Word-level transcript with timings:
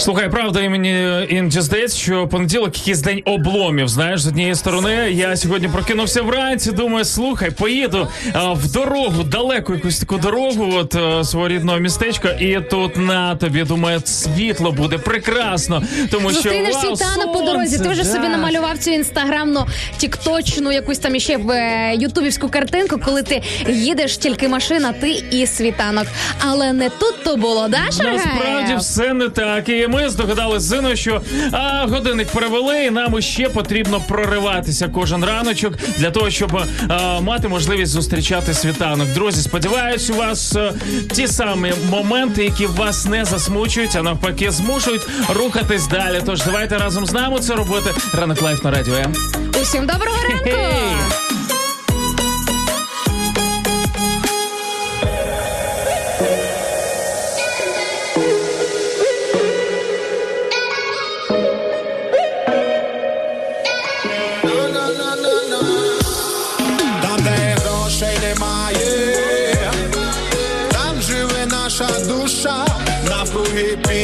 Слухай, 0.00 0.30
правда, 0.30 0.60
і 0.60 0.68
мені 0.68 1.26
іноді 1.28 1.60
здається, 1.60 1.98
що 1.98 2.28
понеділок 2.28 2.78
якийсь 2.78 3.00
день 3.00 3.22
обломів. 3.24 3.88
Знаєш, 3.88 4.20
з 4.20 4.26
однієї 4.26 4.54
сторони, 4.54 5.10
я 5.10 5.36
сьогодні 5.36 5.68
прокинувся 5.68 6.22
вранці. 6.22 6.72
Думаю, 6.72 7.04
слухай, 7.04 7.50
поїду 7.50 8.08
а, 8.32 8.52
в 8.52 8.72
дорогу, 8.72 9.22
далеку 9.22 9.74
якусь 9.74 9.98
таку 9.98 10.18
дорогу, 10.18 10.72
от 10.74 10.94
а, 10.94 11.24
свого 11.24 11.48
рідного 11.48 11.78
містечка, 11.78 12.28
і 12.28 12.60
тут 12.70 12.96
на 12.96 13.36
тобі 13.36 13.62
думаю, 13.62 14.02
світло 14.04 14.72
буде 14.72 14.98
прекрасно. 14.98 15.82
Тому 16.10 16.30
що 16.30 16.42
Зустрінеш 16.42 16.74
вау, 16.74 16.96
світанок 16.96 17.32
по 17.32 17.40
дорозі. 17.40 17.78
Ти 17.78 17.88
вже 17.88 18.02
да. 18.02 18.08
собі 18.08 18.28
намалював 18.28 18.78
цю 18.78 18.90
інстаграмну, 18.90 19.66
тікточну, 19.96 20.72
якусь 20.72 20.98
там 20.98 21.14
іще 21.14 21.36
в 21.36 21.50
е, 21.50 21.94
ютубівську 21.94 22.48
картинку, 22.48 23.00
коли 23.04 23.22
ти 23.22 23.42
їдеш 23.68 24.16
тільки 24.16 24.48
машина, 24.48 24.92
ти 24.92 25.22
і 25.30 25.46
світанок. 25.46 26.06
Але 26.50 26.72
не 26.72 26.90
тут 26.90 27.24
то 27.24 27.36
було, 27.36 27.68
да, 27.68 27.92
Шаргаєв? 27.96 28.26
Насправді 28.26 28.74
все 28.78 29.14
не 29.14 29.28
так. 29.28 29.68
І 29.68 29.89
ми 29.90 30.08
здогадали 30.10 30.60
з 30.60 30.62
Зиною, 30.62 30.96
що 30.96 31.20
а, 31.52 31.86
годинник 31.86 32.28
перевели, 32.28 32.84
і 32.84 32.90
нам 32.90 33.20
ще 33.22 33.48
потрібно 33.48 34.00
прориватися 34.08 34.88
кожен 34.88 35.24
раночок 35.24 35.74
для 35.98 36.10
того, 36.10 36.30
щоб 36.30 36.62
а, 36.88 37.20
мати 37.20 37.48
можливість 37.48 37.92
зустрічати 37.92 38.54
світанок. 38.54 39.08
Друзі, 39.08 39.42
сподіваюсь, 39.42 40.10
у 40.10 40.14
вас 40.14 40.56
а, 40.56 40.72
ті 41.14 41.26
самі 41.26 41.72
моменти, 41.90 42.44
які 42.44 42.66
вас 42.66 43.06
не 43.06 43.24
засмучують, 43.24 43.96
а 43.96 44.02
навпаки, 44.02 44.50
змушують 44.50 45.02
рухатись 45.34 45.86
далі. 45.86 46.22
Тож 46.26 46.42
давайте 46.42 46.78
разом 46.78 47.06
з 47.06 47.12
нами 47.12 47.40
це 47.40 47.54
робити. 47.54 47.90
Ранок 48.14 48.42
лайф 48.42 48.64
на 48.64 48.70
радіо. 48.70 48.94
М. 48.94 49.14
Усім 49.62 49.86
доброго 49.86 50.16
ранку! 50.22 50.44
Хей! 50.44 51.29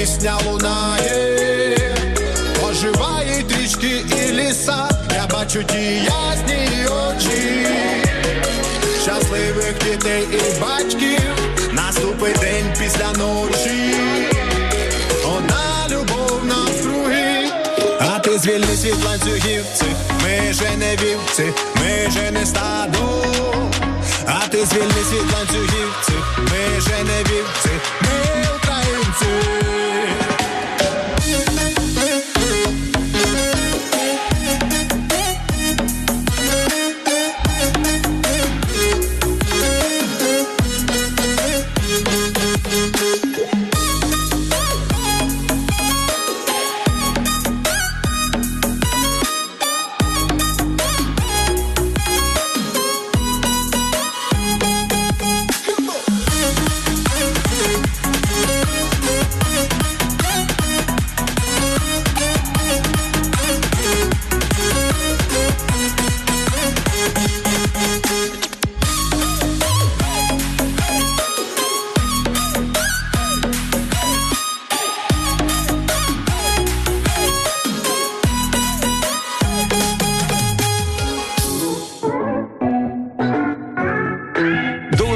Пісня 0.06 0.39
лунає, 0.47 1.77
оживають 2.69 3.53
річки 3.59 4.05
і 4.17 4.33
ліса, 4.33 4.89
я 5.15 5.27
бачу 5.27 5.62
ті 5.62 5.83
ясні 5.83 6.69
очі, 6.87 7.67
щасливих 9.03 9.75
дітей 9.84 10.28
і 10.33 10.61
батьків, 10.61 11.21
наступить 11.72 12.39
день 12.41 12.75
після 12.78 13.12
ночі, 13.12 13.95
одна 15.37 15.87
любов 15.91 16.41
навкруги, 16.45 17.50
а 18.00 18.19
ти 18.19 18.39
звільни 18.39 18.77
світ 18.77 19.05
ланцюгів 19.05 19.65
ми 20.22 20.53
же 20.53 20.77
не 20.77 20.93
вівці, 20.93 21.53
ми 21.77 22.11
же 22.11 22.31
не 22.31 22.47
стадо. 22.47 23.25
А 24.27 24.49
ти 24.49 24.66
звільни 24.66 25.05
світ 25.11 25.33
ланцюгів 25.33 25.95
цих, 26.06 26.39
ми 26.39 26.81
же 26.81 27.05
не 27.05 27.19
вівці, 27.21 27.66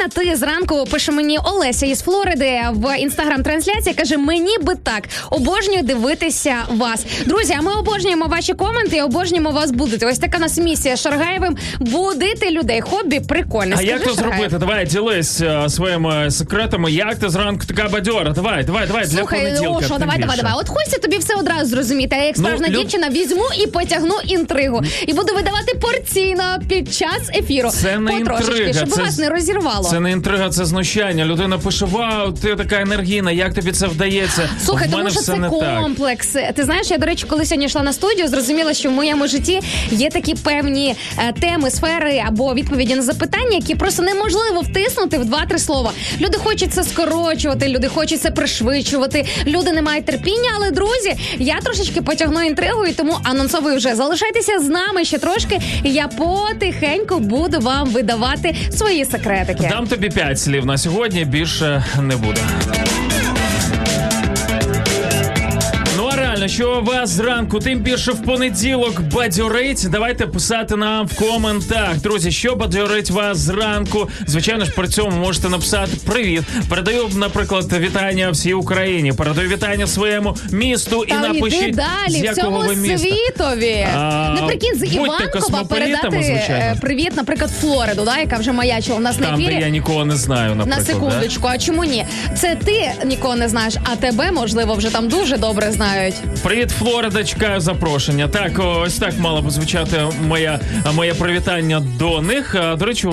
Енергійна, 0.00 0.32
ти 0.32 0.36
зранку 0.36 0.84
пише 0.90 1.12
мені 1.12 1.38
Олеся 1.44 1.86
із 1.86 2.00
Флориди 2.00 2.60
в 2.72 2.98
інстаграм-трансляції. 2.98 3.94
Каже: 3.94 4.16
мені 4.16 4.58
би 4.62 4.74
так 4.74 5.08
обожнюю 5.30 5.82
дивитися 5.82 6.56
вас. 6.70 7.04
Друзі, 7.26 7.54
а 7.58 7.62
ми 7.62 7.72
обожнюємо 7.74 8.26
ваші 8.26 8.54
коменти 8.54 8.96
і 8.96 9.02
обожнюємо 9.02 9.50
вас 9.50 9.70
будити. 9.70 10.06
Ось 10.06 10.18
така 10.18 10.38
нас 10.38 10.58
місія 10.58 10.96
з 10.96 11.00
Шаргаєвим 11.00 11.56
будити 11.80 12.50
людей. 12.50 12.80
Хобі 12.80 13.20
прикольне. 13.20 13.76
А 13.78 13.82
як 13.82 14.04
то 14.04 14.12
зробити? 14.12 14.58
Давай 14.58 14.86
ділись 14.86 15.40
е, 15.40 15.68
своїми 15.68 16.30
секретами. 16.30 16.92
Як 16.92 17.14
ти 17.18 17.28
зранку 17.28 17.64
така 17.66 17.88
бадьора? 17.88 18.30
Давай, 18.32 18.64
давай, 18.64 18.86
давай 18.86 19.06
для 19.06 19.18
Слухай, 19.18 19.38
понеділка. 19.44 19.70
о, 19.78 19.80
що, 19.82 19.88
тим 19.88 19.98
давай, 19.98 20.18
давай, 20.18 20.36
більше. 20.36 20.42
давай. 20.42 20.60
От 20.60 20.68
хочеться 20.68 20.98
тобі 20.98 21.18
все 21.18 21.34
одразу 21.34 21.66
зрозуміти. 21.66 22.16
А 22.20 22.24
як 22.24 22.34
Ну, 22.38 22.44
справжня 22.44 22.68
Люб- 22.68 22.80
дівчина 22.80 23.10
візьму 23.10 23.44
і 23.64 23.66
потягну 23.66 24.14
інтригу. 24.24 24.82
І 25.06 25.12
буду 25.12 25.34
видавати 25.34 25.74
порційно 25.80 26.42
під 26.68 26.94
час 26.94 27.30
ефіру. 27.34 27.70
Це 27.70 27.98
не 27.98 28.12
Потрошечки, 28.12 28.52
інтрига, 28.56 28.72
щоб 28.72 28.88
це 28.88 29.02
вас 29.02 29.14
з- 29.14 29.18
не 29.18 29.28
розірвало. 29.28 29.89
Це 29.90 30.00
не 30.00 30.10
інтрига, 30.10 30.50
це 30.50 30.64
знущання. 30.64 31.24
Людина 31.24 31.58
пише: 31.58 31.84
Вау, 31.84 32.32
ти 32.32 32.56
така 32.56 32.80
енергійна, 32.80 33.30
як 33.32 33.54
тобі 33.54 33.72
це 33.72 33.86
вдається? 33.86 34.48
Слухай, 34.64 34.88
в 34.88 34.90
мене 34.90 35.02
тому 35.02 35.10
що 35.10 35.20
все 35.20 35.32
це 35.32 35.38
не 35.38 35.50
так. 35.50 35.82
комплекс. 35.82 36.36
Ти 36.54 36.64
знаєш, 36.64 36.90
я 36.90 36.98
до 36.98 37.06
речі, 37.06 37.26
коли 37.28 37.44
сьогодні 37.44 37.66
йшла 37.66 37.82
на 37.82 37.92
студію, 37.92 38.28
зрозуміла, 38.28 38.74
що 38.74 38.88
в 38.88 38.92
моєму 38.92 39.26
житті 39.26 39.60
є 39.90 40.10
такі 40.10 40.34
певні 40.34 40.94
е, 41.18 41.32
теми, 41.40 41.70
сфери 41.70 42.22
або 42.26 42.54
відповіді 42.54 42.94
на 42.94 43.02
запитання, 43.02 43.50
які 43.56 43.74
просто 43.74 44.02
неможливо 44.02 44.60
втиснути 44.60 45.18
в 45.18 45.24
два-три 45.24 45.58
слова. 45.58 45.92
Люди 46.20 46.38
хочуть 46.44 46.72
це 46.72 46.84
скорочувати, 46.84 47.68
люди 47.68 47.88
хочуть 47.88 48.20
це 48.20 48.30
пришвидшувати, 48.30 49.26
люди 49.46 49.72
не 49.72 49.82
мають 49.82 50.04
терпіння. 50.04 50.50
Але 50.56 50.70
друзі, 50.70 51.14
я 51.38 51.60
трошечки 51.60 52.02
потягну 52.02 52.42
інтригу, 52.42 52.86
і 52.86 52.92
тому 52.92 53.18
анонсовую 53.22 53.76
вже 53.76 53.94
залишайтеся 53.94 54.58
з 54.58 54.68
нами 54.68 55.04
ще 55.04 55.18
трошки. 55.18 55.60
і 55.84 55.92
Я 55.92 56.08
потихеньку 56.08 57.18
буду 57.18 57.60
вам 57.60 57.88
видавати 57.88 58.56
свої 58.72 59.04
секретики. 59.04 59.62
Дам 59.80 59.88
тобі 59.88 60.08
п'ять 60.08 60.38
слів 60.38 60.66
на 60.66 60.78
сьогодні, 60.78 61.24
більше 61.24 61.84
не 62.02 62.16
буде. 62.16 62.40
Максимально, 66.40 66.48
що 66.48 66.92
вас 66.92 67.10
зранку, 67.10 67.58
тим 67.58 67.78
більше 67.78 68.12
в 68.12 68.22
понеділок 68.22 69.00
бадьорить. 69.00 69.86
Давайте 69.90 70.26
писати 70.26 70.76
нам 70.76 71.06
в 71.06 71.18
коментах. 71.18 71.96
Друзі, 72.02 72.30
що 72.32 72.54
бадьорить 72.56 73.10
вас 73.10 73.38
зранку. 73.38 74.08
Звичайно 74.26 74.64
ж, 74.64 74.70
при 74.70 74.88
цьому 74.88 75.16
можете 75.16 75.48
написати 75.48 75.90
привіт. 76.06 76.42
Передаю, 76.68 77.08
наприклад, 77.16 77.72
вітання 77.72 78.30
всій 78.30 78.54
Україні. 78.54 79.12
Передаю 79.12 79.48
вітання 79.48 79.86
своєму 79.86 80.36
місту 80.52 81.04
і 81.04 81.10
Та 81.10 81.20
напишіть, 81.20 81.62
йди 81.62 81.82
з 82.08 82.14
якого 82.16 82.32
всьому 82.32 82.58
ви 82.58 82.76
міста. 82.76 82.98
світові. 82.98 83.86
А, 83.96 84.34
Наприкінці 84.40 84.78
будьте 84.80 84.94
Іванкова 84.96 85.28
космополітами, 85.32 86.10
передати 86.10 86.22
звичайно. 86.22 86.64
е, 86.64 86.76
привіт, 86.80 87.12
наприклад, 87.16 87.50
Флориду, 87.60 88.02
да, 88.04 88.18
яка 88.18 88.36
вже 88.36 88.52
маячила 88.52 88.96
в 88.98 89.00
нас 89.00 89.18
на 89.18 89.26
Там, 89.26 89.36
де 89.36 89.42
ефірі. 89.46 89.60
я 89.60 89.68
нікого 89.68 90.04
не 90.04 90.16
знаю, 90.16 90.48
На 90.54 90.54
наприклад. 90.54 90.86
секундочку, 90.86 91.48
а 91.50 91.58
чому 91.58 91.84
ні? 91.84 92.06
Це 92.36 92.56
ти 92.64 92.90
нікого 93.04 93.36
не 93.36 93.48
знаєш, 93.48 93.74
а 93.92 93.96
тебе, 93.96 94.30
можливо, 94.32 94.74
вже 94.74 94.90
там 94.90 95.08
дуже 95.08 95.36
добре 95.38 95.72
знають. 95.72 96.14
Привіт, 96.42 96.70
Флоридочка, 96.70 97.60
запрошення. 97.60 98.28
Так, 98.28 98.52
ось 98.58 98.98
так 98.98 99.18
мало 99.18 99.42
б 99.42 99.50
звучати 99.50 100.00
моя, 100.26 100.60
моє 100.94 101.14
привітання 101.14 101.80
до 101.98 102.20
них. 102.22 102.56
До 102.78 102.84
речі, 102.84 103.08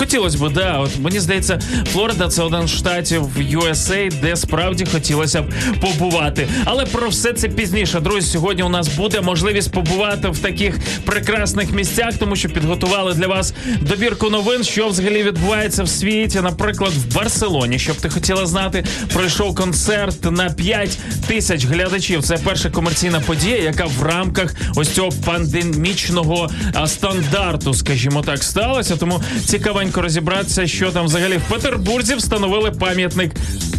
хотілося 0.00 0.38
б, 0.38 0.52
да. 0.52 0.78
От 0.78 0.90
мені 0.98 1.20
здається, 1.20 1.60
Флорида 1.92 2.28
це 2.28 2.42
один 2.42 2.66
з 2.66 2.70
штатів 2.70 3.22
USA, 3.38 4.20
де 4.20 4.36
справді 4.36 4.84
хотілося 4.92 5.42
б 5.42 5.52
побувати. 5.80 6.48
Але 6.64 6.86
про 6.86 7.08
все 7.08 7.32
це 7.32 7.48
пізніше. 7.48 8.00
Друзі, 8.00 8.30
сьогодні 8.30 8.62
у 8.62 8.68
нас 8.68 8.88
буде 8.88 9.20
можливість 9.20 9.72
побувати 9.72 10.28
в 10.28 10.38
таких 10.38 10.78
прекрасних 11.04 11.72
місцях, 11.72 12.14
тому 12.18 12.36
що 12.36 12.48
підготували 12.48 13.14
для 13.14 13.26
вас 13.26 13.54
добірку 13.80 14.30
новин, 14.30 14.64
що 14.64 14.88
взагалі 14.88 15.22
відбувається 15.22 15.82
в 15.82 15.88
світі. 15.88 16.40
Наприклад, 16.40 16.92
в 16.92 17.14
Барселоні, 17.14 17.78
щоб 17.78 17.96
ти 17.96 18.08
хотіла 18.08 18.46
знати, 18.46 18.84
пройшов 19.12 19.54
концерт 19.54 20.30
на 20.30 20.50
5 20.50 20.98
тисяч 21.26 21.64
глядачів. 21.64 22.22
Це 22.22 22.36
перша 22.36 22.70
комерційна 22.70 23.20
подія, 23.20 23.56
яка 23.56 23.84
в 23.84 24.02
рамках 24.02 24.54
ось 24.76 24.88
цього 24.88 25.10
пандемічного 25.24 26.50
стандарту, 26.86 27.74
скажімо 27.74 28.22
так, 28.22 28.42
сталася. 28.42 28.96
Тому 28.96 29.22
цікавенько 29.46 29.89
розібратися, 29.96 30.66
що 30.66 30.90
там 30.90 31.04
взагалі 31.06 31.36
в 31.36 31.42
Петербурзі 31.52 32.14
встановили 32.14 32.70
пам'ятник. 32.70 33.32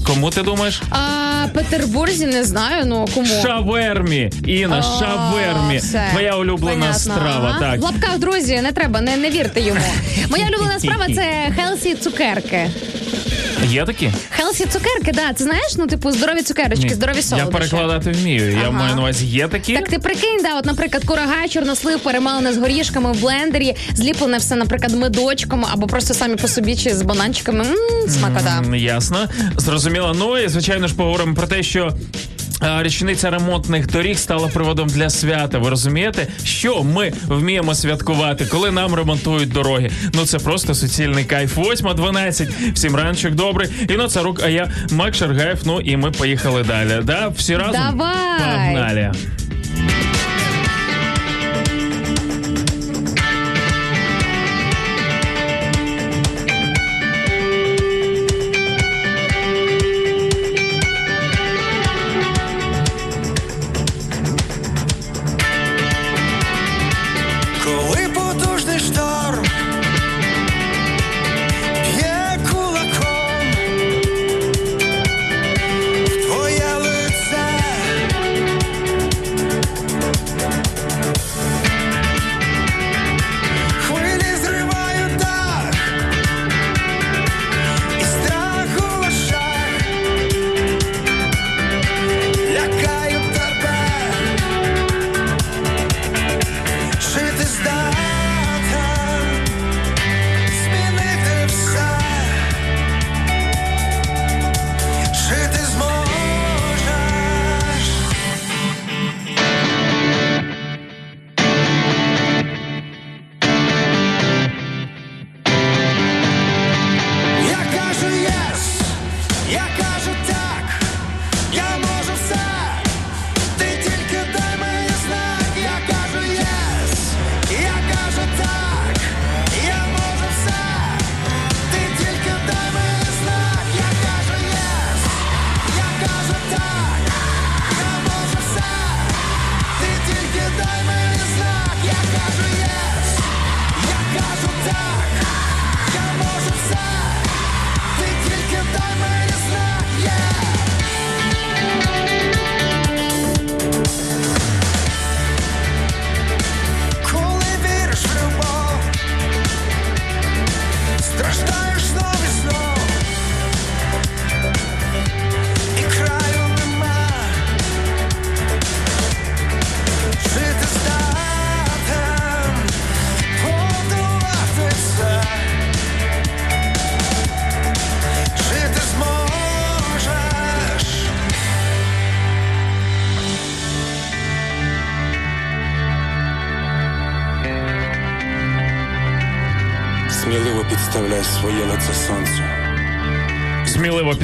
Кому 0.07 0.29
ти 0.29 0.41
думаєш? 0.43 0.81
А 0.89 1.47
Петербурзі 1.53 2.25
не 2.25 2.43
знаю, 2.43 2.83
ну 2.85 3.07
кому. 3.13 3.27
Шавермі. 3.41 4.31
Інна, 4.45 4.79
О, 4.79 4.99
шавермі. 4.99 5.77
все. 5.77 6.07
Твоя 6.11 6.35
улюблена 6.35 6.75
Понятно. 6.75 6.99
страва. 6.99 7.47
Ага. 7.49 7.59
Так. 7.59 7.79
В 7.79 7.83
лапках, 7.83 8.19
друзі, 8.19 8.61
не 8.61 8.71
треба, 8.71 9.01
не, 9.01 9.17
не 9.17 9.29
вірте 9.29 9.61
йому. 9.61 9.81
Моя 10.29 10.45
улюблена 10.47 10.79
страва 10.79 11.05
це 11.15 11.53
хелсі 11.55 11.95
цукерки. 11.95 12.69
Є 13.65 13.85
такі? 13.85 14.11
Хелсі 14.29 14.65
цукерки, 14.65 15.11
да. 15.13 15.33
Ти 15.33 15.43
знаєш, 15.43 15.75
ну, 15.77 15.87
типу, 15.87 16.11
здорові 16.11 16.41
цукерочки, 16.41 16.87
Ні. 16.87 16.93
здорові 16.93 17.19
Я 17.37 17.45
перекладати 17.45 18.11
вмію. 18.11 18.57
Я 18.63 18.71
маю 18.71 18.95
на 18.95 19.01
увазі, 19.01 19.25
є 19.25 19.47
такі. 19.47 19.73
Так 19.73 19.89
ти 19.89 19.99
прикинь, 19.99 20.39
да, 20.43 20.57
от, 20.59 20.65
наприклад, 20.65 21.03
курага, 21.05 21.47
чорнослив, 21.49 21.99
перемелене 21.99 22.53
з 22.53 22.57
горішками 22.57 23.11
в 23.11 23.21
блендері, 23.21 23.75
зліплене 23.93 24.37
все, 24.37 24.55
наприклад, 24.55 24.95
медочком 24.95 25.65
або 25.73 25.87
просто 25.91 26.13
самі 26.13 26.35
по 26.35 26.47
собі 26.47 26.75
чи 26.75 26.95
з 26.95 27.01
бананчиками. 27.01 27.63
Мм, 27.63 28.09
смакота. 28.09 28.57
М, 28.65 28.75
Ясно, 28.75 29.17
зрозуміло. 29.57 30.15
Ну 30.19 30.37
і 30.37 30.47
звичайно 30.47 30.87
ж 30.87 30.95
поговоримо 30.95 31.33
про 31.35 31.47
те, 31.47 31.63
що. 31.63 31.91
а, 32.59 32.83
Річниця 32.83 33.29
ремонтних 33.29 33.87
доріг 33.87 34.17
стала 34.17 34.47
приводом 34.47 34.87
для 34.89 35.09
свята. 35.09 35.57
Ви 35.59 35.69
розумієте, 35.69 36.27
що 36.43 36.83
ми 36.83 37.13
вміємо 37.27 37.75
святкувати, 37.75 38.45
коли 38.45 38.71
нам 38.71 38.93
ремонтують 38.95 39.51
дороги? 39.51 39.91
Ну 40.13 40.25
це 40.25 40.37
просто 40.39 40.75
суцільний 40.75 41.25
кайф. 41.25 41.57
8.12. 41.57 42.73
Всім 42.73 42.95
ранчик 42.95 43.35
добрий. 43.35 43.69
Інно 43.89 44.07
Царук, 44.07 44.41
а 44.43 44.47
я 44.49 44.71
Мак 44.91 45.15
Шаргаєв. 45.15 45.59
Ну 45.65 45.79
і 45.81 45.97
ми 45.97 46.11
поїхали 46.11 46.63
далі. 46.63 46.99
Да? 47.03 47.27
Всі 47.37 47.55
разом 47.57 47.81
Давай. 47.97 48.15
погнали. 48.73 49.11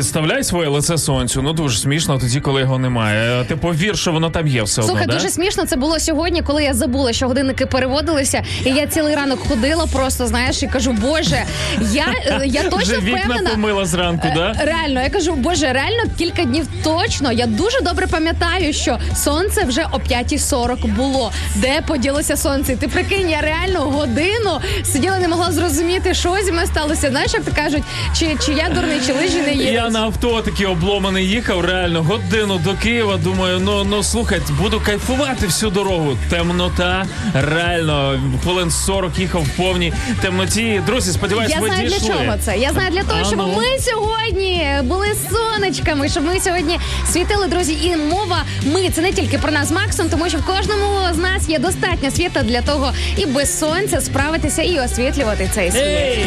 Підставляй 0.07 0.43
своє 0.43 0.69
лице 0.69 0.97
сонцю. 0.97 1.41
Ну 1.41 1.53
дуже 1.53 1.79
смішно 1.79 2.17
тоді, 2.19 2.39
коли 2.39 2.61
його 2.61 2.79
немає. 2.79 3.45
Ти 3.47 3.55
повір, 3.55 3.97
що 3.97 4.11
воно 4.11 4.29
там 4.29 4.47
є 4.47 4.63
все 4.63 4.81
Слухай, 4.83 5.01
одно. 5.03 5.13
дуже 5.13 5.25
да? 5.25 5.31
смішно 5.31 5.65
це 5.65 5.75
було 5.75 5.99
сьогодні, 5.99 6.41
коли 6.41 6.63
я 6.63 6.73
забула, 6.73 7.13
що 7.13 7.27
годинники 7.27 7.65
переводилися, 7.65 8.43
і 8.65 8.69
я 8.69 8.87
цілий 8.87 9.15
ранок 9.15 9.39
ходила, 9.47 9.85
просто 9.93 10.27
знаєш, 10.27 10.63
і 10.63 10.67
кажу, 10.67 10.91
боже, 10.91 11.43
я, 11.91 12.05
е, 12.25 12.41
я 12.45 12.63
точно 12.63 12.77
Вже 12.77 12.97
вікна 12.99 13.19
впевнена. 13.25 13.49
помила 13.49 13.85
зранку, 13.85 14.27
Е, 14.27 14.33
да? 14.35 14.55
Реально, 14.65 15.01
я 15.01 15.09
кажу, 15.09 15.33
боже, 15.35 15.73
реально 15.73 16.03
кілька 16.17 16.43
днів 16.43 16.65
точно. 16.83 17.31
Я 17.31 17.45
дуже 17.45 17.81
добре 17.81 18.07
пам'ятаю, 18.07 18.73
що 18.73 18.97
сонце 19.15 19.63
вже 19.63 19.85
о 19.91 19.97
5.40 19.97 20.87
було. 20.95 21.31
Де 21.55 21.81
поділося 21.87 22.37
сонце? 22.37 22.73
І 22.73 22.75
ти 22.75 22.87
прикинь, 22.87 23.29
я 23.29 23.41
реально 23.41 23.79
годину 23.79 24.59
сиділа, 24.83 25.19
не 25.19 25.27
могла 25.27 25.51
зрозуміти, 25.51 26.13
що 26.13 26.37
зі 26.45 26.51
мною 26.51 26.67
сталося. 26.67 27.09
Знаєш, 27.09 27.33
як 27.33 27.43
то 27.43 27.51
кажуть, 27.55 27.83
чи, 28.19 28.35
чи 28.45 28.53
я 28.53 28.69
дурний, 28.69 28.99
чи 28.99 29.13
Запоріжжі 29.17 29.41
не 29.41 29.51
їдуть. 29.51 29.73
На 29.97 30.03
авто 30.03 30.41
такий 30.41 30.65
обломаний 30.65 31.27
їхав, 31.27 31.65
реально 31.65 32.03
годину 32.03 32.57
до 32.57 32.73
Києва. 32.73 33.17
Думаю, 33.17 33.59
ну 33.59 33.83
ну 33.83 34.03
слухай, 34.03 34.41
буду 34.61 34.81
кайфувати 34.85 35.45
всю 35.45 35.71
дорогу. 35.71 36.17
Темнота, 36.29 37.05
реально, 37.33 38.19
хвилин 38.43 38.71
40 38.71 39.19
їхав 39.19 39.43
в 39.43 39.49
повній 39.49 39.93
темноті. 40.21 40.81
Друзі, 40.85 41.11
сподіваюсь, 41.11 41.51
Я 41.51 41.59
ви 41.59 41.67
знаю 41.67 41.87
дійшли. 41.89 41.99
для 42.09 42.13
чого 42.13 42.37
це. 42.39 42.57
Я 42.57 42.71
знаю 42.71 42.91
для 42.91 43.03
того, 43.03 43.19
А 43.21 43.23
щоб 43.23 43.37
ну. 43.37 43.53
ми 43.57 43.79
сьогодні 43.79 44.67
були 44.83 45.07
сонечками, 45.31 46.09
щоб 46.09 46.23
ми 46.23 46.39
сьогодні 46.39 46.79
світили, 47.11 47.47
друзі. 47.47 47.77
І 47.83 47.95
мова 47.95 48.43
ми 48.65 48.89
це 48.89 49.01
не 49.01 49.11
тільки 49.11 49.37
про 49.37 49.51
нас 49.51 49.67
з 49.67 49.71
Максом, 49.71 50.09
тому 50.09 50.29
що 50.29 50.37
в 50.37 50.45
кожному 50.45 51.13
з 51.13 51.17
нас 51.17 51.49
є 51.49 51.59
достатньо 51.59 52.11
світа 52.11 52.43
для 52.43 52.61
того 52.61 52.91
і 53.17 53.25
без 53.25 53.59
сонця 53.59 54.01
справитися 54.01 54.61
і 54.61 54.79
освітлювати 54.79 55.49
цей 55.53 55.71
світ. 55.71 55.81
Ей! 55.81 56.25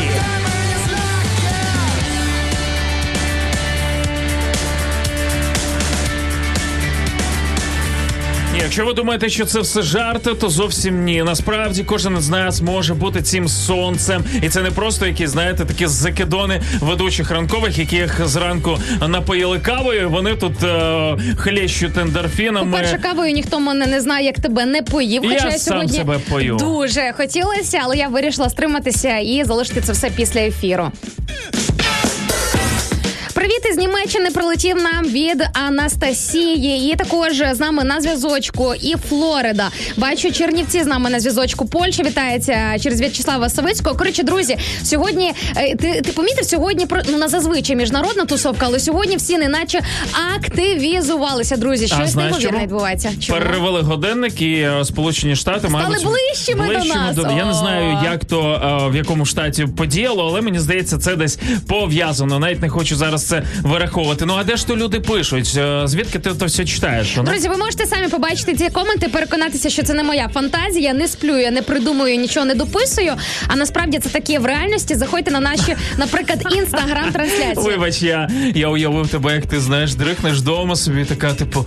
Якщо 8.62 8.86
ви 8.86 8.92
думаєте, 8.92 9.28
що 9.28 9.44
це 9.44 9.60
все 9.60 9.82
жарти, 9.82 10.34
то 10.34 10.48
зовсім 10.48 11.04
ні. 11.04 11.22
Насправді 11.22 11.84
кожен 11.84 12.20
з 12.20 12.28
нас 12.28 12.60
може 12.62 12.94
бути 12.94 13.22
цим 13.22 13.48
сонцем, 13.48 14.24
і 14.42 14.48
це 14.48 14.62
не 14.62 14.70
просто 14.70 15.06
якісь, 15.06 15.30
знаєте, 15.30 15.64
такі 15.64 15.86
закидони 15.86 16.60
ведучих 16.80 17.30
ранкових, 17.30 17.78
яких 17.78 18.26
зранку 18.28 18.78
напоїли 19.08 19.58
кавою. 19.58 20.10
Вони 20.10 20.34
тут 20.34 20.62
е, 20.64 21.16
хлещуть 21.36 21.98
ендорфінами. 21.98 22.70
По-перше, 22.72 22.98
кавою 22.98 23.32
ніхто 23.32 23.60
мене 23.60 23.86
не 23.86 24.00
знає, 24.00 24.26
як 24.26 24.40
тебе 24.40 24.66
не 24.66 24.82
поїв. 24.82 25.24
Я 25.24 25.30
Хоча 25.30 25.44
я 25.44 25.50
сам 25.58 25.58
сьогодні 25.58 25.98
себе 25.98 26.18
пою. 26.30 26.56
дуже 26.56 27.12
хотілося, 27.16 27.80
але 27.82 27.96
я 27.96 28.08
вирішила 28.08 28.50
стриматися 28.50 29.18
і 29.18 29.44
залишити 29.44 29.80
це 29.80 29.92
все 29.92 30.10
після 30.10 30.40
ефіру. 30.40 30.92
Привіт 33.50 33.66
із 33.70 33.76
Німеччини 33.76 34.30
прилетів 34.30 34.76
нам 34.76 35.04
від 35.04 35.48
Анастасії. 35.52 36.92
І 36.92 36.96
також 36.96 37.42
з 37.52 37.60
нами 37.60 37.84
на 37.84 38.00
зв'язочку 38.00 38.74
і 38.82 38.94
Флорида. 39.08 39.70
Бачу, 39.96 40.32
Чернівці 40.32 40.82
з 40.82 40.86
нами 40.86 41.10
на 41.10 41.20
зв'язочку. 41.20 41.66
Польща 41.66 42.02
вітається 42.02 42.78
через 42.82 43.00
В'ячеслава 43.00 43.48
Савицького. 43.48 43.96
Коротше, 43.96 44.22
друзі, 44.22 44.58
сьогодні 44.82 45.32
е, 45.56 45.76
ти, 45.76 46.00
ти 46.00 46.12
помітив 46.12 46.44
сьогодні 46.44 46.86
про 46.86 47.00
ну 47.10 47.18
на 47.18 47.28
зазвичай 47.28 47.76
міжнародна 47.76 48.24
тусовка, 48.24 48.66
але 48.66 48.80
сьогодні 48.80 49.16
всі 49.16 49.38
неначе 49.38 49.80
активізувалися. 50.36 51.56
Друзі, 51.56 51.86
щось 51.86 52.14
неймовірне 52.14 52.62
відбувається. 52.62 53.12
Чому? 53.20 53.38
Перевели 53.38 53.80
годинник 53.80 54.42
і 54.42 54.52
е, 54.52 54.84
Сполучені 54.84 55.36
Штати 55.36 55.68
мабуть, 55.68 56.04
ближчими 56.04 56.66
до 56.66 56.84
нас. 56.84 57.16
Я 57.36 57.44
не 57.44 57.54
знаю, 57.54 57.98
як 58.04 58.24
то 58.24 58.60
е, 58.86 58.90
в 58.90 58.96
якому 58.96 59.26
штаті 59.26 59.66
подіяло, 59.66 60.26
але 60.28 60.40
мені 60.40 60.58
здається, 60.58 60.98
це 60.98 61.16
десь 61.16 61.38
пов'язано. 61.68 62.38
Навіть 62.38 62.62
не 62.62 62.68
хочу 62.68 62.96
зараз 62.96 63.26
це 63.26 63.39
вираховувати. 63.62 64.26
Ну 64.26 64.34
а 64.38 64.44
де 64.44 64.56
ж 64.56 64.66
то 64.66 64.76
люди 64.76 65.00
пишуть? 65.00 65.54
Е, 65.56 65.82
Звідки 65.84 66.18
ти 66.18 66.34
то 66.34 66.46
все 66.46 66.64
читаєш? 66.64 67.16
Ну? 67.16 67.22
Друзі, 67.22 67.48
ви 67.48 67.56
можете 67.56 67.86
самі 67.86 68.08
побачити 68.08 68.54
ці 68.54 68.68
коменти, 68.68 69.08
переконатися, 69.08 69.70
що 69.70 69.82
це 69.82 69.94
не 69.94 70.02
моя 70.02 70.28
фантазія, 70.28 70.94
не 70.94 71.08
сплю, 71.08 71.36
я 71.38 71.50
не 71.50 71.62
придумую, 71.62 72.16
нічого 72.16 72.46
не 72.46 72.54
дописую. 72.54 73.12
А 73.48 73.56
насправді 73.56 73.98
це 73.98 74.08
таке 74.08 74.38
в 74.38 74.46
реальності. 74.46 74.94
Заходьте 74.94 75.30
на 75.30 75.40
наші, 75.40 75.76
наприклад, 75.98 76.46
інстаграм-трансляції. 76.56 77.66
Вибач, 77.66 78.02
я, 78.02 78.30
я 78.54 78.68
уявив 78.68 79.08
тебе, 79.08 79.34
як 79.34 79.46
ти 79.46 79.60
знаєш, 79.60 79.94
дрихнеш 79.94 80.38
вдома 80.38 80.76
собі, 80.76 81.04
така, 81.04 81.34
типу, 81.34 81.66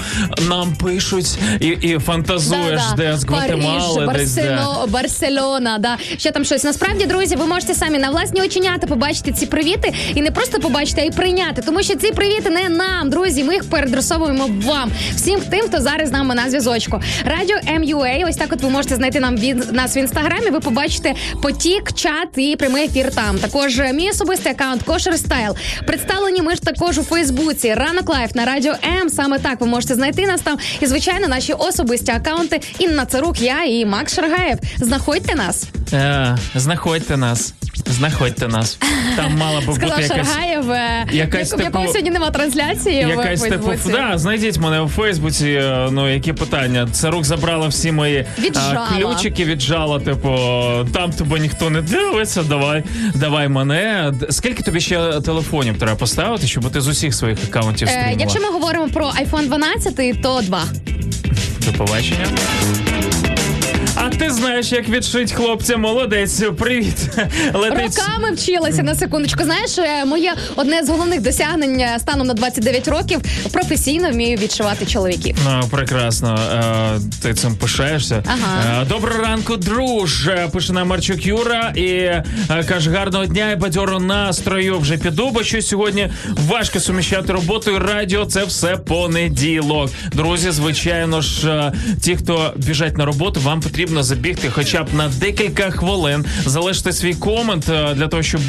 нам 0.49 0.75
пишуть 0.75 1.37
і, 1.59 1.67
і 1.67 1.99
фантазуєш, 1.99 2.81
де 2.97 3.17
з 3.17 3.25
Гватемали, 3.25 4.05
Париж, 4.05 4.21
десь 4.21 4.33
де. 4.33 4.59
Барселона, 4.87 5.77
да 5.77 5.97
ще 6.17 6.31
там 6.31 6.45
щось. 6.45 6.63
Насправді, 6.63 7.05
друзі, 7.05 7.35
ви 7.35 7.45
можете 7.45 7.73
самі 7.73 7.97
на 7.97 8.09
власні 8.09 8.41
оченята 8.41 8.87
побачити 8.87 9.31
ці 9.31 9.45
привіти 9.45 9.93
і 10.15 10.21
не 10.21 10.31
просто 10.31 10.59
побачити, 10.59 11.01
а 11.01 11.03
й 11.03 11.11
прийняти. 11.11 11.61
Тому 11.65 11.83
що 11.83 11.95
ці 11.95 12.11
привіти 12.11 12.49
не 12.49 12.69
нам, 12.69 13.09
друзі. 13.09 13.43
Ми 13.43 13.53
їх 13.53 13.69
передросовуємо 13.69 14.49
вам, 14.63 14.91
всім 15.15 15.39
тим, 15.39 15.61
хто 15.61 15.79
зараз 15.81 16.09
з 16.09 16.11
нами 16.11 16.35
на 16.35 16.49
зв'язочку. 16.49 17.01
Радіо 17.25 17.57
МЮА. 17.79 18.29
Ось 18.29 18.35
так, 18.35 18.47
от 18.53 18.61
ви 18.61 18.69
можете 18.69 18.95
знайти 18.95 19.19
нам 19.19 19.37
від 19.37 19.71
нас 19.73 19.95
в 19.95 19.97
інстаграмі. 19.97 20.49
Ви 20.49 20.59
побачите 20.59 21.13
потік, 21.41 21.93
чат 21.93 22.27
і 22.37 22.55
прямий 22.55 22.85
ефір 22.85 23.11
там. 23.11 23.37
Також 23.39 23.79
е, 23.79 23.93
мій 23.93 24.09
особистий 24.09 24.51
аккаунт 24.51 24.83
Кошер 24.83 25.17
Стайл. 25.19 25.55
Представлені 25.87 26.41
ми 26.41 26.55
ж 26.55 26.61
також 26.61 26.97
у 26.97 27.03
Фейсбуці. 27.03 27.73
Ранок 27.73 28.09
лайф 28.09 28.35
на 28.35 28.45
радіо 28.45 28.73
М. 29.01 29.09
Саме 29.09 29.39
так 29.39 29.61
ви 29.61 29.67
можете 29.67 29.95
знайти 29.95 30.27
нас 30.27 30.41
там. 30.41 30.57
І 30.81 30.85
звичайно, 30.87 31.27
наші 31.27 31.53
особисті 31.53 32.11
аккаунти 32.11 32.61
Інна 32.79 33.05
Царук, 33.05 33.41
я 33.41 33.63
і 33.63 33.85
Макс 33.85 34.15
Шаргаєв. 34.15 34.57
Знаходьте 34.77 35.35
нас. 35.35 35.67
Е, 35.93 36.37
знаходьте 36.55 37.17
нас. 37.17 37.53
Знаходьте 37.85 38.47
нас. 38.47 38.77
Там 39.15 39.37
мала 39.37 39.59
би 39.59 39.65
бути 39.65 39.85
якась. 39.85 40.07
Шаргаєв, 40.07 40.71
е, 40.71 41.05
якась 41.11 41.52
типу- 41.57 41.87
сьогодні 41.87 42.11
нема 42.11 42.31
трансляції. 42.31 42.95
Якась 42.95 43.41
в 43.45 43.49
типу, 43.49 43.71
да, 43.91 44.17
знайдіть 44.17 44.57
мене 44.57 44.81
у 44.81 44.87
Фейсбуці. 44.87 45.47
е, 45.49 45.87
Ну 45.91 46.13
які 46.13 46.33
питання? 46.33 46.87
Царук 46.91 47.23
забрала 47.25 47.67
всі 47.67 47.91
мої 47.91 48.25
Віджала. 48.39 48.87
а, 48.91 48.95
ключики, 49.01 49.45
віджала. 49.45 49.99
Типу, 49.99 50.29
там 50.93 51.11
тебе 51.11 51.39
ніхто 51.39 51.69
не 51.69 51.81
дивиться. 51.81 52.43
Давай, 52.43 52.83
давай 53.15 53.47
мене. 53.47 54.13
Скільки 54.29 54.63
тобі 54.63 54.79
ще 54.79 55.21
телефонів 55.21 55.77
треба 55.79 55.95
поставити, 55.95 56.47
щоб 56.47 56.71
ти 56.71 56.81
з 56.81 56.87
усіх 56.87 57.13
своїх 57.13 57.37
акаунтів 57.49 57.87
Е, 57.91 58.15
якщо 58.19 58.39
ми 58.41 58.47
говоримо 58.49 58.87
про 58.87 59.05
iPhone 59.05 59.45
12, 59.47 60.21
то 60.21 60.41
два. 60.43 60.63
До 61.65 61.71
побачення. 61.77 62.25
А 63.95 64.09
ти 64.09 64.29
знаєш, 64.29 64.71
як 64.71 64.89
відшить 64.89 65.31
хлопця, 65.31 65.77
молодець. 65.77 66.43
Привіт. 66.59 66.95
Летить. 67.53 67.99
Роками 67.99 68.31
вчилася 68.31 68.83
на 68.83 68.95
секундочку. 68.95 69.43
Знаєш, 69.43 69.77
е, 69.77 70.05
моє 70.05 70.33
одне 70.55 70.83
з 70.83 70.89
головних 70.89 71.21
досягнень 71.21 71.79
е, 71.79 71.97
станом 71.99 72.27
на 72.27 72.33
29 72.33 72.87
років 72.87 73.21
професійно 73.51 74.11
вмію 74.11 74.37
відшивати 74.37 74.85
чоловіків. 74.85 75.35
Ну, 75.45 75.67
прекрасно. 75.71 76.39
Е, 76.53 76.99
ти 77.21 77.33
цим 77.33 77.55
пишаєшся. 77.55 78.23
Ага. 78.25 78.81
Е, 78.81 78.85
доброго 78.85 79.21
ранку, 79.23 79.57
друж. 79.57 80.29
Пише 80.53 80.73
нам 80.73 80.87
Марчук 80.87 81.25
Юра 81.25 81.73
і 81.75 82.11
каже: 82.69 82.91
гарного 82.91 83.25
дня 83.25 83.51
і 83.51 83.55
бадьору 83.55 83.99
настрою. 83.99 84.79
Вже 84.79 84.97
піду, 84.97 85.29
бо 85.29 85.43
що 85.43 85.61
сьогодні 85.61 86.09
важко 86.47 86.79
суміщати 86.79 87.33
роботу 87.33 87.71
і 87.71 87.77
радіо. 87.77 88.25
Це 88.25 88.45
все 88.45 88.77
понеділок. 88.77 89.91
Друзі, 90.13 90.51
звичайно 90.51 91.21
ж, 91.21 91.71
ті, 92.01 92.15
хто 92.15 92.53
біжать 92.55 92.97
на 92.97 93.05
роботу, 93.05 93.39
вам 93.43 93.61
потрібно 93.61 93.82
забігти 93.87 94.49
хоча 94.49 94.83
б 94.83 94.87
на 94.93 95.07
декілька 95.07 95.71
хвилин, 95.71 96.25
залишити 96.45 96.93
свій 96.93 97.13
комент 97.13 97.69
е, 97.69 97.93
для 97.93 98.07
того, 98.07 98.23
щоб 98.23 98.41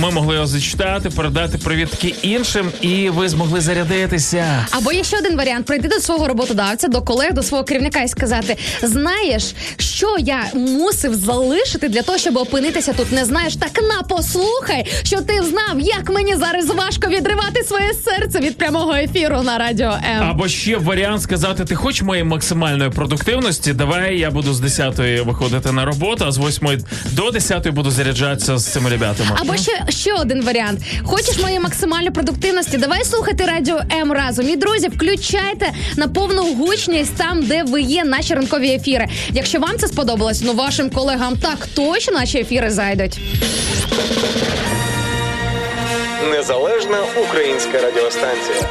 ми 0.00 0.10
могли 0.10 0.34
його 0.34 0.46
зачитати, 0.46 1.10
передати 1.10 1.58
привітки 1.58 2.14
іншим, 2.22 2.70
і 2.80 3.10
ви 3.10 3.28
змогли 3.28 3.60
зарядитися. 3.60 4.66
Або 4.70 4.92
є 4.92 5.04
ще 5.04 5.18
один 5.18 5.36
варіант: 5.36 5.66
прийти 5.66 5.88
до 5.88 5.94
свого 5.94 6.28
роботодавця, 6.28 6.88
до 6.88 7.02
колег, 7.02 7.32
до 7.32 7.42
свого 7.42 7.64
керівника 7.64 8.00
і 8.00 8.08
сказати: 8.08 8.56
знаєш, 8.82 9.54
що 9.78 10.16
я 10.18 10.44
мусив 10.54 11.14
залишити 11.14 11.88
для 11.88 12.02
того, 12.02 12.18
щоб 12.18 12.36
опинитися 12.36 12.92
тут. 12.92 13.12
Не 13.12 13.24
знаєш, 13.24 13.56
так 13.56 13.82
на 13.82 14.02
послухай, 14.02 14.86
що 15.02 15.20
ти 15.20 15.34
знав, 15.42 15.80
як 15.80 16.10
мені 16.10 16.36
зараз 16.36 16.66
важко 16.66 17.10
відривати 17.10 17.64
своє 17.64 17.92
серце 18.04 18.40
від 18.40 18.58
прямого 18.58 18.94
ефіру 18.94 19.42
на 19.42 19.58
радіо 19.58 19.98
М. 20.16 20.22
Або 20.22 20.48
ще 20.48 20.76
варіант 20.76 21.22
сказати: 21.22 21.64
ти 21.64 21.74
хочеш 21.74 22.02
моєї 22.02 22.24
максимальної 22.24 22.90
продуктивності? 22.90 23.72
Давай 23.72 24.18
я 24.18 24.30
буду 24.30 24.54
з 24.54 24.60
10 24.72 25.24
виходити 25.26 25.72
на 25.72 25.84
роботу, 25.84 26.24
а 26.28 26.32
з 26.32 26.38
8 26.38 26.84
до 27.12 27.30
10 27.30 27.68
буду 27.68 27.90
заряджатися 27.90 28.58
з 28.58 28.66
цими 28.66 28.90
ребятами. 28.90 29.30
Або 29.40 29.56
ще, 29.56 29.84
ще 29.88 30.12
один 30.14 30.44
варіант. 30.44 30.80
Хочеш 31.04 31.38
моєї 31.38 31.60
максимальної 31.60 32.10
продуктивності? 32.10 32.76
Давай 32.76 33.04
слухати 33.04 33.44
радіо 33.44 33.80
М 33.92 34.12
разом. 34.12 34.48
І 34.48 34.56
друзі, 34.56 34.88
включайте 34.88 35.72
на 35.96 36.08
повну 36.08 36.54
гучність 36.54 37.16
там, 37.16 37.42
де 37.42 37.62
ви 37.62 37.80
є, 37.82 38.04
наші 38.04 38.34
ранкові 38.34 38.68
ефіри. 38.68 39.08
Якщо 39.32 39.58
вам 39.58 39.78
це 39.78 39.88
сподобалось, 39.88 40.42
ну 40.44 40.52
вашим 40.52 40.90
колегам 40.90 41.36
так 41.36 41.68
точно 41.74 42.12
наші 42.12 42.38
ефіри 42.38 42.70
зайдуть. 42.70 43.20
Незалежна 46.30 46.98
українська 47.28 47.80
радіостанція. 47.80 48.70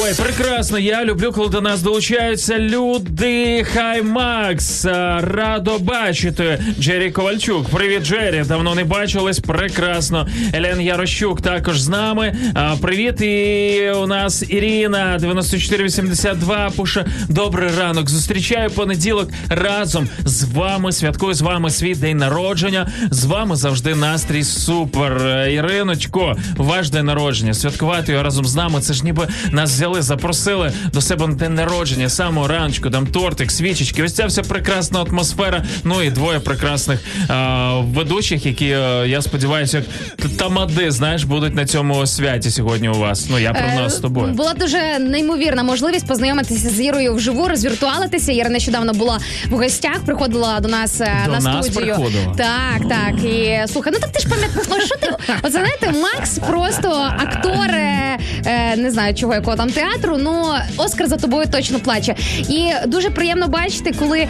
Ой, 0.00 0.14
прекрасно. 0.14 0.76
Я 0.76 1.04
люблю, 1.04 1.32
коли 1.32 1.48
до 1.48 1.60
нас 1.60 1.82
долучаються 1.82 2.58
люди. 2.58 3.64
Хай 3.72 4.02
Макс. 4.02 4.84
Радо 5.20 5.78
бачити. 5.78 6.62
Джері 6.80 7.10
Ковальчук. 7.10 7.68
Привіт, 7.68 8.02
Джері. 8.02 8.44
Давно 8.48 8.74
не 8.74 8.84
бачились. 8.84 9.40
Прекрасно. 9.40 10.28
Елен 10.52 10.80
Ярощук 10.80 11.40
також 11.40 11.80
з 11.80 11.88
нами. 11.88 12.36
Привіт. 12.80 13.20
І 13.20 13.90
у 13.90 14.06
нас 14.06 14.44
Ірина 14.48 15.18
9482 15.20 16.70
пише 16.70 17.06
Добрий 17.28 17.70
ранок. 17.78 18.10
Зустрічаю 18.10 18.70
понеділок 18.70 19.30
разом 19.48 20.08
з 20.24 20.44
вами. 20.44 20.92
Святкую 20.92 21.34
з 21.34 21.40
вами 21.40 21.70
свій 21.70 21.94
день 21.94 22.16
народження. 22.16 22.92
З 23.10 23.24
вами 23.24 23.56
завжди 23.56 23.94
настрій 23.94 24.44
супер. 24.44 25.12
Е, 25.26 25.52
Іриночко, 25.52 26.36
ваш 26.56 26.90
день 26.90 27.06
народження. 27.06 27.54
Святкувати 27.54 28.12
його 28.12 28.24
разом 28.24 28.44
з 28.44 28.54
нами. 28.54 28.80
Це 28.80 28.94
ж 28.94 29.04
ніби 29.04 29.28
нас 29.50 29.70
взяли, 29.70 29.87
запросили 29.98 30.72
до 30.92 31.00
себе 31.00 31.26
на 31.26 31.34
день 31.34 31.54
народження, 31.54 32.08
самого 32.08 32.48
раночку, 32.48 32.90
там 32.90 33.06
тортик, 33.06 33.50
свічечки. 33.50 34.02
Ось 34.02 34.12
ця 34.12 34.26
вся 34.26 34.42
прекрасна 34.42 35.02
атмосфера. 35.02 35.64
Ну 35.84 36.02
і 36.02 36.10
двоє 36.10 36.40
прекрасних 36.40 37.00
а, 37.28 37.80
ведучих, 37.80 38.46
які 38.46 38.66
е, 38.68 39.04
я 39.08 39.22
сподіваюся, 39.22 39.76
як 40.18 40.30
тамади, 40.36 40.90
знаєш, 40.90 41.24
будуть 41.24 41.54
на 41.54 41.66
цьому 41.66 42.06
святі 42.06 42.50
сьогодні 42.50 42.88
у 42.88 42.94
вас. 42.98 43.26
Ну 43.30 43.38
я 43.38 43.52
про 43.52 43.62
Е, 43.68 43.74
нас 43.76 43.96
з 43.96 43.98
тобою. 44.00 44.32
Була 44.32 44.54
дуже 44.54 44.98
неймовірна 44.98 45.62
можливість 45.62 46.06
познайомитися 46.06 46.68
з 46.68 46.80
Ірою 46.80 47.14
вживу, 47.14 47.48
розвіртуалитися. 47.48 48.32
Іра 48.32 48.48
нещодавно 48.50 48.92
була 48.92 49.18
в 49.50 49.54
гостях, 49.56 50.00
приходила 50.06 50.60
до 50.60 50.68
нас 50.68 51.00
е, 51.00 51.12
До 51.26 51.32
на 51.32 51.38
нас 51.40 51.66
студію. 51.66 51.94
приходила? 51.94 52.34
Так, 52.36 52.88
так. 52.88 53.24
І 53.24 53.58
слухай, 53.72 53.92
ну 53.92 53.98
так 54.00 54.12
ти 54.12 54.20
ж 54.20 54.28
пам'ятаєш, 54.28 54.86
що 54.86 54.96
ти 54.96 55.10
от 55.42 55.52
знаєте, 55.52 55.92
Макс 56.02 56.38
просто 56.38 56.88
актор, 57.18 57.70
е, 57.70 58.18
е, 58.46 58.76
не 58.76 58.90
знаю 58.90 59.14
чого, 59.14 59.34
якого 59.34 59.56
там 59.56 59.70
театру. 59.78 60.16
Ну 60.18 60.54
Оскар 60.76 61.06
за 61.08 61.16
тобою 61.16 61.46
точно 61.52 61.80
плаче. 61.80 62.14
І 62.48 62.70
дуже 62.86 63.10
приємно 63.10 63.48
бачити, 63.48 63.94
коли 63.98 64.18
е, 64.18 64.28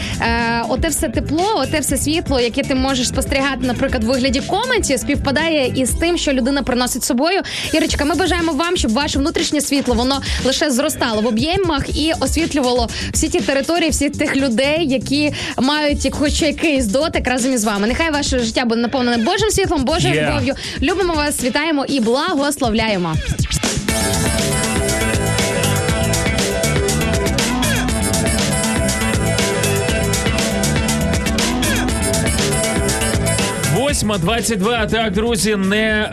оте 0.69 0.89
все 0.89 1.09
тепло, 1.09 1.53
оте 1.57 1.81
все 1.81 1.97
світло, 1.97 2.41
яке 2.41 2.63
ти 2.63 2.75
можеш 2.75 3.09
спостерігати, 3.09 3.67
наприклад, 3.67 4.05
в 4.05 4.07
вигляді 4.07 4.41
коментів, 4.41 4.99
співпадає 4.99 5.73
із 5.77 5.91
тим, 5.91 6.19
що 6.19 6.33
людина 6.33 6.63
приносить 6.63 7.05
собою. 7.05 7.41
Ірочка, 7.73 8.05
ми 8.05 8.15
бажаємо 8.15 8.53
вам, 8.53 8.77
щоб 8.77 8.93
ваше 8.93 9.19
внутрішнє 9.19 9.61
світло 9.61 9.95
воно 9.95 10.21
лише 10.45 10.71
зростало 10.71 11.23
в 11.23 11.27
об'ємах 11.27 11.97
і 11.97 12.13
освітлювало 12.21 12.89
всі 13.13 13.29
ті 13.29 13.41
території, 13.41 13.91
всіх 13.91 14.13
тих 14.13 14.37
людей, 14.37 14.87
які 14.87 15.33
мають 15.59 16.09
хоч 16.13 16.43
якийсь 16.43 16.87
дотик 16.87 17.29
разом 17.29 17.53
із 17.53 17.65
вами. 17.65 17.87
Нехай 17.87 18.11
ваше 18.11 18.39
життя 18.39 18.65
буде 18.65 18.81
наповнене 18.81 19.25
Божим 19.25 19.51
світлом, 19.51 19.85
Божою 19.85 20.15
Yeah. 20.15 20.31
любов'ю. 20.31 20.55
Любимо 20.83 21.15
вас, 21.15 21.45
вітаємо 21.45 21.85
і 21.89 22.01
благословляємо. 22.01 23.15
Восьма 33.89 34.19
22, 34.19 34.87
Так, 34.87 35.13
друзі, 35.13 35.57
не, 35.57 36.11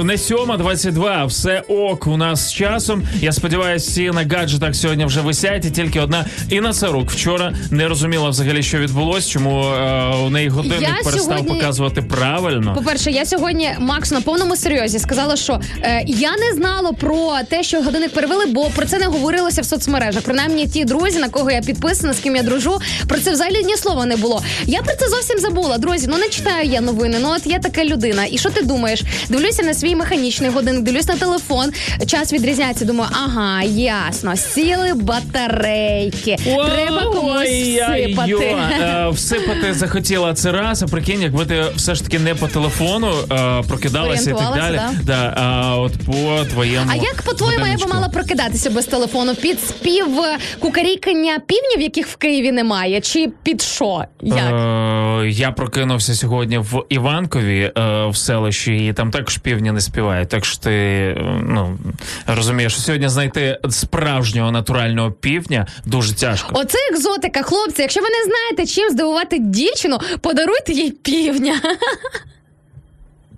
е, 0.00 0.04
не 0.04 0.18
сьома 0.18 0.56
22, 0.56 1.24
Все 1.24 1.62
ок 1.68 2.06
у 2.06 2.16
нас 2.16 2.48
з 2.48 2.52
часом. 2.52 3.02
Я 3.20 3.32
сподіваюся, 3.32 3.90
всі 3.90 4.10
на 4.10 4.36
гаджетах 4.36 4.74
сьогодні 4.76 5.04
вже 5.04 5.20
висять. 5.20 5.64
І 5.64 5.70
тільки 5.70 6.00
одна 6.00 6.24
Інна 6.50 6.72
Сарук 6.72 7.10
вчора 7.10 7.54
не 7.70 7.88
розуміла 7.88 8.28
взагалі, 8.28 8.62
що 8.62 8.78
відбулось, 8.78 9.28
чому 9.28 9.64
е, 9.64 10.14
у 10.26 10.30
неї 10.30 10.48
годинник 10.48 10.80
Я 10.82 10.88
перестав 11.04 11.20
сьогодні- 11.20 11.54
показувати 11.54 12.02
правильно. 12.02 12.74
По-перше, 12.74 13.10
я 13.10 13.24
сьогодні 13.26 13.70
Максу 13.78 14.14
на 14.14 14.20
повному 14.20 14.56
серйозі 14.56 14.98
сказала, 14.98 15.36
що 15.36 15.60
е, 15.82 16.04
я 16.06 16.30
не 16.36 16.52
знала 16.56 16.92
про 16.92 17.32
те, 17.48 17.62
що 17.62 17.82
годинник 17.82 18.12
перевели, 18.12 18.46
бо 18.46 18.70
про 18.70 18.86
це 18.86 18.98
не 18.98 19.06
говорилося 19.06 19.62
в 19.62 19.64
соцмережах. 19.64 20.22
Принаймні, 20.22 20.66
ті 20.66 20.84
друзі, 20.84 21.18
на 21.18 21.28
кого 21.28 21.50
я 21.50 21.60
підписана, 21.60 22.14
з 22.14 22.18
ким 22.18 22.36
я 22.36 22.42
дружу, 22.42 22.78
про 23.08 23.18
це 23.18 23.32
взагалі 23.32 23.64
ні 23.64 23.76
слова 23.76 24.06
не 24.06 24.16
було. 24.16 24.42
Я 24.66 24.82
про 24.82 24.94
це 24.96 25.08
зовсім 25.08 25.38
забула. 25.38 25.78
Друзі, 25.78 26.06
ну 26.10 26.18
не 26.18 26.28
читаю 26.52 26.70
я 26.70 26.80
новини. 26.80 27.18
Ну 27.20 27.30
от 27.36 27.46
я 27.46 27.58
така 27.58 27.84
людина. 27.84 28.26
І 28.30 28.38
що 28.38 28.50
ти 28.50 28.62
думаєш? 28.62 29.02
Дивлюся 29.28 29.62
на 29.62 29.74
свій 29.74 29.96
механічний 29.96 30.50
годинник, 30.50 30.84
дивлюсь 30.84 31.08
на 31.08 31.16
телефон. 31.16 31.72
Час 32.06 32.32
відрізняється. 32.32 32.84
Думаю, 32.84 33.10
ага, 33.24 33.62
ясно. 33.62 34.36
Сіли 34.36 34.92
батарейки. 34.94 36.36
Треба 36.44 37.02
комусь 37.02 37.48
всипати. 37.48 38.56
е, 38.80 39.08
Всипати 39.12 39.74
захотіла 39.74 40.34
це 40.34 40.52
раз, 40.52 40.82
а 40.82 40.86
прикинь, 40.86 41.22
якби 41.22 41.46
ти 41.46 41.64
все 41.76 41.94
ж 41.94 42.04
таки 42.04 42.18
не 42.18 42.34
по 42.34 42.48
телефону 42.48 43.12
е, 43.32 43.62
прокидалася 43.68 44.30
і 44.30 44.34
так 44.34 44.54
далі. 44.54 44.76
Орієнтувалася, 44.76 45.00
Да, 45.06 45.34
а 45.36 45.76
от 45.76 45.92
по 46.06 46.44
твоєму. 46.50 46.86
А 46.92 46.94
як 46.94 47.22
по-твоєму 47.22 47.66
я 47.66 47.76
би 47.76 47.86
мала 47.86 48.08
прокидатися 48.08 48.70
без 48.70 48.86
телефону? 48.86 49.34
Під 49.34 49.60
спів 49.60 50.20
е, 50.20 50.38
кукарікання 50.58 51.38
півнів, 51.46 51.80
яких 51.80 52.06
в 52.08 52.16
Києві 52.16 52.52
немає, 52.52 53.00
чи 53.00 53.28
під 53.42 53.62
що? 53.62 54.04
Як? 54.22 54.38
Е, 54.38 54.91
я 55.24 55.52
прокинувся 55.52 56.14
сьогодні 56.14 56.58
в 56.58 56.84
Іванкові 56.88 57.72
е, 57.76 58.06
в 58.06 58.16
селищі, 58.16 58.86
і 58.86 58.92
там 58.92 59.10
також 59.10 59.38
півні 59.38 59.72
не 59.72 59.80
співають. 59.80 60.28
Так 60.28 60.44
що 60.44 60.58
ти 60.58 60.70
е, 60.70 61.40
ну 61.42 61.78
розумієш, 62.26 62.80
сьогодні 62.80 63.08
знайти 63.08 63.58
справжнього 63.70 64.50
натурального 64.50 65.10
півня 65.12 65.66
дуже 65.84 66.14
тяжко. 66.14 66.50
Оце 66.54 66.78
екзотика, 66.90 67.42
хлопці. 67.42 67.82
Якщо 67.82 68.00
ви 68.00 68.06
не 68.06 68.24
знаєте, 68.24 68.74
чим 68.74 68.90
здивувати 68.90 69.38
дівчину, 69.38 69.98
подаруйте 70.20 70.72
їй 70.72 70.90
півня. 70.90 71.60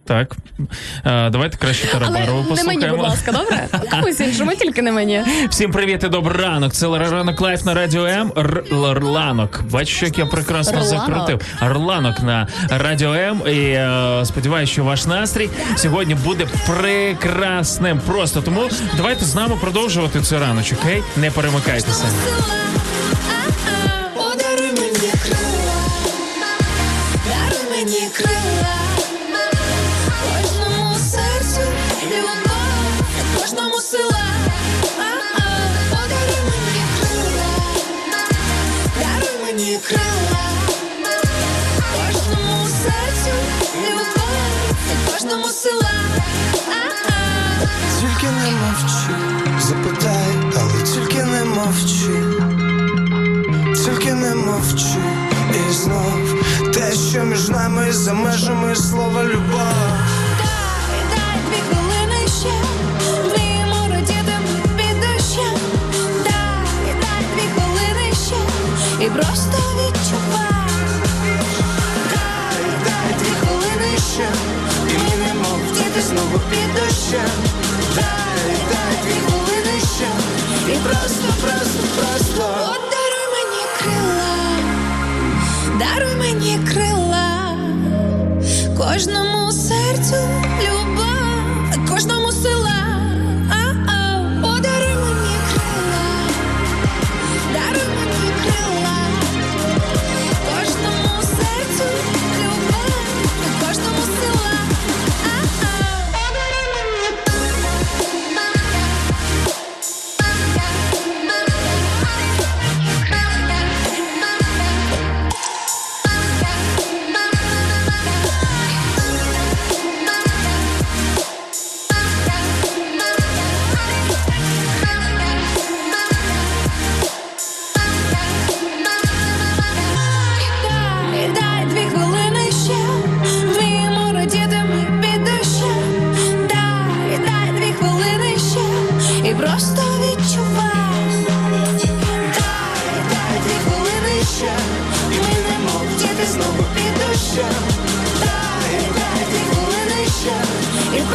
Так 0.07 0.37
е, 1.05 1.31
давайте 1.31 1.57
краще 1.57 1.89
Але 1.93 2.07
Тарабарову 2.07 2.55
не 2.55 2.65
мені, 2.65 2.87
будь 2.87 3.01
ласка, 3.01 3.33
добре? 3.33 3.69
Комусь 3.91 4.21
іншому, 4.21 4.53
тільки 4.61 4.83
не 4.83 4.93
мені. 4.93 5.23
Всім 5.51 5.73
привіт 5.73 6.05
і 6.05 6.09
добрий 6.09 6.43
ранок. 6.43 6.73
Це 6.73 6.87
ранок 6.99 7.41
лайф 7.41 7.65
на 7.65 7.75
радіо 7.75 8.07
М. 8.07 8.33
Рланок. 8.95 9.63
Бачиш, 9.71 10.03
як 10.03 10.19
я 10.19 10.27
прекрасно 10.27 10.79
Рланок. 10.79 10.89
закрутив. 11.07 11.41
Рланок 11.61 12.23
на 12.23 12.49
радіо 12.71 13.15
М. 13.15 13.43
І 13.47 13.51
е, 13.61 14.21
сподіваюся, 14.25 14.73
що 14.73 14.85
ваш 14.85 15.07
настрій 15.07 15.51
сьогодні 15.77 16.15
буде 16.15 16.47
прекрасним. 16.67 18.01
Просто 18.07 18.43
тому 18.43 18.69
давайте 18.97 19.25
з 19.25 19.35
нами 19.35 19.57
продовжувати 19.61 20.21
цей 20.21 20.39
раночок. 20.39 20.79
Окей? 20.83 21.03
Не 21.17 21.31
перемикайтеся. 21.31 22.05
Тільки 48.25 48.37
не 48.37 48.51
мовчи, 48.51 49.15
запитай, 49.61 50.37
але 50.61 50.83
тільки 50.83 51.25
не 51.25 51.45
мовчи, 51.45 52.23
тільки 53.85 54.15
не 54.15 54.35
мовчи, 54.35 54.99
і 55.55 55.73
знов 55.73 56.45
те, 56.75 56.93
що 56.93 57.25
між 57.25 57.49
нами 57.49 57.93
за 57.93 58.13
межами 58.13 58.77
слова 58.77 59.25
любов. 59.25 59.75
Дай, 60.39 61.01
дай 61.11 61.39
дві 61.47 61.61
хвилини 61.69 62.29
ще, 62.41 62.55
вміємо 63.25 63.89
радіти 63.91 64.39
під. 64.77 65.01
Дай, 66.25 66.95
дай 67.01 67.25
дві 67.35 67.49
хвилини 67.55 68.13
і 69.01 69.11
просто 69.11 69.59
відчувай. 69.77 70.69
Дай, 72.11 72.65
дай 72.85 73.19
дві 73.19 73.35
хвилини 73.41 73.99
ще, 74.13 74.29
і 74.89 74.99
ми 74.99 75.27
не 75.27 75.35
мовчати 75.35 76.01
знову 76.01 76.41
під 76.51 76.75
дощем. 76.75 77.64
Дай, 77.95 78.57
дай 78.71 78.97
дві 79.03 79.21
хвилини 79.21 79.81
ще, 79.81 80.09
і 80.73 80.77
просто, 80.79 81.25
просто, 81.43 81.83
просто. 81.97 82.43
От 82.63 82.81
даруй 82.91 83.27
мені 83.35 83.65
крила, 83.79 84.37
даруй 85.79 86.17
мені 86.17 86.59
крила, 86.73 87.57
кожному 88.79 89.53
серцю 89.53 90.17
любов, 90.63 91.89
кожному 91.89 92.33
сила. 92.33 92.94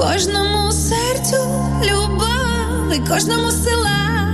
Кожному 0.00 0.72
серцю 0.72 1.36
любов, 1.84 2.94
і 2.94 3.08
кожному 3.08 3.50
села. 3.50 4.26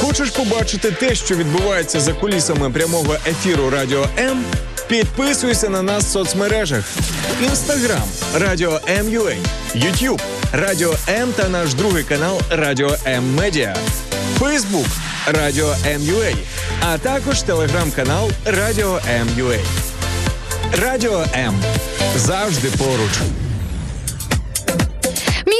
Хочеш 0.00 0.30
побачити 0.30 0.90
те, 0.90 1.14
що 1.14 1.34
відбувається 1.34 2.00
за 2.00 2.12
кулісами 2.12 2.70
прямого 2.70 3.14
ефіру 3.26 3.70
Радіо 3.70 4.06
М? 4.18 4.44
Підписуйся 4.88 5.68
на 5.68 5.82
нас 5.82 6.04
в 6.04 6.08
соцмережах: 6.08 6.84
Інстаграм 7.42 8.08
Радіо 8.34 8.80
М.Ю.А., 8.88 9.34
Ютуб 9.78 10.20
Радіо 10.52 10.94
М 11.08 11.32
та 11.32 11.48
наш 11.48 11.74
другий 11.74 12.04
канал 12.04 12.40
Радіо 12.50 12.96
М 13.06 13.34
Медіа, 13.34 13.76
Фейсбук 14.38 14.86
Радіо 15.26 15.74
М.Ю.А., 15.86 16.34
а 16.80 16.98
також 16.98 17.42
телеграм-канал 17.42 18.30
Радіо 18.44 19.00
М.Ю.А. 19.08 19.58
Радіо 20.80 21.24
М 21.34 21.62
завжди 22.16 22.68
поруч. 22.68 23.43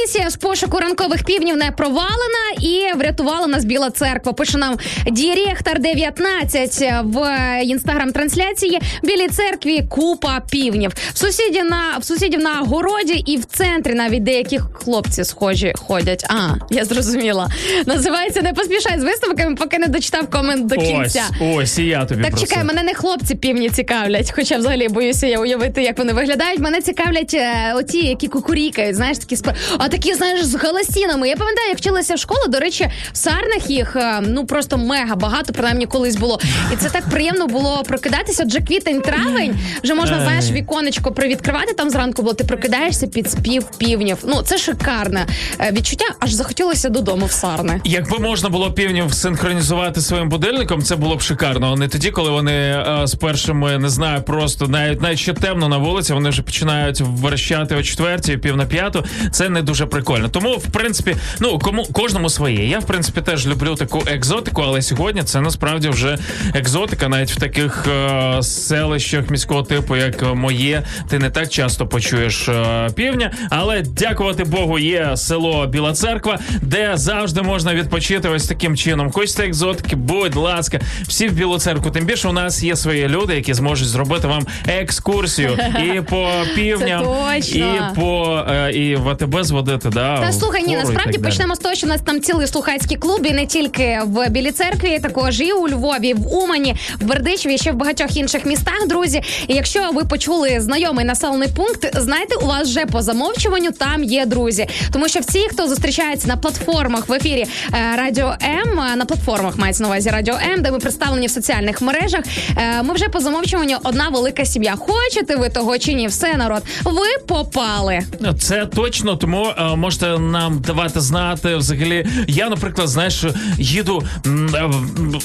Місія 0.05 0.29
з 0.29 0.35
пошуку 0.35 0.79
ранкових 0.79 1.23
півнів 1.23 1.57
не 1.57 1.71
провалена 1.71 2.45
і 2.61 2.97
врятувала 2.97 3.47
нас 3.47 3.65
Біла 3.65 3.89
церква. 3.89 4.33
Пише 4.33 4.57
нам 4.57 4.77
Діректор 5.11 5.79
19 5.79 6.81
в 7.03 7.39
інстаграм-трансляції. 7.63 8.79
Білій 9.03 9.27
церкві 9.27 9.83
купа 9.89 10.41
півнів. 10.51 10.91
В 11.13 11.17
сусіді 11.17 11.63
на 11.63 11.97
в 11.99 12.03
сусідів 12.03 12.39
на 12.39 12.53
городі 12.53 13.13
і 13.25 13.37
в 13.37 13.45
центрі 13.45 13.93
навіть 13.93 14.23
деякі 14.23 14.59
хлопці 14.73 15.23
схожі 15.23 15.73
ходять. 15.77 16.25
А 16.29 16.55
я 16.69 16.85
зрозуміла. 16.85 17.49
Називається 17.85 18.41
не 18.41 18.53
поспішай 18.53 18.99
з 18.99 19.03
виставками, 19.03 19.55
поки 19.55 19.79
не 19.79 19.87
дочитав 19.87 20.29
комент 20.29 20.65
до 20.65 20.75
кінця. 20.75 21.23
ось, 21.41 21.77
і 21.77 21.85
я 21.85 22.05
тобі 22.05 22.23
Так 22.23 22.39
чекай, 22.39 22.63
мене 22.63 22.83
не 22.83 22.93
хлопці 22.93 23.35
півні 23.35 23.69
цікавлять, 23.69 24.31
хоча 24.35 24.57
взагалі 24.57 24.87
боюся 24.87 25.27
я 25.27 25.39
уявити, 25.39 25.83
як 25.83 25.97
вони 25.97 26.13
виглядають. 26.13 26.59
Мене 26.59 26.81
цікавлять 26.81 27.33
е, 27.33 27.73
оті, 27.75 28.07
які 28.07 28.27
кукурікають, 28.27 28.95
знаєш, 28.95 29.17
такі 29.17 29.35
спа... 29.35 29.53
а 29.77 29.89
такі, 29.95 30.04
знаєш, 30.13 30.43
з 30.43 30.55
голосінами. 30.55 31.29
Я 31.29 31.35
пам'ятаю, 31.35 31.69
як 31.69 31.77
вчилася 31.77 32.15
в 32.15 32.17
школу. 32.17 32.41
До 32.49 32.59
речі, 32.59 32.91
в 33.13 33.17
Сарнах 33.17 33.69
їх 33.69 33.95
е, 33.95 34.21
ну 34.21 34.45
просто 34.45 34.77
мега 34.77 35.15
багато, 35.15 35.53
принаймні 35.53 35.85
колись 35.85 36.15
було. 36.15 36.39
І 36.73 36.75
це 36.75 36.89
так 36.89 37.09
приємно 37.09 37.47
було 37.47 37.83
прокидатися. 37.87 38.43
Адже 38.45 38.61
квітень, 38.61 39.01
травень 39.01 39.59
вже 39.83 39.93
можна, 39.93 40.21
знаєш, 40.21 40.51
віконечко 40.51 41.11
привідкривати 41.11 41.73
там 41.73 41.89
зранку, 41.89 42.21
було 42.21 42.33
ти 42.33 42.43
прокидаєшся 42.43 43.07
під 43.07 43.31
спів 43.31 43.65
півнів. 43.77 44.17
Ну 44.27 44.41
це 44.41 44.57
шикарне 44.57 45.27
е, 45.59 45.71
відчуття. 45.71 46.05
Аж 46.19 46.33
захотілося 46.33 46.89
додому 46.89 47.25
в 47.25 47.31
Сарни. 47.31 47.81
Якби 47.83 48.19
можна 48.19 48.49
було 48.49 48.71
півнів 48.71 49.13
синхронізувати 49.13 50.01
своїм 50.01 50.29
будильником, 50.29 50.81
це 50.81 50.95
було 50.95 51.15
б 51.15 51.21
шикарно. 51.21 51.75
Не 51.75 51.87
тоді, 51.87 52.11
коли 52.11 52.29
вони 52.29 52.53
е, 52.53 53.01
з 53.03 53.15
першими 53.15 53.77
не 53.77 53.89
знаю, 53.89 54.21
просто 54.21 54.67
навіть 54.67 55.01
навіть 55.01 55.19
ще 55.19 55.33
темно 55.33 55.69
на 55.69 55.77
вулиці, 55.77 56.13
вони 56.13 56.29
вже 56.29 56.41
починають 56.41 57.01
верещати 57.01 57.75
о 57.75 57.83
четвертій, 57.83 58.37
пів 58.37 58.57
на 58.57 58.65
п'яту. 58.65 59.05
Це 59.31 59.49
не 59.49 59.61
дуже 59.61 59.84
прикольно. 59.87 60.29
Тому, 60.29 60.53
в 60.57 60.67
принципі, 60.67 61.15
ну 61.39 61.59
кому 61.59 61.85
кожному 61.85 62.29
своє. 62.29 62.67
Я 62.67 62.79
в 62.79 62.85
принципі 62.85 63.21
теж 63.21 63.47
люблю 63.47 63.75
таку 63.75 64.03
екзотику, 64.07 64.61
але 64.61 64.81
сьогодні 64.81 65.23
це 65.23 65.41
насправді 65.41 65.89
вже 65.89 66.17
екзотика, 66.53 67.07
навіть 67.07 67.31
в 67.31 67.39
таких 67.39 67.87
е, 67.87 68.43
селищах 68.43 69.29
міського 69.29 69.63
типу, 69.63 69.95
як 69.95 70.35
моє, 70.35 70.83
ти 71.09 71.19
не 71.19 71.29
так 71.29 71.49
часто 71.49 71.87
почуєш 71.87 72.49
е, 72.49 72.89
півня. 72.95 73.31
Але 73.49 73.81
дякувати 73.81 74.43
Богу, 74.43 74.79
є 74.79 75.17
село 75.17 75.67
Біла 75.67 75.93
Церква, 75.93 76.39
де 76.61 76.91
завжди 76.95 77.41
можна 77.41 77.73
відпочити 77.73 78.29
ось 78.29 78.47
таким 78.47 78.77
чином. 78.77 79.11
Хочете 79.11 79.43
екзотики, 79.45 79.95
будь 79.95 80.35
ласка, 80.35 80.79
всі 81.07 81.27
в 81.27 81.31
Білу 81.33 81.59
церкву. 81.59 81.91
Тим 81.91 82.05
більше 82.05 82.27
у 82.27 82.33
нас 82.33 82.63
є 82.63 82.75
свої 82.75 83.07
люди, 83.07 83.35
які 83.35 83.53
зможуть 83.53 83.87
зробити 83.87 84.27
вам 84.27 84.47
екскурсію 84.67 85.57
і 85.95 86.01
по 86.01 86.29
півням, 86.55 87.05
і 87.53 87.63
по 87.95 88.43
е, 88.49 88.71
і 88.71 88.95
в 88.95 89.09
АТБ 89.09 89.43
зводити. 89.81 89.89
Да, 89.89 90.21
Та 90.25 90.31
слухай, 90.31 90.63
ні, 90.67 90.75
насправді 90.77 91.17
почнемо 91.17 91.55
з 91.55 91.59
того, 91.59 91.75
що 91.75 91.87
у 91.87 91.89
нас 91.89 92.01
там 92.01 92.21
цілий 92.21 92.47
слухацький 92.47 92.97
клуб, 92.97 93.25
і 93.25 93.31
не 93.31 93.45
тільки 93.45 93.99
в 94.05 94.29
Білій 94.29 94.51
церкві, 94.51 94.99
також 94.99 95.41
і 95.41 95.51
у 95.51 95.67
Львові, 95.67 96.13
в 96.13 96.33
Умані, 96.33 96.75
в 97.01 97.05
Бердичеві, 97.05 97.53
і 97.53 97.57
ще 97.57 97.71
в 97.71 97.75
багатьох 97.75 98.17
інших 98.17 98.45
містах, 98.45 98.87
друзі. 98.87 99.21
І 99.47 99.53
якщо 99.53 99.91
ви 99.93 100.03
почули 100.03 100.59
знайомий 100.59 101.05
населений 101.05 101.47
пункт, 101.55 101.89
знайте, 102.01 102.35
у 102.35 102.45
вас 102.45 102.67
вже 102.67 102.85
по 102.85 103.01
замовчуванню 103.01 103.71
там 103.71 104.03
є 104.03 104.25
друзі. 104.25 104.67
Тому 104.93 105.07
що 105.07 105.19
всі, 105.19 105.39
хто 105.49 105.67
зустрічається 105.67 106.27
на 106.27 106.37
платформах 106.37 107.09
в 107.09 107.13
ефірі 107.13 107.45
е, 107.73 107.95
Радіо 107.97 108.35
М, 108.65 108.79
е, 108.79 108.95
на 108.95 109.05
платформах 109.05 109.57
мається 109.57 109.83
на 109.83 109.89
увазі 109.89 110.09
Радіо 110.09 110.35
М, 110.53 110.61
де 110.61 110.71
ми 110.71 110.79
представлені 110.79 111.27
в 111.27 111.31
соціальних 111.31 111.81
мережах. 111.81 112.23
е, 112.57 112.83
Ми 112.83 112.93
вже 112.93 113.09
по 113.09 113.19
замовчуванню 113.19 113.77
одна 113.83 114.09
велика 114.09 114.45
сім'я. 114.45 114.75
Хочете 114.75 115.35
ви 115.35 115.49
того 115.49 115.77
чи 115.77 115.93
ні? 115.93 116.07
Все 116.07 116.33
народ, 116.37 116.61
ви 116.83 117.07
попали. 117.27 117.99
Це 118.39 118.65
точно, 118.65 119.15
тому 119.15 119.51
можете 119.75 120.19
нам 120.19 120.59
давати 120.59 120.99
знати. 120.99 121.55
Взагалі, 121.55 122.05
я, 122.27 122.49
наприклад, 122.49 122.87
знаєш, 122.87 123.25
їду 123.57 124.03
е, 124.25 124.29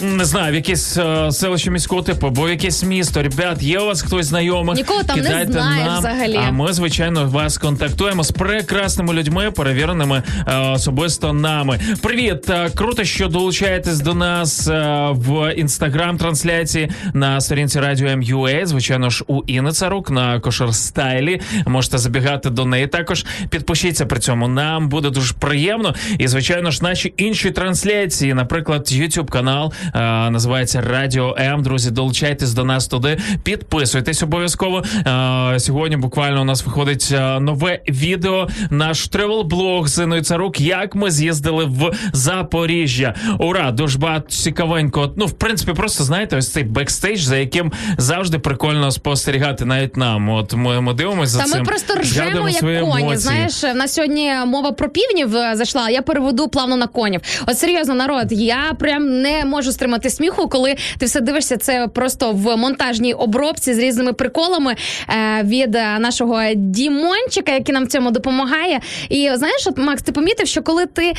не 0.02 0.24
знаю, 0.24 0.52
в 0.52 0.54
якесь 0.54 0.96
е, 0.96 1.32
селище 1.32 1.70
міського 1.70 2.02
типу, 2.02 2.26
або 2.26 2.42
в 2.42 2.50
якесь 2.50 2.84
місто. 2.84 3.22
Ребят, 3.22 3.62
є 3.62 3.80
у 3.80 3.86
вас 3.86 4.02
хтось 4.02 4.26
знайомих? 4.26 4.76
Нікого 4.76 5.02
там 5.02 5.16
не 5.16 5.22
Кидайте 5.22 5.52
знаєш 5.52 5.86
нам, 5.86 5.98
взагалі. 5.98 6.40
А 6.48 6.50
ми, 6.50 6.72
звичайно, 6.72 7.26
вас 7.26 7.58
контактуємо 7.58 8.24
з 8.24 8.30
прекрасними 8.30 9.14
людьми, 9.14 9.50
перевіреними 9.50 10.22
е, 10.46 10.58
особисто 10.58 11.32
нами. 11.32 11.80
Привіт, 12.02 12.50
круто, 12.74 13.04
що 13.04 13.28
долучаєтесь 13.28 14.00
до 14.00 14.14
нас 14.14 14.66
в 15.10 15.54
інстаграм-трансляції 15.56 16.90
на 17.14 17.40
сторінці 17.40 17.80
Радіо 17.80 18.08
М.Ю.А. 18.08 18.66
Звичайно 18.66 19.10
ж, 19.10 19.24
у 19.26 19.42
Іни 19.46 19.72
Царук 19.72 20.10
на 20.10 20.40
Кошер 20.40 20.74
Стайлі. 20.74 21.40
Можете 21.66 21.98
забігати 21.98 22.50
до 22.50 22.64
неї. 22.64 22.86
Також 22.86 23.24
підпишіться 23.50 24.06
при 24.06 24.20
цьому. 24.20 24.29
Нам 24.36 24.88
буде 24.88 25.10
дуже 25.10 25.34
приємно. 25.34 25.94
І 26.18 26.28
звичайно 26.28 26.70
ж, 26.70 26.82
наші 26.82 27.14
інші 27.16 27.50
трансляції, 27.50 28.34
наприклад, 28.34 28.80
YouTube 28.92 29.28
канал 29.28 29.72
е, 29.94 29.98
називається 30.30 30.80
Радіо 30.80 31.36
М. 31.38 31.62
Друзі, 31.62 31.90
долучайтесь 31.90 32.52
до 32.52 32.64
нас 32.64 32.86
туди. 32.86 33.18
Підписуйтесь 33.42 34.22
обов'язково. 34.22 34.82
Е, 35.06 35.60
сьогодні 35.60 35.96
буквально 35.96 36.40
у 36.40 36.44
нас 36.44 36.66
виходить 36.66 37.08
е, 37.12 37.40
нове 37.40 37.80
відео. 37.88 38.48
Наш 38.70 39.08
тревел-блог 39.10 39.86
з 39.88 40.02
Іною 40.02 40.22
Царук. 40.22 40.60
Як 40.60 40.94
ми 40.94 41.10
з'їздили 41.10 41.64
в 41.64 41.90
Запоріжжя. 42.12 43.14
Ура! 43.38 43.70
Дуже 43.70 43.98
багато 43.98 44.28
цікавенько. 44.28 45.12
Ну, 45.16 45.26
в 45.26 45.32
принципі, 45.32 45.72
просто 45.72 46.04
знаєте, 46.04 46.36
ось 46.36 46.52
цей 46.52 46.64
бекстейдж, 46.64 47.20
за 47.20 47.36
яким 47.36 47.72
завжди 47.98 48.38
прикольно 48.38 48.90
спостерігати 48.90 49.64
навіть 49.64 49.96
нам. 49.96 50.28
От 50.28 50.54
ми, 50.54 50.80
ми 50.80 50.94
дивимося 50.94 51.32
за 51.32 51.38
Та 51.38 51.44
цим. 51.44 51.58
ми 51.58 51.64
просто 51.64 51.94
ржемо 51.94 52.48
як 52.48 52.60
коні. 52.60 52.76
емоції. 52.78 53.16
Знаєш, 53.16 53.64
в 53.64 53.74
нас 53.74 53.98
сьогодні 54.20 54.50
мова 54.50 54.72
про 54.72 54.88
півнів 54.88 55.36
е, 55.36 55.52
зайшла. 55.54 55.90
Я 55.90 56.02
переведу 56.02 56.48
плавно 56.48 56.76
на 56.76 56.86
конів. 56.86 57.20
От 57.46 57.58
серйозно, 57.58 57.94
народ, 57.94 58.26
я 58.30 58.76
прям 58.78 59.22
не 59.22 59.44
можу 59.44 59.72
стримати 59.72 60.10
сміху, 60.10 60.48
коли 60.48 60.76
ти 60.98 61.06
все 61.06 61.20
дивишся. 61.20 61.56
Це 61.56 61.88
просто 61.94 62.32
в 62.32 62.56
монтажній 62.56 63.14
обробці 63.14 63.74
з 63.74 63.78
різними 63.78 64.12
приколами 64.12 64.76
е, 65.08 65.42
від 65.42 65.74
е, 65.76 65.98
нашого 65.98 66.40
Дімончика, 66.54 67.52
який 67.52 67.74
нам 67.74 67.84
в 67.84 67.88
цьому 67.88 68.10
допомагає. 68.10 68.80
І 69.08 69.30
знаєш, 69.34 69.66
от 69.66 69.78
Макс, 69.78 70.02
ти 70.02 70.12
помітив, 70.12 70.46
що 70.46 70.62
коли 70.62 70.86
ти 70.86 71.12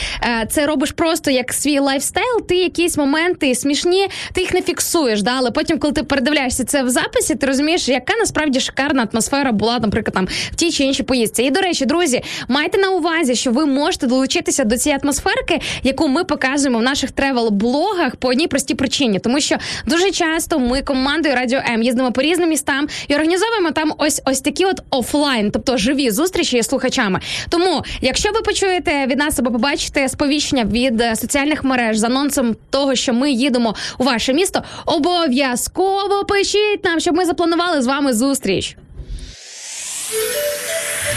це 0.50 0.66
робиш 0.66 0.92
просто 0.92 1.32
як 1.32 1.54
свій 1.54 1.80
lifestyle, 1.80 2.48
ти 2.48 2.56
якісь 2.56 2.98
моменти 2.98 3.56
смішні, 3.56 4.08
ти 4.34 4.42
їх 4.42 4.54
не 4.54 4.62
фіксуєш. 4.62 5.22
Да? 5.22 5.32
Але 5.38 5.52
потім, 5.52 5.80
коли 5.80 5.94
ти 5.94 6.04
передивляєшся 6.04 6.64
це 6.64 6.84
в 6.84 6.90
записі, 6.90 7.36
ти 7.36 7.48
розумієш, 7.48 7.90
яка 7.90 8.14
насправді 8.20 8.60
шикарна 8.60 9.08
атмосфера 9.14 9.52
була, 9.52 9.80
наприклад, 9.80 10.14
там 10.14 10.28
в 10.52 10.56
тій 10.56 10.72
чи 10.72 10.84
іншій 10.84 11.04
поїздці. 11.04 11.44
І 11.44 11.52
до 11.52 11.62
речі, 11.62 11.86
друзі, 11.86 12.22
майте 12.48 12.78
на 12.78 12.90
увазі, 12.97 13.36
що 13.36 13.51
ви 13.51 13.65
можете 13.65 14.08
долучитися 14.08 14.63
до 14.63 14.77
цієї 14.77 14.99
атмосферки, 15.04 15.62
яку 15.84 16.08
ми 16.08 16.23
показуємо 16.23 16.80
в 16.80 16.82
наших 16.82 17.12
тревел-блогах 17.12 18.15
по 18.15 18.27
одній 18.27 18.47
простій 18.47 18.75
причині, 18.75 19.19
тому 19.19 19.39
що 19.39 19.58
дуже 19.86 20.12
часто 20.12 20.60
ми 20.60 20.82
командою 20.82 21.36
Радіо 21.36 21.60
М 21.69 21.84
їздимо 21.84 22.12
по 22.12 22.21
різним 22.21 22.49
містам 22.49 22.88
і 23.08 23.15
організовуємо 23.15 23.71
там 23.71 23.93
ось 23.97 24.21
ось 24.25 24.41
такі 24.41 24.65
от 24.65 24.82
офлайн, 24.89 25.51
тобто 25.51 25.77
живі 25.77 26.12
зустрічі 26.12 26.62
з 26.62 26.67
слухачами. 26.67 27.19
Тому, 27.49 27.84
якщо 28.01 28.32
ви 28.32 28.41
почуєте 28.41 29.06
від 29.06 29.17
нас 29.17 29.39
або 29.39 29.51
побачите 29.51 30.10
сповіщення 30.10 30.63
від 30.63 31.01
е, 31.01 31.15
соціальних 31.15 31.63
мереж 31.63 31.97
з 31.97 32.04
анонсом 32.04 32.56
того, 32.69 32.95
що 32.95 33.13
ми 33.13 33.32
їдемо 33.32 33.75
у 33.97 34.04
ваше 34.04 34.34
місто, 34.34 34.63
обов'язково 34.86 36.25
пишіть 36.25 36.84
нам, 36.84 36.99
щоб 36.99 37.15
ми 37.15 37.25
запланували 37.25 37.82
з 37.82 37.88
вами 37.88 38.13
зустріч. 38.13 38.77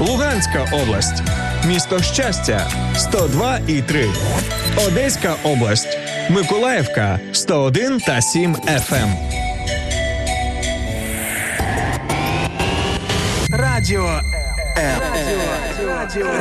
Луганська 0.00 0.66
область. 0.72 1.22
Місто 1.66 2.02
Щастя 2.02 2.70
102 2.96 3.58
і 3.68 3.82
3. 3.82 4.10
Одеська 4.86 5.34
область. 5.42 5.98
Миколаївка 6.30 7.20
101 7.32 8.00
та 8.00 8.20
7 8.20 8.54
FM. 8.56 9.08
Радіо 13.50 14.20
М. 14.78 15.00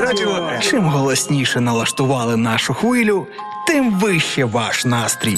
Радіо 0.02 0.36
М. 0.36 0.62
Чим 0.62 0.84
голосніше 0.86 1.60
налаштували 1.60 2.38
нашу 2.38 2.74
хвилю, 2.74 3.28
тим 3.68 4.00
вище 4.00 4.46
ваш 4.46 4.86
настрій. 4.86 5.38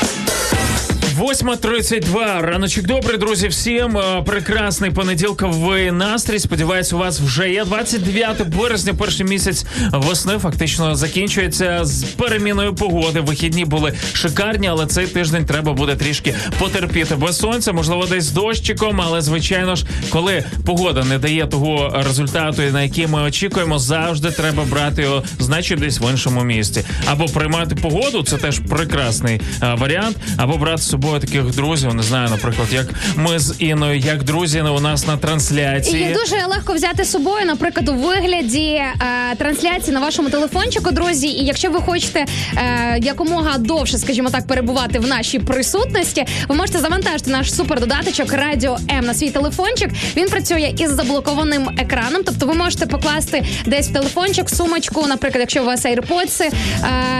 8.32. 1.19 2.41
Раночок 2.41 2.85
добрий, 2.85 3.17
друзі. 3.17 3.47
Всім 3.47 3.97
Е, 3.97 4.21
прекрасний 4.25 4.91
понеділковий 4.91 5.91
настрій. 5.91 6.39
Сподіваюсь, 6.39 6.93
у 6.93 6.97
вас 6.97 7.19
вже 7.19 7.49
є 7.49 7.65
29 7.65 8.47
березня. 8.47 8.93
Перший 8.93 9.25
місяць 9.25 9.65
весни 9.91 10.37
фактично 10.37 10.95
закінчується 10.95 11.79
з 11.85 12.03
переміною 12.03 12.75
погоди. 12.75 13.19
Вихідні 13.19 13.65
були 13.65 13.93
шикарні, 14.13 14.67
але 14.67 14.85
цей 14.85 15.07
тиждень 15.07 15.45
треба 15.45 15.73
буде 15.73 15.95
трішки 15.95 16.35
потерпіти 16.59 17.15
без 17.15 17.39
сонця, 17.39 17.73
можливо, 17.73 18.05
десь 18.05 18.23
з 18.23 18.31
дощиком. 18.31 19.01
Але 19.01 19.21
звичайно 19.21 19.75
ж, 19.75 19.85
коли 20.09 20.43
погода 20.65 21.03
не 21.03 21.17
дає 21.17 21.47
того 21.47 22.01
результату, 22.07 22.61
на 22.61 22.83
який 22.83 23.07
ми 23.07 23.21
очікуємо, 23.21 23.79
завжди 23.79 24.31
треба 24.31 24.63
брати 24.63 25.01
його, 25.01 25.23
значить, 25.39 25.79
десь 25.79 25.99
в 25.99 26.11
іншому 26.11 26.43
місці. 26.43 26.83
Або 27.05 27.25
приймати 27.25 27.75
погоду, 27.75 28.23
це 28.23 28.37
теж 28.37 28.59
прекрасний 28.59 29.41
е, 29.63 29.73
варіант, 29.73 30.17
або 30.37 30.57
брати 30.57 30.81
з 30.81 30.85
собою 31.01 31.19
таких 31.19 31.45
друзів. 31.55 31.93
Не 31.93 32.03
знаю, 32.03 32.29
наприклад, 32.29 32.67
як 32.71 32.85
ми 33.15 33.39
з 33.39 33.55
Іною, 33.59 33.97
як 33.99 34.23
друзі 34.23 34.61
у 34.61 34.79
нас 34.79 35.07
на 35.07 35.13
І 35.13 35.17
трансляції. 35.17 36.13
дуже 36.13 36.45
легко 36.45 36.73
взяти 36.73 37.03
з 37.03 37.11
собою, 37.11 37.45
наприклад, 37.45 37.89
у 37.89 37.93
вигляді 37.93 38.65
е, 38.65 38.95
трансляції 39.37 39.93
на 39.93 39.99
вашому 39.99 40.29
телефончику, 40.29 40.91
друзі. 40.91 41.27
І 41.27 41.45
якщо 41.45 41.71
ви 41.71 41.81
хочете 41.81 42.25
е, 42.57 42.99
якомога 43.01 43.57
довше, 43.57 43.97
скажімо 43.97 44.29
так, 44.29 44.47
перебувати 44.47 44.99
в 44.99 45.07
нашій 45.07 45.39
присутності, 45.39 46.25
ви 46.49 46.55
можете 46.55 46.79
завантажити 46.79 47.31
наш 47.31 47.53
супердодаточок 47.55 48.33
Радіо 48.33 48.77
М 48.91 49.05
на 49.05 49.13
свій 49.13 49.29
телефончик. 49.29 49.89
Він 50.17 50.29
працює 50.29 50.73
із 50.77 50.91
заблокованим 50.91 51.69
екраном. 51.79 52.21
Тобто 52.25 52.45
ви 52.45 52.53
можете 52.53 52.85
покласти 52.85 53.43
десь 53.65 53.89
в 53.89 53.93
телефончик, 53.93 54.49
в 54.49 54.55
сумочку, 54.55 55.07
наприклад, 55.07 55.39
якщо 55.39 55.61
у 55.61 55.65
вас 55.65 55.85
AirPods, 55.85 56.41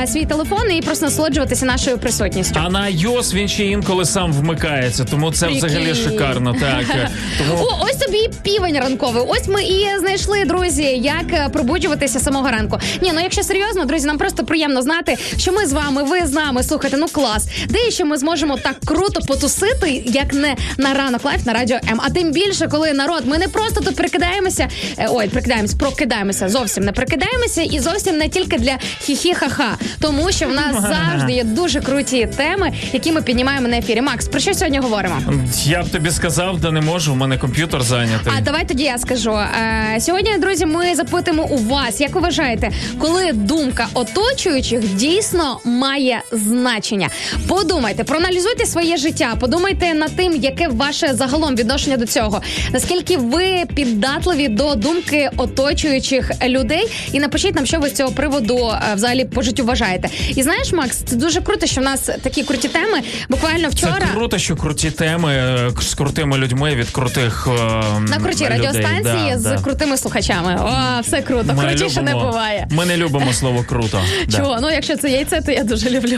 е, 0.04 0.08
свій 0.08 0.26
телефон 0.26 0.72
і 0.72 0.82
просто 0.82 1.06
насолоджуватися 1.06 1.66
нашою 1.66 1.98
присутністю. 1.98 2.60
А 2.64 2.70
на 2.70 2.80
iOS 2.88 3.34
він 3.34 3.48
ще 3.48 3.71
інколи 3.72 4.06
сам 4.06 4.34
вмикається, 4.34 5.04
тому 5.06 5.32
це 5.32 5.48
взагалі 5.48 5.96
шикарно. 5.96 6.54
Так 6.60 6.86
тому 7.38 7.62
О, 7.64 7.78
ось 7.86 7.96
тобі 7.96 8.18
і 8.18 8.30
півень 8.44 8.78
ранковий. 8.80 9.24
Ось 9.28 9.48
ми 9.48 9.64
і 9.64 9.88
знайшли, 10.00 10.46
друзі, 10.46 10.84
як 10.84 11.26
е, 11.34 11.50
пробуджуватися 11.54 12.20
самого 12.20 12.48
ранку. 12.50 12.80
Ні, 13.02 13.12
ну 13.16 13.20
якщо 13.22 13.44
серйозно, 13.44 13.86
друзі, 13.86 14.08
нам 14.08 14.18
просто 14.18 14.44
приємно 14.46 14.82
знати, 14.82 15.18
що 15.38 15.52
ми 15.52 15.66
з 15.66 15.74
вами, 15.74 16.04
ви 16.04 16.26
з 16.28 16.32
нами. 16.34 16.64
Слухайте, 16.64 16.98
ну 16.98 17.06
клас. 17.12 17.48
Де 17.70 17.92
ще 17.92 18.06
ми 18.06 18.18
зможемо 18.18 18.58
так 18.58 18.76
круто 18.86 19.22
потусити, 19.28 20.04
як 20.06 20.34
не 20.34 20.56
на 20.78 20.94
ранок 20.94 21.26
лайф 21.26 21.46
на 21.46 21.54
радіо 21.54 21.78
М. 21.92 22.02
А 22.04 22.10
тим 22.10 22.32
більше, 22.32 22.68
коли 22.68 22.94
народ, 22.94 23.24
ми 23.26 23.38
не 23.38 23.48
просто 23.48 23.82
тут 23.82 23.96
прикидаємося. 23.96 24.68
е, 24.98 25.08
Ой, 25.12 25.28
прикидаємося, 25.28 25.78
прокидаємося. 25.78 26.50
Зовсім 26.50 26.84
не 26.84 26.92
прикидаємося, 26.92 27.62
і 27.62 27.80
зовсім 27.80 28.18
не 28.18 28.30
тільки 28.30 28.58
для 28.58 28.78
хі-хі-ха-ха. 29.02 29.72
Тому 30.02 30.32
що 30.32 30.48
в 30.48 30.54
нас 30.54 30.76
завжди 31.12 31.34
є 31.34 31.44
дуже 31.44 31.82
круті 31.82 32.30
теми, 32.38 32.72
які 32.94 33.12
ми 33.12 33.22
піднімаємо 33.22 33.61
на 33.68 33.78
ефірі. 33.78 34.02
Макс, 34.02 34.28
про 34.28 34.40
що 34.40 34.54
сьогодні 34.54 34.80
говоримо? 34.80 35.22
я 35.66 35.84
б 35.84 35.90
тобі 35.90 36.12
сказав, 36.12 36.60
да 36.60 36.72
не 36.72 36.82
можу. 36.82 37.14
У 37.14 37.16
мене 37.16 37.38
комп'ютер 37.38 37.84
зайнятий. 37.84 38.34
А 38.38 38.42
давай 38.42 38.68
тоді 38.68 38.84
я 38.84 38.98
скажу. 38.98 39.32
Е, 39.32 40.00
сьогодні, 40.00 40.38
друзі, 40.38 40.66
ми 40.66 40.96
запитаємо 40.96 41.44
у 41.44 41.58
вас, 41.58 42.02
як 42.02 42.16
ви 42.16 42.22
вважаєте, 42.22 42.72
коли 43.00 43.32
думка 43.34 43.88
оточуючих 43.94 44.96
дійсно 44.96 45.60
має 45.66 46.22
значення? 46.32 47.10
Подумайте, 47.48 48.04
проаналізуйте 48.04 48.66
своє 48.66 48.98
життя, 48.98 49.36
подумайте 49.40 49.94
над 49.94 50.16
тим, 50.16 50.36
яке 50.36 50.68
ваше 50.68 51.14
загалом 51.14 51.56
відношення 51.56 51.98
до 51.98 52.06
цього. 52.06 52.42
Наскільки 52.74 53.18
ви 53.18 53.64
піддатливі 53.76 54.48
до 54.48 54.76
думки 54.76 55.30
оточуючих 55.38 56.32
людей, 56.46 56.88
і 57.12 57.20
напишіть 57.20 57.56
нам, 57.56 57.66
що 57.66 57.80
ви 57.80 57.90
з 57.90 57.94
цього 57.94 58.12
приводу 58.12 58.58
е, 58.58 58.96
взагалі 58.96 59.26
по 59.26 59.42
життю 59.42 59.66
вважаєте. 59.66 60.10
І 60.36 60.44
знаєш, 60.44 60.72
Макс, 60.74 60.98
це 61.06 61.16
дуже 61.16 61.42
круто, 61.42 61.66
що 61.66 61.82
в 61.82 61.84
нас 61.84 62.10
такі 62.22 62.44
круті 62.44 62.68
теми. 62.68 63.02
Буквально 63.30 63.51
вчора. 63.58 64.00
Це 64.00 64.08
круто, 64.16 64.38
що 64.38 64.56
круті 64.56 64.92
теми 64.92 65.34
е, 65.34 65.72
з 65.82 65.94
крутими 65.94 66.38
людьми 66.38 66.76
від 66.76 66.90
крутих 66.90 67.48
е, 67.48 67.52
На 68.00 68.18
крутій 68.18 68.46
людей. 68.46 68.48
радіостанції 68.58 69.32
Да, 69.32 69.40
з 69.40 69.44
да. 69.44 69.58
крутими 69.58 69.98
слухачами. 69.98 70.56
О, 70.62 71.02
все 71.02 71.22
круто. 71.22 71.54
Ми 71.54 71.64
Крутіше 71.64 72.02
не 72.02 72.14
буває. 72.16 72.68
Ми 72.72 72.86
не 72.86 72.98
любимо 72.98 73.34
слово 73.34 73.66
круто. 73.70 74.02
Чого? 74.38 74.58
Ну, 74.62 74.70
якщо 74.72 74.98
це 74.98 75.10
яйце, 75.10 75.42
то 75.46 75.52
я 75.52 75.64
дуже 75.64 75.90
люблю. 75.90 76.18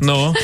Ну 0.00 0.34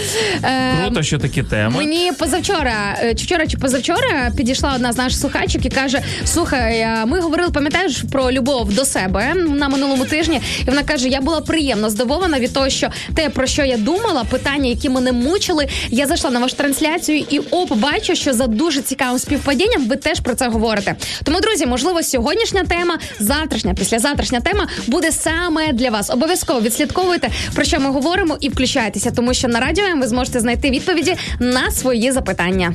Е, 0.45 0.73
круто, 0.85 1.03
що 1.03 1.19
такі 1.19 1.43
теми. 1.43 1.77
Мені 1.77 2.13
позавчора, 2.19 2.97
чи 3.17 3.25
вчора 3.25 3.47
чи 3.47 3.57
позавчора 3.59 4.31
підійшла 4.37 4.73
одна 4.75 4.93
з 4.93 4.97
наших 4.97 5.19
слухачок 5.21 5.67
і 5.67 5.69
каже: 5.71 6.01
Слухай, 6.25 6.87
ми 7.07 7.21
говорили, 7.21 7.51
пам'ятаєш 7.51 8.05
про 8.13 8.33
любов 8.33 8.73
до 8.75 8.85
себе 8.85 9.35
на 9.35 9.69
минулому 9.69 10.05
тижні, 10.05 10.41
і 10.61 10.65
вона 10.65 10.83
каже: 10.83 11.09
Я 11.09 11.21
була 11.21 11.41
приємно 11.41 11.91
здивована 11.91 12.39
від 12.41 12.53
того, 12.53 12.69
що 12.69 12.89
те, 13.15 13.29
про 13.31 13.47
що 13.47 13.65
я 13.65 13.77
думала, 13.77 14.25
питання, 14.25 14.69
які 14.69 14.89
мене 14.89 15.13
мучили, 15.13 15.69
я 15.91 16.07
зайшла 16.07 16.30
на 16.31 16.41
вашу 16.41 16.57
трансляцію 16.57 17.25
і 17.31 17.39
оп, 17.39 17.73
бачу, 17.73 18.15
що 18.15 18.33
за 18.33 18.47
дуже 18.47 18.83
цікавим 18.83 19.19
співпадінням 19.19 19.89
ви 19.89 19.97
теж 19.97 20.21
про 20.21 20.35
це 20.35 20.49
говорите. 20.49 20.97
Тому, 21.23 21.41
друзі, 21.41 21.67
можливо, 21.67 22.03
сьогоднішня 22.03 22.65
тема, 22.65 22.99
завтрашня, 23.19 23.75
післязавтрашня 23.75 24.41
тема 24.41 24.69
буде 24.87 25.13
саме 25.13 25.73
для 25.73 25.91
вас. 25.91 26.11
Обов'язково 26.11 26.61
відслідковуйте 26.61 27.29
про 27.55 27.65
що 27.65 27.81
ми 27.81 27.91
говоримо 27.91 28.37
і 28.41 28.49
включайтеся, 28.49 29.11
тому 29.11 29.35
що 29.35 29.49
на 29.49 29.61
радіо 29.61 29.85
ви 29.97 30.07
зможете 30.07 30.41
знайти 30.41 30.71
відповіді 30.71 31.17
на 31.41 31.71
свої 31.71 32.13
запитання. 32.13 32.75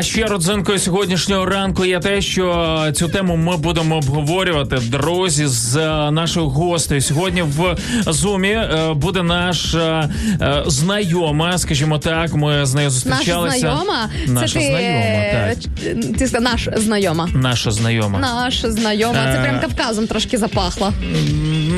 А 0.00 0.02
ще 0.02 0.26
родзинкою 0.26 0.78
сьогоднішнього 0.78 1.46
ранку 1.46 1.84
є 1.84 2.00
те, 2.00 2.20
що 2.20 2.86
цю 2.94 3.08
тему 3.08 3.36
ми 3.36 3.56
будемо 3.56 3.96
обговорювати 3.96 4.76
друзі 4.76 5.46
з 5.46 5.76
е, 5.76 6.10
нашою 6.10 6.46
гостею. 6.46 7.00
Сьогодні 7.00 7.42
в 7.42 7.76
зумі 8.06 8.48
е, 8.48 8.92
буде 8.94 9.22
наша 9.22 10.10
е, 10.40 10.62
знайома, 10.66 11.58
скажімо 11.58 11.98
так. 11.98 12.34
Ми 12.34 12.66
з 12.66 12.74
нею 12.74 12.86
Наша 12.88 12.90
зустрічалися. 12.90 13.58
знайома, 13.58 14.08
Наша 14.26 14.46
це 14.46 14.58
ти, 14.58 14.66
знайома, 14.66 15.24
так. 15.32 16.16
ти 16.18 16.26
сказав, 16.26 16.42
наш 16.42 16.68
знайома. 16.76 17.28
Наша 17.34 17.70
знайома. 17.70 18.18
Наша 18.18 18.70
знайома. 18.70 19.32
Це 19.32 19.40
прям 19.42 19.60
Кавказом 19.60 20.06
трошки 20.06 20.38
запахло. 20.38 20.92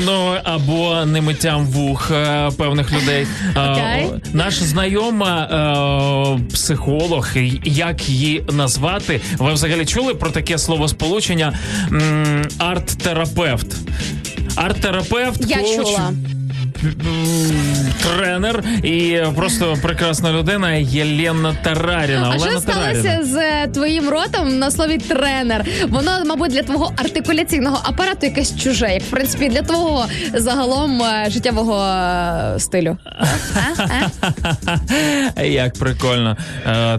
Ну 0.05 0.35
або 0.43 1.05
немиттям 1.05 1.65
вух 1.65 2.11
е, 2.11 2.49
певних 2.57 2.93
людей. 2.93 3.27
Окей. 3.51 4.07
Наша 4.33 4.65
знайома 4.65 5.47
психолог, 6.53 7.27
як 7.63 8.09
її 8.13 8.43
назвати? 8.51 9.21
Ви 9.37 9.53
взагалі 9.53 9.85
чули 9.85 10.13
про 10.15 10.29
таке 10.29 10.57
словосполучення 10.57 11.13
сполучення 11.13 11.53
арт-терапевт? 12.59 13.75
Арт-терапевт, 14.55 15.45
Я 15.47 15.57
коуч. 15.57 15.75
чула. 15.75 16.11
М, 16.83 16.93
тренер 18.03 18.63
і 18.83 19.17
просто 19.35 19.77
прекрасна 19.81 20.31
людина 20.33 20.71
Єлена 20.73 21.55
Тараріна. 21.63 22.29
А 22.33 22.35
Олена 22.35 22.51
що 22.51 22.59
сталося 22.59 23.19
з 23.23 23.35
е, 23.35 23.67
твоїм 23.73 24.09
ротом 24.09 24.59
на 24.59 24.71
слові 24.71 24.97
тренер? 24.97 25.65
Воно, 25.89 26.23
мабуть, 26.25 26.51
для 26.51 26.63
твого 26.63 26.93
артикуляційного 26.97 27.79
апарату 27.83 28.25
якесь 28.25 28.59
чуже, 28.63 28.89
як 28.89 29.01
в 29.01 29.09
принципі 29.09 29.49
для 29.49 29.61
твого 29.61 30.05
загалом 30.33 31.01
е, 31.01 31.25
життєвого 31.29 31.83
е, 31.85 32.59
стилю. 32.59 32.97
Як 35.43 35.73
прикольно. 35.73 36.37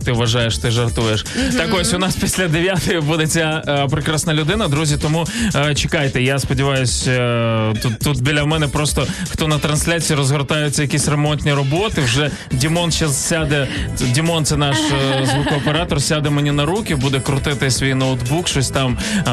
Ти 0.04 0.12
вважаєш, 0.12 0.58
ти 0.58 0.70
жартуєш. 0.70 1.24
Так 1.56 1.74
ось 1.74 1.94
у 1.94 1.98
нас 1.98 2.16
після 2.16 2.48
дев'ятої 2.48 3.00
буде 3.00 3.26
ця 3.26 3.62
прекрасна 3.90 4.34
людина, 4.34 4.68
друзі. 4.68 4.96
Тому 5.02 5.26
чекайте. 5.74 6.22
Я 6.22 6.38
сподіваюся, 6.38 7.72
тут, 7.82 7.98
тут 7.98 8.22
біля 8.22 8.44
мене 8.44 8.68
просто 8.68 9.06
хто 9.30 9.48
на 9.48 9.58
трансляції 9.64 10.16
розгортаються 10.16 10.82
якісь 10.82 11.08
ремонтні 11.08 11.52
роботи. 11.52 12.00
Вже 12.00 12.30
Дімон 12.50 12.92
зараз 12.92 13.26
сяде. 13.26 13.68
Дімон, 14.00 14.44
це 14.44 14.56
наш 14.56 14.76
е, 14.76 15.26
звукооператор, 15.26 16.02
сяде 16.02 16.30
мені 16.30 16.52
на 16.52 16.64
руки, 16.64 16.94
буде 16.94 17.20
крутити 17.20 17.70
свій 17.70 17.94
ноутбук, 17.94 18.48
щось 18.48 18.70
там 18.70 18.98
е, 19.16 19.30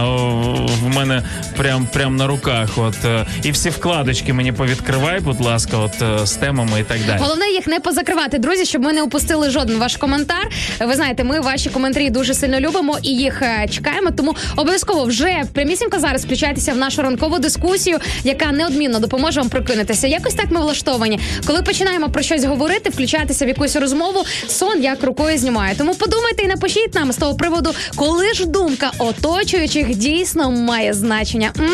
в 0.84 0.96
мене 0.96 1.24
прям, 1.58 1.88
прям 1.94 2.16
на 2.16 2.28
руках. 2.28 2.70
От 2.76 3.06
е, 3.06 3.26
і 3.44 3.52
всі 3.52 3.70
вкладочки 3.70 4.34
мені 4.34 4.52
повідкривай, 4.52 5.20
будь 5.20 5.42
ласка, 5.42 5.78
от 5.78 6.28
з 6.28 6.32
темами 6.32 6.80
і 6.80 6.84
так 6.84 6.98
далі. 7.08 7.20
Головне 7.22 7.46
їх 7.50 7.68
не 7.68 7.80
позакривати, 7.80 8.38
друзі, 8.38 8.66
щоб 8.66 8.82
ми 8.82 8.94
не 8.94 9.02
упустили 9.02 9.50
жоден 9.50 9.78
ваш 9.78 9.98
коментар. 9.98 10.50
Ви 10.80 10.96
знаєте, 10.96 11.24
ми 11.24 11.40
ваші 11.40 11.70
коментарі 11.70 12.10
дуже 12.10 12.34
сильно 12.34 12.60
любимо 12.60 12.98
і 13.04 13.10
їх 13.10 13.42
чекаємо. 13.70 14.12
Тому 14.12 14.36
обов'язково 14.56 15.04
вже 15.04 15.44
прямісінько 15.54 16.00
зараз 16.00 16.26
включайтеся 16.26 16.74
в 16.74 16.78
нашу 16.78 17.02
ранкову 17.02 17.40
дискусію, 17.40 17.98
яка 18.24 18.52
неодмінно 18.52 19.00
допоможе 19.00 19.40
вам 19.40 19.50
прокинутися. 19.50 20.08
Якось 20.22 20.34
так 20.34 20.52
ми 20.52 20.60
влаштовані. 20.62 21.20
Коли 21.48 21.62
починаємо 21.62 22.10
про 22.10 22.22
щось 22.24 22.44
говорити, 22.44 22.90
включатися 22.90 23.46
в 23.46 23.48
якусь 23.48 23.76
розмову, 23.76 24.26
сон 24.48 24.84
як 24.84 25.04
рукою 25.04 25.38
знімає. 25.38 25.76
Тому 25.78 25.96
подумайте 25.96 26.44
і 26.44 26.48
напишіть 26.48 26.96
нам 26.96 27.12
з 27.12 27.18
того 27.18 27.36
приводу, 27.36 27.74
коли 27.96 28.34
ж 28.34 28.46
думка 28.46 28.92
оточуючих 28.98 29.96
дійсно 29.96 30.52
має 30.52 30.94
значення. 30.94 31.54
М? 31.60 31.72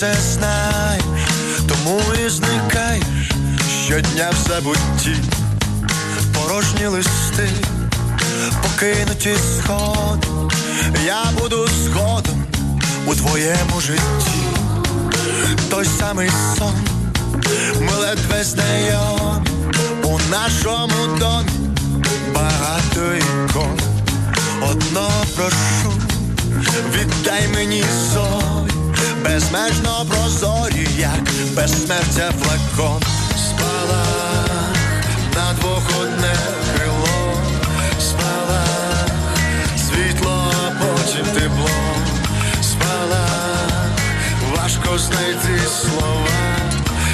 Це 0.00 0.14
знаєш, 0.32 1.02
тому 1.68 2.00
і 2.26 2.28
зникаєш. 2.28 3.30
Щодня 3.84 4.30
в 4.30 4.48
забутті, 4.48 5.16
порожні 6.34 6.86
листи, 6.86 7.48
покинуті 8.62 9.34
сходи, 9.58 10.26
я 11.06 11.24
буду 11.40 11.68
згодом 11.84 12.44
у 13.06 13.14
твоєму 13.14 13.80
житті, 13.80 14.40
той 15.70 15.84
самий 15.98 16.30
сон, 16.58 16.74
ми 17.80 17.92
ледве 18.00 18.44
знайомі. 18.44 19.46
У 20.02 20.18
нашому 20.30 21.18
домі 21.18 21.70
багато 22.34 23.14
ікон, 23.14 23.78
одно 24.70 25.10
прошу. 25.36 25.92
Віддай 26.94 27.48
мені 27.54 27.84
зорі, 28.12 28.79
безмежно 29.24 30.06
прозорі, 30.08 30.88
як 30.98 31.54
безсмертя 31.54 32.32
флакон. 32.40 33.02
Спала 33.36 34.04
на 35.34 35.52
двох 35.52 35.82
одне 36.00 36.34
крило, 36.76 37.34
спала 38.00 38.64
світло, 39.76 40.52
а 40.66 40.70
потім 40.70 41.26
тепло, 41.34 41.70
спала, 42.62 43.26
важко 44.56 44.98
знайти 44.98 45.60
слова, 45.68 46.28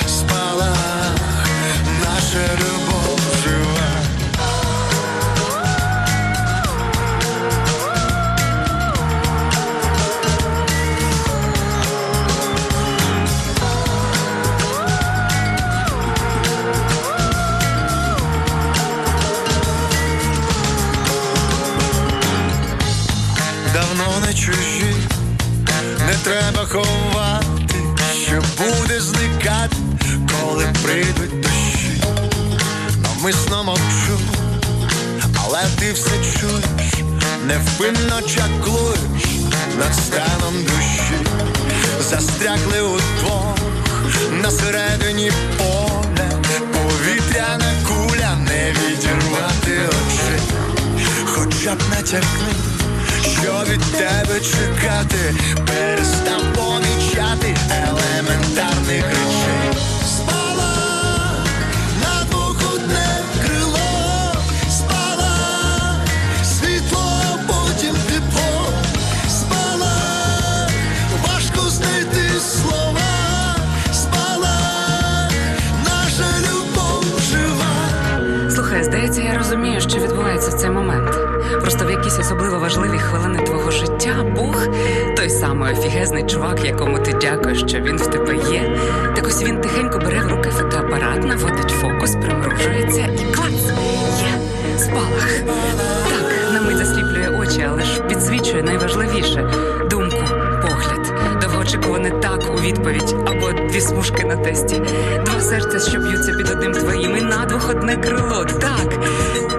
спала, 0.07 0.77
наша 2.05 2.55
любов 2.55 3.21
жива. 3.45 4.06
Ховати, 26.77 27.75
що 28.27 28.43
буде 28.59 29.01
зникати, 29.01 29.77
коли 30.33 30.67
прийдуть 30.83 31.41
дощі. 31.41 32.03
Навмисно 33.03 33.65
мовчу, 33.65 34.19
але 35.45 35.63
ти 35.79 35.93
все 35.93 36.11
чуєш, 36.11 36.95
невпинно 37.47 38.23
чаклуєш 38.23 39.27
над 39.79 39.95
станом 39.95 40.65
душі, 40.65 41.19
застрягли 42.11 42.81
удвох 42.81 43.59
на 44.43 44.51
середині 44.51 45.33
поля, 45.59 46.31
повітряна 46.73 47.73
куля, 47.89 48.37
не 48.37 48.73
відірвати 48.73 49.81
очей, 49.89 50.41
хоча 51.25 51.75
б 51.75 51.79
натякни 51.91 52.76
що 53.47 53.73
від 53.73 53.81
тебе 53.81 54.41
чекати, 54.41 55.35
перестав 55.67 56.43
помічати 56.55 57.57
елементарних 57.71 59.05
речей. 59.05 59.77
Здається, 78.83 79.23
я 79.23 79.39
розумію, 79.39 79.81
що 79.81 79.99
відбувається 79.99 80.51
в 80.51 80.55
цей 80.61 80.71
момент. 80.71 81.26
Просто 81.61 81.87
в 81.87 81.91
якісь 81.91 82.19
особливо 82.19 82.59
важливі 82.59 82.99
хвилини 82.99 83.39
твого 83.39 83.71
життя 83.71 84.25
Бог, 84.37 84.67
той 85.17 85.31
самий 85.31 85.73
офігезний 85.73 86.27
чувак, 86.27 86.65
якому 86.65 86.99
ти 86.99 87.13
дякуєш, 87.13 87.59
що 87.59 87.79
він 87.81 87.97
в 87.97 88.07
тебе 88.07 88.35
є. 88.35 88.79
Так 89.17 89.27
ось 89.27 89.43
він 89.43 89.61
тихенько 89.61 89.99
бере 89.99 90.21
в 90.21 90.29
руки 90.29 90.51
фотоапарат, 90.51 91.25
наводить 91.25 91.71
фокус, 91.71 92.17
примружується 92.17 93.01
і 93.01 93.35
клац! 93.35 93.73
Є 94.21 94.79
спалах. 94.79 95.29
Так, 96.09 96.53
на 96.53 96.61
мить 96.61 96.77
засліплює 96.77 97.39
очі, 97.41 97.67
але 97.71 97.83
ж 97.83 98.03
підсвічує 98.03 98.63
найважливіше. 98.63 99.51
Довгоочікуване 101.67 102.11
так 102.11 102.55
у 102.55 102.61
відповідь 102.61 103.17
або 103.27 103.53
дві 103.53 103.81
смужки 103.81 104.25
на 104.25 104.37
тесті. 104.37 104.83
Два 105.25 105.41
серця, 105.41 105.91
що 105.91 105.99
б'ються 105.99 106.33
під 106.33 106.51
одним 106.51 106.73
твоїм, 106.73 107.17
і 107.17 107.23
надвох 107.23 107.71
одне 107.71 107.97
крило. 107.97 108.45
Так, 108.45 109.05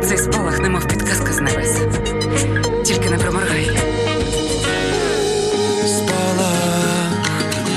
цей 0.05 0.17
спалах, 0.17 0.59
немов 0.59 0.87
підказка 0.87 1.33
з 1.33 1.41
небес. 1.41 1.81
Тільки 2.85 3.09
не 3.09 3.17
проморгай. 3.17 3.71
Спала 5.85 6.53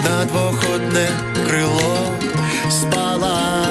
на 0.05 0.25
двох 0.25 0.65
одне 0.75 1.09
крило, 1.49 1.99
спала 2.71 3.67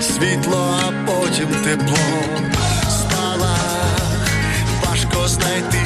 світло, 0.00 0.74
а 0.86 1.06
потім 1.06 1.48
тепло, 1.64 1.98
спала, 2.88 3.56
важко 4.84 5.28
знайти 5.28 5.85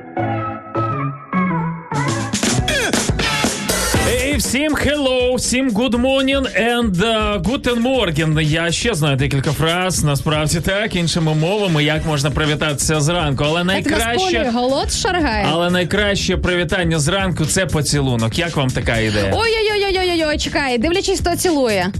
Всім 4.51 4.75
hello, 4.75 5.35
всім 5.35 5.69
good 5.69 5.91
morning 5.95 6.45
and 6.61 6.95
uh, 6.95 7.41
guten 7.41 7.79
morgen. 7.79 8.41
Я 8.41 8.71
ще 8.71 8.93
знаю 8.93 9.15
декілька 9.17 9.51
фраз, 9.51 10.03
насправді 10.03 10.59
так, 10.59 10.95
іншими 10.95 11.33
мовами, 11.33 11.83
як 11.83 12.05
можна 12.05 12.31
привітатися 12.31 13.01
зранку. 13.01 13.43
Але 13.47 13.63
найкраще, 13.63 14.51
голод 14.53 14.91
шаргає. 14.91 15.47
але 15.51 15.69
найкраще 15.69 16.37
привітання 16.37 16.99
зранку 16.99 17.45
це 17.45 17.65
поцілунок. 17.65 18.39
Як 18.39 18.55
вам 18.55 18.69
така 18.69 18.97
ідея? 18.97 19.33
Ой-ой-ой-ой-ой, 19.33 20.37
чекай, 20.37 20.77
дивлячись, 20.77 21.19
хто 21.19 21.35
цілує. 21.35 21.91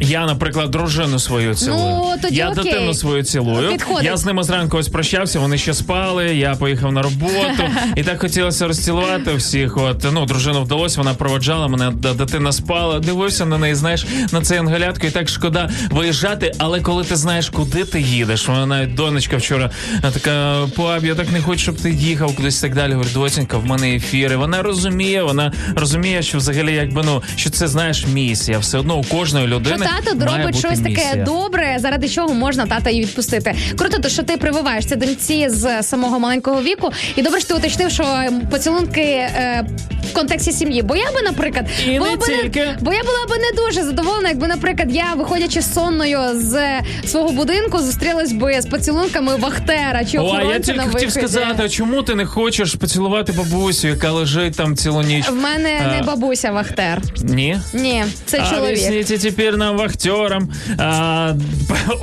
Я, 0.00 0.26
наприклад, 0.26 0.70
дружину 0.70 1.18
свою 1.18 1.54
цілую. 1.54 1.80
Ну, 1.80 2.14
тоді 2.22 2.36
я 2.36 2.50
окей. 2.50 2.64
дитину 2.64 2.94
свою 2.94 3.22
цілую. 3.22 3.68
Підходить. 3.68 4.04
Я 4.04 4.16
з 4.16 4.26
ними 4.26 4.42
зранку 4.42 4.76
ось 4.76 4.88
прощався, 4.88 5.40
вони 5.40 5.58
ще 5.58 5.74
спали. 5.74 6.36
Я 6.36 6.54
поїхав 6.54 6.92
на 6.92 7.02
роботу, 7.02 7.62
і 7.96 8.02
так 8.02 8.20
хотілося 8.20 8.66
розцілувати 8.66 9.34
всіх. 9.34 9.76
От 9.76 10.06
ну, 10.12 10.26
дружину 10.26 10.62
вдалося, 10.62 10.98
вона 10.98 11.14
проводжала 11.14 11.68
мене, 11.68 11.90
дитина 11.90 12.52
спала. 12.52 12.98
Дивився 12.98 13.46
на 13.46 13.58
неї, 13.58 13.74
знаєш, 13.74 14.06
на 14.32 14.40
цей 14.40 14.58
ангелятку, 14.58 15.06
і 15.06 15.10
так 15.10 15.28
шкода 15.28 15.70
виїжджати. 15.90 16.52
Але 16.58 16.80
коли 16.80 17.04
ти 17.04 17.16
знаєш, 17.16 17.48
куди 17.48 17.84
ти 17.84 18.00
їдеш, 18.00 18.48
вона 18.48 18.66
навіть 18.66 18.94
донечка 18.94 19.36
вчора 19.36 19.70
така 20.12 20.66
пап, 20.76 21.04
я 21.04 21.14
так 21.14 21.32
не 21.32 21.40
хочу, 21.40 21.58
щоб 21.58 21.76
ти 21.76 21.90
їхав 21.90 22.36
кудись 22.36 22.58
і 22.58 22.62
так 22.62 22.74
далі. 22.74 22.92
Говорю, 22.92 23.10
доцінька, 23.14 23.58
в 23.58 23.66
мене 23.66 23.94
ефіри. 23.96 24.36
Вона 24.36 24.62
розуміє, 24.62 25.22
вона 25.22 25.52
розуміє, 25.76 26.22
що 26.22 26.38
взагалі, 26.38 26.74
якби 26.74 27.02
ну 27.04 27.22
що 27.36 27.50
це 27.50 27.68
знаєш 27.68 28.06
місія. 28.06 28.58
Все 28.58 28.78
одно 28.78 28.96
у 28.96 29.04
кожної 29.04 29.46
людини. 29.46 29.79
Тато 29.84 30.26
робить 30.38 30.58
щось 30.58 30.80
таке 30.80 31.24
добре, 31.26 31.76
заради 31.78 32.08
чого 32.08 32.34
можна 32.34 32.66
тата 32.66 32.90
її 32.90 33.02
відпустити. 33.02 33.54
Круто, 33.78 33.98
то 33.98 34.08
що 34.08 34.22
ти 34.22 34.36
прививаєш 34.36 34.86
це 34.86 34.96
доньці 34.96 35.48
з 35.48 35.82
самого 35.82 36.18
маленького 36.18 36.62
віку. 36.62 36.90
І 37.16 37.22
добре, 37.22 37.40
що 37.40 37.48
ти 37.48 37.54
уточнив, 37.54 37.90
що 37.90 38.04
поцілунки 38.50 39.00
е, 39.00 39.66
в 40.10 40.14
контексті 40.14 40.52
сім'ї. 40.52 40.82
Бо 40.82 40.96
я 40.96 41.04
би, 41.12 41.22
наприклад, 41.22 41.66
І 41.86 41.98
була 41.98 42.10
не 42.10 42.16
би 42.16 42.26
тільки. 42.26 42.68
бо 42.80 42.92
я 42.92 43.00
була 43.02 43.26
би 43.28 43.36
не 43.38 43.66
дуже 43.66 43.82
задоволена, 43.82 44.28
якби, 44.28 44.46
наприклад, 44.46 44.96
я, 44.96 45.14
виходячи 45.16 45.62
сонною 45.62 46.18
з 46.34 46.60
свого 47.06 47.32
будинку, 47.32 47.78
зустрілась 47.78 48.32
би 48.32 48.60
з 48.60 48.66
поцілунками 48.66 49.36
Вахтера 49.36 50.04
чи 50.04 50.18
О, 50.18 50.36
а 50.38 50.42
я 50.42 50.58
тільки 50.58 50.78
на 50.78 50.84
хотів 50.86 51.12
сказати, 51.12 51.62
а 51.64 51.68
чому 51.68 52.02
ти 52.02 52.14
не 52.14 52.26
хочеш 52.26 52.74
поцілувати 52.74 53.32
бабусю, 53.32 53.88
яка 53.88 54.10
лежить 54.12 54.56
там 54.56 54.76
цілу 54.76 55.02
ніч? 55.02 55.28
В 55.28 55.34
мене 55.34 55.80
А, 55.86 55.96
не 55.96 56.02
бабуся 56.02 56.50
Вахтер. 56.50 57.02
Ні? 57.22 57.58
Ні, 57.74 58.04
це 58.26 58.38
чоловік. 58.50 58.78
Объясните 58.78 59.18
теперь 59.18 59.56
нам 59.60 59.76
вахтерам. 59.76 60.48
А, 60.78 61.32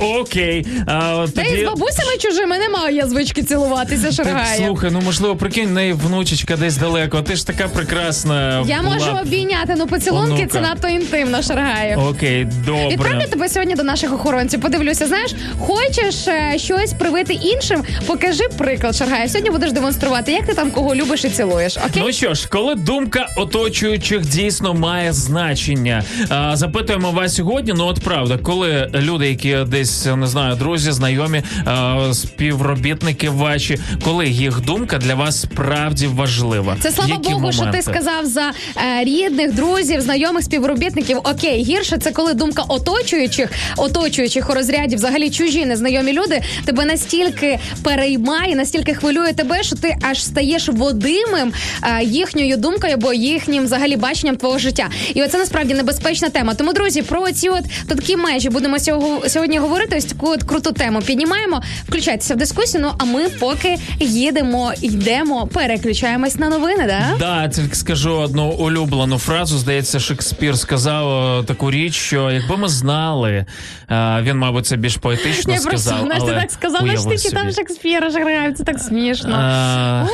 окей. 0.20 0.66
А, 0.86 1.26
Та 1.34 1.42
і 1.42 1.46
з 1.46 1.50
тоді... 1.50 1.64
бабусями 1.64 2.16
чужими 2.18 2.58
немає 2.58 2.96
я 2.96 3.06
звички 3.06 3.42
цілуватися, 3.42 4.12
шаргає. 4.12 4.66
слухай, 4.66 4.90
ну 4.92 5.00
можливо, 5.00 5.36
прикинь, 5.36 5.68
в 5.68 5.72
неї 5.72 5.92
внучечка 5.92 6.56
десь 6.56 6.76
далеко. 6.76 7.22
Ти 7.22 7.36
ж 7.36 7.46
така 7.46 7.68
прекрасна. 7.68 8.64
Я 8.66 8.82
була. 8.82 8.94
можу 8.94 9.10
обійняти, 9.22 9.74
ну 9.78 9.86
поцілунки 9.86 10.32
Онука. 10.32 10.46
це 10.46 10.60
надто 10.60 10.88
інтимно, 10.88 11.42
шаргає. 11.42 11.96
Окей, 11.96 12.48
добре. 12.66 12.88
Відправлю 12.88 13.26
тебе 13.30 13.48
сьогодні 13.48 13.74
до 13.74 13.82
наших 13.82 14.12
охоронців. 14.12 14.60
Подивлюся, 14.60 15.06
знаєш, 15.06 15.34
хочеш 15.58 16.28
е, 16.28 16.54
щось 16.58 16.92
привити 16.92 17.32
іншим, 17.32 17.82
покажи 18.06 18.44
приклад, 18.58 18.96
Шаргає. 18.96 19.28
Сьогодні 19.28 19.50
будеш 19.50 19.72
демонструвати, 19.72 20.32
як 20.32 20.46
ти 20.46 20.54
там 20.54 20.70
кого 20.70 20.94
любиш 20.94 21.24
і 21.24 21.30
цілуєш. 21.30 21.76
Окей? 21.76 22.02
Ну 22.06 22.12
що 22.12 22.34
ж, 22.34 22.48
коли 22.48 22.74
думка 22.74 23.28
оточуючих 23.36 24.20
дійсно 24.20 24.74
має 24.74 25.12
значення, 25.12 26.02
а, 26.28 26.56
запитуємо 26.56 27.10
вас 27.10 27.34
сьогодні. 27.34 27.47
Ну 27.48 27.86
от 27.86 28.00
правда, 28.00 28.38
коли 28.42 28.90
люди, 28.94 29.28
які 29.28 29.56
десь 29.66 30.06
не 30.16 30.26
знаю, 30.26 30.56
друзі, 30.56 30.92
знайомі, 30.92 31.42
а, 31.64 32.10
співробітники 32.14 33.30
ваші, 33.30 33.78
коли 34.04 34.28
їх 34.28 34.60
думка 34.60 34.98
для 34.98 35.14
вас 35.14 35.40
справді 35.40 36.06
важлива. 36.06 36.76
Це 36.80 36.90
слава 36.90 37.10
Які 37.10 37.32
Богу, 37.32 37.52
що 37.52 37.66
ти 37.66 37.82
сказав 37.82 38.26
за 38.26 38.52
е, 38.76 39.04
рідних, 39.04 39.54
друзів, 39.54 40.00
знайомих, 40.00 40.44
співробітників. 40.44 41.18
Окей, 41.24 41.62
гірше 41.62 41.98
це 41.98 42.10
коли 42.10 42.34
думка 42.34 42.62
оточуючих, 42.68 43.52
оточуючих 43.76 44.50
у 44.50 44.54
розряді, 44.54 44.96
взагалі 44.96 45.30
чужі 45.30 45.66
незнайомі 45.66 46.12
люди 46.12 46.42
тебе 46.64 46.84
настільки 46.84 47.58
переймає, 47.82 48.56
настільки 48.56 48.94
хвилює 48.94 49.32
тебе, 49.32 49.62
що 49.62 49.76
ти 49.76 49.96
аж 50.10 50.24
стаєш 50.24 50.68
водимим 50.68 51.52
е, 51.82 52.04
їхньою 52.04 52.56
думкою 52.56 52.94
або 52.94 53.12
їхнім 53.12 53.64
взагалі 53.64 53.96
баченням 53.96 54.36
твого 54.36 54.58
життя. 54.58 54.88
І 55.14 55.22
оце 55.22 55.38
насправді 55.38 55.74
небезпечна 55.74 56.28
тема. 56.28 56.54
Тому, 56.54 56.72
друзі, 56.72 57.02
про 57.02 57.30
ці 57.38 57.48
от 57.48 57.64
такі 57.88 58.16
межі 58.16 58.48
будемо 58.50 58.78
сього- 58.78 59.28
сьогодні 59.28 59.58
говорити. 59.58 59.96
Ось 59.96 60.04
таку 60.04 60.28
от 60.30 60.42
круту 60.42 60.72
тему 60.72 61.00
піднімаємо. 61.06 61.62
Включайтеся 61.88 62.34
в 62.34 62.36
дискусію. 62.36 62.82
Ну 62.82 62.92
а 62.98 63.04
ми 63.04 63.28
поки 63.28 63.76
їдемо, 64.00 64.72
йдемо, 64.82 65.46
переключаємось 65.46 66.36
на 66.38 66.48
новини. 66.48 66.84
Да? 66.86 67.16
Да, 67.18 67.48
тільки 67.48 67.74
скажу 67.74 68.12
одну 68.12 68.48
улюблену 68.50 69.18
фразу. 69.18 69.58
Здається, 69.58 70.00
Шекспір 70.00 70.58
сказав 70.58 71.38
е, 71.40 71.44
таку 71.44 71.70
річ, 71.70 71.94
що 71.94 72.30
якби 72.30 72.56
ми 72.56 72.68
знали, 72.68 73.46
е, 73.90 74.18
він, 74.22 74.38
мабуть, 74.38 74.66
це 74.66 74.76
більш 74.76 74.96
поетично 74.96 75.54
Я 75.54 75.60
просто 75.60 75.78
сказав. 75.80 76.00
знаєш, 76.06 76.22
ти 76.24 76.32
так 76.32 76.50
сказав, 76.50 76.84
уяви 76.84 77.18
читав 77.18 77.40
собі. 77.42 77.52
Шекспіра, 77.52 78.10
Шаграєв, 78.10 78.54
це 78.54 78.64
так 78.64 78.78
смішно. 78.78 79.34
А, 79.34 80.04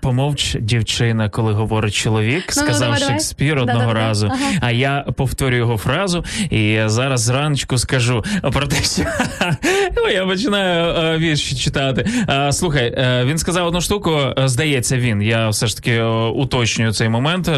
помовч 0.00 0.56
дівчина, 0.60 1.28
коли 1.28 1.52
говорить 1.52 1.94
чоловік, 1.94 2.44
Ну, 2.56 2.62
ну, 2.62 2.62
сказав 2.62 2.80
давай, 2.80 3.00
давай. 3.00 3.14
Шекспір 3.14 3.58
одного 3.58 3.78
Да-да-да. 3.80 3.98
разу. 4.00 4.26
Ага. 4.26 4.50
А 4.60 4.70
я 4.70 5.04
повторю 5.16 5.56
його 5.56 5.76
фразу, 5.76 6.24
і 6.50 6.61
зараз 6.86 7.20
зраночку 7.20 7.78
скажу 7.78 8.24
про 8.52 8.66
те, 8.66 8.76
що 8.82 9.02
я 10.14 10.26
починаю 10.26 10.94
е, 11.14 11.18
вірші 11.18 11.56
читати. 11.56 12.08
Е, 12.28 12.52
Слухай, 12.52 12.94
е, 12.98 13.24
він 13.24 13.38
сказав 13.38 13.66
одну 13.66 13.80
штуку. 13.80 14.18
Здається, 14.44 14.96
він. 14.96 15.22
Я 15.22 15.48
все 15.48 15.66
ж 15.66 15.76
таки 15.76 16.02
уточнюю 16.34 16.92
цей 16.92 17.08
момент. 17.08 17.50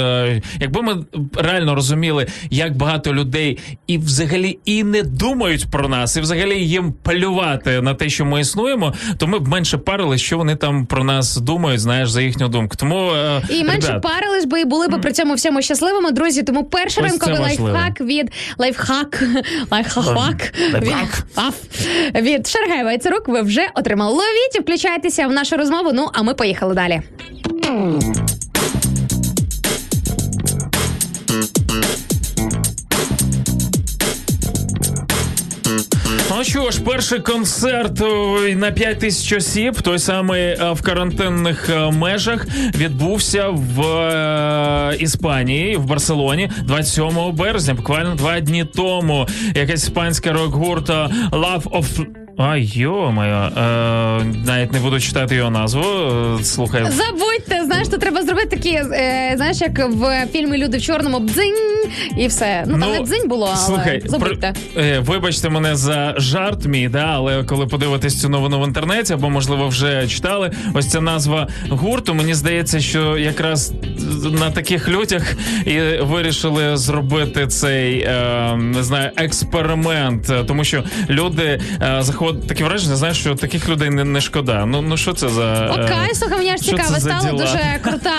Якби 0.61 0.82
ми 0.82 1.05
реально 1.36 1.74
розуміли, 1.74 2.26
як 2.50 2.76
багато 2.76 3.14
людей 3.14 3.59
і 3.86 3.98
взагалі 3.98 4.59
і 4.64 4.84
не 4.84 5.02
думають 5.02 5.66
про 5.70 5.88
нас, 5.88 6.16
і 6.16 6.20
взагалі 6.20 6.66
їм 6.66 6.94
плювати 7.02 7.80
на 7.80 7.94
те, 7.94 8.09
що 8.09 8.24
ми 8.24 8.40
існуємо, 8.40 8.94
то 9.18 9.26
ми 9.26 9.38
б 9.38 9.48
менше 9.48 9.78
парили, 9.78 10.18
що 10.18 10.38
вони 10.38 10.57
там 10.57 10.86
про 10.86 11.05
нас 11.05 11.36
думають, 11.36 11.80
знаєш, 11.80 12.11
за 12.11 12.22
їхню 12.22 12.48
думку. 12.48 12.76
Тому 12.76 13.11
І 13.50 13.64
менше 13.64 13.88
ребят, 13.88 14.02
парились 14.02 14.44
би 14.44 14.61
і 14.61 14.64
були 14.64 14.88
б 14.88 15.00
при 15.00 15.12
цьому 15.12 15.34
всьому 15.34 15.62
щасливими, 15.62 16.11
друзі. 16.11 16.42
Тому 16.42 16.64
перший 16.64 17.02
ранковий 17.02 17.38
лайфхак 17.38 18.00
від 18.00 18.32
лайфхак, 18.59 18.93
лайфхак 19.70 20.53
Лайфхак. 20.72 21.53
Від 22.14 22.47
Шаргаєва 22.47 22.92
і 22.92 22.99
Цирук 22.99 23.28
ви 23.28 23.42
вже 23.42 23.68
отримали. 23.74 24.11
Ловіть 24.12 24.57
і 24.57 24.61
включайтеся 24.61 25.26
в 25.26 25.32
нашу 25.32 25.57
розмову. 25.57 25.90
Ну 25.95 26.09
а 26.12 26.22
ми 26.22 26.34
поїхали 26.34 26.74
далі. 26.74 27.03
Ну 36.37 36.45
що 36.45 36.70
ж, 36.70 36.80
перший 36.80 37.20
концерт 37.20 38.01
на 38.57 38.70
5 38.70 38.99
тисяч 38.99 39.32
осіб, 39.32 39.82
той 39.82 39.99
самий 39.99 40.43
е, 40.43 40.72
в 40.72 40.82
карантинних 40.82 41.70
е, 41.70 41.91
межах, 41.91 42.47
відбувся 42.76 43.49
в 43.49 43.82
е, 43.82 44.97
Іспанії, 45.01 45.76
в 45.76 45.85
Барселоні 45.85 46.51
27 46.64 47.32
березня, 47.32 47.74
буквально 47.74 48.14
два 48.14 48.41
дні 48.41 48.64
тому. 48.64 49.26
Якась 49.55 49.82
іспанська 49.82 50.32
рок-гурта 50.32 51.11
Love 51.32 51.62
of... 51.62 52.23
А, 52.39 52.57
йо-моє, 52.57 53.30
е, 53.32 53.51
навіть 54.47 54.72
не 54.72 54.78
буду 54.80 55.01
читати 55.01 55.35
його 55.35 55.51
назву. 55.51 55.82
Е, 56.41 56.45
Слухай, 56.45 56.82
Забудьте, 56.91 57.64
знаєш, 57.64 57.89
то 57.89 57.97
треба 57.99 58.22
зробити 58.22 58.47
такі, 58.57 58.70
е, 58.70 59.32
знаєш, 59.37 59.61
як 59.61 59.78
в 59.89 60.26
фільмі 60.32 60.59
Люди 60.59 60.78
в 60.78 60.82
чорному 60.82 61.18
бдзинь 61.20 61.55
і 62.18 62.26
все. 62.26 62.64
Ну 62.66 62.78
там 62.80 62.91
не 62.93 63.01
дзинь 63.01 63.28
було, 63.28 63.47
але 63.47 63.57
слухай, 63.57 64.03
забудьте. 64.05 64.55
про- 64.74 64.82
е, 64.82 64.99
вибачте 64.99 65.49
мене 65.49 65.76
за 65.76 66.14
жарт 66.16 66.66
мій, 66.66 66.89
да, 66.89 67.05
але 67.14 67.45
коли 67.45 67.66
подивитесь 67.66 68.20
цю 68.20 68.28
новину 68.28 68.61
в 68.61 68.66
інтернеті, 68.66 69.12
або 69.12 69.30
можливо 69.30 69.68
вже 69.68 70.09
читали, 70.09 70.51
ось 70.74 70.89
ця 70.91 71.01
назва 71.01 71.49
гурту. 71.70 72.14
Мені 72.14 72.35
здається, 72.35 72.80
що 72.80 73.18
якраз 73.18 73.72
на 74.41 74.51
таких 74.51 74.89
людях 74.89 75.35
і 75.66 75.78
вирішили 76.03 76.76
зробити 76.76 77.47
цей 77.47 77.99
е, 78.01 78.57
не 78.57 78.82
знаю 78.82 79.11
експеримент, 79.16 80.32
тому 80.47 80.64
що 80.64 80.85
люди 81.11 81.61
е, 81.82 81.97
заходять 82.01 82.23
виход 82.24 82.46
таке 82.46 82.64
враження, 82.64 82.96
знаєш, 82.96 83.18
що 83.18 83.34
таких 83.34 83.68
людей 83.68 83.90
не, 83.90 84.04
не 84.04 84.20
шкода. 84.20 84.66
Ну 84.66 84.82
ну 84.82 84.96
що 84.96 85.12
це 85.12 85.28
за 85.28 85.70
Окей, 85.72 86.14
слухай, 86.14 86.38
мені 86.38 86.50
аж 86.50 86.60
цікаво 86.60 86.96
діла? 86.98 87.30
Дуже 87.32 87.78
крута 87.82 88.10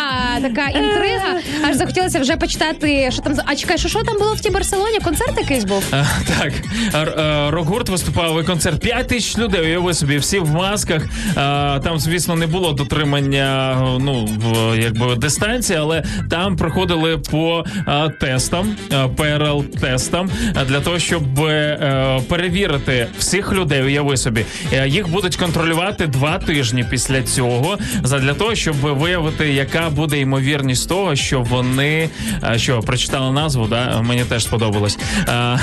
така 0.41 0.67
інтрига. 0.67 1.39
Аж 1.69 1.75
захотілося 1.75 2.19
вже 2.19 2.35
почитати, 2.37 3.09
що 3.11 3.21
там 3.21 3.33
А 3.45 3.55
чекай, 3.55 3.77
що, 3.77 3.89
що 3.89 4.03
там 4.03 4.17
було 4.17 4.33
в 4.33 4.39
тій 4.39 4.49
Барселоні? 4.49 4.99
Концерт 5.03 5.37
якийсь 5.37 5.63
був? 5.63 5.83
Е, 5.93 6.05
Так, 6.39 6.53
е, 6.95 7.51
рок-гурт 7.51 7.89
виступав 7.89 8.41
і 8.41 8.43
концерт 8.43 8.79
5 8.79 9.07
тисяч 9.07 9.37
людей. 9.37 9.61
Уяви 9.61 9.93
собі, 9.93 10.17
всі 10.17 10.39
в 10.39 10.51
масках. 10.53 11.03
Е, 11.03 11.35
Там, 11.79 11.99
звісно, 11.99 12.35
не 12.35 12.47
було 12.47 12.71
дотримання 12.71 13.77
ну 13.99 14.25
в 14.25 14.77
якби 14.79 15.15
дистанції, 15.15 15.79
але 15.79 16.03
там 16.29 16.55
проходили 16.55 17.17
по 17.17 17.65
е, 17.87 18.09
тестам, 18.19 18.75
ПРЛ 19.15 19.63
тестам 19.65 20.29
для 20.67 20.79
того, 20.79 20.99
щоб 20.99 21.39
е, 21.39 22.19
перевірити 22.29 23.07
всіх 23.19 23.53
людей. 23.53 23.93
Уяви 23.95 24.17
собі, 24.17 24.45
Е, 24.73 24.87
їх 24.87 25.09
будуть 25.09 25.35
контролювати 25.35 26.07
два 26.07 26.37
тижні 26.37 26.85
після 26.89 27.21
цього, 27.23 27.77
для 28.03 28.33
того, 28.33 28.55
щоб 28.55 28.75
виявити, 28.75 29.53
яка 29.53 29.89
буде 29.89 30.19
ймовірність 30.19 30.89
того, 30.89 31.15
що 31.15 31.41
вони 31.41 32.09
е, 32.53 32.59
що 32.59 32.79
прочитали 32.79 33.31
назву, 33.31 33.67
да 33.67 34.01
мені 34.01 34.23
теж 34.23 34.43
сподобалось. 34.43 34.97
Е, 35.29 35.59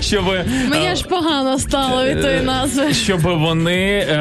щоб 0.00 0.24
Мені 0.68 0.86
аж 0.92 1.02
погано 1.02 1.58
стало 1.58 2.04
від 2.04 2.22
тої 2.22 2.40
назви. 2.40 2.94
щоб 2.94 3.20
вони 3.20 4.06
е, 4.10 4.18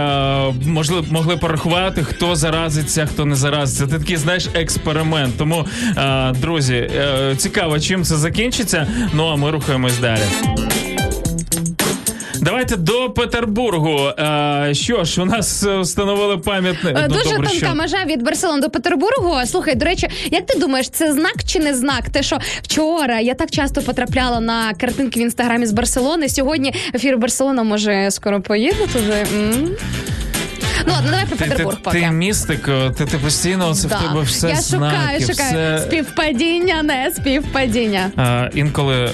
можли, 0.66 1.04
могли 1.10 1.38
порахувати, 1.38 2.04
хто 2.04 2.36
заразиться, 2.36 3.06
хто 3.06 3.26
не 3.26 3.36
заразиться. 3.36 3.88
Це 3.88 4.00
такий, 4.00 4.18
знаєш, 4.18 4.48
експеримент. 4.54 5.38
Тому, 5.38 5.66
друзі, 6.42 6.92
цікаво, 7.38 7.80
чим 7.80 8.04
це 8.04 8.16
закінчиться. 8.16 8.88
Ну 9.14 9.28
а 9.28 9.36
ми 9.36 9.52
рухаємось 9.52 9.98
далі. 10.00 10.22
Давайте 12.44 12.76
до 12.76 13.10
Петербургу. 13.10 14.00
А, 14.18 14.70
що 14.74 15.04
ж, 15.04 15.22
у 15.22 15.26
нас 15.26 15.64
е, 15.64 15.80
встановили 15.80 16.38
пам'ятник. 16.38 16.94
Дуже 16.94 17.08
Ну, 17.08 17.16
Дуже 17.16 17.30
добре, 17.36 17.48
тонка 17.50 17.66
що? 17.66 17.76
межа 17.76 18.06
від 18.06 18.24
Барселони 18.24 18.62
до 18.62 18.70
Петербургу. 18.70 19.36
Слухай, 19.46 19.76
до 19.76 19.86
речі, 19.86 20.08
як 20.32 20.46
ти 20.46 20.60
думаєш, 20.60 20.90
це 20.90 21.14
знак 21.14 21.36
чи 21.48 21.60
не 21.60 21.74
знак? 21.74 22.10
Те, 22.10 22.24
що 22.24 22.38
вчора 22.62 23.20
я 23.20 23.34
так 23.34 23.52
часто 23.52 23.82
потрапляла 23.82 24.40
на 24.40 24.74
картинки 24.74 25.20
в 25.20 25.24
інстаграмі 25.24 25.66
з 25.66 25.72
Барселони. 25.72 26.30
Сьогодні 26.30 26.74
ефір 26.96 27.18
Барселона 27.18 27.64
може 27.64 28.12
скоро 28.12 28.42
поїде 28.42 28.88
туди. 28.94 29.26
Ну 30.88 30.94
ладно, 30.94 31.10
давай 31.12 31.26
про 31.26 31.38
Ти, 31.38 31.44
ти, 31.44 31.50
Петербург 31.50 31.78
поки. 31.84 32.00
ти 32.00 32.12
містик, 32.12 32.70
ти, 32.98 33.06
ти 33.06 33.18
постійно 33.18 33.74
це 33.76 33.88
Да. 33.88 33.98
в 33.98 34.02
тебе 34.08 34.22
все 34.22 34.50
я 34.50 34.56
знаки, 34.56 34.96
шукаю, 34.98 35.20
шукаю 35.20 35.78
все... 35.78 35.80
співпадіння, 35.88 36.84
не 36.84 37.12
співпадіння. 37.16 38.12
А, 38.18 38.50
інколи 38.54 39.10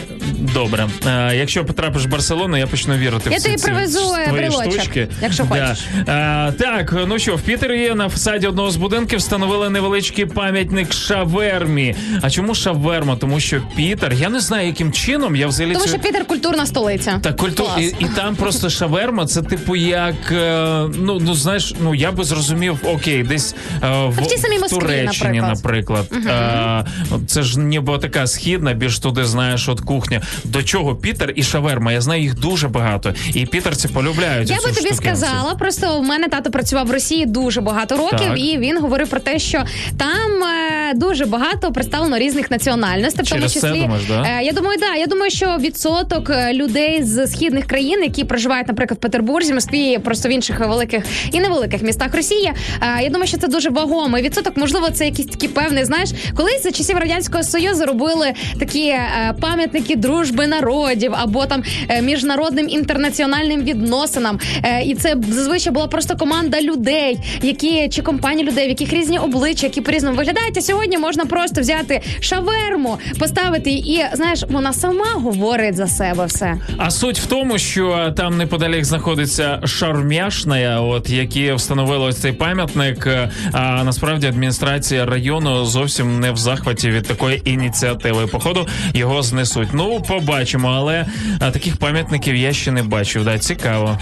добре. 0.54 0.88
А, 1.06 1.34
якщо 1.34 1.66
потрапиш 1.66 2.06
в 2.06 2.10
Барселону, 2.10 2.58
я 2.58 2.68
почну 2.68 2.96
вірити 2.98 3.30
Я 3.32 3.38
в 3.38 3.44
тобі 3.44 3.56
привезу, 3.58 4.00
е, 4.16 4.28
твої 4.28 4.42
брелочок, 4.50 4.74
штучки. 4.74 5.08
якщо 5.22 5.46
хочеш. 5.46 5.80
А, 6.08 6.52
так, 6.60 6.96
ну 7.08 7.20
що, 7.20 7.36
в 7.36 7.42
Пітері 7.42 7.94
на 7.96 8.10
фасаді 8.10 8.48
одного 8.48 8.72
з 8.72 8.76
будинків 8.76 9.20
встановили 9.20 9.70
невеличкий 9.70 10.26
пам'ятник 10.26 10.94
шавермі. 10.94 11.96
А 12.22 12.30
чому 12.30 12.56
шаверма? 12.56 13.16
Тому 13.16 13.40
що 13.40 13.62
Пітер, 13.76 14.14
я 14.14 14.30
не 14.30 14.40
знаю, 14.40 14.68
яким 14.68 14.92
чином 14.92 15.36
я 15.36 15.48
взагалі 15.48 15.74
Тому 15.74 15.86
це- 15.86 15.92
що 15.92 16.00
Пітер 16.00 16.26
культурна 16.26 16.66
столиця. 16.66 17.20
так, 17.24 17.36
культу... 17.38 17.64
Клас. 17.64 17.80
і, 17.82 17.86
і 18.00 18.06
там 18.16 18.36
просто 18.36 18.70
шаверма, 18.70 19.26
це 19.26 19.42
типу 19.42 19.76
як 19.76 20.32
е, 20.32 20.86
ну, 20.96 21.20
ну 21.22 21.34
знаєш, 21.34 21.59
ну 21.82 21.96
я 21.96 22.12
би 22.12 22.24
зрозумів, 22.24 22.80
окей, 22.84 23.24
десь 23.24 23.56
е, 23.84 23.88
в, 23.90 24.10
в 24.10 24.28
тій 24.28 24.38
самій 24.38 24.60
Москві, 24.60 24.80
Туреччині, 24.80 25.42
наприклад. 25.42 26.08
наприклад. 26.12 26.86
Е, 27.18 27.20
це 27.28 27.44
ж 27.44 27.60
ніби 27.60 27.98
така 27.98 28.28
східна, 28.28 28.74
більш 28.74 29.00
туди 29.00 29.26
знаєш, 29.26 29.70
от 29.70 29.82
кухня. 29.82 30.22
До 30.44 30.64
чого 30.64 30.96
Пітер 30.96 31.34
і 31.36 31.44
шаверма? 31.44 31.92
Я 31.92 32.02
знаю 32.02 32.22
їх 32.22 32.40
дуже 32.40 32.68
багато. 32.68 33.14
І 33.34 33.46
пітерці 33.46 33.88
полюбляють. 33.88 34.50
Я 34.50 34.56
би 34.56 34.72
тобі 34.72 34.94
сказала, 34.94 35.56
просто 35.56 36.00
в 36.00 36.04
мене 36.04 36.28
тато 36.28 36.52
працював 36.52 36.88
в 36.88 36.92
Росії 36.92 37.26
дуже 37.26 37.62
багато 37.62 37.98
років, 37.98 38.20
Так. 38.20 38.40
і 38.40 38.58
він 38.58 38.82
говорив 38.82 39.08
про 39.08 39.20
те, 39.20 39.40
що 39.40 39.64
там 39.98 40.44
е, 40.44 40.94
дуже 40.96 41.26
багато 41.26 41.72
представлено 41.72 42.18
різних 42.18 42.52
національностей, 42.52 43.26
в 43.26 43.30
тому 43.30 43.42
Через 43.42 43.54
це 43.54 43.70
думаєш, 43.72 44.04
да? 44.08 44.26
е, 44.40 44.44
я 44.44 44.52
думаю, 44.52 44.80
да. 44.80 44.96
Я 44.96 45.08
думаю, 45.08 45.32
що 45.32 45.58
відсоток 45.60 46.30
е, 46.30 46.54
людей 46.54 47.04
з 47.04 47.28
східних 47.28 47.66
країн, 47.66 48.04
які 48.04 48.24
проживають, 48.24 48.68
наприклад, 48.68 48.98
в 48.98 49.02
Петербурзі, 49.02 49.54
Москві, 49.54 49.98
просто 49.98 50.30
в 50.30 50.32
інших 50.32 50.60
великих 50.60 51.04
і 51.32 51.40
невеликих 51.50 51.82
містах 51.82 52.16
Росії. 52.16 52.52
е, 52.82 53.04
я 53.04 53.10
думаю, 53.10 53.28
що 53.28 53.38
це 53.38 53.48
дуже 53.48 53.70
вагомий 53.70 54.24
відсоток. 54.24 54.58
Можливо, 54.58 54.90
це 54.90 55.06
якийсь 55.06 55.28
такий 55.28 55.50
певний. 55.50 55.86
Знаєш, 55.86 56.10
колись 56.36 56.64
за 56.64 56.72
часів 56.72 56.98
радянського 56.98 57.44
союзу 57.44 57.86
робили 57.86 58.34
такі 58.60 58.88
е, 58.88 59.34
пам'ятники 59.42 59.96
дружби 59.96 60.48
народів 60.48 61.12
або 61.16 61.46
там 61.46 61.64
е, 61.90 62.02
міжнародним 62.02 62.70
інтернаціональним 62.70 63.62
відносинам. 63.64 64.40
І 64.86 64.96
це 64.96 65.16
зазвичай 65.30 65.74
була 65.74 65.88
просто 65.88 66.18
команда 66.18 66.62
людей, 66.62 67.20
які 67.42 67.90
чи 67.90 68.02
компанія 68.02 68.48
людей, 68.48 68.66
в 68.66 68.70
яких 68.70 68.94
різні 68.94 69.20
обличчя, 69.20 69.66
які 69.66 69.82
по-різному 69.82 70.18
виглядають. 70.18 70.58
А 70.58 70.62
сьогодні 70.62 70.98
можна 70.98 71.26
просто 71.26 71.62
взяти 71.62 72.02
шаверму, 72.20 72.98
поставити 73.20 73.70
і 73.72 74.02
знаєш, 74.14 74.44
вона 74.50 74.74
сама 74.74 75.06
говорить 75.14 75.76
за 75.76 75.88
себе 75.88 76.26
все. 76.26 76.58
А 76.78 76.92
суть 76.92 77.20
в 77.20 77.26
тому, 77.26 77.58
що 77.58 78.14
там 78.18 78.38
неподалік 78.38 78.86
знаходиться 78.86 79.62
шармяшная, 79.66 80.80
от 80.82 81.10
які 81.10 81.39
встановили 81.48 82.06
ось 82.06 82.18
цей 82.18 82.32
пам'ятник. 82.32 83.08
е, 83.08 83.30
А 83.54 83.84
насправді 83.84 84.28
адміністрація 84.28 85.06
району 85.06 85.66
зовсім 85.66 86.20
не 86.20 86.32
в 86.32 86.38
захваті 86.38 86.90
від 86.90 87.08
такої 87.08 87.42
ініціативи. 87.46 88.28
Походу 88.28 88.68
його 88.94 89.22
знесуть. 89.22 89.70
Ну, 89.74 90.02
побачимо, 90.02 90.70
але 90.78 91.06
таких 91.40 91.78
пам'ятників 91.78 92.36
я 92.36 92.54
ще 92.54 92.72
не 92.72 92.84
бачив. 92.84 93.24
Да, 93.26 93.40
цікаво. 93.40 93.98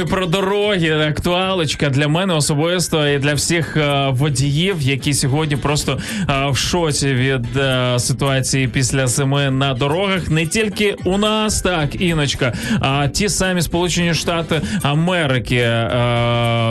І 0.00 0.04
про 0.04 0.26
дороги 0.26 1.06
актуалочка 1.08 1.88
для 1.88 2.08
мене 2.08 2.34
особисто 2.34 3.08
і 3.08 3.18
для 3.18 3.34
всіх 3.34 3.76
е, 3.76 4.08
водіїв, 4.10 4.76
які 4.80 5.14
сьогодні 5.14 5.56
просто 5.56 5.98
е, 6.30 6.50
в 6.50 6.56
шоці 6.56 7.14
від 7.14 7.56
е, 7.56 7.98
ситуації 7.98 8.68
після 8.68 9.06
зими 9.06 9.50
на 9.50 9.74
дорогах. 9.74 10.30
Не 10.30 10.46
тільки 10.46 10.96
у 11.04 11.18
нас, 11.18 11.62
так 11.62 12.00
іночка, 12.00 12.52
а 12.80 13.08
ті 13.08 13.28
самі 13.28 13.62
Сполучені 13.62 14.14
Штати 14.14 14.60
Америки, 14.82 15.68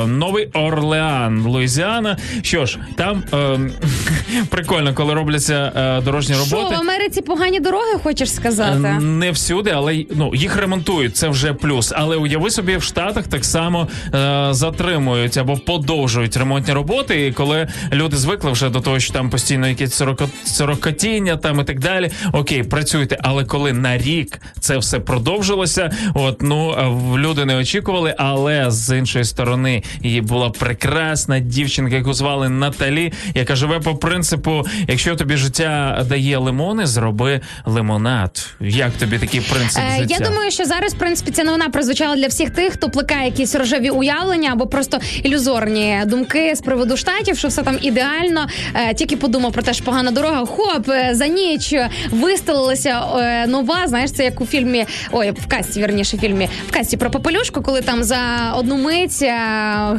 Новий 0.07 0.45
Орлеан, 0.53 1.41
Луїзіана. 1.41 2.17
Що 2.41 2.65
ж, 2.65 2.77
там 2.95 3.23
е, 3.33 3.59
прикольно, 4.49 4.93
коли 4.93 5.13
робляться 5.13 5.71
дорожні 6.05 6.35
Що 6.35 6.55
роботи. 6.55 6.75
в 6.75 6.79
Америці 6.79 7.21
погані 7.21 7.59
дороги, 7.59 7.99
хочеш 8.03 8.33
сказати? 8.33 8.87
Е, 8.87 8.99
Не 8.99 9.31
всюди, 9.31 9.71
але 9.75 10.05
ну 10.15 10.35
їх 10.35 10.57
ремонтують. 10.57 11.15
Це 11.15 11.29
вже 11.29 11.53
плюс. 11.53 11.93
Але 11.95 12.15
уяви 12.17 12.49
собі, 12.49 12.77
в 12.77 12.83
Штатах 12.83 13.18
так 13.27 13.45
само 13.45 13.87
е, 14.15 14.47
затримують 14.51 15.37
або 15.37 15.57
подовжують 15.57 16.37
ремонтні 16.37 16.73
роботи. 16.73 17.27
І 17.27 17.31
коли 17.31 17.67
люди 17.93 18.17
звикли 18.17 18.51
вже 18.51 18.69
до 18.69 18.79
того, 18.81 18.99
що 18.99 19.13
там 19.13 19.29
постійно 19.29 19.67
якісь 19.67 20.01
сороко- 20.01 20.29
сорокотіння 20.45 21.37
там 21.37 21.59
і 21.59 21.63
так 21.63 21.79
далі. 21.79 22.11
Окей, 22.33 22.63
працюйте. 22.63 23.17
Але 23.23 23.45
коли 23.45 23.73
на 23.73 23.97
рік 23.97 24.41
це 24.59 24.77
все 24.77 24.99
продовжилося, 24.99 25.91
от 26.13 26.41
ну 26.41 26.71
е, 26.71 27.17
люди 27.17 27.45
не 27.45 27.55
очікували. 27.55 28.15
Але 28.17 28.71
з 28.71 28.97
іншої 28.97 29.25
сторони 29.25 29.83
її 30.03 30.21
була 30.21 30.49
прекрасна 30.49 31.39
дівчинка, 31.39 31.95
яку 31.95 32.13
звали 32.13 32.49
Наталі, 32.49 33.13
яка 33.35 33.55
живе 33.55 33.79
по 33.79 33.95
принципу: 33.95 34.65
якщо 34.87 35.15
тобі 35.15 35.35
життя 35.37 36.05
дає 36.09 36.37
лимони, 36.37 36.85
зроби 36.85 37.41
лимонад. 37.65 38.47
Як 38.61 38.91
тобі 38.91 39.19
такий 39.19 39.41
принцип 39.41 39.83
Е, 39.93 39.99
життя? 40.01 40.15
Я 40.19 40.29
думаю, 40.29 40.51
що 40.51 40.65
зараз 40.65 40.93
в 40.93 40.97
принципі 40.97 41.31
ця 41.31 41.43
новина 41.43 41.69
прозвучала 41.69 42.15
для 42.15 42.27
всіх 42.27 42.49
тих, 42.49 42.73
хто 42.73 42.89
плекає 43.09 43.25
якісь 43.25 43.55
рожеві 43.55 43.89
уявлення 43.89 44.49
або 44.51 44.67
просто 44.67 44.99
ілюзорні 45.23 46.01
думки 46.05 46.55
з 46.55 46.61
приводу 46.61 46.97
штатів, 46.97 47.37
що 47.37 47.47
все 47.47 47.63
там 47.63 47.77
ідеально. 47.81 48.47
Е, 48.75 48.93
Тільки 48.93 49.17
подумав 49.17 49.51
про 49.51 49.63
те, 49.63 49.73
що 49.73 49.85
погана 49.85 50.11
дорога. 50.11 50.45
Хоп, 50.45 50.89
е, 50.89 51.09
за 51.13 51.27
ніч 51.27 51.75
вистелилася 52.11 53.01
е, 53.17 53.47
нова. 53.47 53.87
Знаєш, 53.87 54.11
це 54.11 54.23
як 54.23 54.41
у 54.41 54.45
фільмі, 54.45 54.85
ой, 55.11 55.31
в 55.31 55.47
касті, 55.47 55.79
вірніше, 55.79 56.17
фільмі 56.17 56.49
в 56.67 56.71
касті 56.71 56.97
про 56.97 57.11
попелюшку, 57.11 57.61
коли 57.61 57.81
там 57.81 58.03
за 58.03 58.17
одну 58.57 58.77
мить 58.77 59.19
е, 59.21 59.37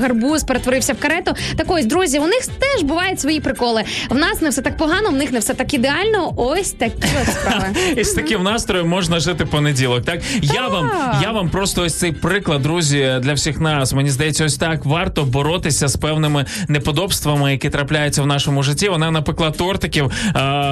гарбуз 0.00 0.44
перетворився 0.44 0.92
в 0.92 0.98
карету. 0.98 1.34
Так 1.56 1.66
ось, 1.70 1.86
друзі, 1.86 2.18
у 2.18 2.26
них 2.26 2.46
теж 2.46 2.82
бувають 2.82 3.20
свої 3.20 3.40
приколи. 3.40 3.84
В 4.10 4.14
нас 4.14 4.40
не 4.40 4.48
все 4.48 4.62
так 4.62 4.76
погано, 4.76 5.08
в 5.10 5.14
них 5.14 5.32
не 5.32 5.38
все 5.38 5.54
так 5.54 5.74
ідеально. 5.74 6.32
Ось 6.36 6.70
такі 6.70 7.08
от 7.22 7.34
справи. 7.34 7.66
І 7.96 8.04
з 8.04 8.12
таким 8.12 8.42
настроєм 8.42 8.88
можна 8.88 9.20
жити 9.20 9.44
понеділок. 9.44 10.04
Так 10.04 10.20
я 10.42 10.68
вам, 10.68 10.90
я 11.22 11.30
вам 11.32 11.50
просто 11.50 11.82
ось 11.82 11.98
цей 11.98 12.12
приклад, 12.12 12.62
друзі, 12.62 12.99
друзі, 13.00 13.20
для 13.20 13.32
всіх 13.32 13.60
нас. 13.60 13.92
Мені 13.92 14.10
здається, 14.10 14.44
ось 14.44 14.56
так 14.56 14.84
варто 14.84 15.24
боротися 15.24 15.88
з 15.88 15.96
певними 15.96 16.44
неподобствами, 16.68 17.52
які 17.52 17.70
трапляються 17.70 18.22
в 18.22 18.26
нашому 18.26 18.62
житті. 18.62 18.88
Вона 18.88 19.10
напекла 19.10 19.50
тортиків, 19.50 20.10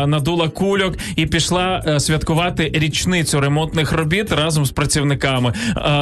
надула 0.07 0.49
кульок 0.49 0.95
і 1.17 1.27
пішла 1.27 1.83
е, 1.87 2.01
святкувати 2.01 2.71
річницю 2.75 3.41
ремонтних 3.41 3.93
робіт 3.93 4.33
разом 4.33 4.67
з 4.67 4.71
працівниками. 4.71 5.53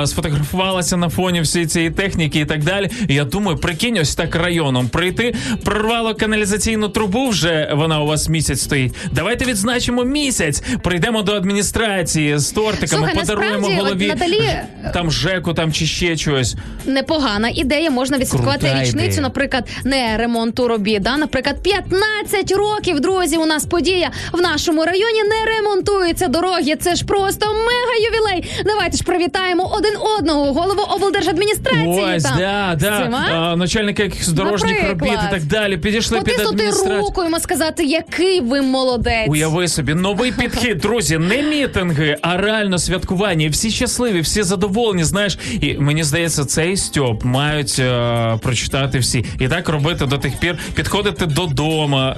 Сфотографувалася 0.05 0.97
на 0.97 1.09
фоні 1.09 1.41
всієї 1.41 1.67
цієї 1.69 1.91
техніки 1.91 2.41
і 2.41 2.45
так 2.45 2.65
далі. 2.65 2.91
Я 3.09 3.25
думаю, 3.25 3.59
прикинь, 3.59 3.99
ось 3.99 4.15
так 4.15 4.35
районом 4.37 4.89
прийти, 4.89 5.35
прорвало 5.65 6.15
каналізаційну 6.15 6.89
трубу. 6.89 7.29
Вже 7.29 7.71
вона 7.75 8.01
у 8.01 8.07
вас 8.07 8.29
місяць 8.29 8.61
стоїть. 8.61 8.95
Давайте 9.13 9.45
відзначимо 9.45 10.05
місяць. 10.05 10.63
Прийдемо 10.83 11.23
до 11.23 11.33
адміністрації 11.33 12.39
з 12.39 12.51
тортиками, 12.51 13.07
Слухай, 13.07 13.15
подаруємо 13.15 13.69
насправді, 13.69 13.81
от 13.81 13.85
голові 13.85 14.09
Наталі- 14.09 14.93
там 14.93 15.11
ЖЕКу, 15.11 15.55
там 15.55 15.73
чи 15.73 15.87
ще 15.87 16.16
чогось. 16.17 16.55
Непогана 16.87 17.49
ідея. 17.55 17.91
Можна 17.91 18.19
відсвяткувати 18.19 18.61
Крута 18.67 18.83
річницю, 18.83 19.07
ідея. 19.07 19.21
наприклад, 19.23 19.65
не 19.85 20.17
ремонту 20.17 20.69
робіт. 20.69 21.03
Да? 21.03 21.17
Наприклад, 21.17 21.63
15 21.63 22.53
років, 22.53 23.01
друзі. 23.01 23.37
У 23.37 23.47
нас 23.47 23.65
подія 23.65 24.11
в 24.33 24.41
нашому 24.41 24.85
районі 24.85 25.23
не 25.23 25.53
ремонтуються 25.57 26.29
дороги. 26.29 26.77
Це 26.81 26.95
ж 26.95 27.05
просто 27.05 27.47
мега 27.47 28.11
ювілей. 28.11 28.63
Давайте 28.65 28.97
ж 28.97 29.03
привітаємо 29.05 29.71
один 29.79 29.93
одного. 30.19 30.53
Голову 30.53 30.83
облдержадміністрації. 30.91 32.05
Ось, 32.17 32.23
там. 32.23 32.39
да, 32.39 32.77
да. 32.81 33.03
Цим, 33.03 33.15
а? 33.15 33.33
А, 33.53 33.57
начальника 33.57 34.03
якихось 34.03 34.29
дорожніх 34.29 34.83
Наприклад. 34.83 35.01
робіт 35.01 35.19
і 35.29 35.31
так 35.31 35.43
далі. 35.45 35.77
Підійшли 35.77 36.19
під 36.19 36.25
Потиснути 36.27 36.55
адміністрацію. 36.57 37.01
руку 37.01 37.23
йому 37.25 37.41
сказати, 37.41 37.85
який 37.85 38.41
ви 38.41 38.63
молодець. 38.63 39.29
Уяви 39.29 39.69
собі, 39.69 39.95
новий 39.95 40.33
підхід, 40.33 40.79
друзі, 40.79 41.19
не 41.19 41.43
мітинги, 41.43 42.17
а 42.23 42.37
реально 42.37 42.79
святкування. 42.79 43.47
І 43.47 43.49
Всі 43.49 43.71
щасливі, 43.71 44.21
всі 44.21 44.43
задоволені. 44.43 45.05
Знаєш, 45.05 45.39
і 45.61 45.75
мені 45.79 46.03
здається, 46.07 46.45
цей 46.45 46.77
стьоп 46.77 47.25
мають 47.25 47.77
е, 47.79 48.39
прочитати 48.43 48.99
всі. 48.99 49.25
І 49.41 49.49
так 49.49 49.69
робити 49.69 50.07
до 50.07 50.19
тих 50.19 50.37
пір, 50.37 50.59
підходити 50.75 51.27
додому 51.27 51.99
е, 51.99 52.15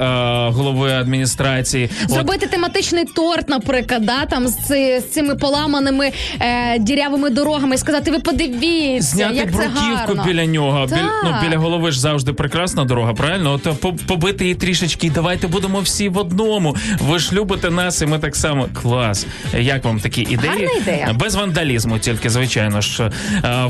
голови 0.50 0.92
адміністрації. 0.92 1.90
От, 2.04 2.10
Зробити 2.10 2.46
тематичний 2.46 3.04
торт, 3.04 3.48
наприклад, 3.48 4.06
да, 4.06 4.26
там 4.26 4.48
з, 4.48 4.56
ци- 4.56 5.00
з 5.00 5.12
цими 5.12 5.34
поламаними 5.34 6.10
е, 6.40 6.78
дірявими 6.78 7.30
дорогами 7.30 7.74
і 7.74 7.78
сказати, 7.78 8.10
ви 8.10 8.18
подивіться, 8.18 9.16
Зняти 9.16 9.34
як 9.34 9.46
це 9.46 9.56
бруківку 9.56 9.78
гарно. 9.94 10.24
біля 10.26 10.46
нього. 10.46 10.86
Біль, 10.86 10.96
ну, 11.24 11.34
біля 11.48 11.58
голови 11.58 11.90
ж 11.92 12.00
завжди 12.00 12.32
прекрасна 12.32 12.84
дорога, 12.84 13.14
правильно? 13.14 13.52
От 13.52 13.66
е, 13.66 13.72
по- 13.72 13.92
побити 13.92 14.44
її 14.44 14.54
трішечки, 14.54 15.06
і 15.06 15.10
давайте 15.10 15.46
будемо 15.46 15.80
всі 15.80 16.08
в 16.08 16.18
одному. 16.18 16.76
Ви 17.00 17.18
ж 17.18 17.32
любите 17.32 17.70
нас, 17.70 18.02
і 18.02 18.06
ми 18.06 18.18
так 18.18 18.36
само. 18.36 18.68
Клас. 18.82 19.26
Як 19.58 19.84
вам 19.84 20.00
такі 20.00 20.20
ідеї? 20.22 20.38
Гарна 20.48 20.70
ідея. 20.82 21.16
Без 21.20 21.34
вандалізму, 21.34 21.98
тільки 21.98 22.30
звичайно 22.30 22.80
ж. 22.80 23.10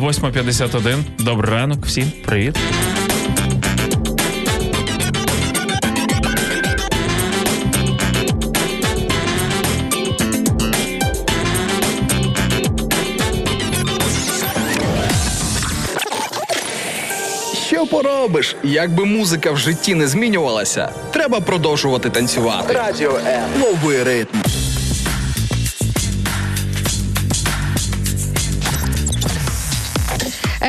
Е, 0.08 0.10
8.51. 0.10 1.04
Добрий 1.18 1.50
ранок, 1.52 1.86
всім 1.86 2.12
привіт. 2.24 2.56
Що 17.66 17.86
поробиш? 17.86 18.56
Якби 18.62 19.04
музика 19.04 19.50
в 19.52 19.56
житті 19.56 19.94
не 19.94 20.08
змінювалася, 20.08 20.92
треба 21.12 21.40
продовжувати 21.40 22.10
танцювати. 22.10 22.72
Радіо 22.74 23.16
М. 23.26 23.62
Лови 23.62 24.02
ритм. 24.02 24.38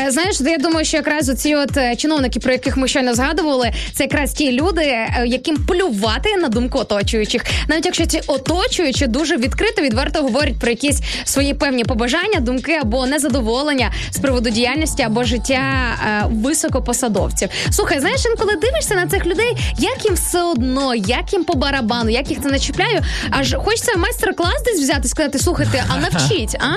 Знаєш, 0.08 0.42
я 0.42 0.58
думаю, 0.58 0.86
що 0.86 0.98
якраз 0.98 1.30
оці 1.30 1.56
от 1.56 1.78
е, 1.78 1.96
чиновники, 1.96 2.40
про 2.40 2.52
яких 2.52 2.78
ми 2.78 2.88
щойно 2.88 3.16
згадували, 3.16 3.72
це 3.94 4.04
якраз 4.04 4.34
ті 4.34 4.52
люди, 4.52 4.82
е, 4.82 5.24
яким 5.28 5.58
плювати 5.58 6.38
на 6.38 6.48
думку 6.48 6.80
оточуючих. 6.80 7.46
Навіть 7.68 7.86
якщо 7.86 8.06
ці 8.06 8.22
оточуючі 8.28 9.08
дуже 9.08 9.38
відкрито, 9.38 9.82
відверто 9.82 10.22
говорять 10.22 10.60
про 10.60 10.70
якісь 10.70 11.00
свої 11.24 11.54
певні 11.54 11.84
побажання, 11.84 12.40
думки 12.40 12.80
або 12.82 13.06
незадоволення 13.06 13.92
з 14.12 14.18
приводу 14.18 14.50
діяльності 14.50 15.04
або 15.04 15.24
життя 15.24 15.62
е, 16.08 16.24
високопосадовців. 16.30 17.50
Слухай, 17.72 18.00
знаєш, 18.00 18.22
інколи 18.26 18.56
дивишся 18.56 18.96
на 18.96 19.08
цих 19.08 19.26
людей, 19.26 19.58
як 19.80 20.06
їм 20.06 20.14
все 20.14 20.44
одно, 20.44 20.96
як 20.96 21.34
їм 21.34 21.44
по 21.44 21.54
барабану, 21.54 22.10
як 22.10 22.30
їх 22.30 22.42
це 22.44 22.50
не 22.50 22.60
чіпляю. 22.60 23.02
Аж 23.30 23.56
хочеться 23.58 23.98
майстер-клас 23.98 24.64
десь 24.66 24.82
взяти, 24.82 25.08
сказати, 25.08 25.40
слухайте, 25.40 25.84
а 25.90 25.98
навчіть, 26.12 26.56
а? 26.60 26.74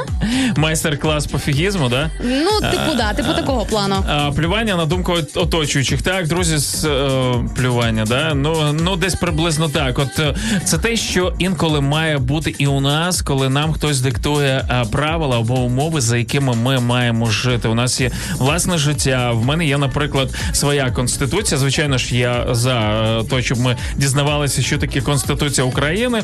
Майстер-клас 0.60 1.26
по 1.26 1.38
фігізму, 1.38 1.88
да? 1.88 2.10
Ну, 2.24 2.50
типу, 2.70 2.94
да, 2.96 3.11
типу 3.14 3.34
такого 3.34 3.64
плану. 3.64 4.04
Плювання 4.36 4.76
на 4.76 4.86
думку 4.86 5.14
оточуючих. 5.34 6.02
Так, 6.02 6.28
друзі, 6.28 6.56
з 6.58 6.84
е, 6.84 7.34
плювання, 7.56 8.04
да? 8.04 8.34
Ну, 8.34 8.72
ну 8.72 8.96
десь 8.96 9.14
приблизно 9.14 9.68
так. 9.68 9.98
От 9.98 10.18
е, 10.18 10.34
це 10.64 10.78
те, 10.78 10.96
що 10.96 11.34
інколи 11.38 11.80
має 11.80 12.18
бути 12.18 12.54
і 12.58 12.66
у 12.66 12.80
нас, 12.80 13.22
коли 13.22 13.48
нам 13.48 13.72
хтось 13.72 14.00
диктує 14.00 14.66
е, 14.70 14.84
правила 14.92 15.38
або 15.38 15.54
умови, 15.54 16.00
за 16.00 16.16
якими 16.16 16.54
ми 16.54 16.80
маємо 16.80 17.30
жити. 17.30 17.68
У 17.68 17.74
нас 17.74 18.00
є 18.00 18.10
власне 18.38 18.78
життя. 18.78 19.32
В 19.32 19.44
мене 19.44 19.66
є, 19.66 19.78
наприклад, 19.78 20.28
своя 20.52 20.90
конституція. 20.90 21.58
Звичайно 21.58 21.98
ж, 21.98 22.16
я 22.16 22.46
за 22.50 23.22
те, 23.22 23.42
щоб 23.42 23.60
ми 23.60 23.76
дізнавалися, 23.96 24.62
що 24.62 24.78
таке 24.78 25.00
конституція 25.00 25.66
України, 25.66 26.22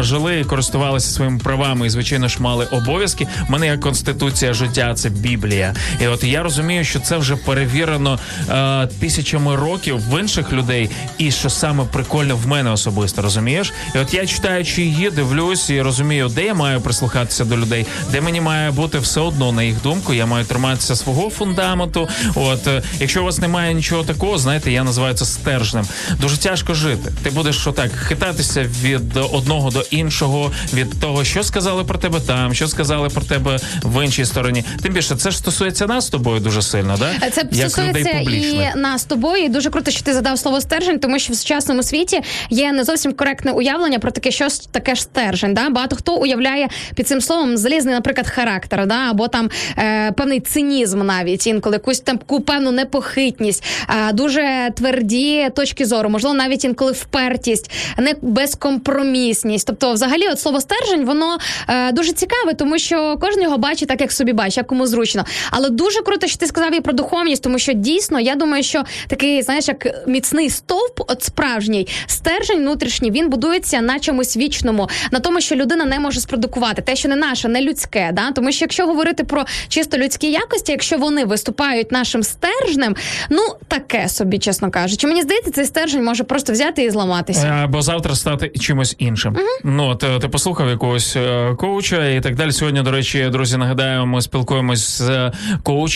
жили 0.00 0.40
і 0.40 0.44
користувалися 0.44 1.10
своїми 1.10 1.38
правами, 1.38 1.86
і 1.86 1.90
звичайно 1.90 2.28
ж 2.28 2.42
мали 2.42 2.64
обов'язки. 2.64 3.26
У 3.48 3.52
мене 3.52 3.66
є 3.66 3.78
конституція 3.78 4.52
життя, 4.52 4.94
це 4.94 5.08
Біблія. 5.08 5.74
І 6.02 6.06
от 6.06 6.24
я 6.28 6.42
розумію, 6.42 6.84
що 6.84 7.00
це 7.00 7.16
вже 7.16 7.36
перевірено 7.36 8.18
е, 8.50 8.86
тисячами 9.00 9.56
років 9.56 10.10
в 10.10 10.20
інших 10.20 10.52
людей, 10.52 10.90
і 11.18 11.30
що 11.30 11.50
саме 11.50 11.84
прикольно 11.84 12.36
в 12.36 12.46
мене 12.46 12.70
особисто, 12.70 13.22
розумієш? 13.22 13.72
І 13.94 13.98
от 13.98 14.14
я 14.14 14.26
читаючи 14.26 14.82
її, 14.82 15.10
дивлюсь 15.10 15.70
і 15.70 15.82
розумію, 15.82 16.28
де 16.28 16.44
я 16.44 16.54
маю 16.54 16.80
прислухатися 16.80 17.44
до 17.44 17.56
людей, 17.56 17.86
де 18.12 18.20
мені 18.20 18.40
має 18.40 18.70
бути 18.70 18.98
все 18.98 19.20
одно 19.20 19.52
на 19.52 19.62
їх 19.62 19.82
думку. 19.82 20.14
Я 20.14 20.26
маю 20.26 20.44
триматися 20.44 20.96
свого 20.96 21.30
фундаменту. 21.30 22.08
От 22.34 22.66
е, 22.66 22.82
якщо 23.00 23.22
у 23.22 23.24
вас 23.24 23.38
немає 23.38 23.74
нічого 23.74 24.04
такого, 24.04 24.38
знаєте, 24.38 24.72
я 24.72 24.84
називаю 24.84 25.14
це 25.14 25.24
стержнем. 25.24 25.84
Дуже 26.20 26.36
тяжко 26.36 26.74
жити. 26.74 27.12
Ти 27.22 27.30
будеш 27.30 27.66
отак 27.66 27.92
хитатися 27.92 28.66
від 28.82 29.16
одного 29.16 29.70
до 29.70 29.80
іншого, 29.90 30.52
від 30.74 31.00
того, 31.00 31.24
що 31.24 31.42
сказали 31.42 31.84
про 31.84 31.98
тебе 31.98 32.20
там, 32.20 32.54
що 32.54 32.68
сказали 32.68 33.08
про 33.08 33.22
тебе 33.22 33.58
в 33.82 34.04
іншій 34.04 34.24
стороні. 34.24 34.64
Тим 34.82 34.92
більше 34.92 35.16
це 35.16 35.30
ж 35.30 35.38
стосується 35.38 35.86
нас 35.86 36.10
тобою 36.18 36.40
дуже 36.40 36.62
сильно, 36.62 36.96
да? 36.98 37.26
Е, 37.26 37.30
Це 37.30 37.44
Як 37.52 37.70
стосується 37.70 38.10
і 38.10 38.78
нас 38.78 39.02
з 39.02 39.04
тобою. 39.04 39.44
І 39.44 39.48
дуже 39.48 39.70
круто, 39.70 39.90
що 39.90 40.02
ти 40.02 40.14
задав 40.14 40.38
слово 40.38 40.60
стержень, 40.60 40.98
тому 40.98 41.18
що 41.18 41.32
в 41.32 41.36
сучасному 41.36 41.82
світі 41.82 42.20
є 42.50 42.72
не 42.72 42.84
зовсім 42.84 43.12
коректне 43.12 43.52
уявлення 43.52 43.98
про 43.98 44.10
таке, 44.10 44.30
що 44.30 44.48
таке 44.70 44.94
ж 44.94 45.02
стержень. 45.02 45.54
Да? 45.54 45.70
Багато 45.70 45.96
хто 45.96 46.16
уявляє 46.16 46.68
під 46.94 47.08
цим 47.08 47.20
словом 47.20 47.56
залізний, 47.56 47.94
наприклад, 47.94 48.28
характер, 48.28 48.86
да? 48.86 49.10
або 49.10 49.28
там 49.28 49.50
е, 49.78 50.12
певний 50.12 50.40
цинізм, 50.40 51.06
навіть 51.06 51.46
інколи 51.46 51.76
якусь 51.76 52.00
там 52.00 52.18
таку 52.18 52.40
певну 52.40 52.70
непохитність, 52.70 53.64
е, 53.88 54.12
дуже 54.12 54.70
тверді 54.76 55.50
точки 55.56 55.86
зору, 55.86 56.08
можливо, 56.08 56.36
навіть 56.36 56.64
інколи 56.64 56.92
впертість, 56.92 57.70
не 57.98 58.14
безкомпромісність. 58.22 59.66
Тобто, 59.66 59.92
взагалі, 59.92 60.28
от 60.28 60.40
слово 60.40 60.60
стержень, 60.60 61.04
воно 61.04 61.38
е, 61.68 61.92
дуже 61.92 62.12
цікаве, 62.12 62.54
тому 62.54 62.78
що 62.78 63.16
кожен 63.20 63.42
його 63.42 63.58
бачить 63.58 63.88
так, 63.88 64.00
як 64.00 64.12
собі 64.12 64.32
бачить, 64.32 64.56
як 64.56 64.66
кому 64.66 64.86
зручно. 64.86 65.24
Але 65.50 65.70
дуже 65.70 66.02
круто, 66.08 66.26
що 66.26 66.36
ти 66.36 66.46
сказав 66.46 66.74
і 66.74 66.80
про 66.80 66.92
духовність, 66.92 67.42
тому 67.42 67.58
що 67.58 67.72
дійсно 67.72 68.20
я 68.20 68.34
думаю, 68.34 68.62
що 68.62 68.84
такий, 69.06 69.42
знаєш, 69.42 69.68
як 69.68 70.06
міцний 70.06 70.50
стовп, 70.50 71.00
от 71.00 71.22
справжній 71.22 71.88
стержень 72.06 72.58
внутрішній, 72.58 73.10
він 73.10 73.28
будується 73.28 73.80
на 73.80 73.98
чомусь 73.98 74.36
вічному, 74.36 74.88
на 75.12 75.20
тому, 75.20 75.40
що 75.40 75.54
людина 75.54 75.84
не 75.84 76.00
може 76.00 76.20
спродукувати, 76.20 76.82
те, 76.82 76.96
що 76.96 77.08
не 77.08 77.16
наше, 77.16 77.48
не 77.48 77.62
людське. 77.62 78.10
Да? 78.12 78.32
Тому 78.32 78.52
що 78.52 78.64
якщо 78.64 78.86
говорити 78.86 79.24
про 79.24 79.44
чисто 79.68 79.98
людські 79.98 80.30
якості, 80.30 80.72
якщо 80.72 80.98
вони 80.98 81.24
виступають 81.24 81.92
нашим 81.92 82.22
стержнем, 82.22 82.96
ну 83.30 83.42
таке 83.68 84.08
собі, 84.08 84.38
чесно 84.38 84.70
кажучи, 84.70 85.06
мені 85.06 85.22
здається, 85.22 85.50
цей 85.50 85.64
стержень 85.64 86.04
може 86.04 86.24
просто 86.24 86.52
взяти 86.52 86.82
і 86.82 86.90
зламатися. 86.90 87.46
Е, 87.46 87.64
Або 87.64 87.82
завтра 87.82 88.14
стати 88.14 88.48
чимось 88.48 88.96
іншим. 88.98 89.36
Ну 89.64 89.94
ти, 89.94 90.06
ти 90.20 90.28
послухав 90.28 90.68
якогось 90.68 91.16
е, 91.16 91.54
коуча 91.58 92.08
і 92.08 92.20
так 92.20 92.34
далі. 92.34 92.52
Сьогодні, 92.52 92.82
до 92.82 92.90
речі, 92.90 93.28
друзі, 93.32 93.56
нагадаю, 93.56 94.06
ми 94.06 94.22
спілкуємось 94.22 94.98
з 94.98 95.10
е, 95.10 95.32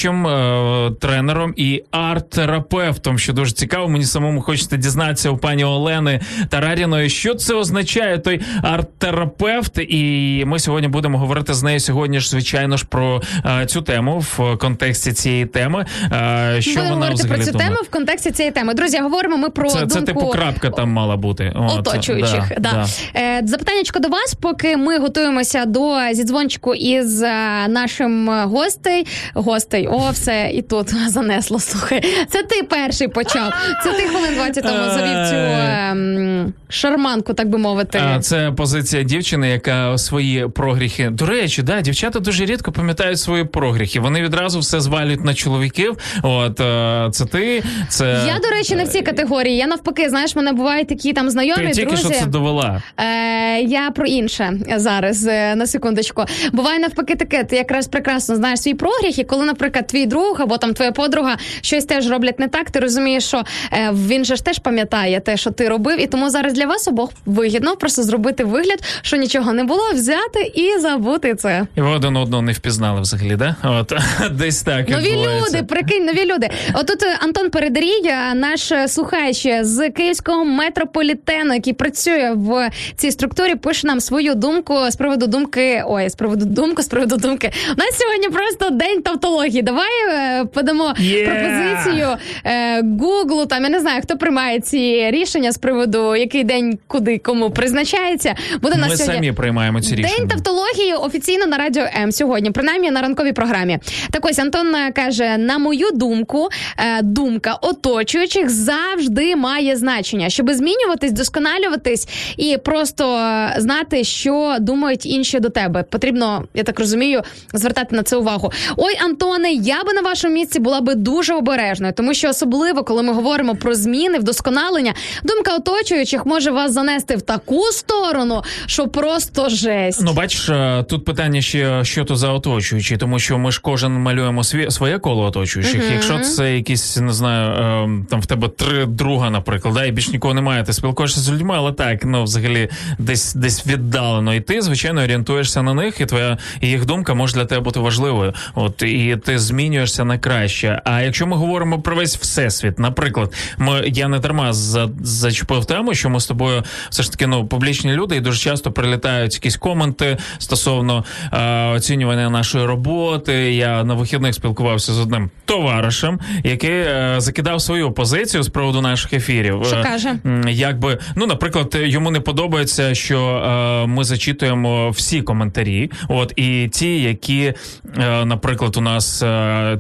коучем, 0.03 0.27
е, 0.27 0.91
тренером 1.01 1.55
і 1.57 1.83
арт-терапевтом, 1.93 3.19
що 3.19 3.33
дуже 3.33 3.53
цікаво. 3.53 3.89
Мені 3.89 4.05
самому 4.05 4.41
хочеться 4.41 4.77
дізнатися 4.77 5.31
у 5.31 5.37
пані 5.37 5.65
Олени 5.65 6.21
Тараріної, 6.49 7.11
що 7.11 7.35
це 7.35 7.55
означає 7.55 8.19
той 8.19 8.41
арт-терапевт. 8.63 9.81
І 9.81 10.45
ми 10.45 10.59
сьогодні 10.59 10.89
будемо 10.89 11.19
говорити 11.19 11.55
з 11.55 11.63
нею 11.63 11.81
сьогодні 11.81 12.21
ж, 12.21 12.31
звичайно 12.31 12.77
ж, 12.77 12.85
про 12.89 13.23
е, 13.61 13.67
цю 13.67 13.83
тему 13.83 14.19
в 14.19 14.59
контексті 14.59 15.13
цієї 15.13 15.47
теми. 15.47 15.87
Е, 16.13 16.57
що 16.61 16.71
Будемо 16.71 16.95
вона 16.95 17.07
говорити 17.07 17.29
про 17.29 17.39
цю 17.39 17.53
думає. 17.53 17.69
тему 17.69 17.81
в 17.83 17.91
контексті 17.91 18.31
цієї 18.31 18.53
теми. 18.53 18.75
Друзі, 18.75 18.99
говоримо 18.99 19.37
ми 19.37 19.51
про 19.51 19.71
Це, 19.71 19.79
думку 19.79 19.95
це 19.95 20.01
типу 20.01 20.27
крапка 20.27 20.71
там 20.71 20.91
мала 20.91 21.17
бути. 21.17 21.53
От, 21.57 21.89
оточуючих. 21.89 22.53
Да, 22.59 22.73
да. 22.73 22.87
Е, 23.21 23.43
запитаннячко 23.45 23.99
до 23.99 24.09
вас, 24.09 24.35
поки 24.35 24.77
ми 24.77 24.99
готуємося 24.99 25.65
до 25.65 25.99
зідзвончику 26.13 26.75
із 26.75 27.21
нашим 27.69 28.29
гостей, 28.29 29.07
гостей, 29.35 29.82
цей, 29.83 29.89
о, 29.89 30.11
все, 30.11 30.51
і 30.55 30.63
тут 30.63 30.89
занесло. 31.11 31.59
Слухай, 31.59 32.03
це 32.29 32.43
ти 32.43 32.63
перший 32.63 33.09
почав. 33.09 33.53
Це 33.85 33.93
ти 33.93 34.03
хвилин 34.03 34.35
20 34.35 34.65
тому 34.65 34.85
завів 34.85 35.29
цю 35.29 35.35
ем, 35.37 36.53
шарманку, 36.69 37.35
так 37.35 37.49
би 37.49 37.59
мовити. 37.59 38.01
Це 38.21 38.53
позиція 38.57 39.03
дівчини, 39.03 39.49
яка 39.49 39.99
свої 39.99 40.49
прогріхи. 40.49 41.11
До 41.11 41.27
речі, 41.27 41.63
да, 41.63 41.81
дівчата 41.81 42.21
дуже 42.21 42.45
рідко 42.45 42.73
пам'ятають 42.73 43.21
свої 43.21 43.45
прогріхи. 43.45 44.01
Вони 44.01 44.23
відразу 44.23 44.59
все 44.59 44.81
звалюють 44.81 45.25
на 45.25 45.35
чоловіків. 45.35 45.97
От 46.23 46.61
е, 46.61 47.09
це 47.13 47.25
ти, 47.25 47.63
це 47.89 48.05
Я, 48.27 48.39
до 48.39 48.49
речі, 48.57 48.75
не 48.75 48.85
в 48.85 48.89
цій 48.89 49.03
категорії. 49.03 49.57
Я 49.57 49.67
навпаки, 49.67 50.09
знаєш, 50.09 50.37
мене 50.37 50.53
бувають 50.53 50.89
такі 50.89 51.13
там 51.13 51.31
знайомі, 51.31 51.67
ти 51.67 51.73
тільки 51.73 51.89
друзі. 51.89 52.03
що 52.03 52.11
це 52.11 52.27
довела. 52.27 52.83
Е, 52.99 53.61
я 53.61 53.91
про 53.91 54.07
інше 54.07 54.53
зараз 54.77 55.27
е, 55.27 55.55
на 55.55 55.67
секундочку. 55.67 56.25
Буває 56.53 56.79
навпаки 56.79 57.15
таке, 57.15 57.45
ти 57.45 57.57
якраз 57.57 57.89
прекрасно 57.89 58.37
знаєш 58.37 58.61
свій 58.61 58.75
прогріх, 58.75 59.19
і 59.19 59.25
коли, 59.25 59.45
наприклад, 59.45 59.72
твій 59.83 60.07
друг 60.07 60.37
або 60.41 60.59
там 60.59 60.75
твоя 60.75 60.93
подруга 60.93 61.37
щось 61.61 61.85
теж 61.85 62.11
роблять 62.11 62.39
не 62.39 62.49
так, 62.49 62.71
ти 62.71 62.81
розумієш, 62.81 63.25
що 63.25 63.43
е, 63.73 63.91
він 63.93 64.25
же 64.25 64.37
ж 64.37 64.45
теж 64.45 64.59
пам'ятає 64.59 65.21
те, 65.21 65.37
що 65.37 65.51
ти 65.51 65.69
робив, 65.69 66.01
і 66.01 66.07
тому 66.07 66.31
зараз 66.31 66.53
для 66.53 66.67
вас 66.67 66.89
обох 66.89 67.11
вигідно 67.27 67.77
просто 67.77 68.03
зробити 68.03 68.45
вигляд, 68.45 68.79
що 69.03 69.17
нічого 69.17 69.53
не 69.53 69.65
було, 69.65 69.83
взяти 69.95 70.53
і 70.55 70.79
забути 70.79 71.35
це. 71.35 71.67
І 71.77 71.81
ви 71.81 71.89
один 71.89 72.17
одного 72.17 72.43
не 72.43 72.53
впізнали 72.53 73.01
взагалі, 73.01 73.37
да? 73.37 73.57
От 73.65 73.93
десь 74.33 74.63
так. 74.63 74.89
Нові 74.89 75.17
люди, 75.17 75.63
прикинь, 75.63 76.05
нові 76.05 76.25
люди. 76.25 76.51
Отут 76.75 77.03
е, 77.03 77.19
Антон 77.21 77.51
Передарій, 77.51 78.07
е, 78.07 78.35
наш 78.35 78.73
слухач 78.87 79.47
з 79.61 79.91
київського 79.91 80.45
метрополітену, 80.45 81.55
який 81.55 81.73
працює 81.73 82.33
в 82.37 82.71
цій 82.97 83.11
структурі, 83.11 83.55
пише 83.55 83.87
нам 83.87 84.01
свою 84.01 84.35
думку 84.35 84.75
з 84.91 84.97
приводу 84.97 85.27
думки. 85.27 85.85
Ой, 85.87 86.09
з 86.09 86.15
приводу 86.15 86.45
думки, 86.45 86.83
з 86.83 86.89
приводу 86.89 87.17
думки. 87.17 87.53
У 87.73 87.79
нас 87.79 87.99
сьогодні 87.99 88.29
просто 88.29 88.71
день 88.71 89.03
тавтології. 89.03 89.62
Давай 89.63 89.91
е, 90.11 90.45
подамо 90.45 90.95
Yeah! 91.01 91.25
пропозицію 91.25 92.09
е, 92.45 92.83
Гуглу. 92.83 93.47
Там 93.47 93.65
я 93.65 93.71
не 93.71 93.81
знаю, 93.81 94.03
хто 94.03 94.17
приймає 94.17 94.61
ці 94.61 95.11
рішення 95.11 95.53
з 95.53 95.59
приводу 95.59 96.17
який 96.17 96.45
день 96.45 96.79
куди 96.87 97.19
кому 97.19 97.51
призначається. 97.51 98.35
Буде 98.63 98.75
у 98.75 98.79
нас 98.79 98.99
сьогодні 98.99 99.15
самі 99.15 99.33
приймаємо 99.33 99.81
ці 99.81 99.95
рішення. 99.95 100.19
День 100.19 100.29
тавтології 100.29 100.95
офіційно 100.95 101.47
на 101.47 101.57
радіо 101.57 101.85
М 102.03 102.13
сьогодні, 102.13 102.51
принаймні 102.51 102.91
на 102.91 103.03
ранковій 103.03 103.33
програмі. 103.33 103.79
Так 104.11 104.25
ось 104.27 104.39
Антон 104.39 104.75
е, 104.75 104.93
каже: 104.93 105.37
на 105.39 105.59
мою 105.59 105.91
думку, 105.91 106.49
е, 106.79 107.03
думка 107.03 107.59
оточуючих 107.63 108.51
завжди 108.51 109.37
має 109.37 109.77
значення, 109.77 110.31
щоб 110.31 110.51
змінюватись, 110.51 111.13
досконалюватись 111.13 112.09
і 112.37 112.57
просто 112.65 113.29
знати, 113.57 114.05
що 114.05 114.57
думають 114.61 115.07
інші 115.07 115.41
до 115.41 115.49
тебе. 115.49 115.83
Потрібно, 115.83 116.45
я 116.55 116.63
так 116.63 116.81
розумію, 116.81 117.23
звертати 117.53 117.97
на 117.97 118.03
це 118.03 118.17
увагу. 118.17 118.53
Ой, 118.77 118.97
Антоне, 119.05 119.52
я 119.55 119.85
би 119.85 119.93
на 119.93 120.01
вашому 120.01 120.35
місці 120.35 120.61
була 120.61 120.81
би 120.81 120.95
дуже 120.95 121.35
обережною, 121.35 121.93
тому 121.93 122.15
що 122.15 122.29
особливо, 122.29 122.85
коли 122.85 123.03
ми 123.03 123.13
говоримо 123.13 123.55
про 123.55 123.75
зміни, 123.75 124.19
вдосконалення, 124.19 124.95
думка 125.23 125.57
оточуючих 125.57 126.27
може 126.27 126.51
вас 126.51 126.73
занести 126.73 127.17
в 127.17 127.23
таку 127.23 127.63
сторону, 127.63 128.43
що 128.67 128.89
просто 128.89 129.49
жесть. 129.49 130.01
Ну, 130.05 130.13
бачиш, 130.13 130.49
е, 130.49 130.85
тут 130.89 131.05
питання 131.05 131.41
ще 131.43 131.85
що 131.85 132.05
то 132.05 132.17
за 132.17 132.29
оточуючі, 132.33 132.97
тому 132.97 133.19
що 133.19 133.39
ми 133.39 133.53
ж 133.53 133.61
кожен 133.63 133.93
малюємо 133.93 134.45
сві, 134.45 134.71
своє 134.71 134.99
коло 134.99 135.23
оточуючих. 135.25 135.83
Мгм. 135.83 135.93
Якщо 135.93 136.19
це 136.19 136.57
якісь, 136.57 136.97
не 136.97 137.13
знаю, 137.13 137.51
е, 137.51 138.07
там 138.11 138.21
в 138.21 138.27
тебе 138.27 138.49
три 138.49 138.87
друга, 138.87 139.31
наприклад, 139.31 139.75
да, 139.75 139.85
і 139.85 139.93
більш 139.93 140.09
нікого 140.09 140.35
немає, 140.35 140.65
ти 140.65 140.73
спілкуєшся 140.73 141.21
з 141.21 141.31
людьми, 141.31 141.55
але 141.59 141.73
так, 141.73 142.05
ну 142.05 142.25
взагалі 142.25 142.69
десь 142.99 143.35
десь 143.35 143.67
віддалено. 143.67 144.35
І 144.35 144.41
ти, 144.41 144.63
звичайно, 144.63 145.03
орієнтуєшся 145.03 145.63
на 145.63 145.75
них, 145.75 146.01
і 146.01 146.07
твоя 146.07 146.39
їх 146.61 146.87
думка 146.87 147.15
може 147.15 147.35
для 147.35 147.45
тебе 147.45 147.61
бути 147.61 147.81
важливою. 147.81 148.35
От 148.55 148.83
і 148.83 149.17
ти 149.25 149.39
змінюєшся 149.43 150.05
на 150.05 150.19
краще. 150.19 150.83
А 150.85 151.01
якщо 151.01 151.27
ми 151.27 151.37
говоримо 151.37 151.81
про 151.81 151.97
весь 151.97 152.17
всесвіт, 152.17 152.79
наприклад, 152.79 153.33
ми 153.59 153.83
я 153.87 154.09
не 154.09 154.19
дарма 154.19 154.53
за, 154.53 154.89
зачепив 155.01 155.65
тему, 155.65 155.95
що 155.95 156.11
ми 156.11 156.21
з 156.21 156.27
тобою 156.27 156.63
все 156.91 157.03
ж 157.03 157.13
таки 157.13 157.27
ну 157.27 157.47
публічні 157.47 157.93
люди, 157.93 158.17
і 158.17 158.21
дуже 158.21 158.39
часто 158.39 158.73
прилітають 158.73 159.35
якісь 159.35 159.57
коменти 159.57 160.17
стосовно 160.39 161.05
е, 161.33 161.67
оцінювання 161.67 162.31
нашої 162.31 162.67
роботи. 162.67 163.33
Я 163.55 163.85
на 163.85 163.95
вихідних 163.95 164.35
спілкувався 164.35 164.93
з 164.93 165.01
одним 165.01 165.31
товаришем, 165.45 166.21
який 166.45 166.71
е, 166.71 167.15
закидав 167.19 167.61
свою 167.61 167.93
позицію 167.93 168.43
з 168.43 168.49
приводу 168.49 168.81
наших 168.81 169.13
ефірів. 169.13 169.63
Що 169.67 169.77
Е, 169.77 169.83
каже? 169.83 170.15
Якби 170.49 170.99
ну, 171.17 171.27
наприклад, 171.27 171.77
йому 171.81 172.11
не 172.11 172.21
подобається, 172.21 172.95
що 172.95 173.21
е, 173.21 173.87
ми 173.87 174.05
зачитуємо 174.05 174.91
всі 174.91 175.23
коментарі. 175.23 175.91
От 176.09 176.33
і 176.37 176.69
ті, 176.73 177.03
які, 177.03 177.55
е, 177.99 178.25
наприклад, 178.25 178.77
у 178.77 178.81
нас 178.81 179.23
е, 179.23 179.27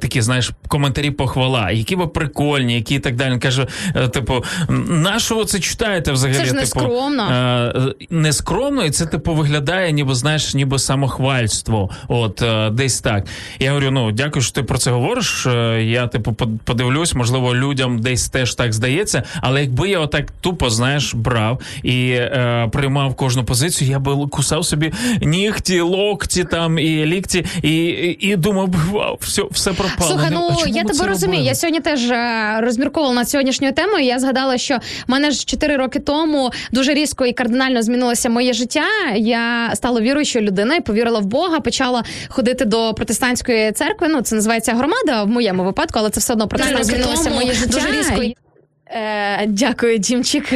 такі, 0.00 0.20
знаєш, 0.22 0.50
коментарі 0.68 1.10
похвала, 1.10 1.70
які 1.70 1.96
ви 1.96 2.06
прикольні, 2.06 2.74
які 2.74 2.94
і 2.94 2.98
так 2.98 3.16
далі. 3.16 3.32
Він 3.32 3.38
каже, 3.40 3.66
е, 3.96 4.08
типу, 4.08 4.44
на 4.88 5.18
що 5.18 5.36
ви 5.36 5.44
це 5.44 5.58
читаєте 5.60 6.12
взагалі? 6.12 6.38
Це 6.38 6.44
ж 6.44 6.50
типу, 6.50 6.60
нескромно. 6.60 7.22
е, 7.32 7.94
нескромно, 8.10 8.84
і 8.84 8.90
це 8.90 9.06
типу 9.06 9.34
виглядає, 9.34 9.92
ніби 9.92 10.14
знаєш, 10.14 10.54
ніби 10.54 10.78
самохвальство. 10.78 11.90
От 12.08 12.42
е, 12.42 12.70
десь 12.70 13.00
так. 13.00 13.24
Я 13.58 13.68
говорю: 13.70 13.90
ну 13.90 14.12
дякую, 14.12 14.42
що 14.42 14.52
ти 14.52 14.62
про 14.62 14.78
це 14.78 14.90
говориш. 14.90 15.46
Е, 15.46 15.82
Я 15.82 16.06
типу 16.06 16.32
подивлюсь, 16.64 17.14
можливо, 17.14 17.54
людям 17.54 17.98
десь 17.98 18.28
теж 18.28 18.54
так 18.54 18.72
здається. 18.72 19.22
Але 19.40 19.60
якби 19.60 19.88
я 19.88 20.00
отак 20.00 20.30
тупо 20.40 20.70
знаєш 20.70 21.14
брав 21.14 21.60
і 21.82 22.08
е, 22.10 22.68
приймав 22.72 23.14
кожну 23.14 23.44
позицію, 23.44 23.90
я 23.90 23.98
би 23.98 24.26
кусав 24.30 24.64
собі 24.64 24.92
нігті, 25.22 25.80
локті 25.80 26.44
там 26.44 26.78
і 26.78 27.06
лікті, 27.06 27.44
і, 27.62 27.76
і, 27.86 28.28
і 28.28 28.36
думав, 28.36 28.68
вау, 28.92 29.18
все, 29.50 29.70
все 29.70 29.82
пропало. 29.82 30.10
Слухай, 30.10 30.30
ну 30.32 30.48
а 30.50 30.56
чому 30.56 30.76
я 30.76 30.84
тебе 30.84 31.06
розумію. 31.06 31.38
робили? 31.38 31.48
Я 31.48 31.54
сьогодні 31.54 31.80
теж 31.80 32.10
е, 32.10 32.56
розмірковувала 32.60 33.14
над 33.14 33.30
сьогоднішньою 33.30 33.72
темою. 33.72 34.04
Я 34.04 34.18
згадала, 34.18 34.58
що 34.58 34.78
в 35.08 35.10
мене 35.10 35.30
ж 35.30 35.44
4 35.44 35.76
роки 35.76 35.98
тому 35.98 36.50
дуже 36.72 36.94
різко 36.94 37.26
і 37.26 37.32
кардинально 37.32 37.82
змінилося 37.82 38.28
моє 38.28 38.52
життя. 38.52 38.84
Я 39.16 39.70
стала 39.74 40.00
віруючою 40.00 40.44
людиною, 40.44 40.82
повірила 40.82 41.20
в 41.20 41.24
Бога, 41.24 41.60
почала 41.60 42.04
ходити 42.28 42.64
до 42.64 42.94
протестантської 42.94 43.72
церкви. 43.72 44.08
Ну 44.08 44.20
це 44.20 44.34
називається 44.34 44.72
громада 44.72 45.22
в 45.24 45.28
моєму 45.28 45.64
випадку, 45.64 45.98
але 45.98 46.10
це 46.10 46.20
все 46.20 46.32
одно 46.32 46.48
протестантська 46.48 46.84
змінилося 46.84 47.30
моє 47.30 47.52
життя. 47.52 47.72
дуже 47.72 47.98
різко. 47.98 48.42
Е, 48.94 49.46
дякую, 49.46 49.98
Дімчик. 49.98 50.52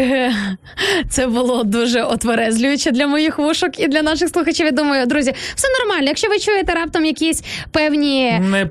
Це 1.09 1.27
було 1.27 1.65
дуже 1.65 2.03
отверезлююче 2.03 2.91
для 2.91 3.07
моїх 3.07 3.39
вушок 3.39 3.81
і 3.81 3.89
для 3.89 4.03
наших 4.03 4.29
слухачів. 4.29 4.67
Я 4.67 4.73
думаю, 4.73 5.07
друзі, 5.07 5.35
все 5.55 5.69
нормально. 5.81 6.07
Якщо 6.09 6.29
ви 6.29 6.39
чуєте 6.39 6.73
раптом 6.73 7.05
якісь 7.05 7.43
певні 7.71 8.39
Не 8.41 8.67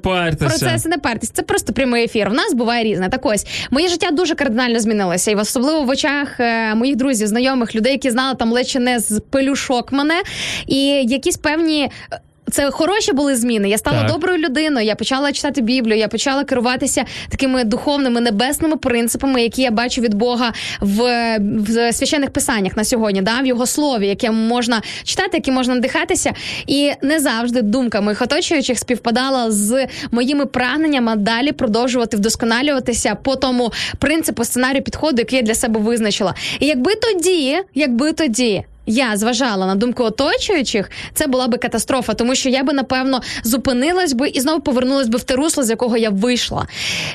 процеси, 0.47 0.89
не 0.89 0.97
партесь. 0.97 1.29
Це 1.29 1.41
просто 1.41 1.73
прямий 1.73 2.03
ефір. 2.03 2.29
В 2.29 2.33
нас 2.33 2.53
буває 2.53 2.83
різне. 2.83 3.09
Так 3.09 3.25
ось 3.25 3.47
моє 3.71 3.87
життя 3.87 4.11
дуже 4.11 4.35
кардинально 4.35 4.79
змінилося, 4.79 5.31
і 5.31 5.35
особливо 5.35 5.81
в 5.83 5.89
очах 5.89 6.39
е, 6.39 6.75
моїх 6.75 6.95
друзів, 6.95 7.27
знайомих 7.27 7.75
людей, 7.75 7.91
які 7.91 8.11
знали 8.11 8.35
там 8.35 8.51
ледь 8.51 8.75
не 8.79 8.99
з 8.99 9.21
пелюшок 9.29 9.91
мене, 9.91 10.21
і 10.67 10.85
якісь 10.87 11.37
певні. 11.37 11.89
Це 12.51 12.71
хороші 12.71 13.13
були 13.13 13.35
зміни. 13.35 13.69
Я 13.69 13.77
стала 13.77 13.97
Так. 14.01 14.11
доброю 14.11 14.37
людиною. 14.37 14.85
Я 14.85 14.95
почала 14.95 15.31
читати 15.31 15.61
Біблію. 15.61 15.97
Я 15.97 16.07
почала 16.07 16.43
керуватися 16.43 17.05
такими 17.29 17.63
духовними 17.63 18.21
небесними 18.21 18.75
принципами, 18.77 19.41
які 19.43 19.61
я 19.61 19.71
бачу 19.71 20.01
від 20.01 20.13
Бога 20.13 20.53
в, 20.81 21.37
в 21.39 21.93
священних 21.93 22.29
писаннях 22.29 22.77
на 22.77 22.83
сьогодні, 22.83 23.21
да, 23.21 23.41
в 23.41 23.45
його 23.45 23.65
слові, 23.65 24.07
яке 24.07 24.31
можна 24.31 24.81
читати, 25.03 25.29
які 25.33 25.51
можна 25.51 25.75
надихатися. 25.75 26.33
І 26.67 26.91
не 27.01 27.19
завжди 27.19 27.61
думка 27.61 28.01
моїх 28.01 28.21
оточуючих 28.21 28.79
співпадала 28.79 29.51
з 29.51 29.87
моїми 30.11 30.45
прагненнями 30.45 31.15
далі 31.15 31.51
продовжувати 31.51 32.17
вдосконалюватися 32.17 33.15
по 33.15 33.35
тому 33.35 33.71
принципу 33.99 34.43
сценарію 34.43 34.83
підходу, 34.83 35.17
який 35.17 35.37
я 35.37 35.43
для 35.43 35.55
себе 35.55 35.79
визначила. 35.79 36.33
І 36.59 36.65
якби 36.65 36.91
тоді, 36.95 37.57
якби 37.75 38.13
тоді. 38.13 38.63
Я 38.85 39.17
зважала 39.17 39.65
на 39.65 39.75
думку 39.75 40.03
оточуючих, 40.03 40.91
це 41.13 41.27
була 41.27 41.47
би 41.47 41.57
катастрофа, 41.57 42.13
тому 42.13 42.35
що 42.35 42.49
я 42.49 42.63
би 42.63 42.73
напевно 42.73 43.21
зупинилась 43.43 44.13
би 44.13 44.29
і 44.29 44.39
знову 44.39 44.61
повернулась 44.61 45.07
би 45.07 45.17
в 45.17 45.23
те 45.23 45.35
русло, 45.35 45.63
з 45.63 45.69
якого 45.69 45.97
я 45.97 46.09
вийшла. 46.09 46.67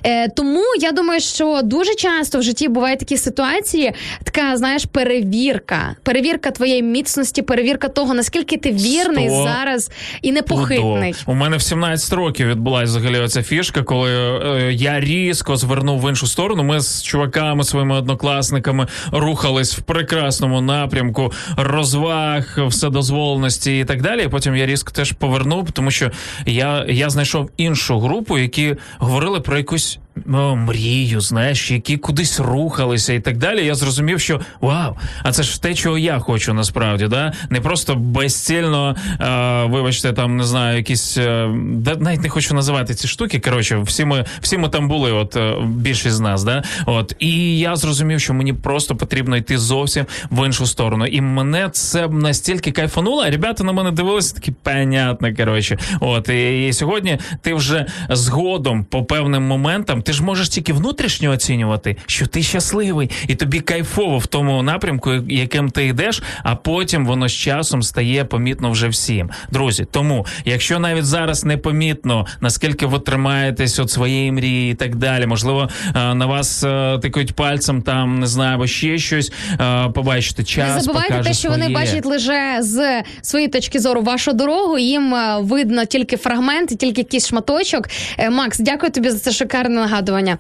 Е, 0.05 0.29
тому 0.29 0.63
я 0.81 0.93
думаю, 0.93 1.21
що 1.21 1.61
дуже 1.63 1.95
часто 1.95 2.39
в 2.39 2.43
житті 2.43 2.69
бувають 2.69 2.99
такі 2.99 3.17
ситуації, 3.17 3.93
така 4.25 4.57
знаєш, 4.57 4.85
перевірка, 4.85 5.97
перевірка 6.03 6.51
твоєї 6.51 6.83
міцності, 6.83 7.43
перевірка 7.43 7.89
того, 7.89 8.15
наскільки 8.15 8.57
ти 8.57 8.73
вірний 8.73 9.29
Сто 9.29 9.43
зараз 9.43 9.91
і 10.23 10.33
непохитний. 10.33 11.15
У 11.27 11.35
мене 11.35 11.57
в 11.57 11.63
17 11.63 12.13
років 12.13 12.49
відбулася 12.49 12.99
взагалі 12.99 13.19
оця 13.19 13.43
фішка, 13.43 13.83
коли 13.83 14.11
е, 14.11 14.73
я 14.73 15.01
різко 15.01 15.57
звернув 15.57 16.01
в 16.01 16.09
іншу 16.09 16.27
сторону. 16.27 16.63
Ми 16.63 16.81
з 16.81 17.03
чуваками, 17.03 17.65
своїми 17.65 17.95
однокласниками 17.95 18.87
рухались 19.13 19.79
в 19.79 19.83
прекрасному 19.83 20.61
напрямку 20.61 21.33
розваг, 21.63 22.59
вседозволеності 22.69 23.79
і 23.79 23.85
так 23.85 24.03
далі. 24.03 24.29
Потім 24.29 24.57
я 24.57 24.67
різко 24.67 24.93
теж 24.93 25.13
повернув, 25.13 25.73
тому 25.73 25.91
що 25.91 26.11
я, 26.47 26.85
я 26.89 27.11
знайшов 27.11 27.51
іншу 27.57 28.01
групу, 28.01 28.39
які 28.39 28.77
говорили 28.99 29.41
про 29.41 29.59
якусь 29.59 29.99
о, 30.33 30.57
мрію, 30.57 31.21
знаєш, 31.21 31.71
які 31.71 31.97
кудись 31.97 32.41
рухалися 32.41 33.13
і 33.13 33.21
так 33.21 33.37
далі. 33.37 33.65
Я 33.65 33.75
зрозумів, 33.75 34.21
що 34.21 34.41
вау, 34.61 34.97
а 35.23 35.33
це 35.33 35.43
ж 35.43 35.63
те, 35.63 35.75
чого 35.75 35.99
я 35.99 36.19
хочу 36.19 36.55
насправді, 36.55 37.07
да? 37.07 37.33
Не 37.51 37.61
просто 37.61 37.95
безцільно, 37.95 38.97
е, 39.21 39.65
вибачте, 39.65 40.13
там 40.13 40.37
не 40.37 40.45
знаю, 40.45 40.77
якісь 40.77 41.17
е, 41.17 41.51
да, 41.65 41.97
навіть 41.97 42.23
не 42.23 42.29
хочу 42.29 42.55
називати 42.55 42.95
ці 42.95 43.09
штуки. 43.09 43.41
Коротше, 43.41 43.79
всі 43.79 44.05
ми 44.05 44.25
всі 44.41 44.59
ми 44.59 44.69
там 44.69 44.89
були, 44.89 45.13
от 45.13 45.37
е, 45.37 45.57
більшість 45.67 46.17
з 46.17 46.21
нас, 46.21 46.45
да. 46.45 46.63
От 46.87 47.17
і 47.19 47.59
я 47.59 47.77
зрозумів, 47.77 48.21
що 48.21 48.35
мені 48.35 48.53
просто 48.53 48.97
потрібно 48.97 49.37
йти 49.37 49.59
зовсім 49.59 50.07
в 50.31 50.47
іншу 50.47 50.67
сторону. 50.67 51.07
І 51.07 51.21
мене 51.21 51.69
це 51.73 52.09
настільки 52.09 52.73
кайфануло. 52.73 53.25
Ребята 53.25 53.65
на 53.65 53.73
мене 53.73 53.91
дивилися 53.91 54.35
такі 54.35 54.53
понятно, 54.63 55.37
коротше. 55.37 55.79
От 56.01 56.29
і, 56.29 56.69
і 56.69 56.73
сьогодні 56.73 57.19
ти 57.43 57.55
вже 57.55 57.87
згодом 58.09 58.85
по 58.85 59.05
певним 59.05 59.43
моментам 59.43 60.03
ти 60.11 60.15
ж 60.15 60.23
можеш 60.23 60.49
тільки 60.49 60.73
внутрішньо 60.73 61.31
оцінювати, 61.31 61.97
що 62.07 62.27
ти 62.27 62.43
щасливий, 62.43 63.11
і 63.29 63.35
тобі 63.35 63.61
кайфово 63.61 64.19
в 64.19 64.27
тому 64.27 64.63
напрямку, 64.63 65.13
яким 65.29 65.71
ти 65.71 65.87
йдеш, 65.87 66.23
а 66.43 66.57
потім 66.57 67.07
воно 67.07 67.29
з 67.29 67.33
часом 67.33 67.83
стає 67.83 68.25
помітно 68.25 68.71
вже 68.71 68.89
всім. 68.89 69.31
Друзі, 69.51 69.87
тому 69.91 70.27
якщо 70.45 70.79
навіть 70.79 71.05
зараз 71.05 71.45
не 71.45 71.57
помітно, 71.57 72.27
наскільки 72.41 72.87
ви 72.87 72.99
тримаєтесь 72.99 73.81
від 73.81 73.91
своєї 73.91 74.33
мрії 74.33 74.73
і 74.73 74.75
так 74.75 74.97
далі, 74.97 75.27
можливо, 75.27 75.69
е, 75.97 76.15
на 76.15 76.27
вас 76.27 76.65
е, 76.65 76.99
тикають 77.03 77.33
пальцем, 77.33 77.83
там 77.83 78.21
не 78.21 78.27
знаю, 78.27 78.55
або 78.55 78.67
ще 78.67 78.99
щось. 78.99 79.33
е, 79.61 79.89
Побачите, 79.95 80.45
час 80.45 80.75
Не 80.75 80.81
забувайте 80.81 81.09
покаже 81.09 81.29
те, 81.29 81.35
що 81.35 81.49
вони 81.49 81.69
бачать 81.69 82.07
лише 82.07 82.59
з 82.61 83.03
своєї 83.23 83.49
точки 83.49 83.79
зору 83.79 84.03
вашу 84.03 84.33
дорогу. 84.33 84.79
Їм 84.79 85.15
видно 85.41 85.85
тільки 85.85 86.17
фрагмент, 86.17 86.69
тільки 86.69 87.01
якийсь 87.01 87.29
шматочок. 87.29 87.89
Макс, 88.31 88.59
дякую 88.59 88.93
тобі 88.93 89.11
за 89.11 89.19
це 89.19 89.33
шикарне 89.33 89.81
нагадування. 89.91 90.39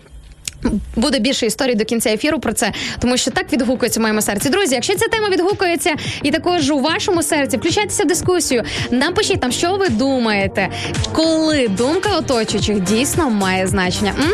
Буде 0.96 1.18
більше 1.18 1.46
історій 1.46 1.74
до 1.74 1.84
кінця 1.84 2.11
ефіру 2.11 2.40
про 2.40 2.53
це, 2.53 2.72
тому 2.98 3.16
що 3.16 3.30
так 3.30 3.53
відгукується 3.53 4.01
в 4.01 4.03
моєму 4.03 4.22
серці. 4.22 4.48
Друзі, 4.48 4.74
якщо 4.74 4.94
ця 4.94 5.09
тема 5.09 5.28
відгукується 5.28 5.94
і 6.22 6.30
також 6.30 6.70
у 6.70 6.78
вашому 6.78 7.22
серці, 7.22 7.57
включайтеся 7.57 8.05
в 8.05 8.07
дискусію. 8.07 8.62
Напишіть 8.90 9.40
там, 9.40 9.53
що 9.53 9.76
ви 9.76 9.88
думаєте, 9.88 10.68
коли 11.12 11.68
думка 11.68 12.16
оточуючих 12.16 12.80
дійсно 12.80 13.30
має 13.30 13.66
значення. 13.66 14.12
М? 14.18 14.32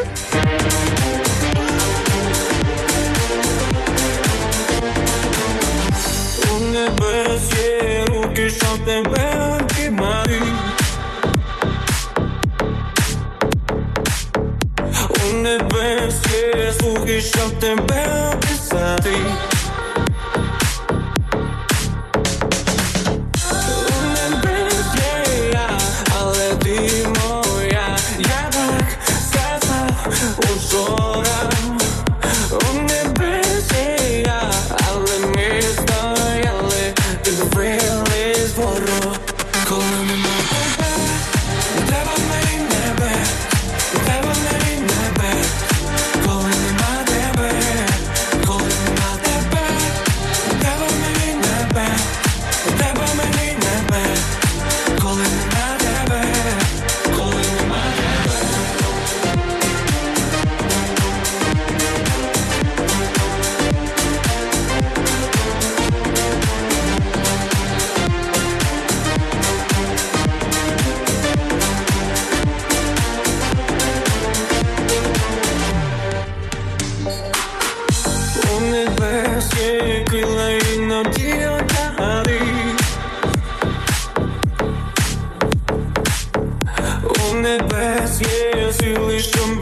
У 6.52 6.78
є 7.56 8.04
руки, 8.08 8.50
щоб 8.50 8.84
тебе 8.84 9.58
обіймати 9.60 10.55
У 15.30 15.32
небес 15.32 16.14
є 16.32 16.72
слухи, 16.72 17.20
щоб 17.20 17.60
тебе 17.60 18.32
описати 18.34 19.10
ти 26.66 27.06
моя 27.06 27.96
Я 28.18 28.50
так 28.50 28.98
сказав 29.20 30.08
учора 30.38 31.35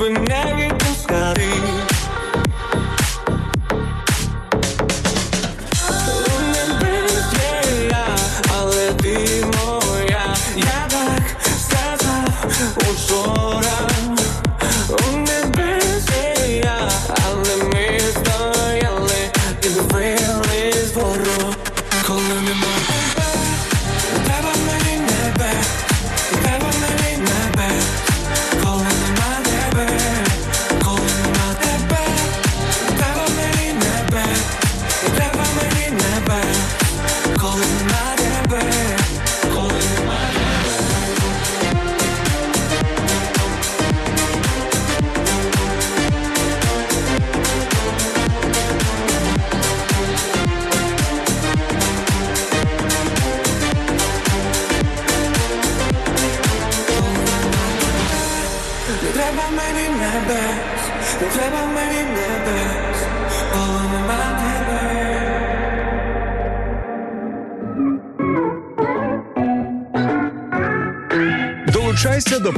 сили, 0.05 0.17
щоб 0.27 0.64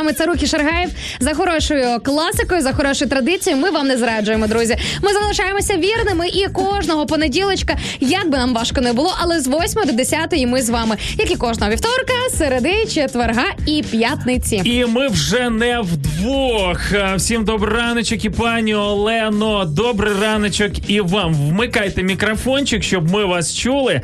Вами 0.00 0.12
Царук 0.12 0.42
і 0.42 0.46
Шаргаєв. 0.46 0.90
За 1.20 1.34
хорошою 1.34 2.00
класикою, 2.02 2.62
за 2.62 2.72
хорошою 2.72 3.10
традицією. 3.10 3.62
Ми 3.62 3.70
вам 3.70 3.86
не 3.86 3.96
зраджуємо, 3.96 4.46
друзі. 4.46 4.76
Ми 5.02 5.12
залишаємося 5.12 5.76
вірними 5.76 6.28
і 6.28 6.46
кожного 6.46 7.06
понеділочка, 7.06 7.76
як 8.00 8.30
би 8.30 8.38
нам 8.38 8.54
важко 8.54 8.80
не 8.80 8.92
було, 8.92 9.14
але 9.18 9.40
з 9.40 9.48
8 9.48 9.82
до 9.86 9.92
10 9.92 10.46
ми 10.46 10.62
з 10.62 10.70
вами, 10.70 10.96
як 11.18 11.30
і 11.30 11.36
кожного 11.36 11.72
вівторка, 11.72 12.12
середи, 12.38 12.86
четверга 12.86 13.44
і 13.66 13.82
п'ятниці. 13.90 14.62
І 14.64 14.84
ми 14.84 15.08
вже 15.08 15.50
не 15.50 15.80
вдвох. 15.80 16.80
Всім 17.16 17.44
добрий 17.44 17.76
раночок 17.76 18.24
і 18.24 18.30
пані 18.30 18.74
Олено. 18.74 19.64
Добрий 19.64 20.12
раночок 20.22 20.90
і 20.90 21.00
вам. 21.00 21.34
Вмикайте 21.34 22.02
мікрофончик, 22.02 22.82
щоб 22.82 23.10
ми 23.12 23.24
вас 23.24 23.56
чули. 23.56 24.00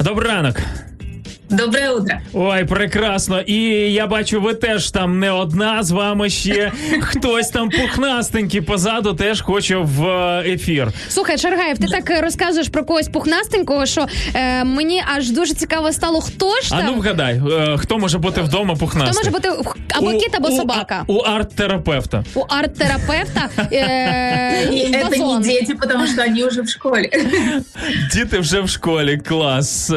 Добрий 0.00 0.28
ранок. 0.28 0.56
Доброе 1.52 1.90
утро. 1.90 2.14
Ой, 2.32 2.64
прекрасно. 2.64 3.40
І 3.40 3.56
я 3.92 4.06
бачу, 4.06 4.40
ви 4.40 4.54
теж 4.54 4.90
там 4.90 5.18
не 5.18 5.30
одна 5.30 5.82
з 5.82 5.90
вами 5.90 6.30
ще 6.30 6.72
хтось 7.00 7.48
там 7.48 7.70
пухнастенький 7.70 8.60
позаду 8.60 9.14
теж 9.14 9.40
хоче 9.40 9.76
в 9.76 10.04
е, 10.06 10.44
ефір. 10.46 10.88
Слухай, 11.08 11.38
Шаргаєв, 11.38 11.78
ти 11.78 11.86
так 11.86 12.10
е, 12.10 12.20
розказуєш 12.20 12.68
про 12.68 12.84
когось 12.84 13.08
пухнастенького, 13.08 13.86
що 13.86 14.06
е, 14.34 14.64
мені 14.64 15.02
аж 15.16 15.30
дуже 15.30 15.54
цікаво 15.54 15.92
стало, 15.92 16.20
хто 16.20 16.60
ж 16.60 16.70
там. 16.70 16.78
А 16.78 16.82
ну 16.82 16.94
вгадай, 16.94 17.42
е, 17.52 17.76
хто 17.78 17.98
може 17.98 18.18
бути 18.18 18.40
вдома 18.40 18.74
Хто 18.74 18.98
може 19.18 19.30
бути 19.30 19.48
або 19.94 20.06
У- 20.10 20.18
кіт, 20.18 20.34
або 20.34 20.48
у- 20.48 20.56
собака. 20.56 21.04
У 21.06 21.18
арт-терапевта. 21.18 22.24
У 22.34 22.40
арт-терапевта 22.40 23.48
е, 23.72 24.68
И 24.72 24.90
это 24.92 25.10
вазон. 25.10 25.40
не 25.42 25.48
дети, 25.48 25.74
потому 25.74 26.06
что 26.06 26.22
они 26.22 26.44
уже 26.44 26.62
в 26.62 26.68
школе. 26.68 27.08
Діти 28.12 28.38
вже 28.38 28.60
в 28.60 28.68
школі, 28.68 29.18
клас. 29.28 29.90
Е, 29.90 29.94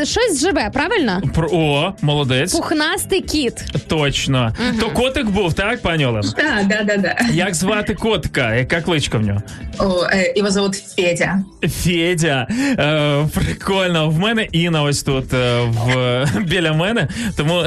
Е, 0.00 0.04
щось 0.06 0.40
живе, 0.40 0.70
правильно? 0.90 1.22
Про 1.34 1.48
о, 1.52 1.92
молодець. 2.02 2.52
Пухнастий 2.52 3.20
кіт. 3.20 3.64
Точно. 3.88 4.54
То 4.80 4.90
котик 4.90 5.26
був, 5.26 5.54
так, 5.54 5.82
пані 5.82 6.06
Олено? 6.06 6.32
Да, 6.36 6.62
да, 6.64 6.82
да, 6.84 6.96
да. 6.96 7.16
Як 7.32 7.54
звати 7.54 7.94
котика? 7.94 8.54
Яка 8.54 8.80
кличка 8.80 9.18
в 9.18 9.22
нього? 9.22 9.42
О, 9.78 9.84
э, 9.84 10.38
его 10.38 10.50
зовут 10.50 10.74
Федя. 10.74 11.42
Федя. 11.62 12.46
Е, 12.50 13.26
прикольно. 13.34 14.10
В 14.10 14.18
мене 14.18 14.48
Інна 14.52 14.82
ось 14.82 15.02
тут 15.02 15.34
е, 15.34 15.60
в, 15.60 16.26
біля 16.40 16.72
мене. 16.72 17.08
Тому 17.36 17.64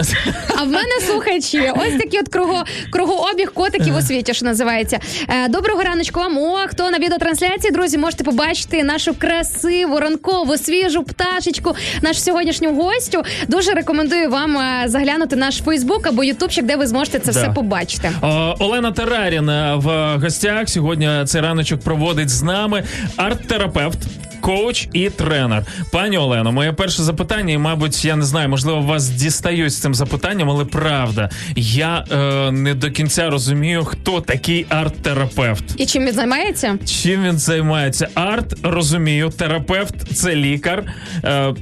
А 0.58 0.64
в 0.64 0.68
мене 0.68 1.00
слухачі, 1.08 1.72
ось 1.76 2.02
такий 2.02 2.20
от 2.20 2.28
круго, 2.28 2.64
кругообіг 2.92 3.54
котиків 3.54 3.96
у 3.96 4.02
світі, 4.02 4.34
що 4.34 4.46
називається. 4.46 5.00
Е, 5.30 5.48
доброго 5.50 5.84
раночку 5.84 6.20
вам. 6.20 6.38
О, 6.38 6.58
хто 6.68 6.92
на 6.92 7.00
відеотрансляції, 7.00 7.72
друзі, 7.72 7.98
можете 7.98 8.24
побачити 8.24 8.84
нашу 8.84 9.14
красиву 9.14 10.00
ранкову 10.00 10.58
свіжу 10.58 11.04
пташечку, 11.04 11.76
нашу 12.02 12.20
сьогоднішню 12.20 12.74
гостю. 12.76 13.13
Дуже 13.48 13.72
рекомендую 13.72 14.30
вам 14.30 14.58
е, 14.58 14.84
заглянути 14.88 15.36
наш 15.36 15.58
Фейсбук 15.62 16.08
або 16.08 16.24
Ютубчик, 16.24 16.66
де 16.66 16.76
ви 16.76 16.88
зможете 16.88 17.20
це 17.20 17.32
Да. 17.34 17.40
все 17.40 17.50
побачити. 17.50 18.12
О, 18.22 18.56
Олена 18.60 18.92
Тараріна 18.92 19.76
в 19.76 20.18
гостях 20.22 20.70
сьогодні 20.70 21.10
цей 21.26 21.42
раночок 21.42 21.80
проводить 21.82 22.30
з 22.30 22.44
нами 22.44 22.84
арт-терапевт. 23.18 23.98
Коуч 24.42 24.88
і 24.94 25.10
тренер. 25.10 25.66
Пані 25.92 26.18
Олено, 26.18 26.52
моє 26.52 26.74
перше 26.74 27.04
запитання, 27.04 27.54
і, 27.54 27.58
мабуть, 27.58 28.06
я 28.06 28.16
не 28.16 28.26
знаю, 28.26 28.50
можливо, 28.50 28.82
вас 28.82 29.10
дістають 29.10 29.74
з 29.74 29.78
цим 29.82 29.96
запитанням, 29.96 30.50
але 30.50 30.66
правда, 30.66 31.30
я 31.56 32.06
е, 32.12 32.52
не 32.52 32.74
до 32.74 32.92
кінця 32.92 33.30
розумію, 33.30 33.86
хто 33.86 34.22
такий 34.22 34.66
арт-терапевт. 34.70 35.64
І 35.78 35.86
чим 35.86 36.06
він 36.06 36.14
займається? 36.14 36.78
Чим 37.04 37.24
він 37.24 37.38
займається? 37.38 38.08
Арт 38.16 38.54
розумію, 38.64 39.30
терапевт 39.38 39.96
це 40.16 40.36
лікар. 40.36 40.84
Е, 41.24 41.54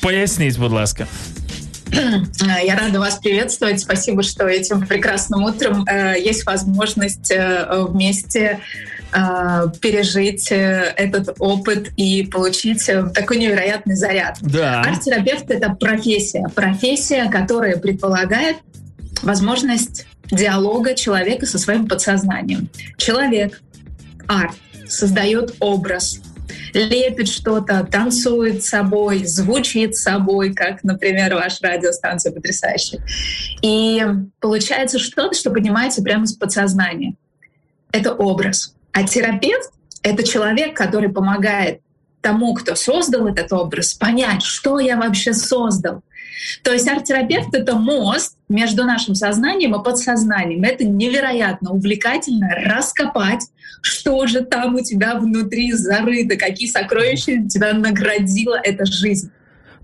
поясніть, 0.00 0.58
будь 0.58 0.72
ласка. 0.72 1.06
Я 2.64 2.76
рада 2.76 2.98
вас 2.98 3.18
приветствовать. 3.18 3.80
Спасибо, 3.80 4.22
что 4.22 4.44
этим 4.48 4.86
прекрасным 4.86 5.44
утром 5.44 5.84
э, 5.88 6.16
есть 6.18 6.44
возможность 6.44 7.30
э, 7.30 7.66
вместе 7.88 8.58
э, 9.12 9.66
пережить 9.80 10.50
э, 10.50 10.92
этот 10.96 11.36
опыт 11.38 11.92
и 11.96 12.24
получить 12.24 12.88
э, 12.88 13.04
такой 13.14 13.38
невероятный 13.38 13.94
заряд. 13.94 14.38
Да. 14.40 14.82
Арт-терапевт— 14.82 15.44
это 15.50 15.70
профессия. 15.70 16.48
Профессия, 16.54 17.30
которая 17.30 17.76
предполагает 17.76 18.56
возможность 19.22 20.06
диалога 20.30 20.94
человека 20.94 21.46
со 21.46 21.58
своим 21.58 21.86
подсознанием. 21.86 22.68
Человек, 22.96 23.62
арт, 24.26 24.56
создает 24.88 25.54
образ, 25.60 26.20
лепит 26.72 27.28
что-то, 27.28 27.86
танцует 27.90 28.64
с 28.64 28.68
собой, 28.68 29.24
звучит 29.24 29.96
с 29.96 30.02
собой, 30.02 30.54
как, 30.54 30.84
например, 30.84 31.34
ваша 31.34 31.68
радиостанция 31.68 32.32
потрясающая. 32.32 33.00
И 33.62 34.04
получается 34.40 34.98
что-то, 34.98 35.36
что 35.36 35.50
поднимается 35.50 36.02
прямо 36.02 36.24
из 36.24 36.34
подсознания. 36.34 37.14
Это 37.92 38.12
образ. 38.12 38.74
А 38.92 39.04
терапевт— 39.04 39.70
это 40.02 40.22
человек, 40.22 40.76
который 40.76 41.08
помогает 41.08 41.80
тому, 42.20 42.54
кто 42.54 42.74
создал 42.74 43.28
этот 43.28 43.52
образ, 43.52 43.94
понять, 43.94 44.42
что 44.42 44.80
я 44.80 44.96
вообще 44.96 45.32
создал. 45.32 46.02
То 46.63 46.71
есть 46.71 46.87
арт-терапевт — 46.87 47.53
это 47.53 47.75
мост 47.75 48.37
между 48.49 48.83
нашим 48.83 49.15
сознанием 49.15 49.75
и 49.75 49.83
подсознанием. 49.83 50.63
Это 50.63 50.83
невероятно 50.83 51.71
увлекательно 51.71 52.49
раскопать, 52.65 53.43
что 53.81 54.27
же 54.27 54.41
там 54.41 54.75
у 54.75 54.81
тебя 54.81 55.15
внутри 55.15 55.71
зарыто, 55.73 56.35
какие 56.37 56.69
сокровища 56.69 57.47
тебя 57.47 57.73
наградила 57.73 58.59
эта 58.63 58.85
жизнь. 58.85 59.31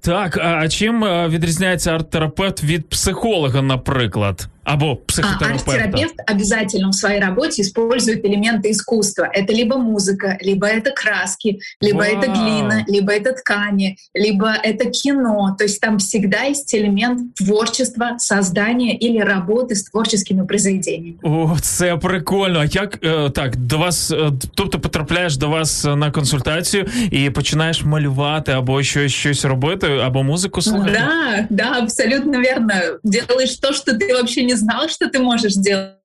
Так, 0.01 0.37
а 0.37 0.67
чим 0.67 1.03
е, 1.03 1.27
відрізняється 1.27 1.91
арт-терапевт 1.91 2.63
від 2.63 2.89
психолога, 2.89 3.61
наприклад, 3.61 4.47
або 4.67 4.91
А 4.91 4.95
психотерапевта? 4.95 5.71
арт-терапевт 5.71 6.15
обязательно 6.27 6.89
в 6.89 6.95
своей 6.95 7.21
работе 7.21 7.61
использует 7.61 8.25
элементы 8.25 8.71
искусства. 8.71 9.29
Это 9.33 9.53
либо 9.53 9.77
музыка, 9.77 10.37
либо 10.41 10.67
это 10.67 10.91
краски, 10.91 11.59
либо 11.81 11.99
Вау. 11.99 12.07
это 12.07 12.27
глина, 12.27 12.85
либо 12.87 13.13
это 13.13 13.33
ткани, 13.33 13.97
либо 14.13 14.53
это 14.63 14.91
кино. 14.91 15.55
То 15.57 15.63
есть 15.63 15.79
там 15.79 15.97
всегда 15.97 16.43
есть 16.43 16.75
элемент 16.75 17.35
творчества, 17.35 18.15
создания 18.17 18.97
или 18.97 19.19
работы 19.19 19.73
с 19.75 19.83
творческими 19.83 20.45
произведениями. 20.45 21.17
О, 21.23 21.57
це 21.61 21.97
прикольно. 21.97 22.59
А 22.59 22.65
як 22.65 22.99
е, 23.03 23.29
так 23.29 23.55
до 23.55 23.77
вас, 23.77 24.11
е, 24.11 24.31
тобто 24.55 24.79
потрапляєш 24.79 25.37
до 25.37 25.49
вас 25.49 25.85
е, 25.85 25.95
на 25.95 26.11
консультацію 26.11 26.85
і 27.11 27.29
починаєш 27.29 27.83
малювати 27.83 28.51
або 28.51 28.83
щось, 28.83 29.11
щось 29.11 29.45
робити, 29.45 29.87
або 29.87 30.23
музику 30.23 30.61
слухати? 30.61 30.91
Да, 30.93 31.47
да, 31.49 31.79
абсолютно 31.81 32.41
верно. 32.41 32.73
Делаешь 33.03 33.55
то, 33.55 33.73
что 33.73 33.91
ты 33.91 34.13
вообще 34.13 34.43
не 34.43 34.50
знал, 34.56 34.88
что 34.88 35.08
ты 35.08 35.18
можешь 35.18 35.54
делать. 35.54 35.98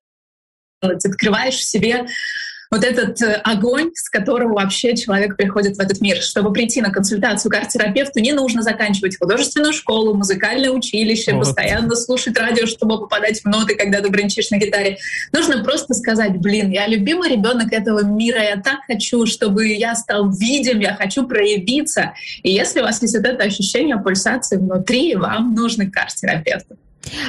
Открываешь 0.80 1.56
в 1.56 1.64
себе 1.64 2.06
вот 2.70 2.84
этот 2.84 3.20
э, 3.22 3.40
огонь, 3.44 3.90
с 3.94 4.10
которого 4.10 4.54
вообще 4.54 4.94
человек 4.96 5.36
приходит 5.36 5.76
в 5.76 5.80
этот 5.80 6.00
мир. 6.00 6.20
Чтобы 6.20 6.52
прийти 6.52 6.82
на 6.82 6.90
консультацию 6.90 7.50
к 7.50 7.54
арт-терапевту, 7.54 8.20
не 8.20 8.32
нужно 8.32 8.62
заканчивать 8.62 9.18
художественную 9.18 9.72
школу, 9.72 10.14
музыкальное 10.14 10.70
училище, 10.70 11.32
Вот. 11.32 11.44
постоянно 11.44 11.94
слушать 11.96 12.38
радио, 12.38 12.66
чтобы 12.66 12.98
попадать 12.98 13.40
в 13.40 13.46
ноты, 13.46 13.74
когда 13.74 14.00
ты 14.00 14.10
брончишь 14.10 14.50
на 14.50 14.58
гитаре. 14.58 14.98
Нужно 15.32 15.64
просто 15.64 15.94
сказать, 15.94 16.36
блин, 16.38 16.70
я 16.70 16.86
любимый 16.86 17.30
ребенок 17.30 17.72
этого 17.72 18.04
мира, 18.04 18.42
я 18.42 18.56
так 18.60 18.80
хочу, 18.86 19.24
чтобы 19.26 19.68
я 19.68 19.94
стал 19.94 20.30
видим, 20.30 20.80
я 20.80 20.94
хочу 20.94 21.26
проявиться. 21.26 22.12
И 22.42 22.50
если 22.50 22.80
у 22.80 22.82
вас 22.82 23.00
есть 23.00 23.16
вот 23.16 23.24
это 23.24 23.44
ощущение 23.44 23.96
пульсации 23.96 24.56
внутри, 24.56 25.16
вам 25.16 25.54
нужно 25.54 25.90
к 25.90 25.96
арт-терапевту. 25.96 26.76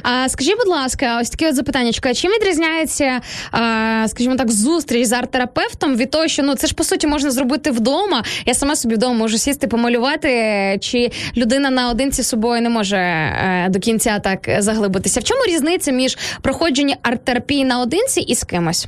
А 0.03 0.29
скажіть, 0.29 0.57
будь 0.57 0.67
ласка, 0.67 1.19
ось 1.21 1.29
таке 1.29 1.49
от 1.49 1.55
запитаннячко. 1.55 2.13
Чим 2.13 2.31
відрізняється, 2.31 3.21
а, 3.51 4.05
скажімо 4.07 4.35
так, 4.35 4.51
зустріч 4.51 5.07
з 5.07 5.11
арт-терапевтом 5.11 5.95
від 5.95 6.11
того, 6.11 6.27
що 6.27 6.43
ну 6.43 6.55
це 6.55 6.67
ж 6.67 6.73
по 6.73 6.83
суті 6.83 7.07
можна 7.07 7.31
зробити 7.31 7.71
вдома. 7.71 8.23
Я 8.45 8.53
сама 8.53 8.75
собі 8.75 8.95
вдома 8.95 9.13
можу 9.13 9.37
сісти, 9.37 9.67
помалювати, 9.67 10.29
чи 10.81 11.11
людина 11.37 11.69
наодинці 11.69 12.21
з 12.23 12.27
собою 12.27 12.61
не 12.61 12.69
може 12.69 12.97
а, 12.97 13.69
до 13.69 13.79
кінця 13.79 14.19
так 14.19 14.49
заглибитися. 14.59 15.19
В 15.19 15.23
чому 15.23 15.41
різниця 15.47 15.91
між 15.91 16.17
проходженням 16.41 16.97
арт-терапії 17.03 17.65
наодинці 17.65 18.21
і 18.21 18.35
з 18.35 18.43
кимось? 18.43 18.87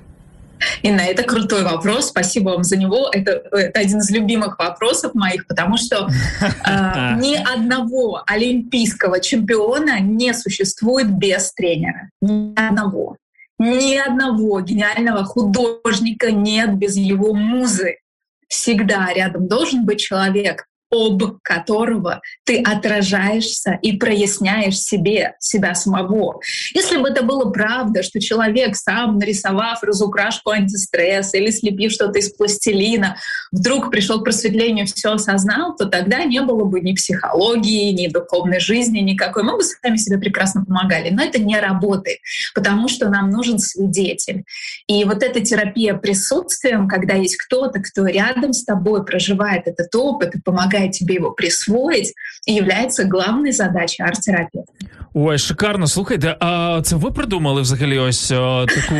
Инна, 0.81 1.01
это 1.01 1.23
крутой 1.23 1.63
вопрос. 1.63 2.07
Спасибо 2.07 2.49
вам 2.49 2.63
за 2.63 2.77
него. 2.77 3.09
Это, 3.11 3.43
это 3.51 3.79
один 3.79 3.99
из 3.99 4.09
любимых 4.11 4.59
вопросов 4.59 5.13
моих, 5.13 5.47
потому 5.47 5.77
что 5.77 6.07
э, 6.07 7.15
ни 7.19 7.35
одного 7.35 8.23
олимпийского 8.25 9.19
чемпиона 9.19 9.99
не 9.99 10.33
существует 10.33 11.11
без 11.11 11.53
тренера. 11.53 12.09
Ни 12.21 12.53
одного. 12.55 13.17
Ни 13.59 13.95
одного 13.95 14.61
гениального 14.61 15.23
художника 15.23 16.31
нет 16.31 16.73
без 16.75 16.97
его 16.97 17.33
музы. 17.33 17.97
Всегда 18.47 19.13
рядом 19.13 19.47
должен 19.47 19.85
быть 19.85 19.99
человек, 19.99 20.65
об 20.91 21.39
которого 21.41 22.21
ты 22.43 22.61
отражаешься 22.61 23.79
и 23.81 23.93
проясняешь 23.93 24.77
себе 24.77 25.35
себя 25.39 25.73
самого. 25.73 26.41
Если 26.73 26.97
бы 26.97 27.07
это 27.07 27.23
было 27.23 27.49
правда, 27.49 28.03
что 28.03 28.19
человек 28.19 28.75
сам, 28.75 29.17
нарисовав 29.17 29.81
разукрашку 29.83 30.49
антистресса 30.49 31.37
или 31.37 31.49
слепив 31.49 31.93
что-то 31.93 32.19
из 32.19 32.33
пластилина, 32.33 33.15
вдруг 33.51 33.89
пришел 33.89 34.19
к 34.19 34.25
просветлению, 34.25 34.85
все 34.85 35.13
осознал, 35.13 35.75
то 35.75 35.85
тогда 35.85 36.25
не 36.25 36.41
было 36.41 36.65
бы 36.65 36.81
ни 36.81 36.93
психологии, 36.93 37.91
ни 37.91 38.07
духовной 38.07 38.59
жизни 38.59 38.99
никакой. 38.99 39.43
Мы 39.43 39.55
бы 39.55 39.63
сами 39.63 39.95
себе 39.95 40.17
прекрасно 40.17 40.65
помогали. 40.65 41.09
Но 41.09 41.23
это 41.23 41.39
не 41.39 41.57
работает, 41.59 42.19
потому 42.53 42.89
что 42.89 43.07
нам 43.09 43.29
нужен 43.29 43.59
свидетель. 43.59 44.43
И 44.87 45.05
вот 45.05 45.23
эта 45.23 45.39
терапия 45.39 45.93
присутствием, 45.93 46.89
когда 46.89 47.15
есть 47.15 47.37
кто-то, 47.37 47.79
кто 47.79 48.05
рядом 48.07 48.51
с 48.51 48.65
тобой 48.65 49.05
проживает 49.05 49.67
этот 49.67 49.93
опыт 49.95 50.35
и 50.35 50.41
помогает 50.41 50.80
тебе 50.92 51.14
его 51.14 51.30
присвоить, 51.30 52.12
и 52.46 52.52
является 52.52 53.04
главной 53.04 53.52
задачей 53.52 54.02
арт-терапевта. 54.02 54.72
Ой, 55.18 55.38
шикарно. 55.38 55.86
Слухайте, 55.86 56.36
а 56.40 56.80
це 56.84 56.96
ви 56.96 57.10
придумали 57.10 57.62
взагалі 57.62 57.98
ось 57.98 58.30
о, 58.30 58.66
таку 58.66 58.94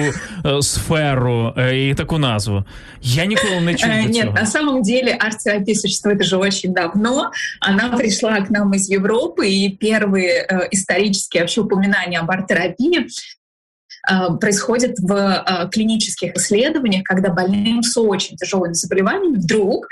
е, 0.49 0.63
сферу 0.63 1.55
е, 1.59 1.89
і 1.89 1.95
таку 1.95 2.19
назву? 2.19 2.65
Я 3.03 3.25
ніколи 3.25 3.61
не 3.61 3.75
чув 3.75 3.91
Э, 3.91 4.03
до 4.03 4.09
Нет, 4.09 4.23
цього. 4.23 4.35
на 4.35 4.47
самом 4.47 4.83
деле 4.83 5.17
арт-терапия 5.21 5.75
существует 5.75 6.21
уже 6.21 6.37
очень 6.37 6.73
давно. 6.73 7.31
Она 7.61 7.89
пришла 7.89 8.41
к 8.41 8.51
нам 8.51 8.75
из 8.75 8.91
Европы, 8.91 9.47
и 9.47 9.79
первые 9.83 10.47
э, 10.49 10.69
исторические 10.73 11.43
вообще 11.43 11.61
упоминания 11.61 12.21
об 12.21 12.31
арт-терапии 12.31 13.07
э, 14.10 14.38
происходят 14.40 15.00
в 15.00 15.14
э, 15.14 15.70
клинических 15.70 16.36
исследованиях, 16.36 17.04
когда 17.04 17.30
больным 17.30 17.84
с 17.84 17.98
очень 17.98 18.38
тяжелыми 18.38 18.74
заболеваниями 18.74 19.38
вдруг 19.38 19.88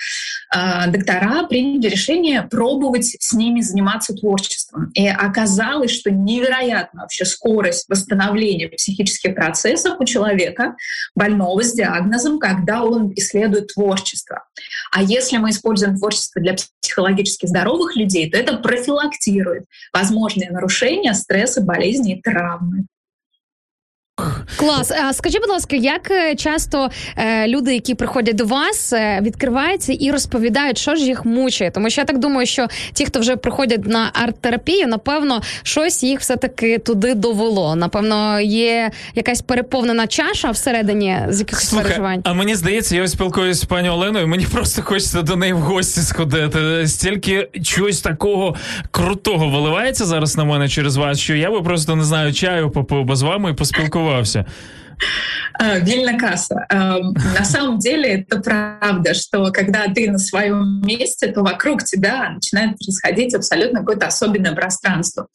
э, 0.53 0.89
доктора 0.91 1.43
приняли 1.47 1.89
решение 1.89 2.43
пробовать 2.43 3.15
с 3.19 3.33
ними 3.33 3.61
заниматься 3.61 4.13
творчеством. 4.13 4.91
И 4.93 5.07
оказалось, 5.07 5.91
что 5.91 6.11
невероятна 6.11 7.01
вообще 7.01 7.25
скорость 7.25 7.87
восстановления 7.89 8.69
психических 8.69 9.35
процессов 9.35 9.99
у 9.99 10.05
человека, 10.05 10.75
больного 11.15 11.63
с 11.63 11.73
диагнозом, 11.73 12.39
когда 12.39 12.83
он 12.83 13.13
исследует 13.15 13.73
творчество. 13.73 14.43
А 14.91 15.03
если 15.03 15.37
мы 15.37 15.51
используем 15.51 15.97
творчество 15.97 16.41
для 16.41 16.55
психологически 16.81 17.45
здоровых 17.45 17.95
людей, 17.95 18.29
то 18.29 18.37
это 18.37 18.57
профилактирует 18.57 19.65
возможные 19.93 20.49
нарушения, 20.51 21.13
стрессы, 21.13 21.61
болезни 21.61 22.17
и 22.17 22.21
травмы. 22.21 22.85
Клас. 24.55 24.91
А 24.91 25.13
скажіть, 25.13 25.41
будь 25.41 25.49
ласка, 25.49 25.75
як 25.75 26.11
е, 26.11 26.35
часто 26.35 26.89
е, 27.17 27.47
люди, 27.47 27.73
які 27.73 27.95
приходять 27.95 28.35
до 28.35 28.45
вас, 28.45 28.93
е, 28.93 29.19
відкриваються 29.21 29.93
і 29.93 30.11
розповідають, 30.11 30.77
що 30.77 30.95
ж 30.95 31.03
їх 31.03 31.25
мучає? 31.25 31.71
Тому 31.71 31.89
що 31.89 32.01
я 32.01 32.05
так 32.05 32.17
думаю, 32.19 32.47
що 32.47 32.67
ті, 32.93 33.05
хто 33.05 33.19
вже 33.19 33.35
приходять 33.35 33.87
на 33.87 34.11
арт-терапію, 34.13 34.87
напевно, 34.87 35.41
щось 35.63 36.03
їх 36.03 36.19
все 36.19 36.35
таки 36.35 36.77
туди 36.77 37.13
довело. 37.13 37.75
Напевно, 37.75 38.39
є 38.39 38.91
якась 39.15 39.41
переповнена 39.41 40.07
чаша 40.07 40.51
всередині 40.51 41.19
з 41.29 41.39
якихось 41.39 41.73
переживань. 41.73 42.21
а 42.23 42.33
мені 42.33 42.55
здається, 42.55 42.95
я 42.95 43.07
спілкуюся 43.07 43.61
з 43.61 43.65
пані 43.65 43.89
Оленою. 43.89 44.27
Мені 44.27 44.45
просто 44.51 44.81
хочеться 44.81 45.21
до 45.21 45.35
неї 45.35 45.53
в 45.53 45.59
гості 45.59 46.01
сходити. 46.01 46.87
Стільки 46.87 47.47
чогось 47.63 48.01
такого 48.01 48.55
крутого 48.91 49.49
виливається 49.49 50.05
зараз 50.05 50.37
на 50.37 50.43
мене 50.43 50.69
через 50.69 50.97
вас, 50.97 51.19
що 51.19 51.35
я 51.35 51.51
би 51.51 51.61
просто 51.61 51.95
не 51.95 52.03
знаю, 52.03 52.33
чаю 52.33 52.69
попив 52.69 53.03
би 53.03 53.15
з 53.15 53.21
вами 53.21 53.51
і 53.51 53.53
поспілкувався. 53.53 54.08
Э, 55.59 55.79
Вильна 55.79 56.17
касса. 56.17 56.65
Э, 56.69 56.99
На 57.37 57.43
самом 57.43 57.79
деле 57.79 58.21
это 58.21 58.39
правда, 58.39 59.13
что 59.13 59.51
когда 59.51 59.87
ты 59.87 60.09
на 60.09 60.17
своем 60.17 60.81
месте, 60.81 61.27
то 61.27 61.41
вокруг 61.41 61.83
тебя 61.83 62.29
начинает 62.29 62.77
происходить 62.77 63.33
абсолютно 63.33 63.79
какое-то 63.79 64.07
особенное 64.07 64.53
пространство. 64.53 65.27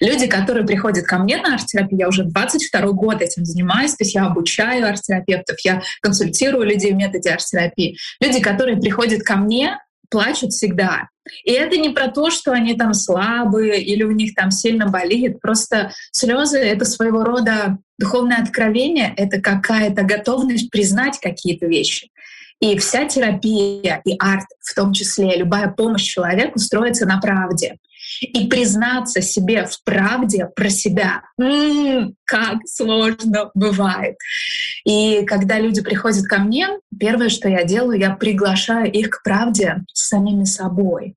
Люди, 0.00 0.26
которые 0.26 0.66
приходят 0.66 1.04
ко 1.04 1.18
мне 1.18 1.36
на 1.38 1.54
арт-терапию, 1.54 2.00
я 2.00 2.08
уже 2.08 2.24
22 2.24 2.80
год 2.92 3.22
этим 3.22 3.44
занимаюсь, 3.44 3.92
то 3.92 4.04
есть 4.04 4.14
я 4.14 4.26
обучаю 4.26 4.86
арт-терапевтов, 4.86 5.56
я 5.64 5.82
консультирую 6.00 6.64
людей 6.64 6.92
в 6.92 6.96
методе 6.96 7.30
арт-терапии. 7.30 7.96
Люди, 8.20 8.40
которые 8.40 8.78
приходят 8.78 9.22
ко 9.22 9.36
мне, 9.36 9.78
плачут 10.10 10.52
всегда. 10.52 11.08
И 11.44 11.52
это 11.52 11.76
не 11.76 11.90
про 11.90 12.08
то, 12.08 12.30
что 12.30 12.52
они 12.52 12.74
там 12.74 12.94
слабые 12.94 13.82
или 13.82 14.02
у 14.02 14.12
них 14.12 14.34
там 14.34 14.50
сильно 14.50 14.86
болит. 14.86 15.40
Просто 15.40 15.92
слезы— 16.10 16.58
это 16.60 16.84
своего 16.84 17.24
рода 17.24 17.78
духовное 17.98 18.38
откровение, 18.38 19.12
это 19.16 19.40
какая-то 19.40 20.02
готовность 20.02 20.70
признать 20.70 21.18
какие-то 21.20 21.66
вещи. 21.66 22.10
И 22.60 22.76
вся 22.78 23.04
терапия 23.04 24.00
и 24.04 24.16
арт, 24.18 24.46
в 24.60 24.74
том 24.74 24.92
числе 24.92 25.36
любая 25.36 25.68
помощь 25.68 26.02
человеку, 26.02 26.58
строится 26.58 27.06
на 27.06 27.20
правде. 27.20 27.76
И 28.20 28.46
признаться 28.48 29.20
себе 29.20 29.64
в 29.64 29.82
правде 29.84 30.48
про 30.54 30.70
себя, 30.70 31.22
м, 31.38 32.14
как 32.24 32.58
сложно 32.66 33.50
бывает. 33.54 34.16
И 34.84 35.24
когда 35.26 35.58
люди 35.58 35.82
приходят 35.82 36.24
ко 36.26 36.38
мне, 36.38 36.68
первое, 36.98 37.28
что 37.28 37.48
я 37.48 37.64
делаю, 37.64 37.98
я 37.98 38.14
приглашаю 38.14 38.90
их 38.90 39.10
к 39.10 39.22
правде 39.22 39.84
с 39.92 40.08
самими 40.08 40.44
собой. 40.44 41.14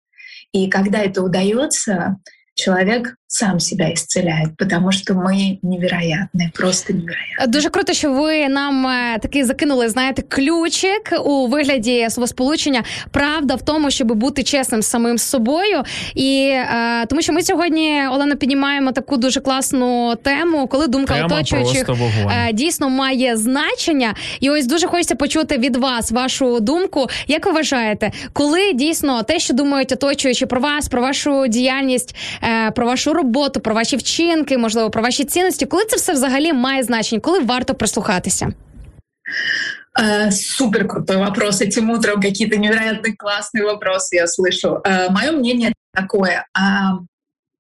И 0.52 0.70
когда 0.70 1.00
это 1.00 1.24
удается, 1.24 2.18
человек 2.61 3.17
сам 3.29 3.61
себя 3.61 3.93
исцеляет, 3.93 4.57
потому 4.57 4.93
что 4.93 5.15
мы 5.15 5.59
невероятные, 5.63 6.51
просто 6.55 6.93
невероятные. 6.93 7.47
Дуже 7.49 7.71
круто, 7.71 7.93
що 7.93 8.13
ви 8.13 8.49
нам 8.49 8.87
е, 8.87 9.19
таки 9.23 9.45
закинули, 9.45 9.89
знаєте, 9.89 10.23
ключик 10.23 11.13
у 11.25 11.47
вигляді 11.47 12.07
словосполучення. 12.11 12.83
Правда 13.11 13.55
в 13.55 13.63
тому, 13.63 13.91
щоб 13.91 14.13
бути 14.13 14.43
чесним 14.43 14.83
з 14.83 14.87
самим 14.87 15.19
собою. 15.19 15.83
І 16.15 16.49
е, 16.53 17.07
тому, 17.07 17.23
що 17.23 17.33
ми 17.33 17.43
сьогодні, 17.43 18.03
Олена, 18.13 18.35
піднімаємо 18.37 18.93
таку 18.93 19.17
дуже 19.17 19.41
класну 19.41 20.15
тему, 20.23 20.67
коли 20.67 20.87
думка 20.87 21.15
Тема 21.15 21.27
оточуючих 21.27 21.87
просто 21.87 22.05
вогонь. 22.05 22.33
е, 22.49 22.53
дійсно 22.53 22.91
має 22.91 23.37
значення. 23.37 24.15
І 24.41 24.51
ось 24.51 24.67
дуже 24.67 24.87
хочеться 24.87 25.15
почути 25.15 25.59
від 25.59 25.77
вас 25.77 26.13
вашу 26.13 26.61
думку. 26.61 27.07
Як 27.27 27.47
ви 27.47 27.53
вважаєте, 27.53 28.13
коли 28.33 28.73
дійсно 28.73 29.23
те, 29.23 29.39
що 29.39 29.55
думають 29.55 29.93
оточуючи 29.93 30.47
про 30.47 30.61
вас, 30.61 30.89
про 30.89 31.03
вашу 31.03 31.47
діяльність, 31.47 32.17
е, 32.43 32.50
про 32.75 32.87
вашу 32.87 33.13
роботу, 33.13 33.61
про 33.61 33.75
ваші 33.75 33.97
вчинки, 33.97 34.59
можливо, 34.59 34.91
про 34.91 35.03
ваші 35.03 35.25
цінності, 35.25 35.67
коли 35.67 35.85
це 35.85 35.97
все 35.97 36.13
взагалі 36.13 36.53
має 36.53 36.83
значення, 36.83 37.21
коли 37.21 37.41
варто 37.41 37.75
прислухатися? 37.75 38.53
Э, 39.99 40.31
Супер 40.31 40.87
крутой 40.87 41.17
вопрос. 41.17 41.63
Этим 41.63 41.91
утром 41.91 42.21
какие-то 42.21 42.57
невероятно 42.57 43.13
классные 43.17 43.65
вопросы 43.65 44.17
я 44.17 44.27
слышу. 44.27 44.83
Мое 45.11 45.33
мнение 45.33 45.73
такое. 45.95 46.45
А, 46.55 46.99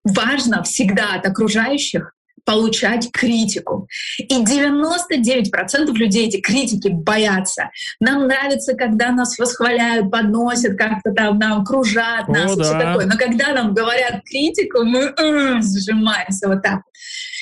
Важно 0.05 0.63
всегда 0.63 1.15
от 1.17 1.27
окружающих 1.27 2.15
получать 2.46 3.12
критику. 3.12 3.88
И 4.18 4.44
99% 4.44 5.94
людей 5.94 6.28
эти 6.28 6.40
критики 6.40 6.90
боятся. 6.90 7.70
Нам 8.00 8.28
нравится, 8.28 8.74
когда 8.74 9.12
нас 9.12 9.38
восхваляют, 9.38 10.12
подносят, 10.12 10.78
как-то 10.78 11.12
там 11.12 11.40
нам 11.40 11.66
кружат 11.66 12.28
О, 12.28 12.32
нас 12.32 12.58
и 12.58 12.62
все 12.62 12.80
такое. 12.80 13.06
Но 13.06 13.18
когда 13.18 13.54
нам 13.54 13.74
говорят 13.74 14.24
критику, 14.24 14.84
мы 14.84 15.14
м, 15.18 15.62
сжимаемся 15.62 16.48
вот 16.48 16.62
так. 16.62 16.82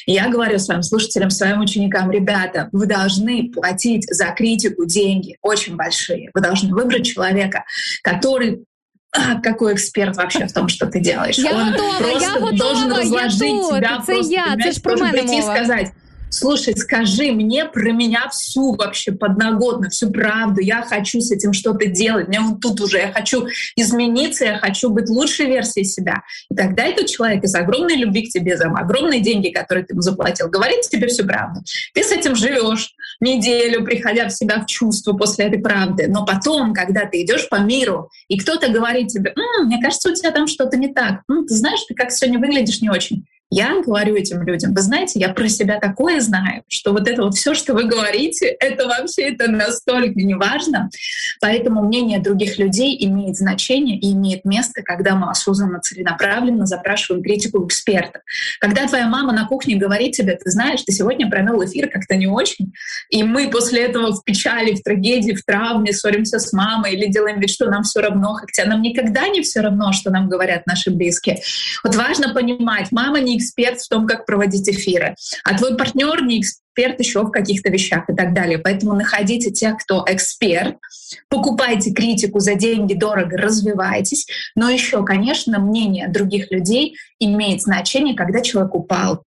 И 0.06 0.14
я 0.14 0.28
говорю 0.28 0.58
своим 0.58 0.82
слушателям, 0.82 1.30
своим 1.30 1.60
ученикам, 1.62 2.10
ребята, 2.10 2.70
вы 2.72 2.88
должны 2.88 3.52
платить 3.52 4.06
за 4.10 4.32
критику 4.32 4.86
деньги 4.86 5.38
очень 5.42 5.76
большие. 5.76 6.32
Вы 6.34 6.42
должны 6.42 6.74
выбрать 6.74 7.06
человека, 7.06 7.64
который 8.02 8.64
а, 9.17 9.41
какой 9.41 9.75
эксперт 9.75 10.17
вообще 10.17 10.47
в 10.47 10.53
том, 10.53 10.69
что 10.69 10.87
ты 10.87 11.01
делаешь. 11.01 11.39
Я 11.39 11.55
Он 11.55 11.71
готова, 11.71 11.99
просто 11.99 12.21
я 12.21 12.33
готова, 12.33 12.53
должен 12.53 12.91
я 12.91 12.99
разложить 12.99 13.41
тут, 13.41 13.69
тебя 13.77 13.97
это 13.97 14.05
просто, 14.07 14.33
я, 14.33 14.45
понимаешь, 14.45 14.67
это 14.67 14.73
ж 14.73 14.83
про 14.83 14.91
должен 14.91 15.07
мене 15.07 15.19
прийти 15.19 15.39
и 15.39 15.41
мова. 15.41 15.55
сказать, 15.55 15.93
Слушай, 16.30 16.76
скажи 16.76 17.32
мне 17.32 17.66
про 17.66 17.92
меня 17.92 18.30
всю 18.30 18.76
вообще 18.76 19.12
подноготно, 19.12 19.90
всю 19.90 20.12
правду. 20.12 20.62
Я 20.62 20.82
хочу 20.82 21.22
с 21.22 21.32
этим 21.32 21.54
что-то 21.54 21.88
делать. 21.88 22.28
Мне 22.28 22.40
вот 22.40 22.62
тут 22.62 22.82
уже, 22.82 22.98
я 22.98 23.12
хочу 23.12 23.48
измениться, 23.76 24.46
я 24.46 24.58
хочу 24.58 24.90
быть 24.90 25.10
лучшей 25.10 25.48
версией 25.48 25.86
себя. 25.86 26.24
И 26.50 26.56
тогда 26.56 26.84
этот 26.84 27.08
человек 27.08 27.44
из 27.44 27.54
огромной 27.56 27.96
любви 27.96 28.28
к 28.28 28.30
тебе, 28.32 28.58
за 28.58 28.68
огромные 28.68 29.22
деньги, 29.22 29.50
которые 29.50 29.86
ты 29.86 29.94
ему 29.94 30.02
заплатил, 30.02 30.50
говорит 30.50 30.82
тебе 30.82 31.08
всю 31.08 31.26
правду. 31.26 31.62
Ты 31.94 32.04
с 32.04 32.12
этим 32.12 32.36
живешь 32.36 32.94
неделю, 33.20 33.84
приходя 33.84 34.28
в 34.28 34.32
себя 34.32 34.62
в 34.62 34.66
чувство 34.66 35.14
после 35.14 35.46
этой 35.46 35.60
правды. 35.60 36.08
Но 36.08 36.26
потом, 36.26 36.74
когда 36.74 37.06
ты 37.06 37.24
идешь 37.24 37.50
по 37.50 37.56
миру, 37.56 38.10
и 38.28 38.38
кто-то 38.38 38.70
говорит 38.70 39.08
тебе, 39.08 39.34
«М, 39.36 39.68
мне 39.68 39.82
кажется, 39.82 40.10
у 40.10 40.14
тебя 40.14 40.32
там 40.32 40.48
что-то 40.48 40.78
не 40.78 40.94
так. 40.94 41.22
«М, 41.30 41.46
ты 41.46 41.54
знаешь, 41.54 41.80
ты 41.88 41.96
как 41.96 42.12
сегодня 42.12 42.40
выглядишь 42.40 42.82
не 42.82 42.90
очень. 42.90 43.26
Я 43.52 43.82
говорю 43.82 44.16
этим 44.16 44.44
людям, 44.44 44.76
вы 44.76 44.82
знаете, 44.82 45.20
я 45.20 45.30
про 45.30 45.50
себя 45.50 45.80
такое 45.80 46.20
знаю, 46.20 46.62
что 46.68 46.92
вот 46.92 47.08
это 47.08 47.24
вот 47.24 47.34
все, 47.34 47.56
что 47.56 47.74
вы 47.74 47.86
говорите, 47.86 48.46
это 48.60 48.88
вообще 48.88 49.24
это 49.24 49.50
настолько 49.50 50.20
неважно. 50.20 50.92
Поэтому 51.42 51.84
мнение 51.84 52.20
других 52.20 52.60
людей 52.60 52.96
имеет 53.08 53.38
значение 53.38 53.98
и 53.98 54.14
имеет 54.14 54.46
место, 54.46 54.84
когда 54.84 55.16
мы 55.16 55.32
осознанно, 55.32 55.80
целенаправленно 55.80 56.68
запрашиваем 56.68 57.24
критику 57.24 57.62
у 57.62 57.68
эксперта. 57.68 58.22
Когда 58.60 58.88
твоя 58.88 59.08
мама 59.08 59.34
на 59.34 59.48
кухне 59.48 59.78
говорит 59.78 60.12
тебе, 60.12 60.36
ты 60.36 60.52
знаешь, 60.52 60.84
ты 60.84 60.92
сегодня 60.92 61.28
провел 61.28 61.66
эфир 61.66 61.90
как-то 61.90 62.16
не 62.16 62.28
очень, 62.28 62.72
и 63.10 63.24
мы 63.24 63.50
после 63.50 63.86
этого 63.86 64.14
в 64.14 64.24
печали, 64.24 64.76
в 64.76 64.84
трагедии, 64.84 65.32
в 65.32 65.44
травме 65.44 65.92
ссоримся 65.92 66.38
с 66.38 66.54
мамой 66.54 66.94
или 66.94 67.08
делаем 67.08 67.40
вид, 67.40 67.50
что 67.50 67.68
нам 67.68 67.82
все 67.82 68.02
равно, 68.02 68.36
хотя 68.36 68.66
нам 68.66 68.84
никогда 68.84 69.28
не 69.28 69.42
все 69.42 69.62
равно, 69.62 69.92
что 69.92 70.12
нам 70.12 70.30
говорят 70.30 70.68
наши 70.68 70.92
близкие. 70.92 71.40
Вот 71.84 71.96
важно 71.96 72.32
понимать, 72.32 72.92
мама 72.92 73.20
не 73.20 73.39
эксперт 73.40 73.82
в 73.82 73.90
том, 73.90 74.06
как 74.06 74.26
проводить 74.26 74.70
эфиры, 74.70 75.16
а 75.44 75.58
твой 75.58 75.76
партнер 75.76 76.24
не 76.24 76.42
эксперт 76.42 77.00
еще 77.00 77.24
в 77.24 77.32
каких-то 77.32 77.70
вещах 77.70 78.10
и 78.10 78.14
так 78.14 78.34
далее. 78.34 78.60
Поэтому 78.60 78.94
находите 78.94 79.52
тех, 79.52 79.78
кто 79.78 80.06
эксперт, 80.08 80.78
покупайте 81.30 81.92
критику 81.92 82.40
за 82.40 82.56
деньги 82.56 82.94
дорого, 82.94 83.38
развивайтесь. 83.38 84.28
Но 84.56 84.70
еще, 84.70 85.04
конечно, 85.04 85.60
мнение 85.60 86.08
других 86.08 86.52
людей 86.52 86.96
имеет 87.20 87.62
значение, 87.62 88.16
когда 88.16 88.42
человек 88.42 88.76
упал, 88.76 89.24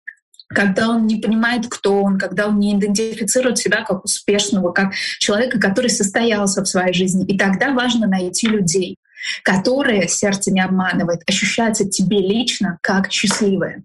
когда 0.50 0.88
он 0.88 1.06
не 1.06 1.16
понимает, 1.16 1.66
кто 1.68 2.02
он, 2.02 2.18
когда 2.18 2.48
он 2.48 2.58
не 2.58 2.74
идентифицирует 2.74 3.58
себя 3.58 3.84
как 3.84 4.04
успешного, 4.04 4.72
как 4.72 4.92
человека, 5.20 5.60
который 5.60 5.90
состоялся 5.90 6.62
в 6.62 6.68
своей 6.68 6.92
жизни. 6.92 7.24
И 7.24 7.38
тогда 7.38 7.72
важно 7.72 8.08
найти 8.08 8.48
людей, 8.48 8.96
которые, 9.44 10.08
сердце 10.08 10.50
не 10.50 10.60
обманывает, 10.60 11.20
ощущаются 11.28 11.88
тебе 11.88 12.18
лично 12.18 12.78
как 12.82 13.12
счастливые. 13.12 13.84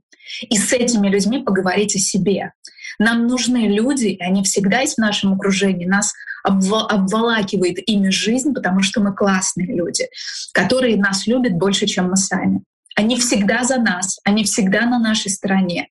И 0.50 0.58
с 0.58 0.74
этими 0.74 1.08
людьми 1.08 1.44
поговорить 1.44 1.96
о 1.96 2.00
себе. 2.00 2.52
Нам 3.00 3.28
нужны 3.28 3.68
люди, 3.68 4.08
и 4.08 4.22
они 4.22 4.44
всегда 4.44 4.82
есть 4.82 4.96
в 4.96 5.02
нашем 5.02 5.34
окружении. 5.34 5.86
Нас 5.86 6.14
обволакивает 6.44 7.78
ими 7.88 8.10
жизнь, 8.10 8.54
потому 8.54 8.82
что 8.82 9.02
мы 9.02 9.14
классные 9.14 9.68
люди, 9.68 10.08
которые 10.54 10.98
нас 10.98 11.28
любят 11.28 11.54
больше, 11.54 11.88
чем 11.88 12.10
мы 12.10 12.18
сами. 12.18 12.62
Они 12.96 13.18
всегда 13.18 13.64
за 13.64 13.78
нас, 13.78 14.20
они 14.24 14.44
всегда 14.44 14.86
на 14.86 15.00
нашей 15.00 15.30
стороне. 15.30 15.90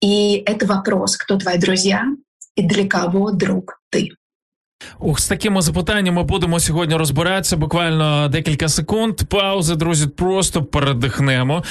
И 0.00 0.42
это 0.46 0.66
вопрос, 0.66 1.16
кто 1.16 1.36
твои 1.38 1.58
друзья 1.58 2.04
и 2.54 2.62
для 2.62 2.86
кого 2.86 3.32
друг 3.32 3.80
ты. 3.90 4.10
Ух, 4.98 5.20
з 5.20 5.28
такими 5.28 5.62
запитаннями 5.62 6.22
будемо 6.22 6.60
сьогодні 6.60 6.96
розбиратися. 6.96 7.56
Буквально 7.56 8.28
декілька 8.28 8.68
секунд. 8.68 9.14
Паузи, 9.28 9.74
друзі, 9.74 10.06
просто 10.06 10.62
передихнемо. 10.62 11.62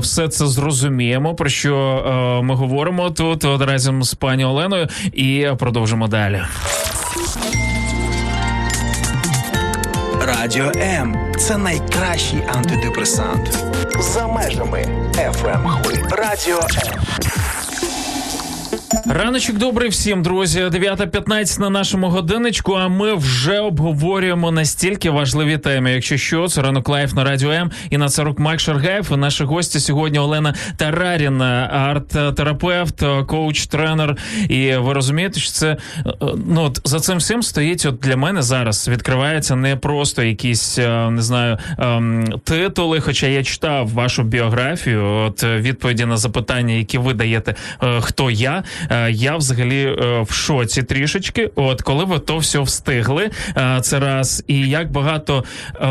Все 0.00 0.28
це 0.28 0.46
зрозуміємо, 0.46 1.34
про 1.34 1.48
що 1.48 2.40
ми 2.44 2.54
говоримо 2.54 3.10
тут 3.10 3.44
разом 3.44 4.02
з 4.02 4.14
пані 4.14 4.44
Оленою, 4.44 4.88
і 5.12 5.46
продовжимо 5.58 6.08
далі. 6.08 6.42
Радіо 10.26 10.72
М 10.76 11.16
це 11.38 11.58
найкращий 11.58 12.38
антидепресант. 12.54 13.64
За 13.98 14.26
межами 14.26 14.86
FM. 15.16 16.16
Радіо 16.16 16.58
М. 16.58 17.02
Раночок 19.06 19.58
добрий 19.58 19.88
всім, 19.88 20.22
друзі. 20.22 20.60
9.15 20.60 21.60
на 21.60 21.70
нашому 21.70 22.08
годиночку. 22.08 22.72
А 22.72 22.88
ми 22.88 23.14
вже 23.14 23.60
обговорюємо 23.60 24.50
настільки 24.50 25.10
важливі 25.10 25.58
теми. 25.58 25.92
Якщо 25.92 26.16
що, 26.16 26.48
це 26.48 26.62
ранок 26.62 26.88
лайф 26.88 27.14
на 27.14 27.24
радіо 27.24 27.50
М 27.50 27.70
Інна 27.90 28.08
Царук, 28.08 28.38
Макс 28.38 28.60
Шаргаєв. 28.60 29.16
Наші 29.16 29.44
гості 29.44 29.80
сьогодні 29.80 30.18
Олена 30.18 30.54
Тараріна, 30.76 31.70
арт-терапевт, 31.72 33.26
коуч, 33.26 33.66
тренер. 33.66 34.16
І 34.48 34.76
ви 34.76 34.92
розумієте, 34.92 35.40
що 35.40 35.52
це 35.52 35.76
ну 36.46 36.62
от 36.62 36.80
за 36.84 37.00
цим 37.00 37.18
всім 37.18 37.42
стоїть. 37.42 37.86
От 37.86 37.98
для 37.98 38.16
мене 38.16 38.42
зараз 38.42 38.88
відкривається 38.88 39.56
не 39.56 39.76
просто 39.76 40.22
якісь 40.22 40.78
е, 40.78 41.10
не 41.10 41.22
знаю 41.22 41.58
ем, 41.78 42.24
титули. 42.44 43.00
Хоча 43.00 43.26
я 43.26 43.44
читав 43.44 43.88
вашу 43.88 44.22
біографію, 44.22 45.04
от 45.04 45.44
відповіді 45.44 46.04
на 46.04 46.16
запитання, 46.16 46.74
які 46.74 46.98
ви 46.98 47.14
даєте, 47.14 47.54
е, 47.82 48.00
хто 48.00 48.30
я. 48.30 48.62
Е, 48.92 49.10
Я 49.10 49.36
взагалі 49.36 49.84
е, 49.84 50.20
в 50.22 50.32
шоці 50.32 50.82
трішечки. 50.82 51.50
От 51.54 51.82
коли 51.82 52.04
ви 52.04 52.18
то 52.18 52.38
все 52.38 52.58
встигли, 52.58 53.30
е, 53.56 53.78
це 53.82 53.98
раз, 54.00 54.44
і 54.46 54.68
як 54.68 54.92
багато 54.92 55.44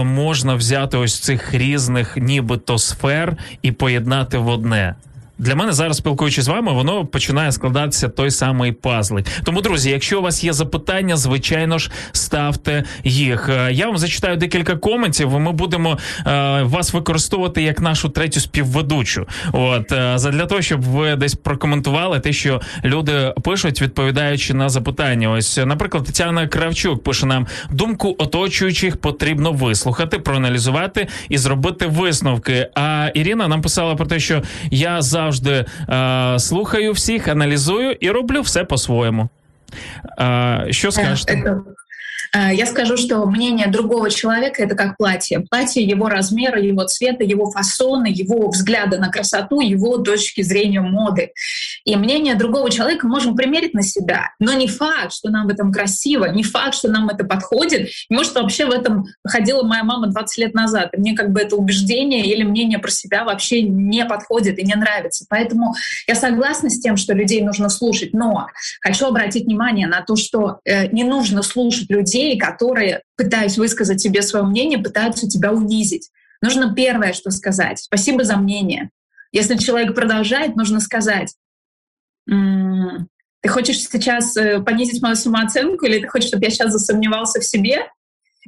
можна 0.03 0.55
взяти 0.55 0.97
ось 0.97 1.19
цих 1.19 1.53
різних, 1.53 2.17
нібито 2.17 2.77
сфер 2.77 3.37
і 3.61 3.71
поєднати 3.71 4.37
в 4.37 4.47
одне. 4.47 4.95
Для 5.41 5.55
мене 5.55 5.73
зараз 5.73 5.97
спілкуючись 5.97 6.45
з 6.45 6.47
вами, 6.47 6.73
воно 6.73 7.05
починає 7.05 7.51
складатися 7.51 8.09
той 8.09 8.31
самий 8.31 8.71
пазлик. 8.71 9.25
Тому, 9.43 9.61
друзі, 9.61 9.89
якщо 9.89 10.19
у 10.19 10.21
вас 10.21 10.43
є 10.43 10.53
запитання, 10.53 11.17
звичайно 11.17 11.77
ж 11.77 11.91
ставте 12.11 12.83
їх. 13.03 13.49
Е, 13.49 13.69
Я 13.71 13.87
вам 13.87 13.97
зачитаю 13.97 14.37
декілька 14.37 14.75
коментів. 14.75 15.39
Ми 15.39 15.51
будемо 15.51 15.97
е, 16.27 16.61
вас 16.63 16.93
використовувати 16.93 17.61
як 17.61 17.81
нашу 17.81 18.09
третю 18.09 18.39
співведучу. 18.39 19.27
От 19.51 19.91
е, 19.91 20.13
задля 20.15 20.45
того, 20.45 20.61
щоб 20.61 20.81
ви 20.81 21.15
десь 21.15 21.35
прокоментували 21.35 22.19
те, 22.19 22.33
що 22.33 22.61
люди 22.85 23.33
пишуть, 23.43 23.81
відповідаючи 23.81 24.53
на 24.53 24.69
запитання. 24.69 25.29
Ось, 25.31 25.59
наприклад, 25.65 26.03
Тетяна 26.03 26.47
Кравчук 26.47 27.03
пише 27.03 27.25
нам: 27.25 27.47
думку 27.71 28.15
оточуючих 28.19 28.97
потрібно 28.97 29.51
вислухати, 29.51 30.19
проаналізувати 30.19 31.07
і 31.29 31.37
зробити 31.37 31.85
висновки. 31.85 32.67
А 32.75 33.09
Ірина 33.13 33.47
нам 33.47 33.61
писала 33.61 33.95
про 33.95 34.05
те, 34.05 34.19
що 34.19 34.41
я 34.71 35.01
завжди 35.01 35.30
е, 35.89 36.39
слухаю 36.39 36.91
всіх, 36.91 37.27
аналізую 37.27 37.91
і 37.91 38.11
роблю 38.11 38.41
все 38.41 38.63
по-своєму. 38.63 39.29
Е, 40.19 40.67
що 40.69 40.91
скажете? 40.91 41.33
Э, 42.33 42.53
Я 42.53 42.65
скажу, 42.65 42.97
что 42.97 43.25
мнение 43.25 43.67
другого 43.67 44.09
человека— 44.09 44.63
это 44.63 44.75
как 44.75 44.97
платье. 44.97 45.41
Платье— 45.49 45.83
его 45.83 46.07
размера, 46.09 46.61
его 46.61 46.83
цвета, 46.85 47.23
его 47.23 47.51
фасона, 47.51 48.07
его 48.07 48.49
взгляда 48.49 48.97
на 48.99 49.09
красоту, 49.09 49.59
его 49.59 49.97
точки 49.97 50.41
зрения 50.41 50.81
моды. 50.81 51.31
И 51.85 51.95
мнение 51.95 52.35
другого 52.35 52.69
человека 52.69 53.07
можем 53.07 53.35
примерить 53.35 53.73
на 53.73 53.83
себя. 53.83 54.33
Но 54.39 54.53
не 54.53 54.67
факт, 54.67 55.13
что 55.13 55.29
нам 55.29 55.47
в 55.47 55.49
этом 55.49 55.71
красиво, 55.71 56.25
не 56.25 56.43
факт, 56.43 56.75
что 56.75 56.89
нам 56.89 57.09
это 57.09 57.23
подходит. 57.25 57.89
Может, 58.09 58.35
вообще 58.35 58.65
в 58.65 58.71
этом 58.71 59.05
ходила 59.25 59.63
моя 59.63 59.83
мама 59.83 60.07
20 60.07 60.37
лет 60.37 60.53
назад. 60.53 60.89
И 60.93 60.97
мне 60.97 61.15
как 61.15 61.31
бы 61.31 61.41
это 61.41 61.55
убеждение 61.55 62.25
или 62.25 62.43
мнение 62.43 62.79
про 62.79 62.91
себя 62.91 63.23
вообще 63.23 63.61
не 63.61 64.05
подходит 64.05 64.57
и 64.59 64.65
не 64.65 64.75
нравится. 64.75 65.25
Поэтому 65.29 65.73
я 66.07 66.15
согласна 66.15 66.69
с 66.69 66.79
тем, 66.79 66.97
что 66.97 67.13
людей 67.13 67.41
нужно 67.41 67.69
слушать. 67.69 68.13
Но 68.13 68.47
хочу 68.81 69.07
обратить 69.07 69.45
внимание 69.45 69.87
на 69.87 70.01
то, 70.01 70.15
что 70.15 70.59
э, 70.65 70.87
не 70.87 71.03
нужно 71.03 71.43
слушать 71.43 71.89
людей, 71.89 72.20
которые, 72.37 73.03
пытаясь 73.17 73.57
высказать 73.57 74.01
тебе 74.01 74.21
свое 74.21 74.45
мнение, 74.45 74.79
пытаются 74.79 75.27
тебя 75.27 75.51
унизить. 75.51 76.09
Нужно 76.41 76.73
первое, 76.73 77.13
что 77.13 77.31
сказать. 77.31 77.79
Спасибо 77.79 78.23
за 78.23 78.37
мнение. 78.37 78.89
Если 79.31 79.55
человек 79.57 79.95
продолжает, 79.95 80.55
нужно 80.55 80.79
сказать, 80.79 81.35
«М, 82.29 83.07
ты 83.41 83.49
хочешь 83.49 83.79
сейчас 83.79 84.35
э, 84.37 84.59
понизить 84.61 85.01
мою 85.01 85.15
самооценку 85.15 85.85
или 85.85 85.99
ты 85.99 86.07
хочешь, 86.07 86.29
чтобы 86.29 86.43
я 86.45 86.51
сейчас 86.51 86.71
засомневался 86.71 87.39
в 87.39 87.45
себе? 87.45 87.87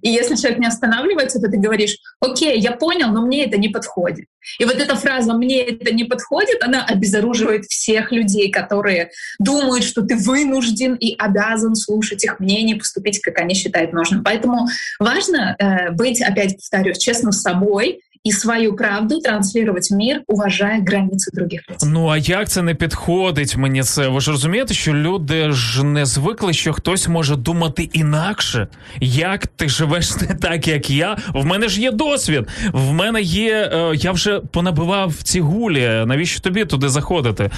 И 0.02 0.10
если 0.10 0.36
человек 0.36 0.60
не 0.60 0.68
останавливается, 0.68 1.40
то 1.40 1.50
ты 1.50 1.58
говоришь, 1.58 1.98
окей, 2.20 2.60
я 2.60 2.72
понял, 2.72 3.10
но 3.10 3.26
мне 3.26 3.46
это 3.46 3.58
не 3.58 3.70
подходит. 3.70 4.26
И 4.60 4.66
вот 4.66 4.76
эта 4.76 4.96
фраза 4.96 5.34
«мне 5.34 5.62
это 5.64 5.94
не 5.94 6.04
подходит», 6.04 6.62
она 6.62 6.86
обезоруживает 6.86 7.66
всех 7.66 8.12
людей, 8.12 8.52
которые 8.52 9.12
думают, 9.40 9.84
что 9.84 10.02
ты 10.02 10.18
вынужден 10.18 10.96
и 10.96 11.16
обязан 11.18 11.76
слушать 11.76 12.24
их 12.24 12.40
мнение, 12.40 12.76
поступить, 12.76 13.20
как 13.22 13.40
они 13.40 13.54
считают 13.56 13.94
нужным. 13.94 14.24
Поэтому 14.24 14.68
важно 15.00 15.56
э, 15.58 15.92
быть, 15.92 16.22
опять 16.22 16.58
повторюсь, 16.58 16.98
честным 16.98 17.32
с 17.32 17.42
собой 17.42 18.02
и 18.27 18.33
свою 18.33 18.77
правду 18.77 19.21
транслировать 19.21 19.91
в 19.91 19.95
мир, 19.95 20.23
уважая 20.27 20.81
границы 20.81 21.31
других 21.33 21.63
людей. 21.69 21.89
Ну 21.93 22.09
а 22.09 22.17
як 22.19 22.49
це 22.49 22.63
не 22.63 22.75
підходить 22.75 23.57
мені 23.57 23.83
це? 23.83 24.09
Ви 24.09 24.21
ж 24.21 24.31
розумієте, 24.31 24.75
що 24.75 24.95
люди 24.95 25.53
ж 25.53 25.85
не 25.85 26.07
звикли, 26.07 26.53
що 26.53 26.73
хтось 26.73 27.09
може 27.09 27.37
думати 27.37 27.91
інакше. 27.93 28.69
Як 29.01 29.47
ти 29.47 29.69
живеш 29.69 30.17
не 30.17 30.35
так, 30.35 30.69
як 30.69 30.91
я? 30.91 31.17
В 31.35 31.45
мене 31.45 31.69
ж 31.69 31.81
є 31.81 31.91
досвід. 31.91 32.49
В 32.73 32.93
мене 32.93 33.23
є. 33.23 33.71
е, 33.73 33.93
я 33.97 34.13
вже 34.13 34.41
понабивав 34.41 35.15
ці 35.23 35.41
гулі. 35.41 36.05
Навіщо 36.07 36.41
тобі 36.41 36.65
туди 36.65 36.89
заходити? 36.89 37.51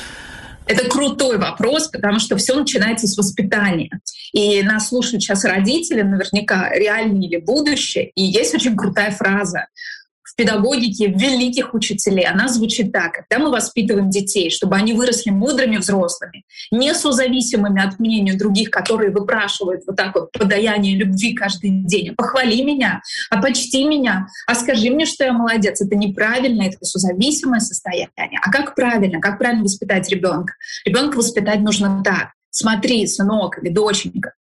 Это 0.68 0.89
крутой 0.89 1.36
вопрос, 1.36 1.89
потому 1.89 2.20
что 2.20 2.36
все 2.36 2.55
начинается 2.55 3.06
с 3.09 3.16
воспитания. 3.18 3.90
И 4.32 4.62
нас 4.62 4.89
слушают 4.89 5.22
сейчас 5.22 5.44
родители, 5.44 6.02
наверняка 6.02 6.70
реальные 6.70 7.27
или 7.28 7.39
будущее. 7.39 8.12
И 8.14 8.22
есть 8.22 8.55
очень 8.55 8.77
крутая 8.77 9.10
фраза 9.10 9.66
в 10.36 10.38
педагогике 10.38 11.07
великих 11.07 11.74
учителей. 11.74 12.26
Она 12.26 12.49
звучит 12.49 12.91
так. 12.91 13.14
Когда 13.14 13.41
мы 13.41 13.52
воспитываем 13.52 14.10
детей, 14.10 14.49
чтобы 14.49 14.76
они 14.76 14.91
выросли 14.91 15.30
мудрыми 15.30 15.78
взрослыми, 15.78 16.44
не 16.72 16.94
созависимыми 16.94 17.82
от 17.82 17.99
мнения 17.99 18.34
других, 18.34 18.70
которые 18.70 19.12
выпрашивают 19.12 19.84
вот 19.88 19.95
так 19.95 20.14
вот 20.14 20.34
подаяние 20.34 20.98
любви 20.98 21.34
каждый 21.34 21.70
день. 21.70 22.14
Похвали 22.16 22.62
меня, 22.64 23.02
а 23.30 23.41
почти 23.41 23.86
меня, 23.86 24.28
а 24.45 24.56
скажи 24.56 24.90
мне, 24.90 25.06
что 25.06 25.24
я 25.24 25.32
молодец. 25.32 25.80
Это 25.80 25.95
неправильно, 25.95 26.64
это 26.64 26.84
созависимое 26.84 27.62
состояние. 27.62 28.10
А 28.41 28.52
как 28.52 28.76
правильно? 28.76 29.22
Как 29.22 29.38
правильно 29.38 29.64
воспитать 29.64 30.10
ребенка? 30.10 30.53
Ребенка 30.84 31.16
воспитать 31.16 31.62
нужно 31.62 32.03
так. 32.03 32.32
Смотри, 32.49 33.06
сынок 33.06 33.62
или 33.62 33.70
доченька, 33.70 34.32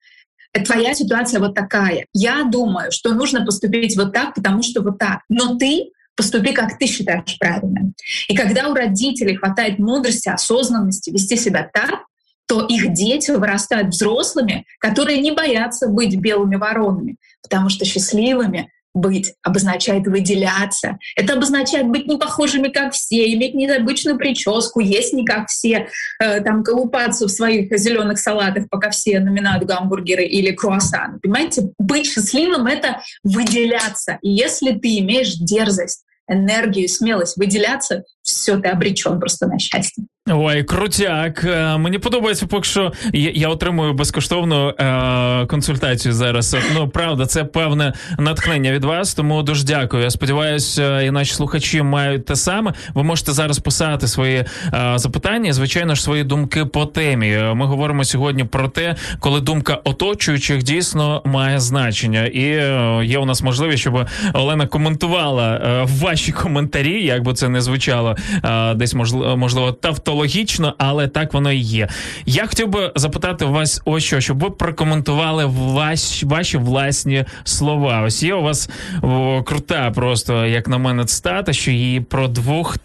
твоя 0.63 0.93
ситуация 0.93 1.39
вот 1.39 1.53
такая. 1.55 2.05
Я 2.13 2.43
думаю, 2.43 2.91
что 2.91 3.13
нужно 3.13 3.45
поступить 3.45 3.97
вот 3.97 4.13
так, 4.13 4.33
потому 4.35 4.63
что 4.63 4.81
вот 4.81 4.97
так. 4.97 5.21
Но 5.29 5.57
ты 5.57 5.91
поступи, 6.15 6.53
как 6.53 6.77
ты 6.77 6.87
считаешь 6.87 7.37
правильным. 7.39 7.93
И 8.27 8.35
когда 8.35 8.69
у 8.69 8.73
родителей 8.73 9.35
хватает 9.35 9.79
мудрости, 9.79 10.29
осознанности 10.29 11.09
вести 11.09 11.35
себя 11.35 11.69
так, 11.73 12.05
то 12.47 12.65
их 12.65 12.93
дети 12.93 13.31
вырастают 13.31 13.89
взрослыми, 13.89 14.65
которые 14.79 15.19
не 15.19 15.31
боятся 15.31 15.87
быть 15.87 16.15
белыми 16.15 16.55
воронами, 16.55 17.17
потому 17.41 17.69
что 17.69 17.85
счастливыми 17.85 18.71
быть 18.95 19.33
обозначает 19.43 20.07
выделяться. 20.07 20.97
Это 21.15 21.33
обозначает 21.33 21.87
быть 21.87 22.07
не 22.07 22.17
похожими, 22.17 22.69
как 22.69 22.93
все, 22.93 23.31
иметь 23.33 23.53
необычную 23.53 24.17
прическу, 24.17 24.79
есть 24.79 25.13
не 25.13 25.25
как 25.25 25.49
все, 25.49 25.89
э, 26.19 26.41
там 26.41 26.63
колупаться 26.63 27.27
в 27.27 27.29
своих 27.29 27.77
зеленых 27.77 28.17
салатах, 28.17 28.69
пока 28.69 28.89
все 28.89 29.19
номинают 29.19 29.65
гамбургеры 29.65 30.23
или 30.23 30.51
круассаны. 30.51 31.19
Понимаете, 31.19 31.69
быть 31.77 32.07
счастливым— 32.07 32.65
это 32.67 33.01
выделяться. 33.23 34.17
И 34.21 34.31
если 34.31 34.71
ты 34.71 34.99
имеешь 34.99 35.35
дерзость, 35.35 36.03
энергию, 36.27 36.89
смелость 36.89 37.37
выделяться, 37.37 38.03
все, 38.25 38.57
ты 38.57 38.69
обречен 38.69 39.19
просто 39.19 39.47
на 39.47 39.59
счастье. 39.59 40.03
Ой, 40.29 40.63
крутяк. 40.63 41.43
Е, 41.43 41.77
Мені 41.77 41.99
подобається, 41.99 42.45
поки 42.47 42.63
що 42.63 42.93
я, 43.13 43.31
я 43.35 43.49
отримую 43.49 43.93
безкоштовну 43.93 44.69
е, 44.69 45.45
консультацію 45.45 46.13
зараз. 46.13 46.57
Ну, 46.75 46.89
правда, 46.89 47.25
це 47.25 47.43
певне 47.43 47.93
натхнення 48.19 48.71
від 48.71 48.83
вас, 48.83 49.13
тому 49.13 49.43
дуже 49.43 49.65
дякую. 49.65 50.03
Я 50.03 50.09
сподіваюся, 50.09 51.01
і 51.01 51.11
наші 51.11 51.33
слухачі 51.33 51.81
мають 51.81 52.25
те 52.25 52.35
саме. 52.35 52.73
Ви 52.93 53.03
можете 53.03 53.31
зараз 53.31 53.59
писати 53.59 54.07
свої 54.07 54.35
е, 54.73 54.93
запитання, 54.95 55.53
звичайно 55.53 55.95
ж, 55.95 56.03
свої 56.03 56.23
думки 56.23 56.65
по 56.65 56.85
темі. 56.85 57.31
Е, 57.31 57.53
Ми 57.53 57.65
говоримо 57.65 58.03
сьогодні 58.03 58.43
про 58.43 58.67
те, 58.67 58.95
коли 59.19 59.41
думка 59.41 59.79
оточуючих 59.83 60.63
дійсно 60.63 61.21
має 61.25 61.59
значення. 61.59 62.25
І 62.25 62.45
е, 62.45 63.01
є 63.03 63.17
у 63.19 63.25
нас 63.25 63.43
можливість, 63.43 63.81
щоб 63.81 64.07
Олена 64.33 64.67
коментувала 64.67 65.55
е, 65.55 65.87
ваші 65.99 66.31
коментарі, 66.31 67.03
як 67.05 67.23
би 67.23 67.33
це 67.33 67.49
не 67.49 67.61
звучало 67.61 68.14
е, 68.43 68.73
десь 68.73 68.93
можливо, 68.93 69.37
можливо 69.37 69.71
тавтологічно, 69.71 70.73
але 70.77 71.07
так 71.07 71.33
воно 71.33 71.51
і 71.51 71.57
є. 71.57 71.87
Я 72.25 72.47
хотів 72.47 72.67
би 72.67 72.91
запитати 72.95 73.45
вас 73.45 73.81
ось 73.85 74.03
що, 74.03 74.21
щоб 74.21 74.39
ви 74.39 74.49
прокоментували 74.49 75.45
ваші, 75.45 76.25
ваші 76.25 76.57
власні 76.57 77.25
слова. 77.43 78.01
Ось 78.01 78.23
є 78.23 78.33
у 78.33 78.41
вас 78.41 78.69
о, 79.01 79.43
крута, 79.43 79.91
просто 79.91 80.45
як 80.45 80.67
на 80.67 80.77
мене, 80.77 81.05
цитата, 81.05 81.53
що 81.53 81.71
її 81.71 82.01
про 82.01 82.27
двох 82.27 82.77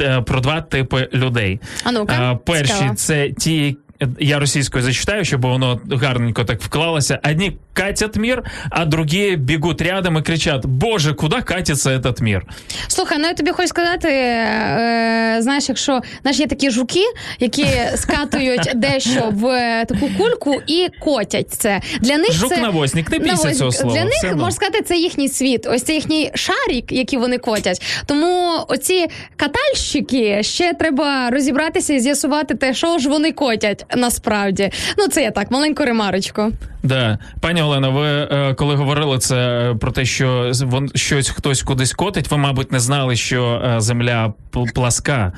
е, 0.00 0.20
про 0.20 0.40
два 0.40 0.60
типи 0.60 1.08
людей. 1.14 1.60
А 1.84 1.92
ну-ка, 1.92 2.38
перші 2.44 2.72
цікаво. 2.72 2.94
це 2.94 3.30
ті. 3.30 3.76
Я 4.20 4.38
російською 4.38 4.84
зачитаю, 4.84 5.24
щоб 5.24 5.42
воно 5.42 5.80
гарненько 5.90 6.44
так 6.44 6.62
вклалося. 6.62 7.20
Одні 7.30 7.56
катять 7.72 8.16
мир, 8.16 8.44
а 8.70 8.84
другі 8.84 9.36
бігуть 9.36 9.82
рядом 9.82 10.18
і 10.18 10.22
кричать: 10.22 10.66
Боже, 10.66 11.14
куди 11.14 11.36
катиться 11.42 11.90
этот 11.90 12.22
мир? 12.22 12.42
Слухай, 12.88 13.18
ну 13.18 13.26
я 13.26 13.34
тобі 13.34 13.50
хочу 13.50 13.68
сказати, 13.68 14.08
е, 14.08 15.36
знаєш, 15.40 15.68
якщо 15.68 16.00
знаєш, 16.22 16.40
є 16.40 16.46
такі 16.46 16.70
жуки, 16.70 17.04
які 17.40 17.66
скатують 17.94 18.72
дещо 18.74 19.28
в 19.32 19.46
е, 19.46 19.84
таку 19.84 20.10
кульку 20.18 20.62
і 20.66 20.88
котять 21.00 21.50
це. 21.50 21.80
Для 22.00 22.16
них 22.18 22.32
Жук 22.32 22.48
це 22.48 22.58
навозник, 22.58 23.10
не 23.10 23.18
бійся 23.18 23.32
Навозник. 23.32 23.56
цього 23.56 23.72
слова, 23.72 23.94
Для 23.94 24.04
них 24.04 24.36
можна 24.36 24.50
сказати, 24.50 24.82
це 24.82 24.96
їхній 24.96 25.28
світ. 25.28 25.66
Ось 25.70 25.82
це 25.82 25.94
їхній 25.94 26.30
шарик, 26.34 26.92
який 26.92 27.18
вони 27.18 27.38
котять. 27.38 27.82
Тому 28.06 28.52
оці 28.68 29.06
катальщики 29.36 30.42
ще 30.42 30.72
треба 30.74 31.30
розібратися 31.30 31.94
і 31.94 32.00
з'ясувати 32.00 32.54
те, 32.54 32.74
що 32.74 32.98
ж 32.98 33.08
вони 33.08 33.32
котять 33.32 33.84
насправді. 33.95 34.71
Ну 34.97 35.07
це 35.07 35.23
я 35.23 35.31
так, 35.31 35.51
маленьку 35.51 35.85
ремарочку. 35.85 36.51
Да, 36.83 37.19
пані 37.41 37.61
Олена, 37.61 37.89
ви 37.89 38.07
е, 38.07 38.53
коли 38.53 38.75
говорили 38.75 39.19
це 39.19 39.35
е, 39.71 39.75
про 39.75 39.91
те, 39.91 40.05
що 40.05 40.53
з- 40.53 40.61
вон 40.61 40.89
щось 40.95 41.29
хтось 41.29 41.63
кудись 41.63 41.93
котить, 41.93 42.31
ви, 42.31 42.37
мабуть, 42.37 42.71
не 42.71 42.79
знали, 42.79 43.15
що 43.15 43.61
е, 43.65 43.81
земля 43.81 44.33
пл- 44.51 44.73
пласка. 44.73 45.33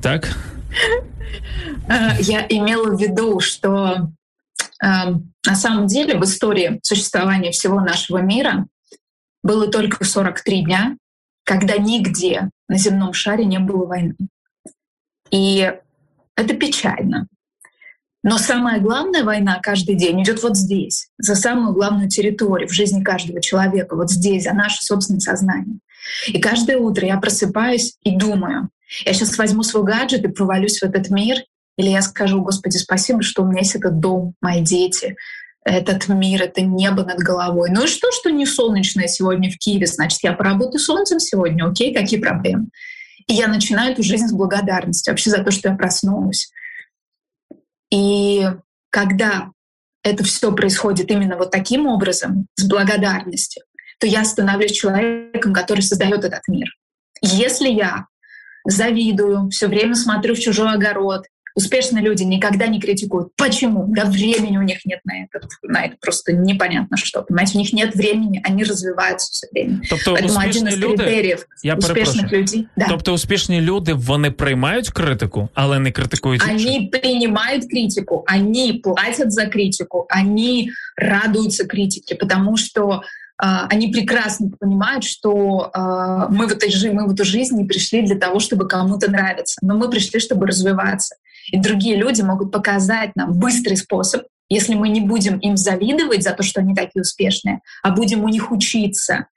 Так? 0.00 0.36
Э, 1.88 2.16
Я 2.20 2.46
имела 2.50 2.90
в 2.90 2.98
виду, 3.00 3.40
что 3.40 3.98
э, 4.84 5.14
на 5.48 5.56
самом 5.56 5.86
деле 5.86 6.14
в 6.14 6.22
истории 6.24 6.80
существования 6.82 7.50
всего 7.50 7.80
нашего 7.80 8.18
мира 8.22 8.66
было 9.44 9.68
только 9.68 10.04
43 10.04 10.62
дня, 10.62 10.96
когда 11.44 11.76
нигде 11.76 12.48
на 12.68 12.78
земном 12.78 13.12
шаре 13.14 13.44
не 13.44 13.58
было 13.58 13.86
войны. 13.86 14.14
И 15.34 15.72
это 16.36 16.54
печально. 16.54 17.26
Но 18.23 18.37
самая 18.37 18.79
главная 18.79 19.23
война 19.23 19.59
каждый 19.61 19.95
день 19.95 20.21
идет 20.23 20.43
вот 20.43 20.57
здесь, 20.57 21.09
за 21.17 21.35
самую 21.35 21.73
главную 21.73 22.09
территорию 22.09 22.67
в 22.67 22.73
жизни 22.73 23.03
каждого 23.03 23.41
человека, 23.41 23.95
вот 23.95 24.09
здесь, 24.09 24.43
за 24.43 24.53
наше 24.53 24.83
собственное 24.83 25.19
сознание. 25.19 25.79
И 26.27 26.39
каждое 26.39 26.77
утро 26.77 27.05
я 27.05 27.17
просыпаюсь 27.17 27.95
и 28.03 28.15
думаю, 28.15 28.69
я 29.05 29.13
сейчас 29.13 29.37
возьму 29.37 29.63
свой 29.63 29.83
гаджет 29.83 30.23
и 30.23 30.29
провалюсь 30.29 30.79
в 30.79 30.83
этот 30.83 31.09
мир, 31.09 31.37
или 31.77 31.89
я 31.89 32.01
скажу, 32.01 32.41
Господи, 32.41 32.77
спасибо, 32.77 33.21
что 33.21 33.43
у 33.43 33.45
меня 33.45 33.59
есть 33.59 33.75
этот 33.75 33.99
дом, 33.99 34.33
мои 34.41 34.61
дети, 34.61 35.15
этот 35.63 36.07
мир, 36.07 36.43
это 36.43 36.61
небо 36.61 37.03
над 37.03 37.19
головой. 37.19 37.69
Ну 37.71 37.83
и 37.83 37.87
что, 37.87 38.11
что 38.11 38.29
не 38.29 38.45
солнечное 38.45 39.07
сегодня 39.07 39.51
в 39.51 39.57
Киеве? 39.57 39.85
Значит, 39.85 40.19
я 40.23 40.33
поработаю 40.33 40.79
солнцем 40.79 41.19
сегодня, 41.19 41.65
окей, 41.69 41.93
какие 41.93 42.19
проблемы? 42.19 42.67
И 43.27 43.33
я 43.33 43.47
начинаю 43.47 43.91
эту 43.91 44.01
жизнь 44.03 44.27
с 44.27 44.31
благодарности 44.31 45.09
вообще 45.09 45.29
за 45.29 45.43
то, 45.43 45.51
что 45.51 45.69
я 45.69 45.75
проснулась. 45.75 46.49
И 47.91 48.45
когда 48.89 49.51
это 50.03 50.23
все 50.23 50.51
происходит 50.53 51.11
именно 51.11 51.37
вот 51.37 51.51
таким 51.51 51.85
образом, 51.85 52.47
с 52.55 52.67
благодарностью, 52.67 53.63
то 53.99 54.07
я 54.07 54.23
становлюсь 54.23 54.71
человеком, 54.71 55.53
который 55.53 55.81
создает 55.81 56.23
этот 56.23 56.47
мир. 56.47 56.67
Если 57.21 57.69
я 57.69 58.05
завидую, 58.65 59.49
все 59.49 59.67
время 59.67 59.95
смотрю 59.95 60.35
в 60.35 60.39
чужой 60.39 60.73
огород, 60.73 61.25
успешные 61.56 62.02
люди 62.02 62.22
никогда 62.22 62.66
не 62.66 62.80
критикуют. 62.80 63.28
Почему? 63.36 63.84
Да 63.88 64.04
времени 64.06 64.56
у 64.56 64.62
них 64.62 64.86
нет 64.86 65.00
на 65.04 65.24
это. 65.24 65.46
На 65.62 65.84
это 65.84 65.96
просто 66.00 66.32
непонятно 66.32 66.96
что. 66.96 67.22
Понимаете, 67.22 67.58
у 67.58 67.60
них 67.60 67.72
нет 67.72 67.94
времени, 67.94 68.40
они 68.42 68.64
развиваются 68.64 69.30
все 69.32 69.48
время. 69.52 69.80
Тобто 69.90 70.12
Поэтому 70.12 70.38
один 70.38 70.66
успішні 70.66 70.68
из 70.68 70.78
люди, 70.78 70.96
критериев 70.96 71.46
я 71.62 71.74
успешных 71.74 71.94
перепрошую. 71.94 72.40
людей. 72.42 72.68
Да. 72.76 72.86
Тобто 72.88 73.12
успішні 73.12 73.60
люди 73.60 73.92
вони 73.92 74.30
приймають 74.30 74.90
критику, 74.90 75.48
але 75.54 75.78
не 75.78 75.92
критикують 75.92 76.42
інших. 76.48 76.68
Они 76.68 76.90
принимают 76.92 77.70
критику, 77.70 78.24
они 78.26 78.80
платят 78.82 79.32
за 79.32 79.46
критику, 79.46 80.06
они 80.08 80.70
радуются 80.96 81.64
критике, 81.64 82.14
потому 82.14 82.56
что 82.56 83.02
а, 83.36 83.66
они 83.74 83.88
прекрасно 83.88 84.50
понимают, 84.60 85.04
что 85.04 85.70
а, 85.74 86.28
мы, 86.28 86.46
в 86.46 86.52
этой, 86.52 86.70
жи- 86.70 86.92
мы 86.92 87.06
в 87.06 87.12
эту 87.12 87.24
жизнь 87.24 87.56
не 87.56 87.64
пришли 87.64 88.02
для 88.02 88.16
того, 88.16 88.38
чтобы 88.40 88.68
кому-то 88.68 89.10
нравиться, 89.10 89.58
но 89.62 89.74
мы 89.76 89.90
пришли, 89.90 90.20
чтобы 90.20 90.46
развиваться. 90.46 91.16
И 91.51 91.59
другие 91.59 91.95
люди 91.95 92.21
могут 92.21 92.51
показать 92.51 93.15
нам 93.15 93.33
быстрый 93.33 93.75
способ, 93.75 94.23
если 94.49 94.75
мы 94.75 94.89
не 94.89 95.01
будем 95.01 95.37
им 95.39 95.57
завидовать 95.57 96.23
за 96.23 96.31
то, 96.31 96.43
что 96.43 96.61
они 96.61 96.73
такие 96.73 97.01
успешные, 97.01 97.61
а 97.83 97.91
будем 97.91 98.23
у 98.23 98.29
них 98.29 98.51
учиться. 98.51 99.27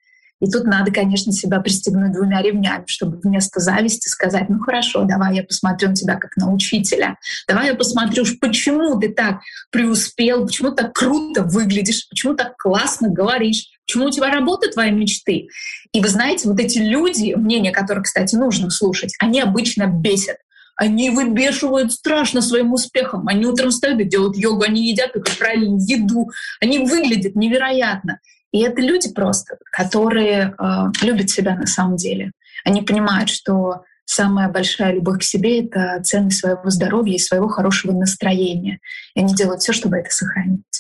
И 0.40 0.50
тут 0.50 0.64
надо, 0.64 0.90
конечно, 0.90 1.32
себя 1.32 1.60
пристегнуть 1.60 2.12
двумя 2.12 2.40
ремнями, 2.40 2.84
чтобы 2.86 3.20
вместо 3.22 3.60
зависти 3.60 4.08
сказать, 4.08 4.48
ну 4.48 4.58
хорошо, 4.58 5.04
давай 5.04 5.36
я 5.36 5.42
посмотрю 5.42 5.90
на 5.90 5.94
тебя 5.94 6.16
как 6.16 6.34
на 6.36 6.50
учителя, 6.50 7.18
давай 7.46 7.66
я 7.66 7.74
посмотрю, 7.74 8.24
почему 8.40 8.98
ты 8.98 9.10
так 9.10 9.40
преуспел, 9.70 10.46
почему 10.46 10.70
так 10.70 10.94
круто 10.94 11.42
выглядишь, 11.42 12.08
почему 12.08 12.34
так 12.34 12.56
классно 12.56 13.10
говоришь, 13.10 13.66
почему 13.86 14.06
у 14.06 14.10
тебя 14.10 14.30
работают 14.30 14.74
твои 14.74 14.90
мечты. 14.90 15.48
И 15.92 16.00
вы 16.00 16.08
знаете, 16.08 16.48
вот 16.48 16.58
эти 16.58 16.78
люди, 16.78 17.34
мнение 17.34 17.72
которых, 17.72 18.04
кстати, 18.04 18.34
нужно 18.34 18.70
слушать, 18.70 19.14
они 19.18 19.40
обычно 19.40 19.86
бесят. 19.88 20.36
Они 20.80 21.10
выбешивают 21.10 21.92
страшно 21.92 22.40
своим 22.40 22.72
успехом. 22.72 23.28
Они 23.28 23.44
утром 23.44 23.68
встают 23.68 24.00
и 24.00 24.04
делают 24.04 24.34
йогу, 24.34 24.62
они 24.62 24.88
едят 24.88 25.12
только 25.12 25.30
правильную 25.36 25.78
еду. 25.78 26.30
Они 26.58 26.78
выглядят 26.78 27.36
невероятно. 27.36 28.18
И 28.50 28.62
это 28.62 28.80
люди 28.80 29.12
просто, 29.12 29.58
которые 29.70 30.54
э, 30.58 31.04
любят 31.04 31.28
себя 31.28 31.54
на 31.54 31.66
самом 31.66 31.96
деле. 31.96 32.32
Они 32.64 32.80
понимают, 32.80 33.28
что 33.28 33.82
самая 34.06 34.48
большая 34.48 34.94
любовь 34.94 35.18
к 35.18 35.22
себе— 35.22 35.60
это 35.66 36.00
ценность 36.02 36.38
своего 36.38 36.70
здоровья 36.70 37.14
и 37.14 37.18
своего 37.18 37.48
хорошего 37.48 37.92
настроения. 37.92 38.80
И 39.14 39.20
они 39.20 39.34
делают 39.34 39.60
все, 39.60 39.74
чтобы 39.74 39.98
это 39.98 40.08
сохранить. 40.08 40.79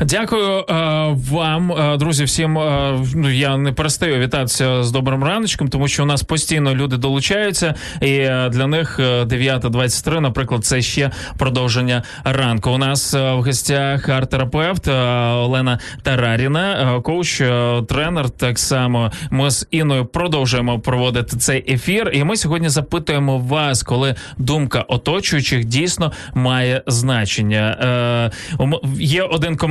Дякую 0.00 0.58
е, 0.58 0.64
вам, 1.30 1.72
е, 1.72 1.96
друзі. 1.96 2.24
Всім 2.24 2.58
е, 2.58 2.98
ну 3.14 3.30
я 3.30 3.56
не 3.56 3.72
перестаю 3.72 4.18
вітатися 4.18 4.82
з 4.82 4.90
добрим 4.90 5.24
раночком, 5.24 5.68
тому 5.68 5.88
що 5.88 6.02
у 6.02 6.06
нас 6.06 6.22
постійно 6.22 6.74
люди 6.74 6.96
долучаються, 6.96 7.74
і 8.00 8.16
для 8.50 8.66
них 8.66 9.00
е, 9.00 9.24
9.23, 9.24 10.20
наприклад, 10.20 10.64
це 10.64 10.82
ще 10.82 11.10
продовження 11.38 12.02
ранку. 12.24 12.70
У 12.70 12.78
нас 12.78 13.14
в 13.14 13.40
гостях 13.40 14.08
арт-терапевт 14.08 14.88
Олена 15.44 15.78
Тараріна, 16.02 17.00
коуч, 17.04 17.42
тренер. 17.88 18.30
Так 18.30 18.58
само 18.58 19.12
ми 19.30 19.50
з 19.50 19.66
Іною 19.70 20.06
продовжуємо 20.06 20.80
проводити 20.80 21.36
цей 21.36 21.74
ефір. 21.74 22.10
І 22.14 22.24
ми 22.24 22.36
сьогодні 22.36 22.68
запитуємо 22.68 23.38
вас, 23.38 23.82
коли 23.82 24.14
думка 24.38 24.84
оточуючих 24.88 25.64
дійсно 25.64 26.12
має 26.34 26.82
значення. 26.86 28.30
Е, 28.60 28.66
є 28.98 29.22
один 29.22 29.56
коментар. 29.56 29.69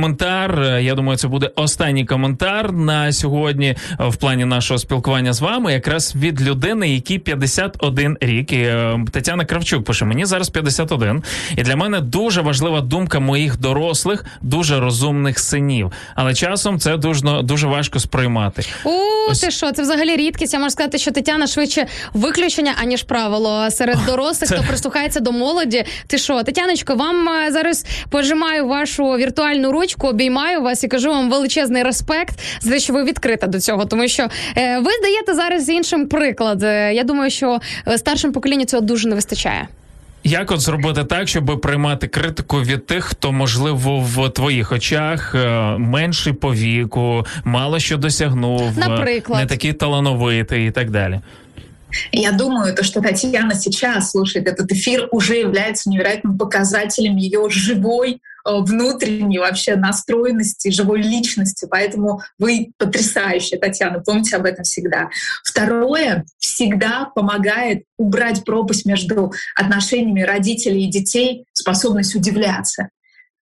Е, 0.58 0.82
Я 0.82 0.94
думаю, 0.94 1.18
це 1.18 1.28
буде 1.28 1.50
останній 1.56 2.04
коментар 2.04 2.72
на 2.72 3.12
сьогодні 3.12 3.76
в 3.98 4.16
плані 4.16 4.44
нашого 4.44 4.78
спілкування 4.78 5.32
з 5.32 5.40
вами, 5.40 5.72
якраз 5.72 6.16
від 6.16 6.42
людини, 6.42 6.88
якій 6.88 7.18
51 7.18 8.16
рік. 8.20 8.52
І, 8.52 8.56
е, 8.56 9.00
Тетяна 9.12 9.44
Кравчук 9.44 9.84
пише: 9.84 10.04
мені 10.04 10.24
зараз 10.24 10.48
51. 10.48 11.22
І 11.56 11.62
для 11.62 11.76
мене 11.76 12.00
дуже 12.00 12.40
важлива 12.40 12.80
думка 12.80 13.20
моїх 13.20 13.60
дорослих, 13.60 14.24
дуже 14.42 14.80
розумних 14.80 15.38
синів. 15.38 15.92
Але 16.14 16.34
часом 16.34 16.78
це 16.78 16.96
дуже, 16.96 17.42
дуже 17.42 17.66
важко 17.66 17.98
сприймати. 18.00 18.62
У 18.84 19.34
ти 19.40 19.50
що? 19.50 19.72
Це 19.72 19.82
взагалі 19.82 20.16
рідкість. 20.16 20.52
Я 20.52 20.58
можу 20.58 20.70
сказати, 20.70 20.98
що 20.98 21.10
Тетяна 21.10 21.46
швидше 21.46 21.86
виключення, 22.12 22.74
аніж 22.82 23.02
правило 23.02 23.70
серед 23.70 23.98
дорослих, 24.06 24.50
Це- 24.50 24.56
хто 24.56 24.64
прислухається 24.68 25.20
до 25.20 25.32
молоді. 25.32 25.84
Ти 26.06 26.18
що, 26.18 26.42
Тетяночко, 26.42 26.94
вам 26.94 27.28
е, 27.28 27.52
зараз 27.52 27.86
пожимаю 28.10 28.66
вашу 28.66 29.04
віртуальну 29.04 29.72
ручку. 29.72 29.89
Дзвіночку, 29.90 30.08
обіймаю 30.08 30.62
вас 30.62 30.84
і 30.84 30.88
кажу 30.88 31.08
вам 31.08 31.30
величезний 31.30 31.82
респект 31.82 32.38
за 32.60 32.70
те, 32.70 32.78
що 32.78 32.92
ви 32.92 33.04
відкрита 33.04 33.46
до 33.46 33.60
цього. 33.60 33.84
Тому 33.84 34.08
що 34.08 34.28
е, 34.56 34.78
ви 34.78 34.90
даєте 35.02 35.34
зараз 35.34 35.68
іншим 35.68 36.08
приклад. 36.08 36.62
Е, 36.62 36.94
Я 36.94 37.04
думаю, 37.04 37.30
що 37.30 37.58
е, 37.88 37.98
старшим 37.98 38.32
поколінню 38.32 38.64
цього 38.64 38.80
дуже 38.80 39.08
не 39.08 39.14
вистачає. 39.14 39.68
Як 40.24 40.50
от 40.50 40.60
зробити 40.60 41.04
так, 41.04 41.28
щоб 41.28 41.60
приймати 41.60 42.06
критику 42.06 42.60
від 42.60 42.86
тих, 42.86 43.04
хто 43.04 43.32
можливо 43.32 44.00
в 44.00 44.28
твоїх 44.30 44.72
очах 44.72 45.34
менший 45.78 46.32
по 46.32 46.54
віку, 46.54 47.26
мало 47.44 47.78
що 47.78 47.96
досягнув, 47.96 48.78
Наприклад. 48.78 49.40
не 49.40 49.46
такий 49.46 49.72
талановитий 49.72 50.66
і 50.66 50.70
так 50.70 50.90
далі. 50.90 51.20
Я 52.12 52.32
думаю, 52.32 52.74
то, 52.74 52.82
что 52.82 53.00
Татьяна 53.00 53.54
сейчас 53.54 54.10
слушает 54.10 54.48
этот 54.48 54.70
эфир, 54.72 55.08
уже 55.10 55.36
является 55.36 55.90
невероятным 55.90 56.38
показателем 56.38 57.16
ее 57.16 57.48
живой 57.48 58.14
э, 58.14 58.18
внутренней 58.44 59.38
вообще 59.38 59.76
настроенности, 59.76 60.70
живой 60.70 61.02
личности. 61.02 61.66
Поэтому 61.70 62.20
вы 62.38 62.72
потрясающая, 62.78 63.58
Татьяна, 63.58 64.00
помните 64.00 64.36
об 64.36 64.44
этом 64.44 64.64
всегда. 64.64 65.10
Второе, 65.44 66.24
всегда 66.38 67.10
помогает 67.14 67.84
убрать 67.96 68.44
пропасть 68.44 68.86
между 68.86 69.32
отношениями 69.56 70.22
родителей 70.22 70.84
и 70.84 70.90
детей, 70.90 71.44
способность 71.52 72.14
удивляться. 72.14 72.88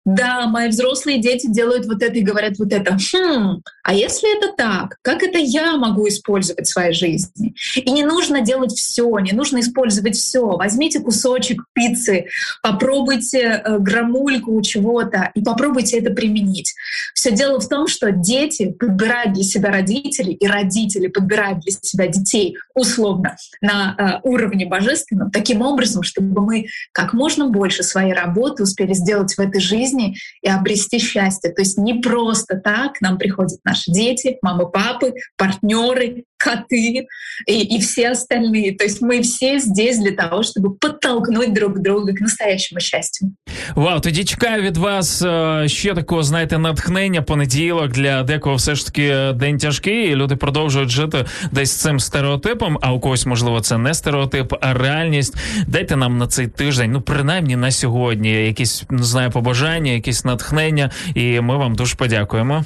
Да, 0.06 0.46
мои 0.46 0.70
взрослые 0.70 1.20
дети 1.20 1.48
делают 1.48 1.88
вот 1.88 2.04
это 2.04 2.14
и 2.14 2.22
говорят 2.22 2.60
вот 2.60 2.72
это. 2.72 2.96
Хм, 2.96 3.64
а 3.84 3.94
если 3.94 4.38
это 4.38 4.54
так, 4.56 4.98
как 5.02 5.24
это 5.24 5.40
я 5.40 5.78
могу 5.78 6.08
использовать 6.08 6.68
в 6.68 6.72
своей 6.72 6.94
жизни? 6.94 7.56
И 7.76 7.92
не 7.92 8.04
нужно 8.04 8.42
делать 8.42 8.74
все, 8.74 9.18
не 9.18 9.32
нужно 9.32 9.62
использовать 9.62 10.16
все. 10.16 10.46
Возьмите 10.46 11.00
кусочек 11.00 11.64
пиццы, 11.74 12.28
попробуйте 12.62 13.64
э, 13.66 13.80
грамульку 13.80 14.62
чего-то 14.62 15.32
и 15.34 15.42
попробуйте 15.42 15.98
это 15.98 16.12
применить. 16.12 16.76
Все 17.16 17.32
дело 17.32 17.60
в 17.60 17.68
том, 17.68 17.88
что 17.88 18.12
дети 18.12 18.72
подбирают 18.72 19.34
для 19.34 19.44
себя 19.44 19.72
родителей, 19.72 20.34
и 20.34 20.46
родители 20.46 21.08
подбирают 21.08 21.62
для 21.62 21.72
себя 21.72 22.08
детей 22.08 22.58
условно 22.76 23.38
на 23.60 23.96
э, 23.98 24.28
уровне 24.28 24.68
божественном, 24.68 25.32
таким 25.32 25.64
образом, 25.64 26.04
чтобы 26.04 26.42
мы 26.42 26.68
как 26.92 27.14
можно 27.14 27.50
больше 27.50 27.82
своей 27.82 28.14
работы 28.14 28.62
успели 28.62 28.94
сделать 28.94 29.34
в 29.34 29.40
этой 29.40 29.60
жизни 29.60 29.95
и 30.43 30.49
обрести 30.49 30.99
счастье. 30.99 31.53
То 31.53 31.63
есть 31.63 31.79
не 31.79 31.95
просто 31.95 32.57
так 32.57 32.95
к 32.95 33.01
нам 33.01 33.19
приходят 33.19 33.61
наши 33.65 33.91
дети, 33.91 34.39
мамы, 34.43 34.71
папы, 34.71 35.15
партнеры, 35.37 36.25
коты 36.41 37.07
и, 37.47 37.77
и 37.77 37.81
все 37.81 38.11
остальные. 38.11 38.77
То 38.77 38.85
есть 38.85 39.03
мы 39.03 39.21
все 39.23 39.59
здесь 39.59 39.99
для 39.99 40.13
того, 40.13 40.43
чтобы 40.43 40.75
подтолкнуть 40.75 41.53
друг 41.53 41.81
друга 41.83 42.15
к 42.15 42.21
настоящему 42.21 42.81
счастью. 42.81 43.33
Вау, 43.75 44.01
тоді 44.01 44.25
чекаю 44.25 44.63
від 44.63 44.77
вас 44.77 45.23
е, 45.23 45.65
ще 45.69 45.95
такого, 45.95 46.23
знаєте, 46.23 46.59
натхнення 46.59 47.23
понеділок 47.23 47.89
для 47.89 48.23
декого 48.23 48.57
все 48.57 48.75
ж 48.75 48.87
таки 48.87 49.33
день 49.35 49.59
тяжкий, 49.59 50.09
і 50.09 50.17
люди 50.17 50.37
продовжують 50.37 50.91
жити 50.91 51.25
десь 51.53 51.73
цим 51.73 52.01
стереотипом. 52.01 52.79
А 52.81 52.93
у 52.93 53.01
когось, 53.01 53.27
можливо, 53.27 53.61
це 53.61 53.79
не 53.79 53.95
стереотип, 53.95 54.55
а 54.61 54.75
реальність. 54.75 55.37
Дайте 55.67 55.97
нам 55.97 56.19
на 56.19 56.27
цей 56.27 56.47
тиждень, 56.47 56.93
ну 56.93 57.01
принаймні 57.01 57.57
на 57.57 57.71
сьогодні, 57.71 58.33
якісь 58.33 58.85
не 58.91 59.03
знаю, 59.03 59.31
побажання, 59.31 59.93
якісь 59.93 60.25
натхнення, 60.25 60.91
і 61.15 61.41
ми 61.41 61.57
вам 61.57 61.75
дуже 61.75 61.97
подякуємо. 61.97 62.65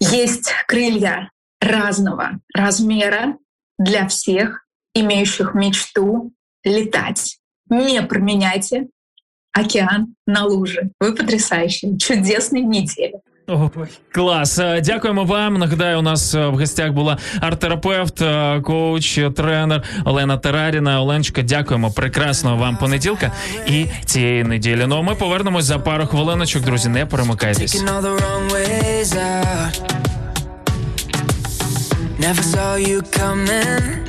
Есть 0.00 0.52
крылья 0.68 1.28
разного 1.61 2.39
размера 2.55 3.35
для 3.79 4.05
всех, 4.07 4.65
имеющих 4.93 5.53
мечту 5.53 6.31
летать. 6.63 7.37
Не 7.69 8.01
променяйте 8.01 8.87
океан 9.53 10.15
на 10.27 10.45
лужи. 10.45 10.89
Вы 10.99 11.15
потрясающие. 11.15 11.97
Чудесной 11.97 12.61
недели. 12.61 13.13
Клас, 14.11 14.59
Е, 14.59 14.81
дякуємо 14.81 15.23
вам. 15.23 15.53
Нагадаю, 15.57 15.99
у 15.99 16.01
нас 16.01 16.35
е, 16.35 16.47
в 16.47 16.57
гостях 16.57 16.91
була 16.91 17.17
арт-терапевт, 17.41 18.21
е, 18.21 18.61
коуч, 18.61 19.19
тренер 19.35 19.83
Олена 20.05 20.37
Тераріна. 20.37 21.01
Оленчика, 21.01 21.41
дякуємо. 21.41 21.91
Прекрасного 21.91 22.57
вам 22.57 22.77
понеділка 22.77 23.31
і 23.67 23.85
цієї 24.05 24.43
неділі. 24.43 24.85
Ну 24.87 24.97
а 24.97 25.01
ми 25.01 25.15
повернемось 25.15 25.65
за 25.65 25.79
пару 25.79 26.05
хвилиночок, 26.05 26.63
друзі. 26.63 26.89
Не 26.89 27.05
перемикайтесь. 27.05 27.83
Never 32.21 32.43
saw 32.43 32.75
you 32.75 33.01
coming. 33.01 34.05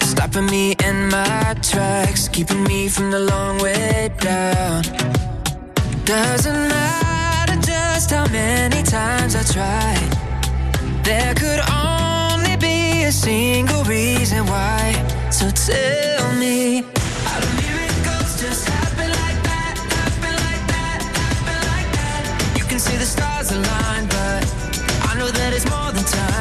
Stopping 0.00 0.46
me 0.46 0.74
in 0.82 1.10
my 1.10 1.54
tracks. 1.60 2.28
Keeping 2.28 2.64
me 2.64 2.88
from 2.88 3.10
the 3.10 3.20
long 3.20 3.58
way 3.58 4.10
down. 4.20 4.82
Doesn't 6.06 6.68
matter 6.74 7.60
just 7.60 8.10
how 8.10 8.26
many 8.28 8.82
times 8.82 9.36
I 9.36 9.42
tried. 9.56 10.10
There 11.04 11.34
could 11.34 11.60
only 11.68 12.56
be 12.56 13.02
a 13.04 13.12
single 13.12 13.84
reason 13.84 14.46
why. 14.46 14.94
So 15.30 15.50
tell 15.50 16.32
me. 16.36 16.84
How 17.28 17.38
do 17.38 17.48
miracles 17.60 18.40
just 18.40 18.66
happen 18.66 19.10
like 19.10 19.40
that? 19.50 19.74
Happen 19.98 20.34
like 20.46 20.64
that? 20.74 20.98
Happen 21.20 21.58
like 21.72 21.90
that? 22.00 22.54
You 22.58 22.64
can 22.64 22.78
see 22.78 22.96
the 22.96 23.04
stars 23.04 23.50
aligned 23.52 24.08
but 24.08 24.42
I 25.10 25.14
know 25.18 25.28
that 25.28 25.52
it's 25.52 25.68
more 25.68 25.92
than 25.92 26.04
timing. 26.04 26.35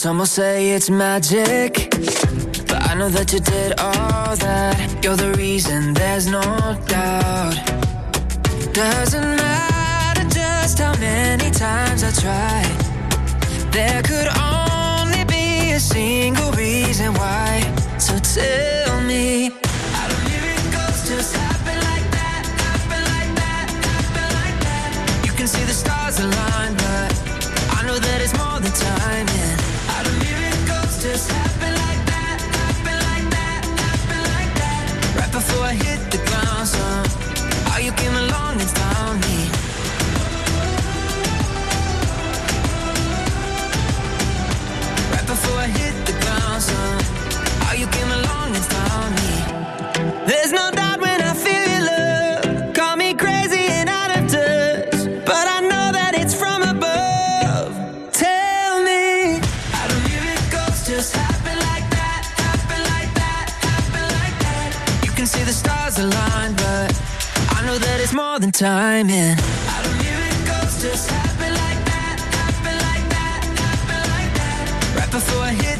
Some 0.00 0.16
will 0.16 0.24
say 0.24 0.70
it's 0.70 0.88
magic. 0.88 1.90
But 2.66 2.88
I 2.88 2.94
know 2.94 3.10
that 3.10 3.34
you 3.34 3.40
did 3.40 3.78
all 3.78 4.34
that. 4.34 5.04
You're 5.04 5.14
the 5.14 5.34
reason, 5.34 5.92
there's 5.92 6.26
no 6.26 6.40
doubt. 6.88 7.54
Doesn't 8.72 9.36
matter 9.36 9.79
how 10.80 10.96
many 10.98 11.50
times 11.50 12.02
I 12.02 12.10
tried. 12.10 12.78
There 13.70 14.02
could 14.02 14.28
only 14.56 15.24
be 15.24 15.72
a 15.72 15.80
single 15.80 16.50
reason 16.52 17.12
why. 17.14 17.60
So 17.98 18.18
tell 18.18 19.00
me. 19.02 19.50
How 19.94 20.08
do 20.08 20.16
miracles 20.28 20.98
just 21.08 21.36
happen 21.36 21.76
like 21.90 22.06
that? 22.18 22.42
Happen 22.66 23.02
like 23.14 23.32
that? 23.42 23.66
Happen 23.92 24.28
like 24.40 24.58
that? 24.68 24.90
You 25.26 25.32
can 25.32 25.46
see 25.46 25.64
the 25.64 25.76
stars 25.84 26.18
align, 26.18 26.79
more 68.30 68.38
than 68.38 68.52
timing. 68.52 69.34
How 69.66 69.82
do 69.82 69.90
just 70.80 71.10
happen 71.10 71.52
like 71.64 71.82
that? 71.90 72.16
Happen 72.40 72.76
like 72.88 73.06
that? 73.16 73.40
Happen 73.66 74.02
like 74.14 74.32
that? 74.40 74.64
Right 74.98 75.10
before 75.10 75.42
I 75.42 75.52
hit 75.52 75.79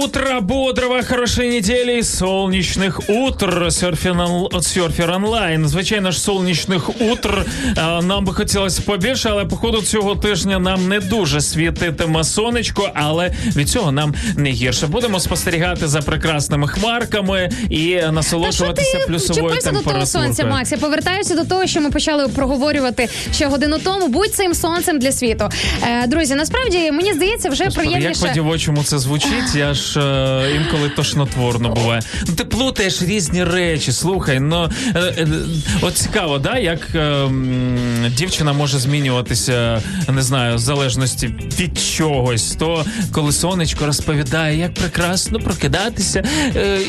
Утро 0.00 0.40
бодрого, 0.40 1.02
хорошей 1.02 1.48
недели 1.48 1.98
и 1.98 2.02
солнечных 2.02 3.00
утр. 3.08 3.70
Серфер, 3.70 5.10
онлайн. 5.10 5.68
Звичайно 5.68 6.10
ж, 6.10 6.20
сонячних 6.20 7.00
утр 7.00 7.46
нам 8.02 8.24
би 8.24 8.34
хотілося 8.34 8.82
побільше, 8.82 9.28
але 9.28 9.44
походу 9.44 9.82
цього 9.82 10.16
тижня 10.16 10.58
нам 10.58 10.88
не 10.88 11.00
дуже 11.00 11.40
світитиме 11.40 12.24
сонечко, 12.24 12.90
але 12.94 13.32
від 13.56 13.68
цього 13.68 13.92
нам 13.92 14.14
не 14.36 14.50
гірше. 14.50 14.86
Будемо 14.86 15.20
спостерігати 15.20 15.88
за 15.88 16.00
прекрасними 16.00 16.68
хмарками 16.68 17.50
і 17.70 18.00
насолоджуватися 18.12 18.98
плюсовою 19.06 19.44
Чіпайся 19.44 19.70
до 19.70 19.90
того 19.90 20.06
сонця, 20.06 20.18
температурою. 20.18 20.54
Макс. 20.54 20.72
Я 20.72 20.78
повертаюся 20.78 21.34
до 21.34 21.44
того, 21.44 21.66
що 21.66 21.80
ми 21.80 21.90
почали 21.90 22.28
проговорювати 22.28 23.08
ще 23.32 23.46
годину 23.46 23.78
тому. 23.84 24.08
Будь 24.08 24.34
цим 24.34 24.54
сонцем 24.54 24.98
для 24.98 25.12
світу. 25.12 25.48
Е, 25.82 26.06
друзі, 26.06 26.34
насправді 26.34 26.92
мені 26.92 27.12
здається, 27.12 27.48
вже 27.48 27.64
Господи, 27.64 27.88
як 28.00 28.20
по-дівочому 28.20 28.84
це 28.84 28.98
звучить, 28.98 29.54
я 29.54 29.74
ж 29.74 29.81
е, 29.96 30.50
інколи 30.56 30.88
тошнотворно 30.88 31.68
буває. 31.68 32.02
Ну 32.28 32.34
ти 32.34 32.44
плутаєш 32.44 33.02
різні 33.02 33.44
речі. 33.44 33.92
Слухай, 33.92 34.40
ну 34.40 34.70
е, 34.94 34.98
е, 35.00 35.28
от 35.82 35.94
цікаво, 35.94 36.38
да, 36.38 36.58
як 36.58 36.80
е, 36.94 37.28
дівчина 38.16 38.52
може 38.52 38.78
змінюватися, 38.78 39.82
не 40.08 40.22
знаю, 40.22 40.56
в 40.56 40.58
залежності 40.58 41.26
від 41.60 41.78
чогось. 41.78 42.56
То 42.56 42.84
коли 43.12 43.32
сонечко 43.32 43.86
розповідає, 43.86 44.58
як 44.58 44.74
прекрасно 44.74 45.38
прокидатися. 45.38 46.24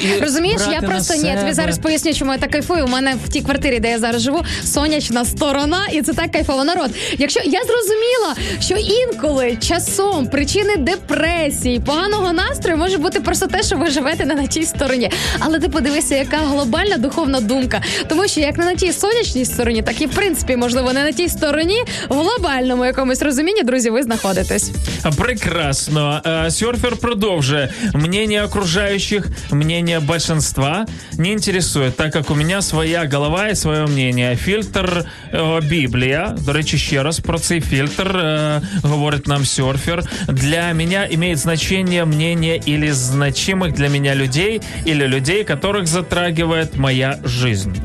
І 0.04 0.22
Розумієш, 0.22 0.62
я 0.62 0.68
брати 0.68 0.88
на 0.88 0.94
просто 0.94 1.14
ні, 1.16 1.30
я 1.30 1.42
тобі 1.42 1.54
зараз 1.54 1.80
поясню, 1.80 2.14
чому 2.14 2.32
я 2.32 2.38
так 2.38 2.52
кайфую. 2.52 2.86
У 2.86 2.88
мене 2.88 3.16
в 3.26 3.30
тій 3.30 3.42
квартирі, 3.42 3.80
де 3.80 3.90
я 3.90 4.00
зараз 4.00 4.22
живу, 4.22 4.44
сонячна 4.64 5.26
сторона, 5.26 5.88
і 5.88 6.02
це 6.02 6.14
так 6.14 6.32
кайфово. 6.32 6.64
Народ. 6.64 6.92
Якщо 7.18 7.40
я 7.40 7.62
зрозуміла, 7.64 8.36
що 8.60 8.76
інколи 8.76 9.58
часом 9.68 10.28
причини 10.28 10.78
депресії, 10.78 11.80
поганого 11.80 12.34
настрою 12.34 12.73
може 12.76 12.98
бути 12.98 13.20
просто 13.20 13.48
те, 13.48 13.64
що 13.64 13.78
ви 13.78 13.90
живете 13.90 14.26
не 14.26 14.36
на 14.36 14.48
тій 14.48 14.64
стороні. 14.64 15.12
Але 15.40 15.60
ти 15.60 15.70
подивися, 15.70 16.16
яка 16.16 16.38
глобальна 16.38 16.98
духовна 16.98 17.40
думка. 17.40 17.82
Тому 18.08 18.28
що 18.28 18.40
як 18.40 18.58
не 18.58 18.66
на 18.66 18.76
тій 18.76 18.92
сонячній 18.92 19.46
стороні, 19.46 19.82
так 19.82 20.02
і 20.02 20.06
в 20.06 20.12
принципі, 20.12 20.56
можливо, 20.56 20.94
не 20.94 21.04
на 21.04 21.12
тій 21.12 21.30
стороні, 21.30 21.84
в 22.10 22.14
глобальному 22.14 22.86
якомусь 22.86 23.22
розумінні, 23.22 23.64
друзі, 23.64 23.90
ви 23.90 24.04
знаходитесь. 24.04 24.72
Прекрасно. 25.18 26.22
Э, 26.26 26.50
Серфер 26.50 26.96
продолжит. 26.96 27.72
Мнение 27.94 28.44
окружающих, 28.44 29.28
мнение 29.52 30.00
большинства 30.00 30.86
не 31.18 31.34
интересует, 31.34 31.96
так 31.98 32.14
как 32.14 32.32
у 32.32 32.36
меня 32.36 32.62
своя 32.62 33.06
голова 33.06 33.50
и 33.50 33.56
свое 33.56 33.86
мнение. 33.86 34.36
Фильтр 34.36 35.06
е, 35.34 35.62
Біблія. 35.62 36.36
До 36.46 36.54
речі, 36.54 36.78
ще 36.78 37.04
раз 37.04 37.20
про 37.20 37.40
цей 37.40 37.62
фільтр 37.62 38.18
е, 38.18 38.62
говорить 38.84 39.28
нам 39.28 39.46
серфер. 39.46 40.04
Для 40.28 40.74
меня 40.74 41.08
имеет 41.12 41.38
значение 41.38 42.06
мнение 42.06 42.62
или 42.66 42.90
значимых 42.90 43.74
для 43.74 43.90
меня 43.90 44.14
людей, 44.14 44.62
или 44.86 45.06
людей, 45.06 45.44
которых 45.44 45.88
затрагивает 45.88 46.78
моя 46.78 47.20
жизнь. 47.24 47.76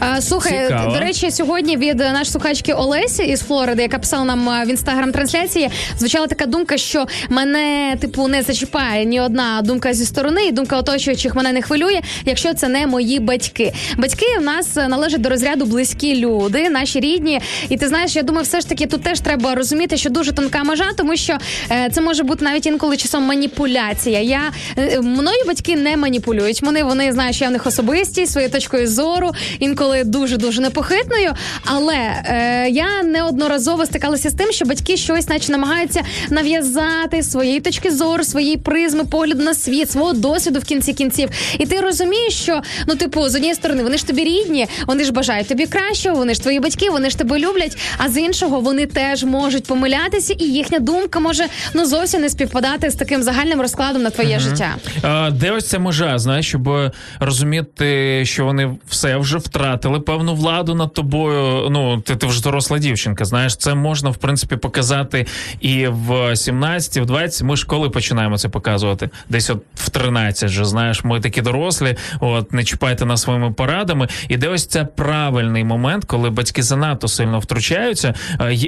А, 0.00 0.20
слухай, 0.20 0.66
Цікаво. 0.66 0.92
до 0.94 1.00
речі, 1.00 1.30
сьогодні 1.30 1.76
від 1.76 2.00
е, 2.00 2.04
нашої 2.04 2.24
слухачки 2.24 2.72
Олесі 2.72 3.22
із 3.24 3.40
Флориди, 3.40 3.82
яка 3.82 3.98
писала 3.98 4.24
нам 4.24 4.48
е, 4.48 4.64
в 4.64 4.70
інстаграм 4.70 5.12
трансляції, 5.12 5.70
звучала 5.98 6.26
така 6.26 6.46
думка, 6.46 6.76
що 6.76 7.06
мене 7.28 7.96
типу 8.00 8.28
не 8.28 8.42
зачіпає 8.42 9.04
ні 9.04 9.20
одна 9.20 9.62
думка 9.62 9.94
зі 9.94 10.04
сторони, 10.04 10.46
і 10.46 10.52
думка 10.52 10.76
оточуючих 10.76 11.34
мене 11.34 11.52
не 11.52 11.62
хвилює, 11.62 12.00
якщо 12.24 12.54
це 12.54 12.68
не 12.68 12.86
мої 12.86 13.20
батьки. 13.20 13.72
Батьки 13.96 14.26
в 14.40 14.42
нас 14.42 14.76
е, 14.76 14.88
належать 14.88 15.20
до 15.20 15.28
розряду 15.28 15.64
близькі 15.64 16.16
люди, 16.16 16.70
наші 16.70 17.00
рідні. 17.00 17.40
І 17.68 17.76
ти 17.76 17.88
знаєш, 17.88 18.16
я 18.16 18.22
думаю, 18.22 18.44
все 18.44 18.60
ж 18.60 18.68
таки 18.68 18.86
тут 18.86 19.02
теж 19.02 19.20
треба 19.20 19.54
розуміти, 19.54 19.96
що 19.96 20.10
дуже 20.10 20.32
тонка 20.32 20.64
межа, 20.64 20.92
тому 20.96 21.16
що 21.16 21.38
е, 21.70 21.90
це 21.92 22.00
може 22.00 22.22
бути 22.22 22.44
навіть 22.44 22.66
інколи 22.66 22.96
часом 22.96 23.22
маніпуляція. 23.22 24.20
Я 24.20 24.40
е, 24.78 25.00
мною 25.00 25.38
батьки 25.46 25.76
не 25.76 25.96
маніпулюють. 25.96 26.62
Вони 26.62 26.82
вони 26.82 27.12
знають, 27.12 27.36
що 27.36 27.44
я 27.44 27.48
в 27.48 27.52
них 27.52 27.66
особистість 27.66 28.32
своєю 28.32 28.52
точкою 28.52 28.88
зору, 28.88 29.32
інколи 29.58 30.04
дуже 30.04 30.36
дуже 30.36 30.60
непохитною. 30.60 31.32
Але 31.64 31.94
е, 31.94 32.68
я 32.70 33.02
неодноразово 33.02 33.86
стикалася 33.86 34.30
з 34.30 34.34
тим, 34.34 34.52
що 34.52 34.64
батьки 34.64 34.96
щось, 34.96 35.28
наче 35.28 35.52
намагаються 35.52 36.02
нав'язати 36.30 37.22
своєї 37.22 37.60
точки 37.60 37.90
зору, 37.90 38.24
своєї 38.24 38.56
призми, 38.56 39.04
погляду 39.04 39.42
на 39.42 39.54
світ, 39.54 39.90
свого 39.90 40.12
досвіду 40.12 40.60
в 40.60 40.64
кінці 40.64 40.92
кінців. 40.92 41.28
І 41.58 41.66
ти 41.66 41.80
розумієш, 41.80 42.34
що 42.34 42.62
ну, 42.88 42.94
типу, 42.94 43.28
з 43.28 43.34
однієї 43.34 43.54
сторони, 43.54 43.82
вони 43.82 43.98
ж 43.98 44.06
тобі 44.06 44.24
рідні, 44.24 44.66
вони 44.86 45.04
ж 45.04 45.12
бажають 45.12 45.48
тобі 45.48 45.66
кращого, 45.66 46.16
вони 46.16 46.34
ж 46.34 46.42
твої 46.42 46.60
батьки, 46.60 46.90
вони 46.90 47.10
ж 47.10 47.18
тебе 47.18 47.38
люблять. 47.38 47.78
А 47.98 48.08
з 48.08 48.16
іншого 48.16 48.60
вони 48.60 48.86
теж 48.86 49.24
можуть 49.24 49.64
помилятися, 49.64 50.34
і 50.38 50.44
їхня 50.44 50.78
думка 50.78 51.20
може 51.20 51.46
ну 51.74 51.86
зовсім 51.86 52.20
не 52.20 52.28
співпадати 52.28 52.90
з 52.90 52.94
таким 52.94 53.22
загальним 53.22 53.60
розкладом 53.60 54.02
на 54.02 54.10
твоє 54.10 54.38
життя. 54.38 54.74
А, 55.02 55.30
де 55.30 55.50
ось 55.50 55.68
ця 55.68 55.78
межа, 55.78 56.18
знаєш, 56.18 56.48
щоб 56.48 56.92
розуміти, 57.20 58.22
що 58.24 58.44
вони 58.44 58.76
все 58.88 59.16
вже 59.16 59.38
втратили 59.46 60.00
певну 60.00 60.34
владу 60.34 60.74
над 60.74 60.92
тобою. 60.92 61.70
Ну, 61.70 62.00
ти, 62.00 62.16
ти 62.16 62.26
вже 62.26 62.42
доросла 62.42 62.78
дівчинка. 62.78 63.24
Знаєш, 63.24 63.56
це 63.56 63.74
можна 63.74 64.10
в 64.10 64.16
принципі 64.16 64.56
показати 64.56 65.26
і 65.60 65.86
в 65.88 66.36
17, 66.36 67.02
в 67.02 67.06
20. 67.06 67.42
Ми 67.42 67.56
ж 67.56 67.66
коли 67.66 67.90
починаємо 67.90 68.38
це 68.38 68.48
показувати? 68.48 69.10
Десь 69.28 69.50
от 69.50 69.62
в 69.74 69.90
13 69.90 70.48
же, 70.50 70.64
знаєш, 70.64 71.04
ми 71.04 71.20
такі 71.20 71.42
дорослі, 71.42 71.96
от 72.20 72.52
не 72.52 72.64
чіпайте 72.64 73.04
нас 73.06 73.22
своїми 73.22 73.52
порадами. 73.52 74.08
І 74.28 74.36
де 74.36 74.48
ось 74.48 74.66
це 74.66 74.84
правильний 74.84 75.64
момент, 75.64 76.04
коли 76.04 76.30
батьки 76.30 76.62
занадто 76.62 77.08
сильно 77.08 77.38
втручаються. 77.38 78.14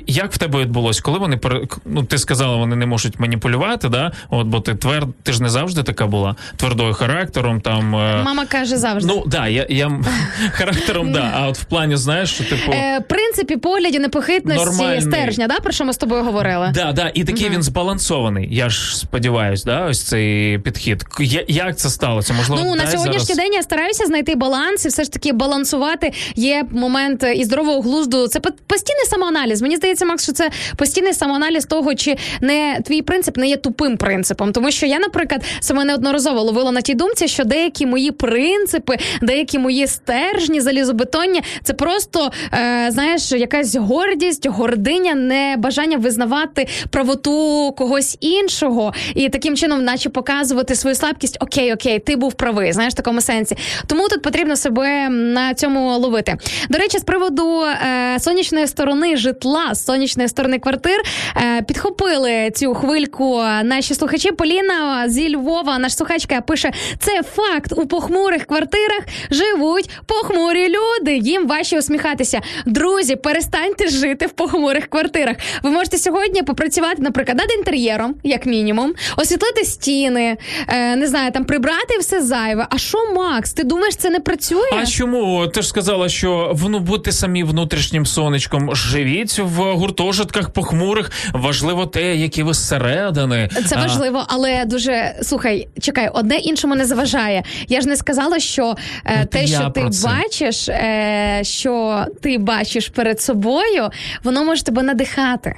Як 0.06 0.32
в 0.32 0.38
тебе 0.38 0.60
відбулось? 0.60 1.00
Коли 1.00 1.18
вони 1.18 1.40
ну, 1.84 2.02
ти 2.02 2.18
сказала, 2.18 2.56
вони 2.56 2.76
не 2.76 2.86
можуть 2.86 3.20
маніпулювати, 3.20 3.88
да? 3.88 4.12
От, 4.30 4.46
бо 4.46 4.60
ти 4.60 4.74
твер, 4.74 5.06
ти 5.22 5.32
ж 5.32 5.42
не 5.42 5.48
завжди 5.48 5.82
така 5.82 6.06
була 6.06 6.36
твердою 6.56 6.94
характером. 6.94 7.60
Там 7.60 7.96
е, 7.96 8.22
Мама 8.24 8.46
каже 8.46 8.76
завжди. 8.76 9.12
ну 9.14 9.24
да, 9.26 9.48
я, 9.48 9.66
я 9.68 10.00
характером, 10.72 11.12
да. 11.12 11.32
А 11.34 11.48
от 11.48 11.58
в 11.58 11.64
плані, 11.64 11.96
знаєш, 11.96 12.30
що 12.34 12.44
типу. 12.44 12.72
Е, 12.72 13.00
принципі 13.08 13.56
погляді 13.56 13.98
непохитності 13.98 14.64
Нормальний. 14.64 15.00
стержня, 15.02 15.46
да, 15.46 15.60
про 15.60 15.72
що 15.72 15.84
ми 15.84 15.92
з 15.92 15.96
тобою 15.96 16.22
говорили? 16.24 16.70
Да, 16.74 16.92
да, 16.92 17.10
і 17.14 17.24
такий 17.24 17.48
він 17.50 17.62
збалансований. 17.62 18.48
Я 18.50 18.68
ж 18.68 18.96
сподіваюсь, 18.98 19.64
да, 19.64 19.84
ось 19.86 20.02
цей 20.02 20.58
підхід. 20.58 21.04
Я- 21.20 21.44
Як 21.48 21.76
це 21.78 21.88
сталося? 21.90 22.32
Можливо, 22.34 22.62
Ну 22.64 22.74
на 22.74 22.86
сьогоднішній 22.86 23.34
зараз... 23.34 23.36
день 23.38 23.54
я 23.54 23.62
стараюся 23.62 24.06
знайти 24.06 24.34
баланс 24.34 24.84
і 24.84 24.88
все 24.88 25.04
ж 25.04 25.12
таки 25.12 25.32
балансувати. 25.32 26.12
Є 26.36 26.64
момент 26.70 27.24
і 27.34 27.44
здорового 27.44 27.80
глузду. 27.80 28.28
Це 28.28 28.40
по- 28.40 28.50
постійний 28.66 29.04
самоаналіз. 29.04 29.62
Мені 29.62 29.76
здається, 29.76 30.04
Макс, 30.06 30.22
що 30.22 30.32
це 30.32 30.50
постійний 30.76 31.12
самоаналіз 31.12 31.64
того, 31.66 31.94
чи 31.94 32.16
не 32.40 32.80
твій 32.84 33.02
принцип 33.02 33.36
не 33.36 33.48
є 33.48 33.56
тупим 33.56 33.96
принципом. 33.96 34.52
Тому 34.52 34.70
що 34.70 34.86
я, 34.86 34.98
наприклад, 34.98 35.44
саме 35.60 35.84
неодноразово 35.84 36.40
ловила 36.42 36.72
на 36.72 36.80
тій 36.80 36.94
думці, 36.94 37.28
що 37.28 37.44
деякі 37.44 37.86
мої 37.86 38.10
принципи, 38.10 38.96
деякі 39.22 39.58
мої 39.58 39.86
стержні 39.86 40.57
залізобетонні, 40.60 41.42
це 41.62 41.72
просто 41.72 42.30
е, 42.54 42.88
знаєш, 42.90 43.32
якась 43.32 43.76
гордість, 43.76 44.46
гординя, 44.46 45.14
не 45.14 45.54
бажання 45.58 45.96
визнавати 45.96 46.68
правоту 46.90 47.74
когось 47.78 48.18
іншого 48.20 48.92
і 49.14 49.28
таким 49.28 49.56
чином, 49.56 49.84
наче 49.84 50.08
показувати 50.08 50.74
свою 50.74 50.96
слабкість. 50.96 51.36
Окей, 51.40 51.72
окей, 51.72 51.98
ти 51.98 52.16
був 52.16 52.34
правий, 52.34 52.72
знаєш, 52.72 52.92
в 52.92 52.96
такому 52.96 53.20
сенсі. 53.20 53.56
Тому 53.86 54.08
тут 54.08 54.22
потрібно 54.22 54.56
себе 54.56 55.08
на 55.08 55.54
цьому 55.54 55.98
ловити. 55.98 56.36
До 56.68 56.78
речі, 56.78 56.98
з 56.98 57.02
приводу 57.02 57.62
е, 57.62 58.18
сонячної 58.20 58.66
сторони 58.66 59.16
житла, 59.16 59.74
сонячної 59.74 60.28
сторони 60.28 60.58
квартир, 60.58 61.02
е, 61.36 61.62
підхопили 61.62 62.50
цю 62.54 62.74
хвильку 62.74 63.42
наші 63.64 63.94
слухачі. 63.94 64.32
Поліна 64.32 65.08
зі 65.08 65.36
Львова, 65.36 65.78
наш 65.78 65.96
слухачка, 65.96 66.40
пише: 66.40 66.72
це 66.98 67.22
факт 67.22 67.72
у 67.76 67.86
похмурих 67.86 68.44
квартирах 68.46 69.02
живуть 69.30 69.90
похмурі 70.06 70.47
люди, 70.56 71.16
їм 71.16 71.46
важче 71.46 71.78
усміхатися. 71.78 72.40
Друзі, 72.66 73.16
перестаньте 73.16 73.88
жити 73.88 74.26
в 74.26 74.30
похмурих 74.30 74.86
квартирах. 74.86 75.36
Ви 75.62 75.70
можете 75.70 75.98
сьогодні 75.98 76.42
попрацювати, 76.42 77.02
наприклад, 77.02 77.38
над 77.38 77.52
інтер'єром, 77.58 78.14
як 78.24 78.46
мінімум, 78.46 78.94
освітлити 79.16 79.64
стіни, 79.64 80.36
е, 80.68 80.96
не 80.96 81.06
знаю, 81.06 81.32
там 81.32 81.44
прибрати 81.44 81.98
все 82.00 82.22
зайве. 82.22 82.66
А 82.70 82.78
що, 82.78 82.98
Макс? 83.14 83.52
Ти 83.52 83.64
думаєш, 83.64 83.96
це 83.96 84.10
не 84.10 84.20
працює? 84.20 84.70
А 84.82 84.86
чому 84.86 85.46
ти 85.46 85.62
ж 85.62 85.68
сказала, 85.68 86.08
що 86.08 86.56
ну, 86.68 86.78
бути 86.78 87.12
самі 87.12 87.44
внутрішнім 87.44 88.06
сонечком? 88.06 88.74
Живіть 88.74 89.38
в 89.38 89.62
гуртожитках 89.62 90.50
похмурих. 90.50 91.10
Важливо 91.32 91.86
те, 91.86 92.16
які 92.16 92.42
ви 92.42 92.54
зсередини. 92.54 93.48
Це 93.66 93.76
А, 93.78 93.82
важливо, 93.82 94.24
але 94.28 94.64
дуже 94.64 95.14
слухай, 95.22 95.68
чекай, 95.80 96.10
одне 96.14 96.36
іншому 96.36 96.74
не 96.74 96.84
заважає. 96.84 97.44
Я 97.68 97.80
ж 97.80 97.88
не 97.88 97.96
сказала, 97.96 98.38
що 98.38 98.74
е, 99.04 99.26
те, 99.26 99.46
що 99.46 99.70
ти 99.74 99.80
це. 99.80 99.90
Бачиш, 100.38 100.68
е, 100.68 101.40
що 101.42 102.04
ти 102.22 102.38
бачиш 102.38 102.88
перед 102.88 103.20
собою, 103.20 103.90
воно 104.24 104.44
може 104.44 104.64
тебе 104.64 104.82
надихати. 104.82 105.54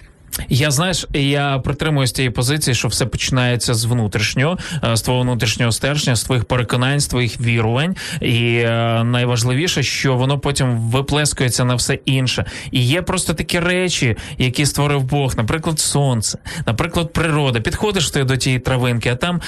Я 0.48 0.70
знаєш, 0.70 1.06
я 1.14 1.58
притримуюсь 1.58 2.12
тієї 2.12 2.30
позиції, 2.30 2.74
що 2.74 2.88
все 2.88 3.06
починається 3.06 3.74
з 3.74 3.84
внутрішнього, 3.84 4.58
е, 4.84 4.96
з 4.96 5.02
твого 5.02 5.20
внутрішнього 5.20 5.72
стержня, 5.72 6.16
з 6.16 6.24
твоїх 6.24 6.44
переконань, 6.44 7.00
з 7.00 7.06
твоїх 7.06 7.40
вірувань. 7.40 7.96
І 8.20 8.54
е, 8.56 9.04
найважливіше, 9.04 9.82
що 9.82 10.16
воно 10.16 10.38
потім 10.38 10.78
виплескується 10.78 11.64
на 11.64 11.74
все 11.74 11.94
інше. 11.94 12.44
І 12.70 12.86
є 12.86 13.02
просто 13.02 13.34
такі 13.34 13.58
речі, 13.58 14.16
які 14.38 14.66
створив 14.66 15.02
Бог, 15.02 15.36
наприклад, 15.36 15.78
сонце, 15.78 16.38
наприклад, 16.66 17.12
природа. 17.12 17.60
Підходиш 17.60 18.10
ти 18.10 18.24
до 18.24 18.36
тієї 18.36 18.60
травинки, 18.60 19.08
а 19.08 19.16
там 19.16 19.40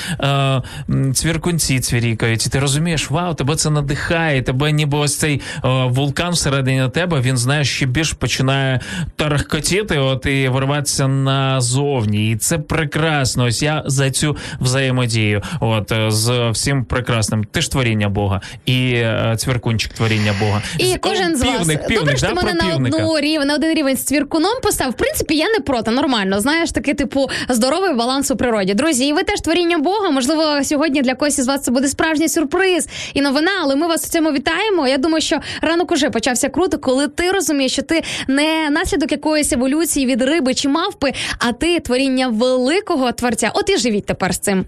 е, 0.88 1.12
цвіркунці 1.14 1.80
цвірікають, 1.80 2.46
і 2.46 2.50
ти 2.50 2.59
розумієш, 2.59 3.10
вау, 3.10 3.34
тебе 3.34 3.56
це 3.56 3.70
надихає, 3.70 4.42
тебе 4.42 4.72
ніби 4.72 4.98
ось 4.98 5.16
цей 5.18 5.40
е, 5.64 5.68
вулкан 5.84 6.32
всередині 6.32 6.88
тебе, 6.88 7.20
він 7.20 7.36
знаєш, 7.36 7.70
ще 7.76 7.86
більш 7.86 8.12
починає 8.12 8.80
тарахкотіти, 9.16 9.98
от 9.98 10.26
і 10.26 10.48
вириватися 10.73 11.09
назовні. 11.09 12.31
І 12.31 12.36
це 12.36 12.59
прекрасно. 12.59 13.44
Ось 13.44 13.62
я 13.62 13.82
за 13.86 14.11
цю 14.11 14.36
взаємодію. 14.61 15.43
От 15.61 15.93
е, 15.93 16.11
з 16.11 16.51
всім 16.51 16.85
прекрасним. 16.85 17.44
Ти 17.44 17.61
ж 17.61 17.70
творіння 17.70 18.09
Бога, 18.09 18.40
і 18.66 18.93
е, 18.93 19.35
цвіркунчик 19.39 19.93
творіння 19.93 20.35
Бога. 20.40 20.62
І 20.78 20.85
З- 20.85 20.99
кожен 21.01 21.36
з 21.36 21.43
вас 21.43 21.66
добре, 21.90 22.16
що 22.16 22.27
ти 22.27 22.35
мене 22.35 22.53
на 22.53 22.74
одну 22.74 23.20
рівень, 23.20 23.49
на 23.49 23.55
один 23.55 23.74
рівень 23.74 23.97
з 23.97 24.03
цвіркуном 24.05 24.53
поставив. 24.62 24.94
В 24.94 24.97
принципі, 24.97 25.36
я 25.36 25.49
не 25.49 25.61
проти, 25.61 25.90
нормально. 25.90 26.40
Знаєш, 26.40 26.73
такий 26.73 26.94
типу 26.94 27.31
здоровий 27.49 27.94
баланс 27.94 28.31
у 28.31 28.36
природі. 28.36 28.74
Друзі, 28.74 29.07
і 29.07 29.12
ви 29.12 29.23
теж 29.23 29.40
творіння 29.40 29.78
Бога. 29.78 30.11
Можливо, 30.11 30.65
сьогодні 30.65 31.03
для 31.03 31.15
когось 31.15 31.39
із 31.39 31.49
вас 31.49 31.62
це 31.62 31.70
буде 31.70 31.89
справжній 31.89 32.28
сюрприз 32.28 32.89
і 33.15 33.20
новина, 33.20 33.51
але 33.62 33.77
ми 33.77 33.86
вас 33.86 34.07
у 34.07 34.09
цьому 34.09 34.32
вітаємо. 34.32 34.89
Я 34.89 34.99
думаю, 34.99 35.20
що 35.20 35.40
ранок 35.62 35.93
уже 35.93 36.11
почався 36.11 36.49
круто, 36.49 36.78
коли 36.78 37.09
ти 37.09 37.31
розумієш, 37.31 37.73
що 37.73 37.82
ти 37.82 38.03
не 38.28 38.70
наслідок 38.70 39.12
якоїсь 39.12 39.53
еволюції 39.53 40.07
від 40.07 40.23
риби 40.23 40.55
чи 40.62 40.68
мавпи, 40.68 41.12
а 41.39 41.52
ти 41.52 41.80
творіння 41.80 42.28
великого 42.28 43.12
творця. 43.12 43.51
От 43.55 43.70
і 43.70 43.76
живіть 43.76 44.06
тепер 44.06 44.34
з 44.34 44.39
цим. 44.39 44.64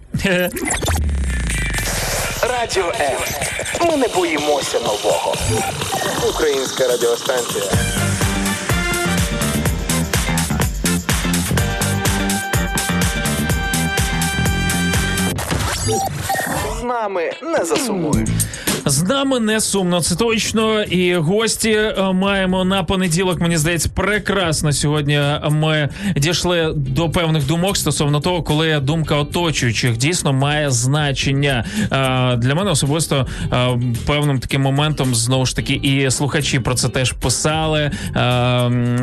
Радіо 2.43 2.93
М. 3.01 3.19
Ми 3.91 3.97
не 3.97 4.09
боїмося 4.09 4.81
нового. 4.81 5.35
Українська 6.29 6.89
радіостанція. 6.89 7.65
З 16.81 16.83
нами 16.85 17.31
не 17.43 17.65
засумуєш. 17.65 18.29
З 18.87 19.03
нами 19.03 19.41
не 19.41 19.61
сумно, 19.61 20.01
це 20.01 20.17
точно. 20.17 20.83
І 20.83 21.15
гості 21.15 21.71
е, 21.71 22.13
маємо 22.13 22.65
на 22.65 22.83
понеділок. 22.83 23.41
Мені 23.41 23.57
здається, 23.57 23.89
прекрасно 23.95 24.73
сьогодні. 24.73 25.21
Ми 25.51 25.89
дійшли 26.17 26.73
до 26.77 27.11
певних 27.11 27.47
думок 27.47 27.77
стосовно 27.77 28.21
того, 28.21 28.43
коли 28.43 28.81
думка 28.81 29.17
оточуючих 29.17 29.97
дійсно 29.97 30.33
має 30.33 30.71
значення. 30.71 31.65
Е, 31.83 32.37
Для 32.37 32.55
мене 32.55 32.71
особисто 32.71 33.27
е, 33.53 33.79
певним 34.07 34.39
таким 34.41 34.63
моментом 34.63 35.15
знову 35.15 35.47
ж 35.47 35.57
таки 35.57 35.73
і 35.73 36.11
слухачі 36.11 36.59
про 36.59 36.75
це 36.75 36.89
теж 36.89 37.13
писали 37.13 37.91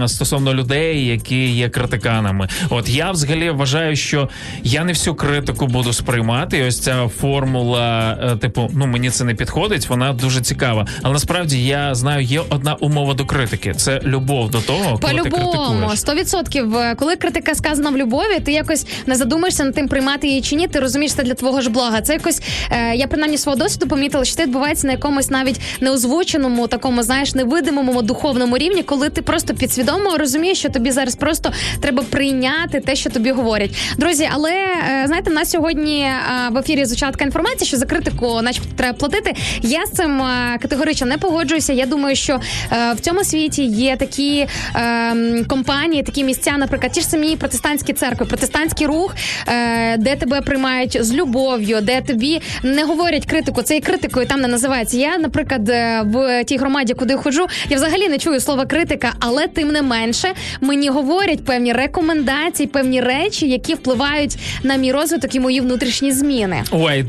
стосовно 0.08 0.54
людей, 0.54 1.06
які 1.06 1.50
є 1.50 1.70
критиканами. 1.70 2.48
От 2.70 2.90
я 2.90 3.12
взагалі 3.12 3.50
вважаю, 3.50 3.96
що 3.96 4.30
я 4.64 4.84
не 4.84 4.92
всю 4.92 5.16
критику 5.16 5.68
буду 5.68 5.94
сприймати. 5.94 6.58
І 6.58 6.64
ось 6.64 6.80
ця 6.80 7.08
формула, 7.08 8.16
типу, 8.42 8.70
ну 8.74 8.88
мені 8.88 9.10
це 9.10 9.24
не 9.24 9.34
підходить. 9.36 9.71
Вона 9.90 10.14
дуже 10.14 10.42
цікава. 10.42 10.88
Але 11.02 11.14
насправді 11.14 11.66
я 11.66 11.96
знаю, 11.96 12.24
є 12.24 12.42
одна 12.50 12.74
умова 12.74 13.14
до 13.14 13.26
критики: 13.26 13.74
це 13.74 14.00
любов 14.04 14.52
до 14.52 14.62
того, 14.62 15.00
коли 15.02 15.14
ти 15.24 15.30
По-любому, 15.30 15.88
критикуєш. 15.88 16.34
100%. 16.34 16.96
Коли 16.96 17.16
критика 17.16 17.56
сказана 17.56 17.90
в 17.90 17.98
любові, 17.98 18.40
ти 18.46 18.52
якось 18.52 18.86
не 19.06 19.16
задумаєшся 19.16 19.64
над 19.64 19.76
тим, 19.76 19.88
приймати 19.88 20.28
її 20.28 20.42
чи 20.42 20.56
ні. 20.56 20.68
Ти 20.68 20.80
розумієш 20.80 21.14
це 21.14 21.24
для 21.24 21.34
твого 21.34 21.62
ж 21.62 21.70
блага. 21.70 22.02
Це 22.02 22.14
якось 22.14 22.42
е, 22.72 22.96
я 22.96 23.08
принаймні 23.08 23.38
свого 23.38 23.58
досвіду 23.58 23.88
помітила, 23.88 24.26
що 24.26 24.36
це 24.36 24.44
відбувається 24.44 24.88
на 24.88 24.94
якомусь 24.94 25.30
навіть 25.30 25.62
неозвученому, 25.82 26.68
такому, 26.68 27.04
знаєш, 27.04 27.36
невидимому 27.36 28.02
духовному 28.02 28.58
рівні, 28.58 28.84
коли 28.84 29.10
ти 29.10 29.22
просто 29.22 29.54
підсвідомо 29.54 30.18
розумієш, 30.18 30.58
що 30.60 30.70
тобі 30.70 30.92
зараз 30.92 31.16
просто 31.16 31.52
треба 31.80 32.04
прийняти 32.04 32.80
те, 32.80 32.96
що 32.96 33.10
тобі 33.10 33.32
говорять. 33.32 33.72
Друзі, 33.98 34.30
але 34.32 34.52
е, 34.52 35.04
знаєте, 35.08 35.30
в 35.30 35.34
нас 35.34 35.50
сьогодні 35.50 36.02
е, 36.02 36.14
в 36.52 36.58
ефірі 36.58 36.86
звучала 36.86 37.12
така 37.12 37.26
інформація, 37.26 37.68
що 37.68 37.78
за 37.78 37.86
критику, 37.86 38.42
начебто, 38.42 38.70
треба 38.76 38.98
платити. 38.98 39.34
Я 39.64 39.86
з 39.86 39.92
цим 39.92 40.22
е, 40.22 40.58
категорично 40.62 41.08
не 41.08 41.18
погоджуюся. 41.18 41.74
Я 41.74 41.86
думаю, 41.86 42.16
що 42.16 42.40
е, 42.72 42.94
в 42.94 43.00
цьому 43.00 43.24
світі 43.24 43.64
є 43.64 43.96
такі 43.96 44.48
е, 44.76 45.44
компанії, 45.48 46.04
такі 46.04 46.24
місця, 46.24 46.52
наприклад, 46.58 46.92
ті 46.92 47.02
ж 47.02 47.08
самі 47.08 47.36
протестантські 47.36 47.94
церкви, 47.94 48.26
протестантський 48.26 48.88
рух, 48.88 49.16
е, 49.48 49.98
де 49.98 50.16
тебе 50.16 50.42
приймають 50.42 51.04
з 51.06 51.14
любов'ю, 51.14 51.82
де 51.82 52.02
тобі 52.02 52.42
не 52.64 52.84
говорять 52.84 53.26
критику. 53.26 53.62
Це 53.62 53.78
і 53.78 53.82
критикою 53.82 54.26
там 54.26 54.42
не 54.42 54.48
називається. 54.48 54.98
Я, 54.98 55.18
наприклад, 55.18 55.70
в 56.06 56.44
тій 56.44 56.58
громаді, 56.58 56.94
куди 56.94 57.16
ходжу, 57.16 57.48
я 57.70 57.78
взагалі 57.78 58.10
не 58.10 58.18
чую 58.18 58.40
слова 58.40 58.66
критика, 58.66 59.14
але 59.20 59.48
тим 59.48 59.68
не 59.68 59.82
менше 59.82 60.34
мені 60.62 60.90
говорять 60.90 61.46
певні 61.46 61.74
рекомендації, 61.74 62.68
певні 62.68 63.02
речі, 63.02 63.50
які 63.50 63.74
впливають 63.74 64.38
на 64.64 64.76
мій 64.76 64.92
розвиток 64.92 65.36
і 65.36 65.40
мої 65.40 65.62
внутрішні 65.62 66.12
зміни. 66.12 66.64
Ой, 66.72 67.06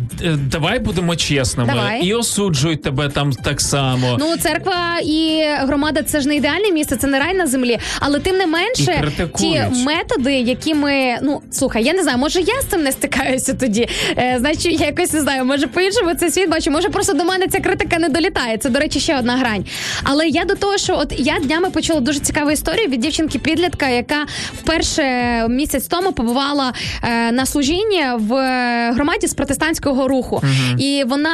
давай 0.51 0.79
будемо 0.79 1.17
чесними 1.17 1.73
Давай. 1.75 2.07
і 2.07 2.15
осуджують 2.43 2.83
тебе 2.83 3.09
там 3.09 3.33
так 3.33 3.61
само. 3.61 4.17
Ну, 4.21 4.37
церква 4.37 4.99
і 5.05 5.45
громада 5.59 6.03
це 6.03 6.21
ж 6.21 6.29
не 6.29 6.37
ідеальне 6.37 6.71
місце, 6.73 6.97
це 6.97 7.07
не 7.07 7.19
рай 7.19 7.35
на 7.35 7.47
землі. 7.47 7.79
Але 8.01 8.19
тим 8.19 8.37
не 8.37 8.47
менше, 8.47 9.13
ті 9.39 9.63
методи, 9.85 10.35
які 10.35 10.75
ми 10.75 11.19
ну 11.23 11.43
слухай, 11.51 11.85
я 11.85 11.93
не 11.93 12.03
знаю, 12.03 12.19
може 12.19 12.41
я 12.41 12.63
з 12.63 12.65
цим 12.65 12.83
не 12.83 12.93
стикаюся 12.93 13.55
тоді. 13.55 13.89
Е, 14.19 14.37
значить, 14.39 14.81
я 14.81 14.87
якось 14.87 15.13
не 15.13 15.21
знаю, 15.21 15.45
може 15.45 15.67
по-іншому 15.67 16.15
цей 16.15 16.31
світ 16.31 16.51
бачу, 16.51 16.71
може 16.71 16.89
просто 16.89 17.13
до 17.13 17.25
мене 17.25 17.47
ця 17.49 17.61
критика 17.61 17.99
не 17.99 18.09
долітає. 18.09 18.59
Це, 18.59 18.71
до 18.71 18.79
речі, 18.79 19.01
ще 19.01 19.19
одна 19.19 19.37
грань. 19.37 19.65
Але 20.03 20.29
я 20.29 20.45
до 20.45 20.55
того, 20.55 20.79
що 20.79 20.99
от 20.99 21.15
я 21.19 21.39
днями 21.39 21.71
почула 21.71 22.01
дуже 22.01 22.21
цікаву 22.21 22.51
історію 22.51 22.89
від 22.89 23.01
дівчинки-підлітка, 23.01 23.89
яка 23.89 24.27
вперше 24.63 25.03
місяць 25.49 25.87
тому 25.87 26.13
побувала 26.13 26.73
е, 27.03 27.33
на 27.33 27.47
служінні 27.47 28.05
в 28.19 28.35
е, 28.35 28.93
громаді 28.93 29.27
з 29.27 29.35
протестантського 29.35 30.09
руху. 30.09 30.43
І 30.79 31.05
вона 31.07 31.31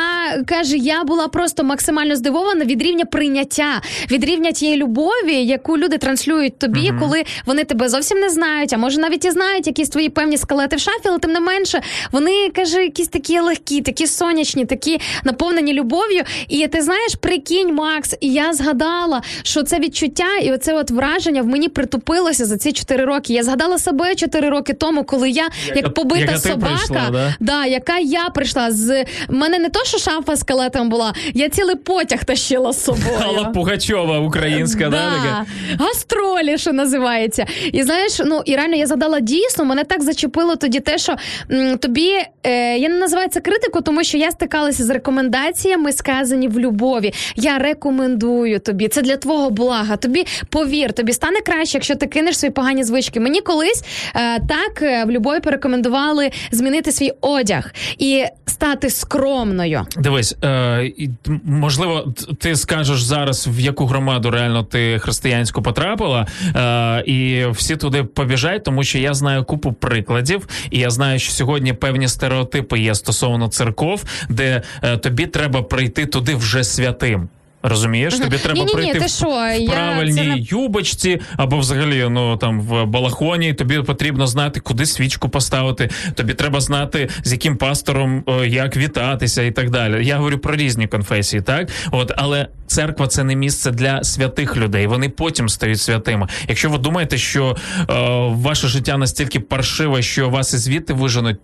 каже: 0.47 0.77
я 0.77 0.98
була 1.05 1.29
просто 1.29 1.65
максимально 1.65 2.17
здивована 2.17 2.65
від 2.65 2.83
рівня 2.83 3.05
прийняття, 3.05 3.83
від 4.11 4.25
рівня 4.25 4.53
тієї 4.53 4.77
любові, 4.77 5.35
яку 5.35 5.79
люди 5.79 5.99
транслюють 5.99 6.59
тобі, 6.59 6.93
коли 7.01 7.25
вони 7.47 7.65
тебе 7.65 7.89
зовсім 7.89 8.19
не 8.19 8.31
знають, 8.31 8.73
а 8.73 8.77
може 8.79 9.01
навіть 9.01 9.25
і 9.25 9.31
знають 9.31 9.67
якісь 9.67 9.89
твої 9.89 10.09
певні 10.09 10.39
скелети 10.39 10.77
в 10.77 10.81
шафі, 10.81 11.01
але 11.05 11.19
тим 11.19 11.33
не 11.33 11.41
менше 11.41 11.81
вони 12.13 12.51
каже, 12.55 12.83
якісь 12.83 13.09
такі 13.09 13.41
легкі, 13.41 13.81
такі 13.81 14.07
сонячні, 14.07 14.65
такі 14.65 15.01
наповнені 15.25 15.73
любов'ю. 15.73 16.23
І 16.49 16.67
ти 16.67 16.83
знаєш, 16.83 17.15
прикинь, 17.15 17.75
Макс, 17.75 18.17
і 18.21 18.33
я 18.33 18.53
згадала, 18.53 19.23
що 19.43 19.63
це 19.63 19.79
відчуття 19.79 20.39
і 20.43 20.53
оце 20.53 20.75
от 20.75 20.91
враження 20.91 21.43
в 21.43 21.47
мені 21.47 21.69
притупилося 21.69 22.45
за 22.45 22.57
ці 22.57 22.73
чотири 22.73 23.05
роки. 23.05 23.33
Я 23.33 23.43
згадала 23.43 23.79
себе 23.79 24.15
чотири 24.15 24.49
роки 24.49 24.73
тому, 24.73 25.05
коли 25.05 25.31
я 25.31 25.49
як 25.75 25.95
побита 25.95 26.21
яка 26.21 26.39
собака, 26.39 26.67
прийшла, 26.67 27.11
да? 27.11 27.35
Да, 27.41 27.67
яка 27.67 27.99
я 27.99 28.29
прийшла 28.29 28.71
з 28.71 29.05
мене 29.29 29.59
не 29.59 29.69
то, 29.69 29.85
що 29.85 29.99
шафа 29.99 30.37
скелетом 30.37 30.88
була, 30.89 31.15
я 31.35 31.49
цілий 31.49 31.77
потяг 31.77 32.25
тащила 32.25 32.73
з 32.73 32.85
собою. 32.85 33.19
Алла 33.25 33.45
Пугачова, 33.45 34.19
українська, 34.19 34.89
да, 34.89 34.97
така? 35.13 35.47
Гастролі, 35.85 36.59
що 36.59 36.73
називається. 36.73 37.47
І 37.73 37.83
знаєш, 37.83 38.21
ну 38.27 38.43
і 38.45 38.57
реально 38.57 38.77
я 38.77 38.87
згадала 38.87 39.21
дійсно, 39.21 39.65
мене 39.65 39.85
так 39.85 40.03
зачепило 40.03 40.57
тоді 40.57 40.81
те, 40.81 40.99
що 40.99 41.17
м, 41.51 41.79
тобі 41.79 42.13
е, 42.45 42.79
я 42.79 42.89
не 42.89 42.99
називаю 42.99 43.29
це 43.29 43.41
критику, 43.41 43.81
тому 43.81 44.05
що 44.05 44.19
я 44.19 44.31
стикалася 44.31 44.85
з 44.85 44.91
рекомендаціями, 44.91 45.93
сказані 45.93 46.49
в 46.49 46.59
любові. 46.59 47.13
Я 47.37 47.59
рекомендую 47.59 48.59
тобі. 48.61 48.89
Це 48.89 49.03
для 49.03 49.17
твого 49.17 49.51
блага. 49.51 49.97
Тобі 49.97 50.27
повір, 50.51 50.93
тобі 50.93 51.13
стане 51.13 51.41
краще, 51.47 51.77
якщо 51.79 51.95
ти 51.95 52.07
кинеш 52.07 52.39
свої 52.39 52.53
погані 52.53 52.85
звички. 52.85 53.21
Мені 53.21 53.41
колись 53.41 53.85
е, 54.17 54.41
так 54.41 54.83
е, 54.83 55.05
в 55.05 55.11
любові 55.11 55.41
порекомендували 55.41 56.31
змінити 56.51 56.93
свій 56.93 57.13
одяг 57.21 57.73
і 57.99 58.25
стати 58.47 58.91
скромною. 58.91 59.87
Дивись, 59.97 60.37
е, 60.45 60.49
і, 60.97 61.11
можливо, 61.45 62.15
ти 62.39 62.57
скажеш 62.57 63.03
зараз, 63.03 63.49
в 63.51 63.61
яку 63.61 63.87
громаду 63.87 64.31
реально 64.31 64.63
ти 64.63 64.99
християнську 64.99 65.63
потрапила, 65.63 66.27
е, 66.57 67.03
і 67.07 67.47
всі 67.51 67.77
туди 67.77 68.05
побіжать, 68.05 68.65
тому 68.65 68.85
що 68.85 68.99
я 68.99 69.15
знаю 69.15 69.45
купу 69.45 69.73
прикладів, 69.73 70.49
і 70.71 70.79
я 70.79 70.91
знаю, 70.91 71.19
що 71.19 71.33
сьогодні 71.33 71.73
певні 71.73 72.09
стереотипи 72.09 72.79
є 72.79 72.95
стосовно 72.95 73.49
церков, 73.49 74.05
де 74.29 74.63
е, 74.83 74.97
тобі 74.97 75.27
треба 75.27 75.63
прийти 75.63 76.07
туди 76.07 76.35
вже 76.35 76.65
святим. 76.65 77.29
Розумієш, 77.63 78.15
Мгм. 78.15 78.23
тобі 78.23 78.39
треба 78.39 78.59
Ні-ні-ні, 78.61 78.73
прийти 78.73 78.99
ти 78.99 79.07
в, 79.07 79.09
що, 79.09 79.27
в 79.27 79.61
я 79.61 79.71
правильній 79.71 80.15
це 80.15 80.57
юбочці, 80.57 81.21
або 81.37 81.59
взагалі 81.59 82.07
ну 82.11 82.37
там 82.37 82.61
в 82.61 82.85
балахоні. 82.85 83.55
Тобі 83.55 83.83
потрібно 83.83 84.27
знати, 84.27 84.61
куди 84.61 84.87
свічку 84.87 85.29
поставити. 85.29 85.91
Тобі 86.15 86.35
треба 86.35 86.61
знати, 86.61 87.09
з 87.25 87.33
яким 87.33 87.57
пастором 87.57 88.25
е, 88.29 88.47
як 88.47 88.77
вітатися, 88.77 89.43
і 89.43 89.51
так 89.51 89.71
далі. 89.71 90.07
Я 90.07 90.17
говорю 90.17 90.39
про 90.39 90.57
різні 90.57 90.87
конфесії, 90.87 91.43
так 91.43 91.69
от, 91.91 92.13
але 92.17 92.47
церква 92.69 93.07
це 93.07 93.25
не 93.25 93.37
місце 93.37 93.71
для 93.71 94.05
святих 94.05 94.57
людей. 94.57 94.87
Вони 94.87 95.09
потім 95.09 95.49
стають 95.49 95.81
святими. 95.81 96.29
Якщо 96.49 96.71
ви 96.71 96.79
думаєте, 96.79 97.19
що 97.19 97.57
е, 97.81 97.85
ваше 98.29 98.69
життя 98.69 98.97
настільки 98.97 99.41
паршиве, 99.41 100.03
що 100.03 100.29
вас 100.29 100.55
і 100.55 100.59
звідти 100.59 100.93
виженуть. 100.93 101.37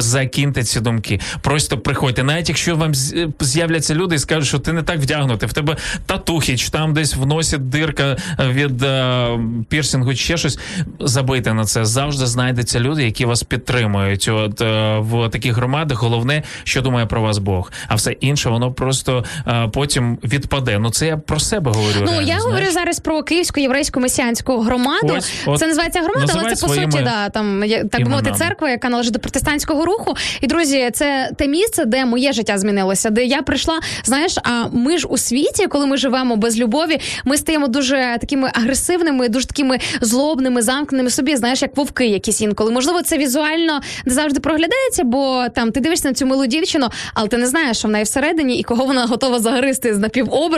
Закиньте 0.00 0.64
ці 0.64 0.80
думки, 0.80 1.20
просто 1.40 1.78
приходьте. 1.78 2.22
Навіть 2.22 2.48
якщо 2.48 2.76
вам 2.76 2.94
з'являться 3.40 3.94
люди 3.94 4.14
і 4.14 4.18
скажуть, 4.18 4.48
що 4.48 4.58
ти 4.58 4.72
не 4.72 4.82
так 4.82 4.98
вдягнутий, 4.98 5.48
в 5.48 5.52
тебе 5.52 5.76
татухи, 6.06 6.56
чи 6.56 6.70
там 6.70 6.94
десь 6.94 7.16
в 7.16 7.26
носі 7.26 7.58
дирка 7.58 8.16
від 8.38 8.82
е, 8.82 9.28
пірсингу, 9.68 10.14
чи 10.14 10.16
ще 10.16 10.36
щось. 10.36 10.58
Забийте 11.00 11.54
на 11.54 11.64
це. 11.64 11.84
Завжди 11.84 12.26
знайдеться 12.26 12.80
люди, 12.80 13.04
які 13.04 13.24
вас 13.24 13.42
підтримують. 13.42 14.28
От 14.28 14.60
е, 14.60 14.98
в 14.98 15.28
таких 15.28 15.54
громадах 15.54 16.02
головне, 16.02 16.42
що 16.64 16.82
думає 16.82 17.06
про 17.06 17.20
вас 17.20 17.38
Бог, 17.38 17.72
а 17.88 17.94
все 17.94 18.12
інше 18.12 18.50
воно 18.50 18.72
просто 18.72 19.24
е, 19.46 19.68
потім 19.68 20.18
відпаде. 20.24 20.67
Ну 20.78 20.90
це 20.90 21.06
я 21.06 21.16
про 21.16 21.40
себе 21.40 21.70
говорю. 21.70 21.96
Ну 22.00 22.06
реально, 22.06 22.20
я 22.20 22.26
знаєш. 22.26 22.42
говорю 22.42 22.66
зараз 22.70 23.00
про 23.00 23.22
київську 23.22 23.60
єврейську 23.60 24.00
месіанську 24.00 24.58
громаду. 24.58 25.14
Ось, 25.18 25.32
от 25.46 25.58
це 25.58 25.66
називається 25.66 26.00
громада, 26.00 26.32
але 26.36 26.54
це 26.54 26.66
по 26.66 26.74
суті, 26.74 27.02
да 27.04 27.28
там 27.28 27.64
так 27.90 28.02
би 28.02 28.10
мовити, 28.10 28.32
церква, 28.38 28.70
яка 28.70 28.88
належить 28.88 29.12
до 29.12 29.18
протестантського 29.18 29.84
руху. 29.84 30.16
І 30.40 30.46
друзі, 30.46 30.90
це 30.94 31.30
те 31.36 31.48
місце, 31.48 31.84
де 31.84 32.04
моє 32.04 32.32
життя 32.32 32.58
змінилося, 32.58 33.10
де 33.10 33.24
я 33.24 33.42
прийшла. 33.42 33.80
Знаєш, 34.04 34.38
а 34.42 34.68
ми 34.72 34.98
ж 34.98 35.06
у 35.06 35.18
світі, 35.18 35.66
коли 35.66 35.86
ми 35.86 35.96
живемо 35.96 36.36
без 36.36 36.58
любові, 36.58 37.00
ми 37.24 37.36
стаємо 37.36 37.68
дуже 37.68 38.16
такими 38.20 38.50
агресивними, 38.54 39.28
дуже 39.28 39.46
такими 39.46 39.78
злобними, 40.00 40.62
замкненими 40.62 41.10
собі. 41.10 41.36
Знаєш, 41.36 41.62
як 41.62 41.76
вовки, 41.76 42.06
якісь 42.06 42.40
інколи. 42.40 42.70
Можливо, 42.70 43.02
це 43.02 43.18
візуально 43.18 43.80
не 44.04 44.14
завжди 44.14 44.40
проглядається, 44.40 45.04
бо 45.04 45.46
там 45.54 45.72
ти 45.72 45.80
дивишся 45.80 46.08
на 46.08 46.14
цю 46.14 46.26
милу 46.26 46.46
дівчину, 46.46 46.88
але 47.14 47.28
ти 47.28 47.36
не 47.36 47.46
знаєш, 47.46 47.78
що 47.78 47.88
в 47.88 47.90
неї 47.90 48.04
всередині 48.04 48.58
і 48.58 48.62
кого 48.62 48.84
вона 48.86 49.06
готова 49.06 49.38
загристи 49.38 49.94
з 49.94 49.98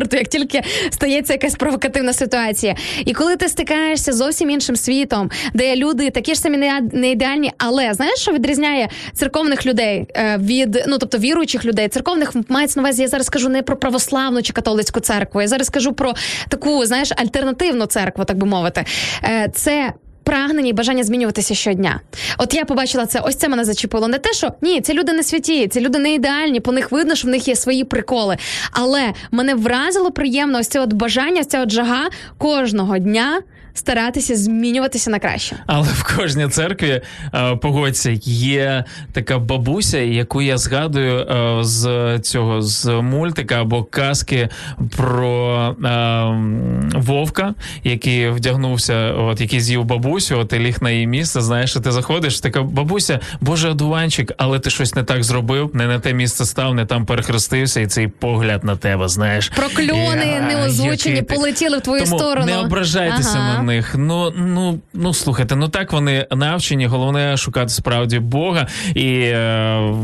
напівоберту, 0.01 0.16
як 0.16 0.28
тільки 0.28 0.62
стається 0.90 1.32
якась 1.32 1.55
провокативна 1.55 2.12
ситуація. 2.12 2.77
І 3.05 3.12
коли 3.12 3.36
ти 3.36 3.48
стикаєшся 3.48 4.12
з 4.12 4.16
зовсім 4.16 4.51
іншим 4.51 4.77
світом, 4.77 5.31
де 5.55 5.77
люди 5.77 6.10
такі 6.10 6.35
ж 6.35 6.40
самі 6.40 6.56
не- 6.56 6.81
не 6.93 7.10
ідеальні, 7.10 7.52
але 7.59 7.94
знаєш, 7.94 8.18
що 8.18 8.32
відрізняє 8.32 8.89
церковних 9.14 9.66
людей 9.66 10.06
е, 10.16 10.39
від 10.39 10.85
ну 10.89 10.98
тобто 10.98 11.18
віруючих 11.18 11.64
людей, 11.64 11.89
церковних 11.89 12.32
мається 12.48 12.81
на 12.81 12.86
увазі. 12.89 13.02
Я 13.02 13.09
зараз 13.09 13.28
кажу 13.28 13.48
не 13.48 13.62
про 13.62 13.77
православну 13.77 14.43
чи 14.43 14.52
католицьку 14.52 15.01
церкву. 15.01 15.40
Я 15.40 15.48
зараз 15.48 15.68
кажу 15.68 15.93
про 15.93 16.14
таку, 16.48 16.86
знаєш, 16.86 17.12
альтернативну 17.16 17.86
церкву, 17.86 18.24
так 18.24 18.36
би 18.36 18.47
мовити. 18.47 18.85
Е, 19.24 19.48
Це 19.55 19.93
прагнення 20.31 20.69
і 20.69 20.73
бажання 20.73 21.05
змінюватися 21.05 21.55
щодня. 21.55 22.01
От 22.39 22.55
я 22.55 22.65
побачила 22.65 23.07
це, 23.07 23.20
ось 23.20 23.36
це 23.36 23.48
мене 23.48 23.65
зачепило. 23.65 24.09
Не 24.09 24.19
те, 24.19 24.32
що 24.32 24.52
ні, 24.61 24.81
ці 24.81 24.94
люди 24.94 25.12
не 25.12 25.23
святі, 25.23 25.69
ці 25.69 25.81
люди 25.81 25.98
не 25.98 26.15
ідеальні, 26.15 26.61
по 26.61 26.73
них 26.73 26.93
видно, 26.93 27.15
що 27.15 27.28
в 27.28 27.31
них 27.31 27.48
є 27.48 27.57
свої 27.57 27.85
приколи. 27.85 28.36
Але 28.73 29.12
мене 29.31 29.55
вразило 29.55 30.11
приємно 30.11 30.59
ось 30.59 30.69
це 30.69 30.81
от 30.81 30.93
бажання, 30.93 31.40
ось 31.40 31.47
ця 31.47 31.62
от 31.62 31.70
жага 31.70 32.09
кожного 32.39 32.98
дня 32.98 33.43
старатися 33.74 34.36
змінюватися 34.36 35.10
на 35.10 35.18
краще. 35.18 35.56
Але 35.66 35.88
в 35.88 36.16
кожній 36.16 36.48
церкві 36.48 37.01
е, 37.34 37.56
погодься, 37.56 38.18
є 38.24 38.84
така 39.12 39.38
бабуся, 39.38 39.98
яку 39.98 40.42
я 40.42 40.59
згадую 40.59 41.20
е, 41.20 41.59
з 41.64 42.18
цього 42.18 42.62
з 42.62 42.86
мультика 42.86 43.60
або 43.60 43.84
казки 43.84 44.48
про 44.97 45.76
е, 45.84 46.98
вовка, 46.98 47.55
який 47.84 48.30
вдягнувся, 48.30 49.12
от 49.12 49.40
який 49.40 49.60
з'їв 49.60 49.84
бабусю, 49.84 50.38
от 50.38 50.52
і 50.52 50.59
ліг 50.59 50.76
на 50.80 50.90
її 50.90 51.06
місце. 51.06 51.40
Знаєш, 51.40 51.72
ти 51.72 51.92
заходиш, 51.92 52.40
така 52.40 52.62
бабуся, 52.62 53.20
боже 53.40 53.68
одуванчик, 53.70 54.32
але 54.36 54.59
ти 54.59 54.70
щось 54.70 54.94
не 54.94 55.02
так 55.02 55.24
зробив, 55.24 55.70
не 55.74 55.86
на 55.86 55.98
те 55.98 56.12
місце 56.12 56.44
став, 56.44 56.74
не 56.74 56.86
там 56.86 57.06
перехрестився, 57.06 57.80
і 57.80 57.86
цей 57.86 58.09
погляд 58.09 58.64
на 58.64 58.76
тебе, 58.76 59.09
знаєш. 59.09 59.48
Прокльони 59.48 60.40
неозвучені 60.48 61.22
полетіли 61.22 61.78
в 61.78 61.80
твою 61.80 62.05
Тому 62.05 62.18
сторону. 62.18 62.47
Не 62.47 62.59
ображайтеся 62.59 63.38
Ага. 63.38 63.60
На 63.61 63.73
них. 63.73 63.95
Ну 63.99 64.32
ну 64.37 64.81
ну 64.93 65.15
слухайте, 65.15 65.57
ну 65.57 65.69
так 65.69 65.93
вони 65.93 66.27
навчені. 66.31 66.87
Головне 66.87 67.37
шукати 67.37 67.69
справді 67.69 68.19
Бога. 68.19 68.66
І 68.95 69.20
е, 69.20 69.95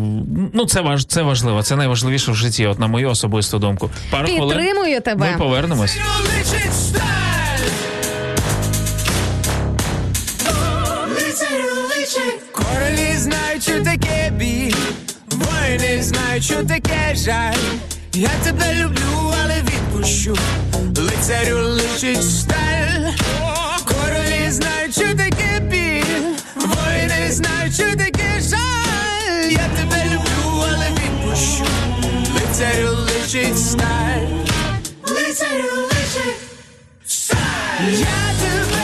ну 0.53 0.67
це 0.67 0.81
важ 0.81 1.05
це 1.05 1.23
важливо. 1.23 1.63
Це 1.63 1.77
найважливіше 1.77 2.33
в 2.33 2.35
житті. 2.35 2.67
От 2.67 2.79
на 2.79 2.87
мою 2.87 3.11
особисту 3.11 3.59
думку. 3.59 3.91
Пару 4.11 4.29
хвилин 4.29 5.01
тебе. 5.01 5.31
ми 5.31 5.39
повернемось. 5.39 5.99
Королі 12.53 13.13
знають, 13.17 13.63
що 13.63 13.85
таке 13.85 14.33
біль, 14.37 14.75
воїни 15.31 16.03
знають, 16.03 16.45
що 16.45 16.65
таке 16.65 17.15
жаль. 17.15 17.55
Я 18.19 18.31
тебе 18.43 18.73
люблю, 18.73 19.35
але 19.43 19.61
відпущу. 19.61 20.37
Лицарю 20.97 21.59
личить 21.59 22.31
сталь. 22.31 23.13
Королі 23.85 24.51
знають, 24.51 24.93
що 24.93 25.15
таке 25.15 25.61
біль, 25.61 26.25
воїни 26.55 27.31
знають, 27.31 27.75
що 27.75 27.85
таке 27.85 28.41
жаль. 28.41 29.51
Я 29.51 29.69
тебе 29.77 30.05
люблю, 30.05 30.65
але 30.73 30.89
відпущу. 30.91 31.65
Лицарю 32.35 32.89
личить 32.89 33.59
сталь. 33.59 34.27
Лицарю 35.09 35.77
личить 35.83 36.41
сталь. 37.07 37.91
Я 37.91 38.17
тебе 38.41 38.76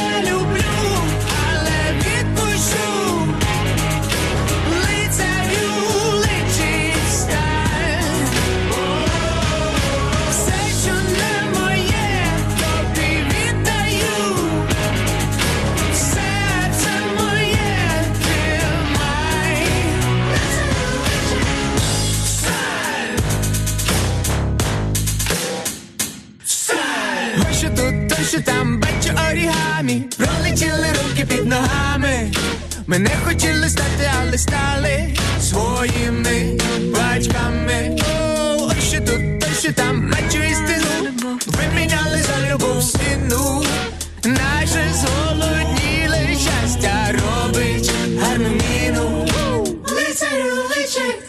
Ми 32.93 32.99
не 32.99 33.17
хотіли 33.25 33.69
стати, 33.69 34.11
але 34.21 34.39
стали 34.39 35.15
своїми 35.41 36.59
батьками. 36.95 37.97
О, 38.01 38.67
ось 38.67 38.85
що 38.85 38.99
тут, 38.99 39.41
то 39.41 39.47
що 39.61 39.73
там, 39.73 40.11
бачу 40.11 40.43
істину. 40.43 41.09
Виміняли 41.47 42.23
за 42.23 42.55
любов 42.55 42.83
стіну. 42.83 43.65
Наше 44.25 44.95
зголодніле 44.95 46.37
щастя 46.41 47.13
робить 47.13 47.93
гарну 48.21 48.49
міну. 48.49 49.27
Лицарю 49.89 50.57
личить. 50.77 51.23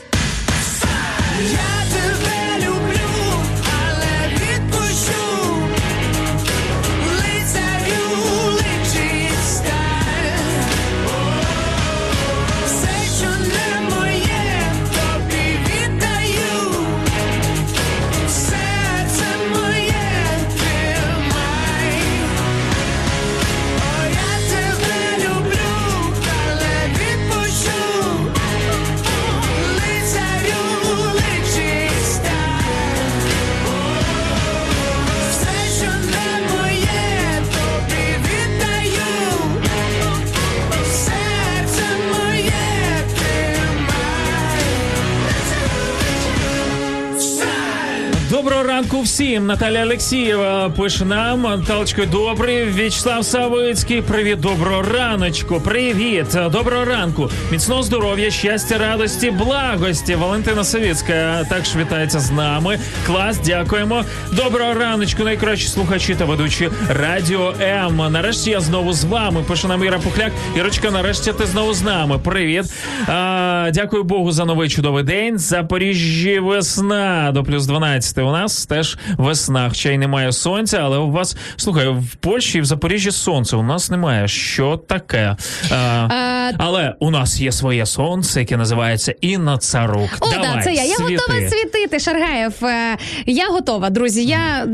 Ранку 48.83 49.01
всім. 49.01 49.45
Наталя 49.45 49.83
Олексієва 49.83 50.69
пише 50.69 51.05
нам. 51.05 51.41
Наталочко, 51.41 52.05
добрий. 52.05 52.65
В'ячеслав 52.65 53.25
Савицький. 53.25 54.01
Привіт, 54.01 54.39
доброго 54.39 54.81
раночку. 54.81 55.59
Привіт. 55.59 56.25
Доброго 56.51 56.85
ранку. 56.85 57.29
Міцного 57.51 57.83
здоров'я, 57.83 58.31
щастя, 58.31 58.77
радості, 58.77 59.31
благості. 59.31 60.15
Валентина 60.15 60.63
Савіцька 60.63 61.45
також 61.49 61.75
вітається 61.75 62.19
з 62.19 62.31
нами. 62.31 62.79
Клас, 63.05 63.39
дякуємо. 63.45 64.03
Доброго 64.31 64.73
раночку, 64.73 65.23
найкращі 65.23 65.67
слухачі 65.67 66.15
та 66.15 66.25
ведучі 66.25 66.69
Радіо 66.89 67.53
М. 67.61 68.11
Нарешті 68.11 68.51
я 68.51 68.61
знову 68.61 68.93
з 68.93 69.03
вами. 69.03 69.43
Пише 69.47 69.67
нам 69.67 69.83
Іра 69.83 69.99
Пухляк. 69.99 70.31
Ірочка, 70.57 70.91
нарешті 70.91 71.33
ти 71.33 71.45
знову 71.45 71.73
з 71.73 71.81
нами. 71.81 72.19
Привіт. 72.19 72.65
А, 73.07 73.69
дякую 73.73 74.03
Богу 74.03 74.31
за 74.31 74.45
новий 74.45 74.69
чудовий 74.69 75.03
день. 75.03 75.37
Запоріжжі 75.37 76.39
весна 76.39 77.31
до 77.33 77.43
плюс 77.43 77.65
12. 77.65 78.17
У 78.17 78.31
нас 78.31 78.65
теж 78.73 78.97
весна. 79.17 79.69
Хоча 79.69 79.89
й 79.89 79.97
немає 79.97 80.31
сонця, 80.31 80.77
але 80.83 80.97
у 80.97 81.11
вас 81.11 81.35
слухай, 81.57 81.87
в 81.89 82.15
Польщі 82.15 82.57
і 82.57 82.61
в 82.61 82.65
Запоріжжі 82.65 83.11
сонце. 83.11 83.55
У 83.55 83.63
нас 83.63 83.89
немає. 83.89 84.27
Що 84.27 84.77
таке? 84.77 85.35
А, 85.71 85.75
А, 85.75 86.51
але 86.57 86.95
у 86.99 87.11
нас 87.11 87.39
є 87.41 87.51
своє 87.51 87.85
сонце, 87.85 88.39
яке 88.39 88.57
називається 88.57 89.15
Інна 89.21 89.57
Царук. 89.57 90.09
О, 90.19 90.29
Давай, 90.31 90.49
да, 90.55 90.61
це 90.63 90.73
я. 90.73 90.83
Я 90.83 90.95
світи. 90.95 91.17
готова 91.27 91.49
світити, 91.49 91.99
Шаргаєв. 91.99 92.53
Е, 92.63 92.97
Я 93.25 93.47
готова, 93.47 93.89
друзі. 93.89 94.25
Я. 94.25 94.67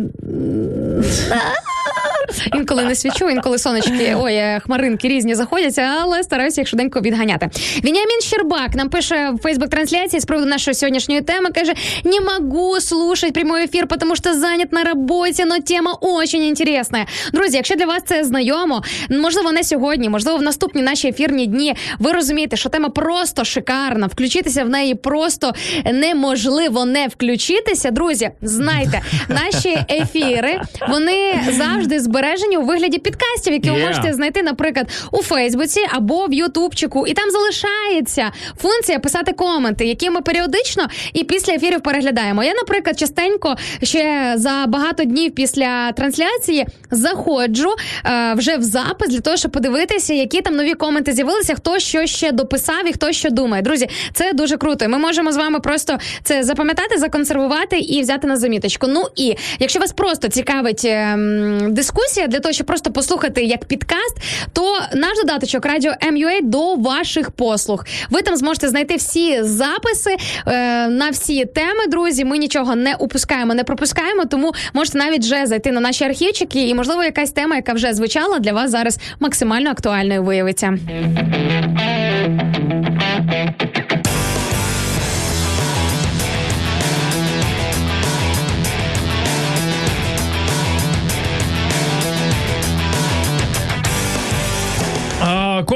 Інколи 2.55 2.83
не 2.83 2.95
свічу, 2.95 3.29
інколи 3.29 3.57
сонечки, 3.57 4.15
ой, 4.19 4.33
е, 4.33 4.61
хмаринки 4.65 5.07
різні 5.07 5.35
заходять, 5.35 5.79
але 5.79 6.23
стараюся 6.23 6.61
їх 6.61 6.67
швиденько 6.67 7.01
відганяти. 7.01 7.49
Вініамін 7.83 8.21
Щербак 8.21 8.75
нам 8.75 8.89
пише 8.89 9.31
в 9.33 9.41
фейсбук 9.41 9.69
трансляції 9.69 10.19
з 10.19 10.25
приводу 10.25 10.47
нашої 10.47 10.75
сьогоднішньої 10.75 11.21
теми. 11.21 11.49
Каже: 11.49 11.73
не 12.03 12.19
можу 12.19 12.81
слушать 12.81 13.33
прямой 13.33 13.63
ефір, 13.63 13.87
тому 13.99 14.15
що 14.15 14.33
зайнят 14.33 14.73
на 14.73 14.83
роботі, 14.83 15.45
но 15.45 15.59
тема 15.59 15.97
очень 16.01 16.43
інтересна. 16.43 17.05
Друзі, 17.33 17.57
якщо 17.57 17.75
для 17.75 17.85
вас 17.85 18.03
це 18.05 18.23
знайомо, 18.23 18.83
можливо, 19.09 19.51
не 19.51 19.63
сьогодні, 19.63 20.09
можливо, 20.09 20.37
в 20.37 20.41
наступні 20.41 20.81
наші 20.81 21.07
ефірні 21.07 21.47
дні. 21.47 21.75
Ви 21.99 22.11
розумієте, 22.11 22.57
що 22.57 22.69
тема 22.69 22.89
просто 22.89 23.45
шикарна. 23.45 24.07
Включитися 24.07 24.63
в 24.63 24.69
неї 24.69 24.95
просто 24.95 25.53
неможливо 25.93 26.85
не 26.85 27.07
включитися. 27.07 27.91
Друзі, 27.91 28.29
знайте, 28.41 29.01
наші 29.29 29.77
ефіри 29.89 30.61
вони 30.89 31.43
завжди 31.51 31.99
збережені 32.19 32.57
у 32.57 32.61
вигляді 32.61 32.97
підкастів, 32.97 33.53
які 33.53 33.69
ви 33.71 33.77
Yeah. 33.79 33.87
можете 33.87 34.13
знайти, 34.13 34.43
наприклад, 34.43 34.87
у 35.11 35.23
Фейсбуці 35.23 35.79
або 35.89 36.25
в 36.25 36.33
Ютубчику. 36.33 37.07
І 37.07 37.13
там 37.13 37.25
залишається 37.31 38.31
функція 38.61 38.99
писати 38.99 39.33
коменти, 39.33 39.85
які 39.85 40.09
ми 40.09 40.21
періодично 40.21 40.87
і 41.13 41.23
після 41.23 41.53
ефірів 41.53 41.81
переглядаємо. 41.81 42.43
Я, 42.43 42.53
наприклад, 42.53 42.99
частенько 42.99 43.55
ще 43.83 44.33
за 44.35 44.65
багато 44.67 45.03
днів 45.03 45.35
після 45.35 45.91
трансляції 45.91 46.65
заходжу 46.91 47.69
е, 48.05 48.33
вже 48.37 48.57
в 48.57 48.61
запис 48.63 49.09
для 49.09 49.19
того, 49.19 49.37
щоб 49.37 49.51
подивитися, 49.51 50.13
які 50.13 50.41
там 50.41 50.55
нові 50.55 50.73
коменти 50.73 51.11
з'явилися, 51.13 51.55
хто 51.55 51.79
що 51.79 52.05
ще 52.05 52.31
дописав 52.31 52.89
і 52.89 52.93
хто 52.93 53.11
що 53.11 53.29
думає. 53.29 53.61
Друзі, 53.63 53.89
це 54.13 54.33
дуже 54.33 54.57
круто. 54.57 54.85
І 54.85 54.87
Ми 54.87 54.97
можемо 54.97 55.31
з 55.31 55.37
вами 55.37 55.59
просто 55.59 55.97
це 56.23 56.43
запам'ятати, 56.43 56.97
законсервувати 56.97 57.79
і 57.79 58.01
взяти 58.01 58.27
на 58.27 58.37
заміточку. 58.37 58.87
Ну 58.87 59.03
і 59.15 59.35
якщо 59.59 59.79
вас 59.79 59.91
просто 59.91 60.27
цікавить 60.27 60.85
ем, 60.85 61.73
дискусія 61.73 62.08
для 62.17 62.39
того, 62.39 62.53
щоб 62.53 62.67
просто 62.67 62.91
послухати 62.91 63.43
як 63.43 63.65
підкаст, 63.65 64.17
то 64.53 64.79
наш 64.93 65.17
додаточок 65.17 65.65
Радіо 65.65 65.91
MUA 65.91 66.43
до 66.43 66.75
ваших 66.75 67.31
послуг. 67.31 67.85
Ви 68.09 68.21
там 68.21 68.35
зможете 68.35 68.69
знайти 68.69 68.95
всі 68.95 69.43
записи 69.43 70.17
е, 70.47 70.87
на 70.87 71.09
всі 71.09 71.45
теми. 71.45 71.87
Друзі, 71.87 72.25
ми 72.25 72.37
нічого 72.37 72.75
не 72.75 72.95
упускаємо, 72.95 73.53
не 73.53 73.63
пропускаємо, 73.63 74.25
тому 74.25 74.53
можете 74.73 74.97
навіть 74.97 75.21
вже 75.21 75.45
зайти 75.45 75.71
на 75.71 75.79
наші 75.79 76.03
архівчики, 76.03 76.67
і 76.67 76.73
можливо 76.73 77.03
якась 77.03 77.31
тема, 77.31 77.55
яка 77.55 77.73
вже 77.73 77.93
звучала, 77.93 78.39
для 78.39 78.53
вас 78.53 78.71
зараз 78.71 78.99
максимально 79.19 79.71
актуальною 79.71 80.23
виявиться. 80.23 80.77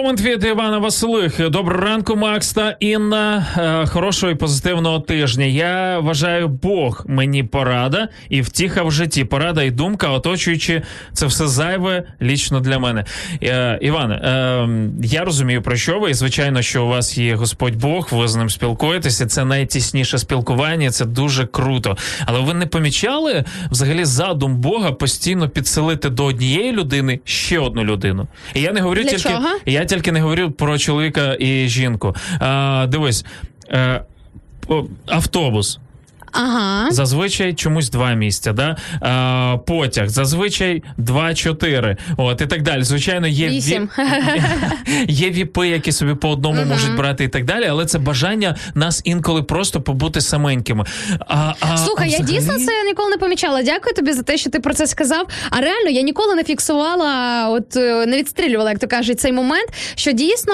Комент 0.03 0.21
від 0.21 0.43
Івана 0.43 0.77
Василих. 0.77 1.49
Доброго 1.49 1.81
ранку, 1.81 2.15
Макс 2.15 2.53
та 2.53 2.75
Інна. 2.80 3.45
Е, 3.57 3.88
Хорошого 3.88 4.31
і 4.31 4.35
позитивного 4.35 4.99
тижня. 4.99 5.45
Я 5.45 5.99
вважаю, 5.99 6.47
Бог 6.47 7.05
мені 7.07 7.43
порада 7.43 8.07
і 8.30 8.41
втіха 8.41 8.84
в 8.84 8.91
житті. 8.91 9.23
Порада 9.23 9.63
і 9.63 9.71
думка, 9.71 10.09
оточуючи 10.09 10.81
це 11.13 11.25
все 11.25 11.47
зайве 11.47 12.03
лічно 12.21 12.59
для 12.59 12.80
мене. 12.80 13.05
Е, 13.43 13.80
Іван, 13.81 14.11
е, 14.11 14.67
я 15.03 15.23
розумію 15.23 15.61
про 15.61 15.75
що 15.75 15.99
ви. 15.99 16.11
І 16.11 16.13
звичайно, 16.13 16.61
що 16.61 16.85
у 16.85 16.88
вас 16.88 17.17
є 17.17 17.35
Господь 17.35 17.75
Бог, 17.75 18.09
ви 18.11 18.27
з 18.27 18.35
ним 18.35 18.49
спілкуєтеся. 18.49 19.25
Це 19.25 19.45
найтісніше 19.45 20.17
спілкування, 20.17 20.91
це 20.91 21.05
дуже 21.05 21.45
круто. 21.45 21.97
Але 22.25 22.39
ви 22.39 22.53
не 22.53 22.65
помічали 22.65 23.43
взагалі 23.71 24.05
задум 24.05 24.55
Бога 24.55 24.91
постійно 24.91 25.49
підселити 25.49 26.09
до 26.09 26.25
однієї 26.25 26.71
людини 26.71 27.19
ще 27.25 27.59
одну 27.59 27.84
людину? 27.84 28.27
І 28.53 28.61
я 28.61 28.71
не 28.71 28.81
говорю 28.81 29.03
Для 29.03 29.09
тільки 29.09 29.23
чого? 29.23 29.49
я 29.65 29.85
тільки 29.95 30.11
не 30.11 30.22
говорю 30.22 30.52
про 30.52 30.78
чоловіка 30.78 31.38
і 31.40 31.68
жінку. 31.68 32.15
А, 32.40 32.86
дивись, 32.90 33.26
е, 33.72 34.02
автобус. 35.06 35.80
Ага. 36.34 36.91
Зазвичай 36.91 37.53
чомусь 37.53 37.89
два 37.89 38.14
місця, 38.14 38.53
да? 38.53 38.77
а, 39.01 39.57
потяг, 39.68 40.10
зазвичай 40.10 40.84
два-чотири. 40.97 41.97
От 42.18 42.41
і 42.41 42.45
так 42.45 42.61
далі. 42.61 42.84
Звичайно, 42.84 43.27
є 43.27 43.49
ві- 43.49 43.88
Є 45.07 45.30
віпи, 45.30 45.68
які 45.68 45.91
собі 45.91 46.14
по 46.14 46.30
одному 46.30 46.60
Мгм. 46.60 46.69
можуть 46.69 46.95
брати 46.95 47.23
і 47.23 47.27
так 47.27 47.45
далі, 47.45 47.65
але 47.69 47.85
це 47.85 47.99
бажання 47.99 48.55
нас 48.76 49.01
інколи 49.03 49.43
просто 49.43 49.81
побути 49.81 50.22
саменькими. 50.22 50.85
А, 51.27 51.53
а, 51.60 51.77
Слухай, 51.77 52.07
а 52.10 52.11
я 52.11 52.19
дійсно 52.19 52.53
це 52.60 52.84
ніколи 52.84 53.10
не 53.10 53.18
помічала. 53.18 53.64
Дякую 53.64 53.95
тобі 53.95 54.14
за 54.14 54.23
те, 54.23 54.38
що 54.38 54.49
ти 54.49 54.60
про 54.60 54.73
це 54.73 54.88
сказав. 54.88 55.27
А 55.49 55.61
реально 55.61 55.89
я 55.89 56.01
ніколи 56.01 56.35
не 56.35 56.43
фіксувала, 56.43 57.47
от 57.49 57.76
е, 57.76 58.05
не 58.05 58.18
відстрілювала, 58.18 58.69
як 58.69 58.80
то 58.80 58.88
кажуть, 58.88 59.19
цей 59.19 59.31
момент, 59.31 59.69
що 59.95 60.11
дійсно 60.11 60.53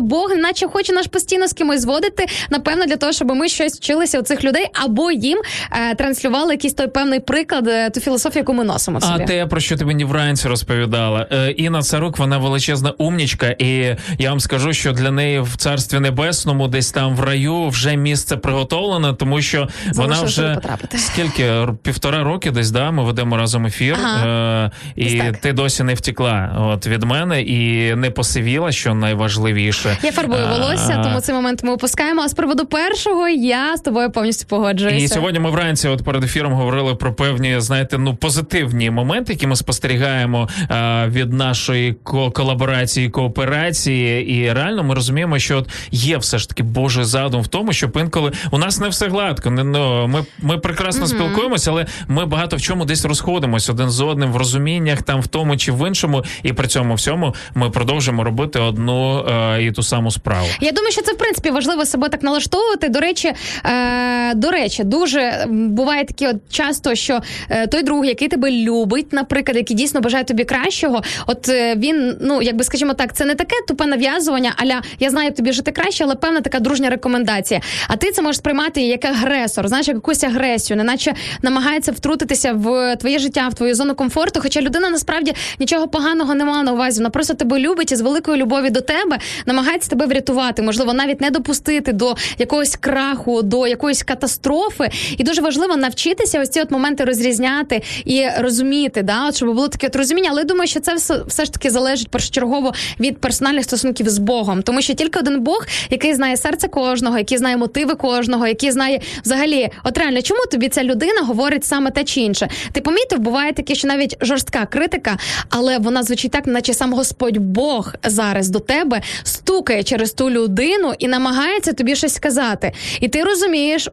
Бог, 0.00 0.36
наче 0.36 0.66
хоче 0.66 0.92
нас 0.92 1.06
постійно 1.06 1.48
з 1.48 1.52
кимось 1.52 1.80
зводити, 1.80 2.26
напевно, 2.50 2.84
для 2.86 2.96
того, 2.96 3.12
щоб 3.12 3.28
ми 3.34 3.48
щось 3.48 3.76
вчилися 3.76 4.18
у 4.20 4.22
цих 4.22 4.44
людей, 4.44 4.66
або 4.84 5.12
їм 5.14 5.38
е, 5.72 5.94
транслювали 5.94 6.52
якийсь 6.54 6.74
той 6.74 6.86
певний 6.88 7.20
приклад, 7.20 7.68
е, 7.68 7.90
ту 7.90 8.00
філософію, 8.00 8.40
яку 8.40 8.52
ми 8.54 8.64
носимо 8.64 8.98
в 8.98 9.04
А 9.04 9.18
те, 9.18 9.46
про 9.46 9.60
що 9.60 9.76
ти 9.76 9.84
мені 9.84 10.04
вранці 10.04 10.48
розповідала. 10.48 11.26
Е, 11.32 11.50
Інна 11.50 11.82
Царук, 11.82 12.18
вона 12.18 12.38
величезна 12.38 12.90
умнічка, 12.90 13.54
і 13.58 13.96
я 14.18 14.30
вам 14.30 14.40
скажу, 14.40 14.72
що 14.72 14.92
для 14.92 15.10
неї 15.10 15.40
в 15.40 15.56
царстві 15.56 16.00
небесному, 16.00 16.68
десь 16.68 16.90
там 16.90 17.16
в 17.16 17.20
раю, 17.20 17.68
вже 17.68 17.96
місце 17.96 18.36
приготовлено, 18.36 19.12
тому 19.12 19.42
що 19.42 19.68
вона 19.94 20.22
вже 20.22 20.54
потрапити. 20.54 20.98
скільки 20.98 21.52
півтора 21.82 22.22
роки, 22.24 22.50
десь 22.50 22.70
да, 22.70 22.90
ми 22.90 23.04
ведемо 23.04 23.36
разом 23.36 23.66
ефір, 23.66 23.96
Ага. 24.04 24.26
е, 24.26 24.70
і 24.96 25.22
ти 25.40 25.52
досі 25.52 25.82
не 25.82 25.94
втекла 25.94 26.56
от 26.58 26.86
від 26.86 27.02
мене 27.02 27.42
і 27.42 27.94
не 27.94 28.10
посивіла, 28.10 28.72
що 28.72 28.94
найважливіше. 28.94 29.98
Я 30.02 30.12
фарбую 30.12 30.42
А, 30.46 30.52
волосся, 30.52 31.00
тому 31.04 31.20
цей 31.20 31.34
момент 31.34 31.64
ми 31.64 31.72
опускаємо. 31.72 32.22
А 32.22 32.28
з 32.28 32.34
приводу 32.34 32.66
першого 32.66 33.28
я 33.28 33.76
з 33.76 33.80
тобою 33.80 34.10
повністю 34.10 34.46
погоджуюся. 34.48 35.03
І 35.04 35.08
сьогодні 35.08 35.38
ми 35.40 35.50
вранці, 35.50 35.88
от 35.88 36.04
перед 36.04 36.24
ефіром, 36.24 36.52
говорили 36.52 36.94
про 36.94 37.14
певні, 37.14 37.60
знаєте, 37.60 37.98
ну 37.98 38.14
позитивні 38.16 38.90
моменти, 38.90 39.32
які 39.32 39.46
ми 39.46 39.56
спостерігаємо 39.56 40.48
е, 40.70 41.06
від 41.08 41.32
нашої 41.32 41.92
ко- 41.92 42.30
колаборації, 42.30 43.10
кооперації. 43.10 44.30
І 44.34 44.52
реально 44.52 44.84
ми 44.84 44.94
розуміємо, 44.94 45.38
що 45.38 45.58
от 45.58 45.68
є 45.90 46.16
все 46.18 46.38
ж 46.38 46.48
таки 46.48 46.62
Божий 46.62 47.04
задум 47.04 47.42
в 47.42 47.48
тому, 47.48 47.72
щоб 47.72 47.96
інколи 48.00 48.32
у 48.50 48.58
нас 48.58 48.80
не 48.80 48.88
все 48.88 49.08
гладко. 49.08 49.50
Не 49.50 49.64
ну 49.64 50.06
ми, 50.08 50.24
ми 50.38 50.58
прекрасно 50.58 51.00
Мгм. 51.06 51.08
спілкуємося, 51.10 51.70
але 51.70 51.86
ми 52.08 52.26
багато 52.26 52.56
в 52.56 52.60
чому 52.62 52.84
десь 52.84 53.04
розходимося 53.04 53.72
один 53.72 53.90
з 53.90 54.00
одним 54.00 54.32
в 54.32 54.36
розуміннях, 54.36 55.02
там 55.02 55.20
в 55.20 55.26
тому 55.26 55.56
чи 55.56 55.72
в 55.72 55.88
іншому, 55.88 56.24
і 56.42 56.52
при 56.52 56.68
цьому 56.68 56.94
всьому 56.94 57.34
ми 57.54 57.70
продовжуємо 57.70 58.24
робити 58.24 58.58
одну 58.60 59.26
е, 59.28 59.62
і 59.64 59.72
ту 59.72 59.82
саму 59.82 60.10
справу. 60.10 60.46
Я 60.60 60.72
думаю, 60.72 60.92
що 60.92 61.02
це 61.02 61.12
в 61.12 61.18
принципі 61.18 61.50
важливо 61.50 61.84
себе 61.84 62.08
так 62.08 62.22
налаштовувати. 62.22 62.88
До 62.88 63.00
речі, 63.00 63.32
е, 63.64 64.34
до 64.34 64.50
речі, 64.50 64.84
дуже 64.98 65.46
буває 65.48 66.04
таке 66.04 66.28
от 66.28 66.36
часто, 66.50 66.94
що 66.94 67.20
е, 67.50 67.66
той 67.66 67.82
друг, 67.82 68.04
який 68.04 68.28
тебе 68.28 68.50
любить, 68.50 69.12
наприклад, 69.12 69.56
який 69.56 69.76
дійсно 69.76 70.00
бажає 70.00 70.24
тобі 70.24 70.44
кращого, 70.44 71.02
от 71.26 71.48
е, 71.48 71.74
він, 71.76 72.16
ну 72.20 72.42
якби 72.42 72.64
скажімо 72.64 72.94
так, 72.94 73.16
це 73.16 73.24
не 73.24 73.34
таке 73.34 73.56
тупе 73.68 73.86
нав'язування, 73.86 74.54
аля 74.56 74.82
я 75.00 75.10
знаю 75.10 75.24
як 75.24 75.34
тобі 75.34 75.52
жити 75.52 75.72
краще, 75.72 76.04
але 76.04 76.14
певна 76.14 76.40
така 76.40 76.60
дружня 76.60 76.90
рекомендація. 76.90 77.60
А 77.88 77.96
ти 77.96 78.10
це 78.10 78.22
можеш 78.22 78.36
сприймати 78.36 78.82
як 78.82 79.04
агресор, 79.04 79.68
знаєш, 79.68 79.88
як 79.88 79.96
якусь 79.96 80.24
агресію, 80.24 80.76
неначе 80.76 81.14
намагається 81.42 81.92
втрутитися 81.92 82.52
в 82.52 82.96
твоє 82.96 83.18
життя, 83.18 83.48
в 83.48 83.54
твою 83.54 83.74
зону 83.74 83.94
комфорту. 83.94 84.40
Хоча 84.42 84.60
людина 84.60 84.90
насправді 84.90 85.34
нічого 85.58 85.88
поганого 85.88 86.34
не 86.34 86.44
мала 86.44 86.62
на 86.62 86.72
увазі. 86.72 87.00
Вона 87.00 87.10
просто 87.10 87.34
тебе 87.34 87.58
любить 87.58 87.92
і 87.92 87.96
з 87.96 88.00
великою 88.00 88.36
любові 88.36 88.70
до 88.70 88.80
тебе 88.80 89.18
намагається 89.46 89.90
тебе 89.90 90.06
врятувати, 90.06 90.62
можливо, 90.62 90.92
навіть 90.92 91.20
не 91.20 91.30
допустити 91.30 91.92
до 91.92 92.14
якогось 92.38 92.76
краху, 92.76 93.42
до 93.42 93.66
якоїсь 93.66 94.02
катастрофи. 94.02 94.73
Катастрофи, 94.74 95.16
і 95.18 95.24
дуже 95.24 95.42
важливо 95.42 95.76
навчитися 95.76 96.40
ось 96.40 96.48
ці 96.48 96.60
от 96.60 96.70
моменти 96.70 97.04
розрізняти 97.04 97.82
і 98.04 98.26
розуміти, 98.38 99.02
да, 99.02 99.28
от 99.28 99.36
щоб 99.36 99.54
було 99.54 99.68
таке 99.68 99.86
от 99.86 99.96
розуміння. 99.96 100.28
Але 100.32 100.40
я 100.40 100.44
думаю, 100.44 100.68
що 100.68 100.80
це 100.80 100.94
все, 100.94 101.22
все 101.26 101.44
ж 101.44 101.52
таки 101.52 101.70
залежить 101.70 102.08
першочергово 102.08 102.72
від 103.00 103.18
персональних 103.18 103.64
стосунків 103.64 104.08
з 104.08 104.18
Богом, 104.18 104.62
тому 104.62 104.82
що 104.82 104.94
тільки 104.94 105.18
один 105.18 105.40
Бог, 105.40 105.66
який 105.90 106.14
знає 106.14 106.36
серце 106.36 106.68
кожного, 106.68 107.18
який 107.18 107.38
знає 107.38 107.56
мотиви 107.56 107.94
кожного, 107.94 108.46
який 108.46 108.70
знає 108.70 109.00
взагалі, 109.24 109.68
от 109.84 109.98
реально, 109.98 110.22
чому 110.22 110.40
тобі 110.50 110.68
ця 110.68 110.84
людина 110.84 111.22
говорить 111.22 111.64
саме 111.64 111.90
те 111.90 112.04
чи 112.04 112.20
інше. 112.20 112.48
Ти 112.72 112.80
помітив, 112.80 113.18
буває 113.18 113.52
таке, 113.52 113.74
що 113.74 113.88
навіть 113.88 114.16
жорстка 114.20 114.66
критика, 114.66 115.18
але 115.50 115.78
вона 115.78 116.02
звучить 116.02 116.32
так, 116.32 116.46
наче 116.46 116.74
сам 116.74 116.92
Господь 116.92 117.36
Бог 117.36 117.94
зараз 118.04 118.48
до 118.48 118.58
тебе 118.58 119.02
стукає 119.22 119.82
через 119.82 120.12
ту 120.12 120.30
людину 120.30 120.94
і 120.98 121.08
намагається 121.08 121.72
тобі 121.72 121.96
щось 121.96 122.14
сказати. 122.14 122.72
І 123.00 123.08
ти 123.08 123.22
розумієш, 123.22 123.88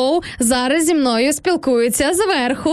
о-о-о, 0.00 0.20
зараз 0.38 0.86
зі 0.86 0.94
мною 0.94 1.32
спілкуються 1.32 2.14
зверху. 2.14 2.70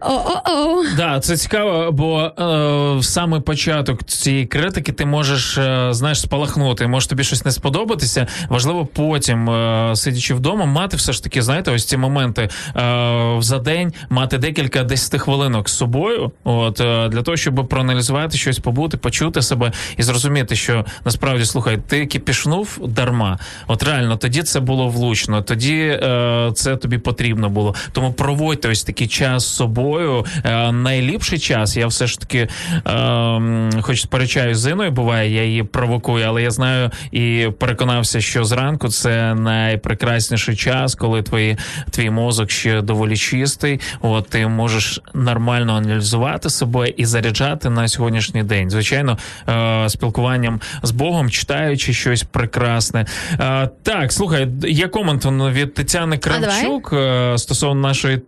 О-о-о. 0.00 0.84
Да, 0.96 1.20
це 1.20 1.36
цікаво, 1.36 1.92
бо 1.92 2.20
е, 2.20 3.02
саме 3.02 3.40
початок 3.40 4.04
цієї 4.04 4.46
критики 4.46 4.92
ти 4.92 5.06
можеш 5.06 5.58
е, 5.58 5.88
знаєш 5.90 6.20
спалахнути. 6.20 6.86
Може 6.86 7.08
тобі 7.08 7.24
щось 7.24 7.44
не 7.44 7.50
сподобатися. 7.50 8.26
Важливо 8.48 8.86
потім, 8.86 9.50
е, 9.50 9.96
сидячи 9.96 10.34
вдома, 10.34 10.64
мати 10.64 10.96
все 10.96 11.12
ж 11.12 11.22
таки, 11.22 11.42
знаєте, 11.42 11.70
ось 11.70 11.84
ці 11.84 11.96
моменти 11.96 12.48
е, 12.76 13.36
за 13.40 13.58
день 13.58 13.92
мати 14.10 14.38
декілька 14.38 14.84
десяти 14.84 15.18
хвилинок 15.18 15.68
з 15.68 15.76
собою. 15.76 16.32
От 16.44 16.80
е, 16.80 17.08
для 17.08 17.22
того, 17.22 17.36
щоб 17.36 17.68
проаналізувати 17.68 18.38
щось, 18.38 18.58
побути, 18.58 18.96
почути 18.96 19.42
себе 19.42 19.72
і 19.96 20.02
зрозуміти, 20.02 20.56
що 20.56 20.84
насправді 21.04 21.44
слухай, 21.44 21.78
ти 21.88 22.06
кипішнув 22.06 22.78
дарма. 22.86 23.38
От 23.66 23.82
реально 23.82 24.16
тоді 24.16 24.42
це 24.42 24.60
було 24.60 24.88
влучно, 24.88 25.42
тоді 25.42 25.78
е, 25.78 26.52
це 26.60 26.76
тобі 26.76 26.98
потрібно 26.98 27.48
було. 27.48 27.74
Тому 27.92 28.12
проводьте 28.12 28.68
ось 28.68 28.84
такий 28.84 29.06
час 29.06 29.44
з 29.46 29.54
собою. 29.54 30.24
Е, 30.44 30.72
найліпший 30.72 31.38
час. 31.38 31.76
Я 31.76 31.86
все 31.86 32.06
ж 32.06 32.20
таки, 32.20 32.48
е, 32.86 33.82
хоч 33.82 34.00
сперечаюсь 34.00 34.58
з 34.58 34.70
Іною, 34.70 34.90
буває, 34.90 35.34
я 35.34 35.44
її 35.44 35.62
провокую, 35.62 36.26
але 36.26 36.42
я 36.42 36.50
знаю 36.50 36.90
і 37.12 37.48
переконався, 37.58 38.20
що 38.20 38.44
зранку 38.44 38.88
це 38.88 39.34
найпрекрасніший 39.34 40.56
час, 40.56 40.94
коли 40.94 41.22
твої 41.22 41.56
твій 41.90 42.10
мозок 42.10 42.50
ще 42.50 42.82
доволі 42.82 43.16
чистий. 43.16 43.80
От 44.00 44.28
ти 44.28 44.46
можеш 44.46 45.00
нормально 45.14 45.74
аналізувати 45.74 46.50
себе 46.50 46.88
і 46.96 47.04
заряджати 47.04 47.70
на 47.70 47.88
сьогоднішній 47.88 48.42
день. 48.42 48.70
Звичайно, 48.70 49.18
е, 49.48 49.88
спілкуванням 49.88 50.60
з 50.82 50.90
Богом, 50.90 51.30
читаючи 51.30 51.92
щось 51.92 52.22
прекрасне. 52.22 53.06
Е, 53.40 53.70
так, 53.82 54.12
слухай, 54.12 54.48
є 54.62 54.88
комент 54.88 55.26
від 55.26 55.74
Тетяни 55.74 56.18
Кравчук 56.50 56.92
е, 56.92 57.38
стосовно 57.38 57.80
нашої. 57.80 58.20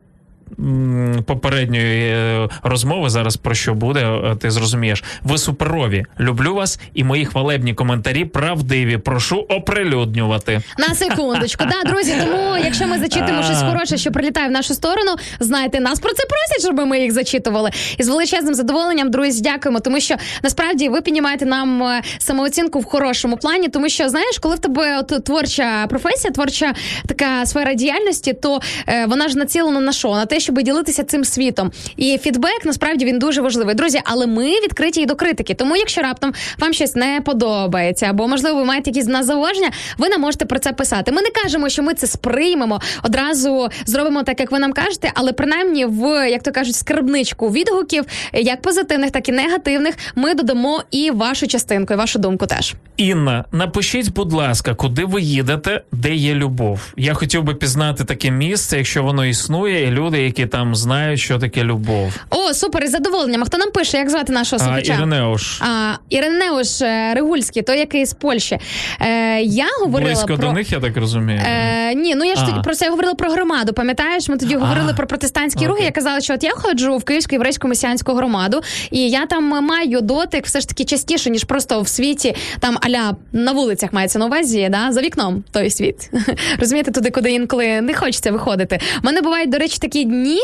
Попередньої 1.27 2.11
е, 2.11 2.49
розмови 2.63 3.11
зараз 3.11 3.37
про 3.37 3.55
що 3.55 3.75
буде, 3.75 4.01
е, 4.01 4.37
ти 4.37 4.51
зрозумієш. 4.51 5.05
Ви 5.23 5.39
суперові. 5.39 6.05
Люблю 6.21 6.55
вас 6.55 6.81
і 6.95 7.05
мої 7.05 7.27
хвалебні 7.27 7.75
коментарі 7.75 8.25
правдиві. 8.25 8.99
Прошу 8.99 9.37
оприлюднювати. 9.37 10.63
На 10.79 10.95
секундочку, 10.95 11.65
да, 11.65 11.91
друзі. 11.91 12.15
Тому, 12.21 12.57
якщо 12.65 12.87
ми 12.87 12.99
зачитуємо 12.99 13.43
щось 13.43 13.63
хороше, 13.63 13.97
що 13.97 14.13
прилітає 14.13 14.49
в 14.49 14.51
нашу 14.51 14.75
сторону, 14.75 15.17
знайте, 15.41 15.81
нас 15.81 16.01
про 16.01 16.11
це 16.13 16.23
просять, 16.27 16.65
щоб 16.65 16.89
ми 16.89 17.01
їх 17.01 17.13
зачитували. 17.13 17.71
І 17.99 18.03
з 18.03 18.09
величезним 18.09 18.55
задоволенням, 18.55 19.11
друзі, 19.11 19.43
дякуємо, 19.43 19.81
тому 19.81 20.01
що 20.01 20.15
насправді 20.43 20.89
ви 20.89 21.01
піднімаєте 21.01 21.47
нам 21.47 21.83
е, 21.83 22.03
самооцінку 22.19 22.79
в 22.79 22.85
хорошому 22.85 23.37
плані, 23.37 23.69
тому 23.69 23.89
що 23.89 24.09
знаєш, 24.09 24.39
коли 24.39 24.55
в 24.55 24.59
тебе 24.59 24.99
от 24.99 25.25
творча 25.25 25.87
професія, 25.87 26.33
творча 26.33 26.75
така 27.07 27.47
сфера 27.47 27.75
діяльності, 27.75 28.33
то 28.33 28.61
е, 28.89 29.07
вона 29.07 29.29
ж 29.29 29.39
націлена 29.39 29.81
на 29.81 29.93
що? 29.93 30.15
На 30.15 30.27
те, 30.27 30.41
щоб 30.43 30.63
ділитися 30.63 31.05
цим 31.05 31.25
світом. 31.25 31.73
І 31.97 32.19
фідбек 32.19 32.65
насправді 32.65 33.05
він 33.05 33.19
дуже 33.19 33.41
важливий. 33.41 33.75
Друзі, 33.75 34.01
але 34.05 34.27
ми 34.27 34.51
відкриті 34.51 35.03
і 35.03 35.07
до 35.07 35.15
критики. 35.15 35.55
Тому, 35.55 35.77
якщо 35.77 36.03
раптом 36.03 36.33
вам 36.59 36.73
щось 36.73 36.95
не 36.95 37.21
подобається, 37.25 38.07
або 38.07 38.29
можливо 38.29 38.59
ви 38.59 38.65
маєте 38.65 38.91
якісь 38.91 39.07
на 39.07 39.23
зауваження, 39.23 39.71
ви 39.99 40.09
нам 40.09 40.21
можете 40.21 40.45
про 40.45 40.59
це 40.59 40.73
писати. 40.73 41.13
Ми 41.13 41.23
не 41.23 41.31
кажемо, 41.43 41.69
що 41.69 41.83
ми 41.83 41.95
це 41.95 42.07
сприймемо, 42.07 42.81
одразу 43.03 43.69
зробимо 43.87 44.23
так, 44.23 44.41
як 44.41 44.53
ви 44.53 44.59
нам 44.59 44.73
кажете, 44.73 45.13
але 45.15 45.33
принаймні 45.33 45.87
в 45.87 46.31
як 46.31 46.43
то 46.43 46.53
кажуть, 46.53 46.75
скарбничку 46.75 47.51
відгуків, 47.51 48.05
як 48.33 48.63
позитивних, 48.63 49.11
так 49.11 49.29
і 49.29 49.33
негативних, 49.33 49.95
ми 50.15 50.35
додамо 50.35 50.83
і 50.91 51.11
вашу 51.11 51.47
частинку, 51.47 51.95
і 51.95 51.97
вашу 51.97 52.19
думку 52.19 52.47
теж. 52.47 52.75
Інна, 52.97 53.45
напишіть, 53.53 54.13
будь 54.13 54.33
ласка, 54.33 54.75
куди 54.75 55.05
ви 55.05 55.23
їдете, 55.23 55.83
де 55.93 56.15
є 56.15 56.35
любов. 56.35 56.81
Я 56.97 57.15
хотів 57.15 57.43
би 57.43 57.55
пізнати 57.55 58.05
таке 58.05 58.31
місце, 58.31 58.77
якщо 58.77 59.03
воно 59.03 59.27
існує, 59.27 59.89
і 59.89 59.91
люди, 59.91 60.23
які 60.39 60.47
там 60.47 60.75
знають, 60.75 61.21
що 61.21 61.39
таке 61.39 61.65
любов. 61.65 62.17
О, 62.31 62.55
супер, 62.55 62.85
із 62.85 62.91
задоволенням. 62.91 63.43
А 63.43 63.45
хто 63.45 63.59
нам 63.59 63.71
пише, 63.71 63.99
як 63.99 64.11
звати 64.11 64.33
нашого 64.33 64.63
А, 64.63 64.65
слухача? 64.65 64.95
Іринеуш. 64.95 65.61
А, 65.63 65.95
Іринеуш 66.09 66.83
е, 66.83 67.15
Ригульський, 67.15 67.63
той, 67.63 67.79
який 67.79 68.07
з 68.07 68.15
Польщі. 68.15 68.59
Е, 69.01 69.41
я 69.43 69.67
говорила 69.81 70.11
Близько 70.11 70.27
про... 70.27 70.37
до 70.37 70.53
них, 70.53 70.73
я 70.73 70.81
так 70.81 70.97
розумію. 70.97 71.41
Е, 71.47 71.95
ні, 71.95 72.15
ну 72.15 72.25
я 72.25 72.35
ж 72.37 72.43
А. 72.45 72.47
тоді 72.51 72.63
про 72.65 72.75
це 72.75 72.91
говорила 72.91 73.15
про 73.15 73.31
громаду. 73.31 73.73
Пам'ятаєш, 73.73 74.29
ми 74.29 74.37
тоді 74.37 74.57
говорили 74.57 74.95
про 74.95 75.07
протестантські 75.07 75.67
рухи. 75.67 75.83
Я 75.85 75.91
казала, 75.91 76.21
що 76.21 76.35
от 76.35 76.45
я 76.45 76.51
ходжу 76.51 76.97
в 76.97 77.05
Київську 77.05 77.35
єврейську 77.35 77.69
месіанську 77.69 78.13
громаду, 78.13 78.61
і 78.91 79.11
я 79.11 79.27
там 79.27 79.45
маю 79.45 80.01
дотик 80.01 80.47
все 80.47 80.61
ж 80.61 80.69
таки 80.69 80.85
частіше, 80.85 81.31
ніж 81.31 81.45
просто 81.45 81.81
в 81.81 81.89
світі, 81.89 82.37
там 82.61 82.79
аля 82.81 83.17
на 83.33 83.53
вулицях 83.53 83.93
мається 83.93 84.19
на 84.19 84.27
увазі, 84.27 84.69
да, 84.71 84.93
за 84.93 85.01
вікном 85.01 85.45
той 85.51 85.71
світ. 85.71 86.11
Розумієте, 86.59 86.91
туди, 86.91 87.11
куди 87.11 87.33
інколи 87.33 87.81
не 87.81 87.95
хочеться 87.95 88.33
виходити. 88.33 88.81
У 89.03 89.07
мене 89.07 89.21
бувають, 89.21 89.51
до 89.51 89.59
речі, 89.59 89.79
такі 89.79 90.05
дні, 90.13 90.41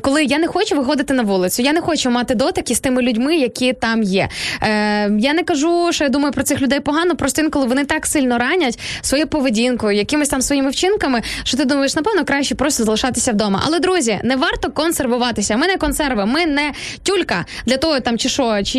коли 0.00 0.24
я 0.24 0.38
не 0.38 0.46
хочу 0.46 0.76
виходити 0.76 1.14
на 1.14 1.22
вулицю. 1.22 1.62
Я 1.62 1.72
не 1.72 1.80
хочу 1.80 2.10
мати 2.10 2.34
дотики 2.34 2.74
з 2.74 2.80
тими 2.80 3.02
людьми, 3.02 3.36
які 3.36 3.72
там 3.72 4.02
є. 4.02 4.28
Е, 4.62 5.10
я 5.18 5.32
не 5.32 5.42
кажу, 5.42 5.88
що 5.92 6.04
я 6.04 6.10
думаю 6.10 6.32
про 6.32 6.42
цих 6.42 6.60
людей 6.60 6.80
погано, 6.80 7.16
просто 7.16 7.42
інколи 7.42 7.66
вони 7.66 7.84
так 7.84 8.06
сильно 8.06 8.38
ранять 8.38 8.78
своєю 9.02 9.26
поведінкою, 9.28 9.96
якимись 9.96 10.28
там 10.28 10.42
своїми 10.42 10.70
вчинками, 10.70 11.20
що 11.44 11.56
ти 11.56 11.64
думаєш, 11.64 11.96
напевно, 11.96 12.24
краще 12.24 12.54
просто 12.54 12.84
залишатися 12.84 13.32
вдома. 13.32 13.62
Але 13.66 13.78
друзі, 13.78 14.20
не 14.24 14.36
варто 14.36 14.70
консервуватися. 14.70 15.56
Ми 15.56 15.66
не 15.66 15.76
консерви, 15.76 16.26
ми 16.26 16.46
не 16.46 16.72
тюлька 17.02 17.44
для 17.66 17.76
того, 17.76 18.00
там 18.00 18.18
чи 18.18 18.28
що, 18.28 18.62
чи 18.62 18.78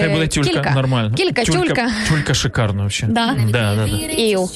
Хай 0.00 0.08
буде 0.08 0.26
тюлька, 0.26 0.50
кілька. 0.50 0.70
нормально. 0.70 1.14
Кілька, 1.16 1.44
тюлька. 1.44 1.88
Тюлька 2.08 2.34
шикарно 2.34 2.86
взагалі. 2.86 3.14
Да. 3.14 3.36
Да, 3.52 3.74
да, 3.76 3.86
да. 3.86 4.22
Іу. 4.22 4.48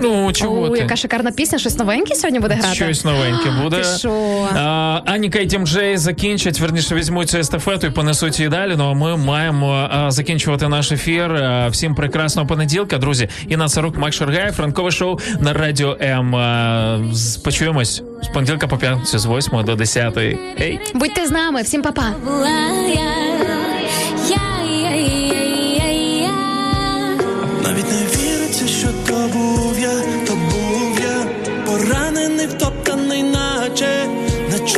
Ну, 0.00 0.32
чого 0.32 0.60
О, 0.62 0.68
ти? 0.68 0.78
яка 0.78 0.96
шикарна 0.96 1.30
пісня, 1.30 1.58
щось 1.58 1.78
новеньке 1.78 2.14
сьогодні 2.14 2.40
буде 2.40 2.54
грати. 2.54 2.74
Щось 2.74 3.04
новеньке 3.04 3.50
буде. 3.62 3.76
Ти 3.76 3.84
що? 3.98 4.48
А, 4.54 5.00
Аніка 5.06 5.38
і 5.38 5.46
Тім 5.46 5.66
Джей 5.66 5.96
закінчать, 5.96 6.60
верніше 6.60 6.94
візьмуть 6.94 7.28
цю 7.30 7.38
естафету 7.38 7.86
і 7.86 7.90
понесуть 7.90 8.38
її 8.38 8.48
далі. 8.48 8.74
Ну 8.78 8.90
а 8.90 8.94
ми 8.94 9.16
маємо 9.16 9.88
а, 9.90 10.10
закінчувати 10.10 10.68
наш 10.68 10.92
ефір. 10.92 11.32
А, 11.34 11.68
всім 11.68 11.94
прекрасного 11.94 12.48
понеділка, 12.48 12.98
друзі. 12.98 13.28
Інна 13.48 13.68
Царук, 13.68 13.98
Мак 13.98 14.12
Шаргаєв, 14.12 14.60
ранкове 14.60 14.90
шоу 14.90 15.18
на 15.40 15.52
радіо 15.52 15.96
М. 16.00 16.36
А, 16.36 16.98
Почуємось 17.44 18.02
з 18.22 18.28
понеділка 18.28 18.66
по 18.66 18.76
п'ятницю 18.76 19.18
з 19.18 19.26
8 19.26 19.64
до 19.64 19.74
10. 19.74 20.16
Ей. 20.16 20.80
Будьте 20.94 21.26
з 21.26 21.30
нами, 21.30 21.62
всім 21.62 21.82
па-па. 21.82 22.10
Навіть 22.26 22.98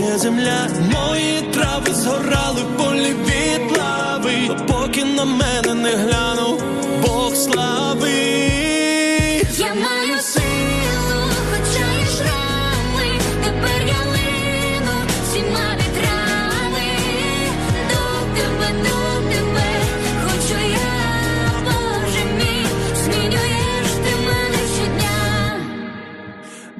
наче 0.00 0.18
земля. 0.18 0.68
Мої 0.92 1.42
трави 1.52 1.94
згорали 1.94 2.62
полі 2.78 3.14
від 3.26 3.78
лави, 3.78 4.56
поки 4.68 5.04
на 5.04 5.24
мене 5.24 5.74
не 5.74 5.90
глянув 5.90 6.62
Бог 7.02 7.34
слави. 7.34 8.29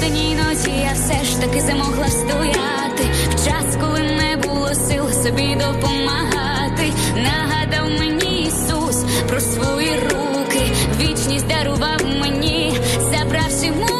буденній 0.00 0.34
ночі 0.34 0.70
я 0.70 0.92
все 0.92 1.24
ж 1.24 1.40
таки 1.40 1.60
замогла 1.60 2.08
стояти 2.08 3.04
В 3.30 3.44
час, 3.44 3.76
коли 3.80 4.00
не 4.00 4.36
було 4.36 4.74
сил 4.74 5.10
собі 5.10 5.54
допомагати. 5.54 6.92
Нагадав 7.16 7.90
мені 7.98 8.42
Ісус 8.42 9.04
про 9.28 9.40
свої 9.40 9.90
руки, 9.98 10.72
вічність 11.00 11.46
дарував 11.46 12.00
мені, 12.20 12.78
забравши 13.12 13.72
муки. 13.72 13.99